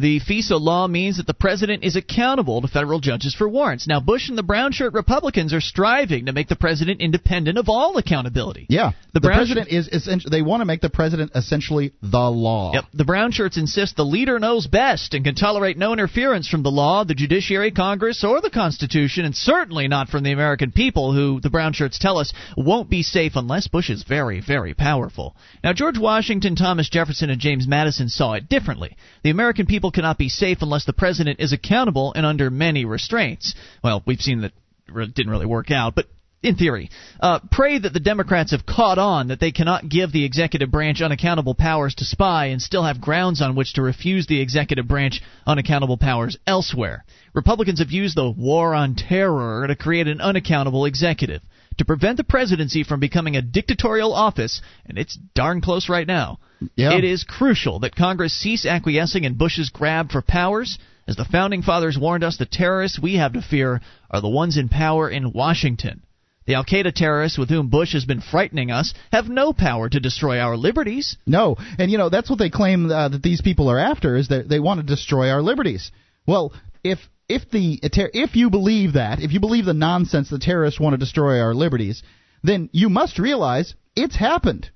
The 0.00 0.18
FISA 0.20 0.58
law 0.58 0.88
means 0.88 1.18
that 1.18 1.26
the 1.26 1.34
president 1.34 1.84
is 1.84 1.94
accountable 1.94 2.62
to 2.62 2.68
federal 2.68 3.00
judges 3.00 3.34
for 3.34 3.46
warrants. 3.46 3.86
Now, 3.86 4.00
Bush 4.00 4.30
and 4.30 4.38
the 4.38 4.42
brown 4.42 4.72
shirt 4.72 4.94
Republicans 4.94 5.52
are 5.52 5.60
striving 5.60 6.24
to 6.24 6.32
make 6.32 6.48
the 6.48 6.56
president 6.56 7.02
independent 7.02 7.58
of 7.58 7.68
all 7.68 7.98
accountability. 7.98 8.64
Yeah, 8.70 8.92
the, 9.12 9.20
the 9.20 9.28
president 9.28 9.68
sh- 9.68 9.74
is 9.74 9.88
essentially 9.88 10.30
they 10.30 10.40
want 10.40 10.62
to 10.62 10.64
make 10.64 10.80
the 10.80 10.88
president 10.88 11.32
essentially 11.34 11.92
the 12.00 12.30
law. 12.30 12.72
Yep, 12.72 12.84
the 12.94 13.04
brown 13.04 13.30
shirts 13.30 13.58
insist 13.58 13.96
the 13.96 14.04
leader 14.04 14.38
knows 14.38 14.66
best 14.66 15.12
and 15.12 15.22
can 15.22 15.34
tolerate 15.34 15.76
no 15.76 15.92
interference 15.92 16.48
from 16.48 16.62
the 16.62 16.70
law, 16.70 17.04
the 17.04 17.14
judiciary, 17.14 17.70
Congress, 17.70 18.24
or 18.24 18.40
the 18.40 18.48
Constitution, 18.48 19.26
and 19.26 19.36
certainly 19.36 19.86
not 19.86 20.08
from 20.08 20.22
the 20.22 20.32
American 20.32 20.72
people, 20.72 21.12
who 21.12 21.40
the 21.40 21.50
brown 21.50 21.74
shirts 21.74 21.98
tell 21.98 22.16
us 22.16 22.32
won't 22.56 22.88
be 22.88 23.02
safe 23.02 23.32
unless 23.34 23.68
Bush 23.68 23.90
is 23.90 24.02
very, 24.04 24.40
very 24.40 24.72
powerful. 24.72 25.36
Now, 25.62 25.74
George 25.74 25.98
Washington, 25.98 26.56
Thomas 26.56 26.88
Jefferson, 26.88 27.28
and 27.28 27.38
James 27.38 27.68
Madison 27.68 28.08
saw 28.08 28.32
it 28.32 28.48
differently. 28.48 28.96
The 29.22 29.30
American 29.30 29.66
people 29.66 29.89
people 29.90 30.02
cannot 30.02 30.18
be 30.18 30.28
safe 30.28 30.58
unless 30.60 30.84
the 30.84 30.92
president 30.92 31.40
is 31.40 31.52
accountable 31.52 32.12
and 32.14 32.24
under 32.24 32.48
many 32.50 32.84
restraints. 32.84 33.54
Well, 33.82 34.02
we've 34.06 34.20
seen 34.20 34.42
that 34.42 34.52
it 34.88 35.14
didn't 35.14 35.32
really 35.32 35.46
work 35.46 35.70
out, 35.70 35.94
but 35.96 36.06
in 36.42 36.54
theory. 36.56 36.90
Uh, 37.20 37.40
pray 37.50 37.78
that 37.78 37.92
the 37.92 38.00
Democrats 38.00 38.52
have 38.52 38.64
caught 38.64 38.98
on 38.98 39.28
that 39.28 39.40
they 39.40 39.50
cannot 39.50 39.88
give 39.88 40.12
the 40.12 40.24
executive 40.24 40.70
branch 40.70 41.02
unaccountable 41.02 41.54
powers 41.54 41.94
to 41.96 42.04
spy 42.04 42.46
and 42.46 42.62
still 42.62 42.84
have 42.84 43.00
grounds 43.00 43.42
on 43.42 43.56
which 43.56 43.74
to 43.74 43.82
refuse 43.82 44.26
the 44.26 44.40
executive 44.40 44.86
branch 44.86 45.22
unaccountable 45.46 45.98
powers 45.98 46.38
elsewhere. 46.46 47.04
Republicans 47.34 47.80
have 47.80 47.90
used 47.90 48.16
the 48.16 48.30
war 48.30 48.74
on 48.74 48.94
terror 48.94 49.66
to 49.66 49.74
create 49.74 50.06
an 50.06 50.20
unaccountable 50.20 50.86
executive. 50.86 51.42
To 51.78 51.84
prevent 51.84 52.16
the 52.16 52.24
presidency 52.24 52.84
from 52.84 53.00
becoming 53.00 53.36
a 53.36 53.42
dictatorial 53.42 54.14
office, 54.14 54.62
and 54.86 54.98
it's 54.98 55.18
darn 55.34 55.60
close 55.60 55.88
right 55.88 56.06
now, 56.06 56.38
yeah. 56.74 56.94
It 56.94 57.04
is 57.04 57.24
crucial 57.24 57.80
that 57.80 57.96
Congress 57.96 58.34
cease 58.34 58.66
acquiescing 58.66 59.24
in 59.24 59.34
Bush's 59.34 59.70
grab 59.70 60.10
for 60.10 60.22
powers. 60.22 60.78
As 61.08 61.16
the 61.16 61.24
Founding 61.24 61.62
Fathers 61.62 61.98
warned 61.98 62.22
us, 62.22 62.36
the 62.36 62.46
terrorists 62.46 62.98
we 62.98 63.16
have 63.16 63.32
to 63.32 63.42
fear 63.42 63.80
are 64.10 64.20
the 64.20 64.28
ones 64.28 64.56
in 64.56 64.68
power 64.68 65.08
in 65.08 65.32
Washington. 65.32 66.02
The 66.46 66.54
Al 66.54 66.64
Qaeda 66.64 66.94
terrorists 66.94 67.38
with 67.38 67.48
whom 67.48 67.68
Bush 67.68 67.92
has 67.92 68.04
been 68.04 68.20
frightening 68.20 68.70
us 68.70 68.94
have 69.12 69.28
no 69.28 69.52
power 69.52 69.88
to 69.88 70.00
destroy 70.00 70.38
our 70.40 70.56
liberties. 70.56 71.16
No, 71.26 71.56
and 71.78 71.90
you 71.90 71.98
know 71.98 72.08
that's 72.08 72.30
what 72.30 72.38
they 72.38 72.50
claim 72.50 72.90
uh, 72.90 73.08
that 73.08 73.22
these 73.22 73.40
people 73.40 73.70
are 73.70 73.78
after 73.78 74.16
is 74.16 74.28
that 74.28 74.48
they 74.48 74.58
want 74.58 74.80
to 74.80 74.86
destroy 74.86 75.30
our 75.30 75.42
liberties. 75.42 75.92
Well, 76.26 76.52
if 76.82 76.98
if 77.28 77.48
the 77.50 77.78
if 77.82 78.36
you 78.36 78.50
believe 78.50 78.94
that, 78.94 79.20
if 79.20 79.32
you 79.32 79.40
believe 79.40 79.64
the 79.64 79.74
nonsense 79.74 80.28
the 80.28 80.38
terrorists 80.38 80.80
want 80.80 80.94
to 80.94 80.98
destroy 80.98 81.40
our 81.40 81.54
liberties, 81.54 82.02
then 82.42 82.68
you 82.72 82.88
must 82.88 83.18
realize 83.18 83.74
it's 83.94 84.16
happened. 84.16 84.70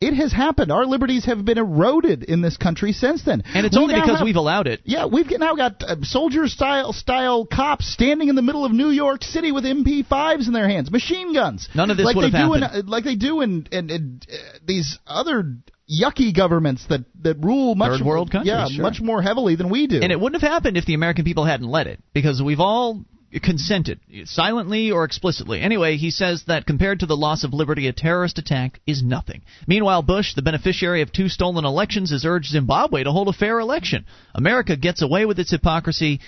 It 0.00 0.14
has 0.14 0.32
happened. 0.32 0.72
Our 0.72 0.86
liberties 0.86 1.26
have 1.26 1.44
been 1.44 1.58
eroded 1.58 2.22
in 2.22 2.40
this 2.40 2.56
country 2.56 2.92
since 2.92 3.22
then, 3.22 3.42
and 3.54 3.66
it's 3.66 3.76
we 3.76 3.82
only 3.82 3.94
because 3.96 4.16
have, 4.16 4.24
we've 4.24 4.36
allowed 4.36 4.66
it. 4.66 4.80
Yeah, 4.84 5.04
we've 5.04 5.28
now 5.38 5.54
got 5.56 5.82
uh, 5.82 5.96
soldier 6.00 6.48
style 6.48 6.94
style 6.94 7.44
cops 7.44 7.86
standing 7.92 8.30
in 8.30 8.34
the 8.34 8.40
middle 8.40 8.64
of 8.64 8.72
New 8.72 8.88
York 8.88 9.22
City 9.22 9.52
with 9.52 9.64
MP5s 9.64 10.46
in 10.46 10.54
their 10.54 10.70
hands, 10.70 10.90
machine 10.90 11.34
guns. 11.34 11.68
None 11.74 11.90
of 11.90 11.98
this 11.98 12.06
like 12.06 12.16
would 12.16 12.32
they 12.32 12.38
have 12.38 12.48
do 12.48 12.52
happened. 12.54 12.84
In, 12.84 12.86
like 12.86 13.04
they 13.04 13.14
do 13.14 13.42
in, 13.42 13.68
in, 13.70 13.90
in 13.90 14.20
uh, 14.32 14.36
these 14.66 14.98
other 15.06 15.44
yucky 15.86 16.34
governments 16.34 16.86
that, 16.88 17.04
that 17.20 17.36
rule 17.44 17.74
much 17.74 17.98
Third 17.98 18.06
world 18.06 18.30
countries, 18.30 18.48
yeah 18.48 18.68
sure. 18.68 18.82
much 18.82 19.02
more 19.02 19.20
heavily 19.20 19.56
than 19.56 19.68
we 19.68 19.86
do. 19.86 20.00
And 20.00 20.10
it 20.10 20.18
wouldn't 20.18 20.40
have 20.40 20.50
happened 20.50 20.78
if 20.78 20.86
the 20.86 20.94
American 20.94 21.26
people 21.26 21.44
hadn't 21.44 21.68
let 21.68 21.86
it, 21.86 22.02
because 22.14 22.40
we've 22.40 22.60
all 22.60 23.04
consented, 23.38 24.00
silently 24.24 24.90
or 24.90 25.04
explicitly. 25.04 25.60
Anyway, 25.60 25.96
he 25.96 26.10
says 26.10 26.44
that 26.48 26.66
compared 26.66 27.00
to 27.00 27.06
the 27.06 27.16
loss 27.16 27.44
of 27.44 27.54
liberty, 27.54 27.86
a 27.86 27.92
terrorist 27.92 28.38
attack 28.38 28.80
is 28.86 29.02
nothing. 29.02 29.42
Meanwhile, 29.68 30.02
Bush, 30.02 30.34
the 30.34 30.42
beneficiary 30.42 31.02
of 31.02 31.12
two 31.12 31.28
stolen 31.28 31.64
elections, 31.64 32.10
has 32.10 32.24
urged 32.24 32.50
Zimbabwe 32.50 33.04
to 33.04 33.12
hold 33.12 33.28
a 33.28 33.32
fair 33.32 33.60
election. 33.60 34.04
America 34.34 34.76
gets 34.76 35.02
away 35.02 35.26
with 35.26 35.38
its 35.38 35.52
hypocrisy 35.52 36.20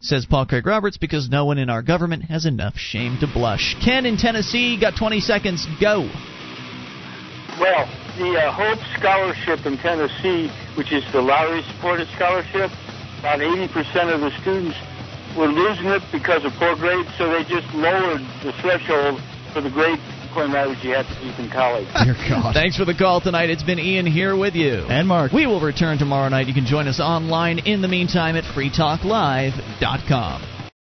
says 0.00 0.26
Paul 0.26 0.46
Craig 0.46 0.64
Roberts, 0.64 0.96
because 0.96 1.28
no 1.28 1.44
one 1.44 1.58
in 1.58 1.68
our 1.68 1.82
government 1.82 2.24
has 2.24 2.46
enough 2.46 2.76
shame 2.76 3.18
to 3.20 3.26
blush. 3.26 3.74
Ken 3.84 4.06
in 4.06 4.16
Tennessee, 4.16 4.78
got 4.80 4.96
20 4.96 5.20
seconds. 5.20 5.66
Go. 5.80 6.08
Well, 7.58 7.86
the 8.16 8.38
uh, 8.38 8.52
Hope 8.52 8.78
Scholarship 8.96 9.66
in 9.66 9.76
Tennessee, 9.78 10.48
which 10.76 10.92
is 10.92 11.02
the 11.12 11.20
Lowry 11.20 11.62
supported 11.74 12.06
scholarship, 12.14 12.70
about 13.18 13.40
80% 13.40 14.14
of 14.14 14.20
the 14.20 14.30
students 14.40 14.78
were 15.38 15.46
losing 15.46 15.86
it 15.86 16.02
because 16.10 16.44
of 16.44 16.52
poor 16.58 16.74
grades, 16.74 17.08
so 17.16 17.30
they 17.30 17.44
just 17.44 17.72
lowered 17.72 18.20
the 18.42 18.52
threshold 18.60 19.20
for 19.52 19.60
the 19.60 19.70
grade 19.70 20.00
point 20.34 20.52
average 20.52 20.84
you 20.84 20.92
have 20.92 21.06
to 21.06 21.14
keep 21.20 21.38
in 21.38 21.48
college. 21.50 21.86
Dear 22.04 22.14
God. 22.28 22.52
Thanks 22.52 22.76
for 22.76 22.84
the 22.84 22.94
call 22.94 23.20
tonight. 23.20 23.48
It's 23.48 23.62
been 23.62 23.78
Ian 23.78 24.06
here 24.06 24.36
with 24.36 24.54
you. 24.54 24.84
And 24.88 25.08
Mark. 25.08 25.32
We 25.32 25.46
will 25.46 25.60
return 25.60 25.98
tomorrow 25.98 26.28
night. 26.28 26.48
You 26.48 26.54
can 26.54 26.66
join 26.66 26.88
us 26.88 27.00
online 27.00 27.60
in 27.60 27.82
the 27.82 27.88
meantime 27.88 28.36
at 28.36 28.44
freetalklive.com. 28.44 30.57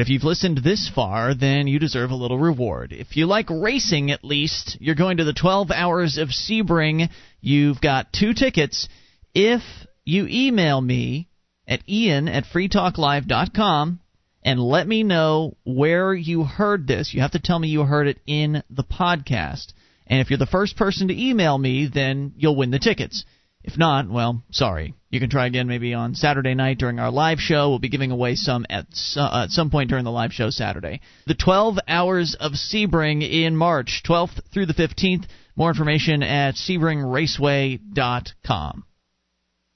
if 0.00 0.08
you've 0.08 0.24
listened 0.24 0.58
this 0.58 0.90
far, 0.94 1.34
then 1.34 1.66
you 1.66 1.78
deserve 1.78 2.10
a 2.10 2.16
little 2.16 2.38
reward. 2.38 2.92
If 2.92 3.16
you 3.16 3.26
like 3.26 3.48
racing, 3.50 4.10
at 4.10 4.24
least, 4.24 4.76
you're 4.80 4.94
going 4.94 5.16
to 5.18 5.24
the 5.24 5.32
12 5.32 5.70
Hours 5.70 6.18
of 6.18 6.28
Sebring. 6.28 7.08
You've 7.40 7.80
got 7.80 8.12
two 8.12 8.34
tickets. 8.34 8.88
If 9.34 9.62
you 10.04 10.26
email 10.28 10.80
me 10.80 11.28
at 11.66 11.88
ian 11.88 12.28
at 12.28 12.44
freetalklive.com 12.44 14.00
and 14.42 14.60
let 14.60 14.86
me 14.86 15.02
know 15.02 15.56
where 15.64 16.14
you 16.14 16.44
heard 16.44 16.86
this, 16.86 17.12
you 17.12 17.20
have 17.20 17.32
to 17.32 17.40
tell 17.40 17.58
me 17.58 17.68
you 17.68 17.82
heard 17.82 18.08
it 18.08 18.18
in 18.26 18.62
the 18.70 18.84
podcast. 18.84 19.72
And 20.06 20.20
if 20.20 20.30
you're 20.30 20.38
the 20.38 20.46
first 20.46 20.76
person 20.76 21.08
to 21.08 21.28
email 21.28 21.56
me, 21.58 21.90
then 21.92 22.32
you'll 22.36 22.56
win 22.56 22.70
the 22.70 22.78
tickets. 22.78 23.24
If 23.68 23.76
not, 23.76 24.08
well, 24.08 24.42
sorry. 24.50 24.94
You 25.10 25.20
can 25.20 25.28
try 25.28 25.44
again 25.44 25.68
maybe 25.68 25.92
on 25.92 26.14
Saturday 26.14 26.54
night 26.54 26.78
during 26.78 26.98
our 26.98 27.10
live 27.10 27.38
show. 27.38 27.68
We'll 27.68 27.78
be 27.78 27.90
giving 27.90 28.10
away 28.10 28.34
some 28.34 28.64
at, 28.70 28.86
uh, 29.14 29.42
at 29.42 29.50
some 29.50 29.68
point 29.68 29.90
during 29.90 30.06
the 30.06 30.10
live 30.10 30.32
show 30.32 30.48
Saturday. 30.48 31.02
The 31.26 31.34
12 31.34 31.78
Hours 31.86 32.34
of 32.40 32.52
Sebring 32.52 33.30
in 33.30 33.54
March, 33.54 34.02
12th 34.08 34.40
through 34.54 34.64
the 34.64 34.72
15th. 34.72 35.26
More 35.54 35.68
information 35.68 36.22
at 36.22 36.54
SebringRaceway.com. 36.54 38.84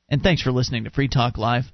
And 0.09 0.23
thanks 0.23 0.41
for 0.41 0.53
listening 0.53 0.85
to 0.85 0.91
Free 0.91 1.09
Talk 1.09 1.37
Live. 1.37 1.71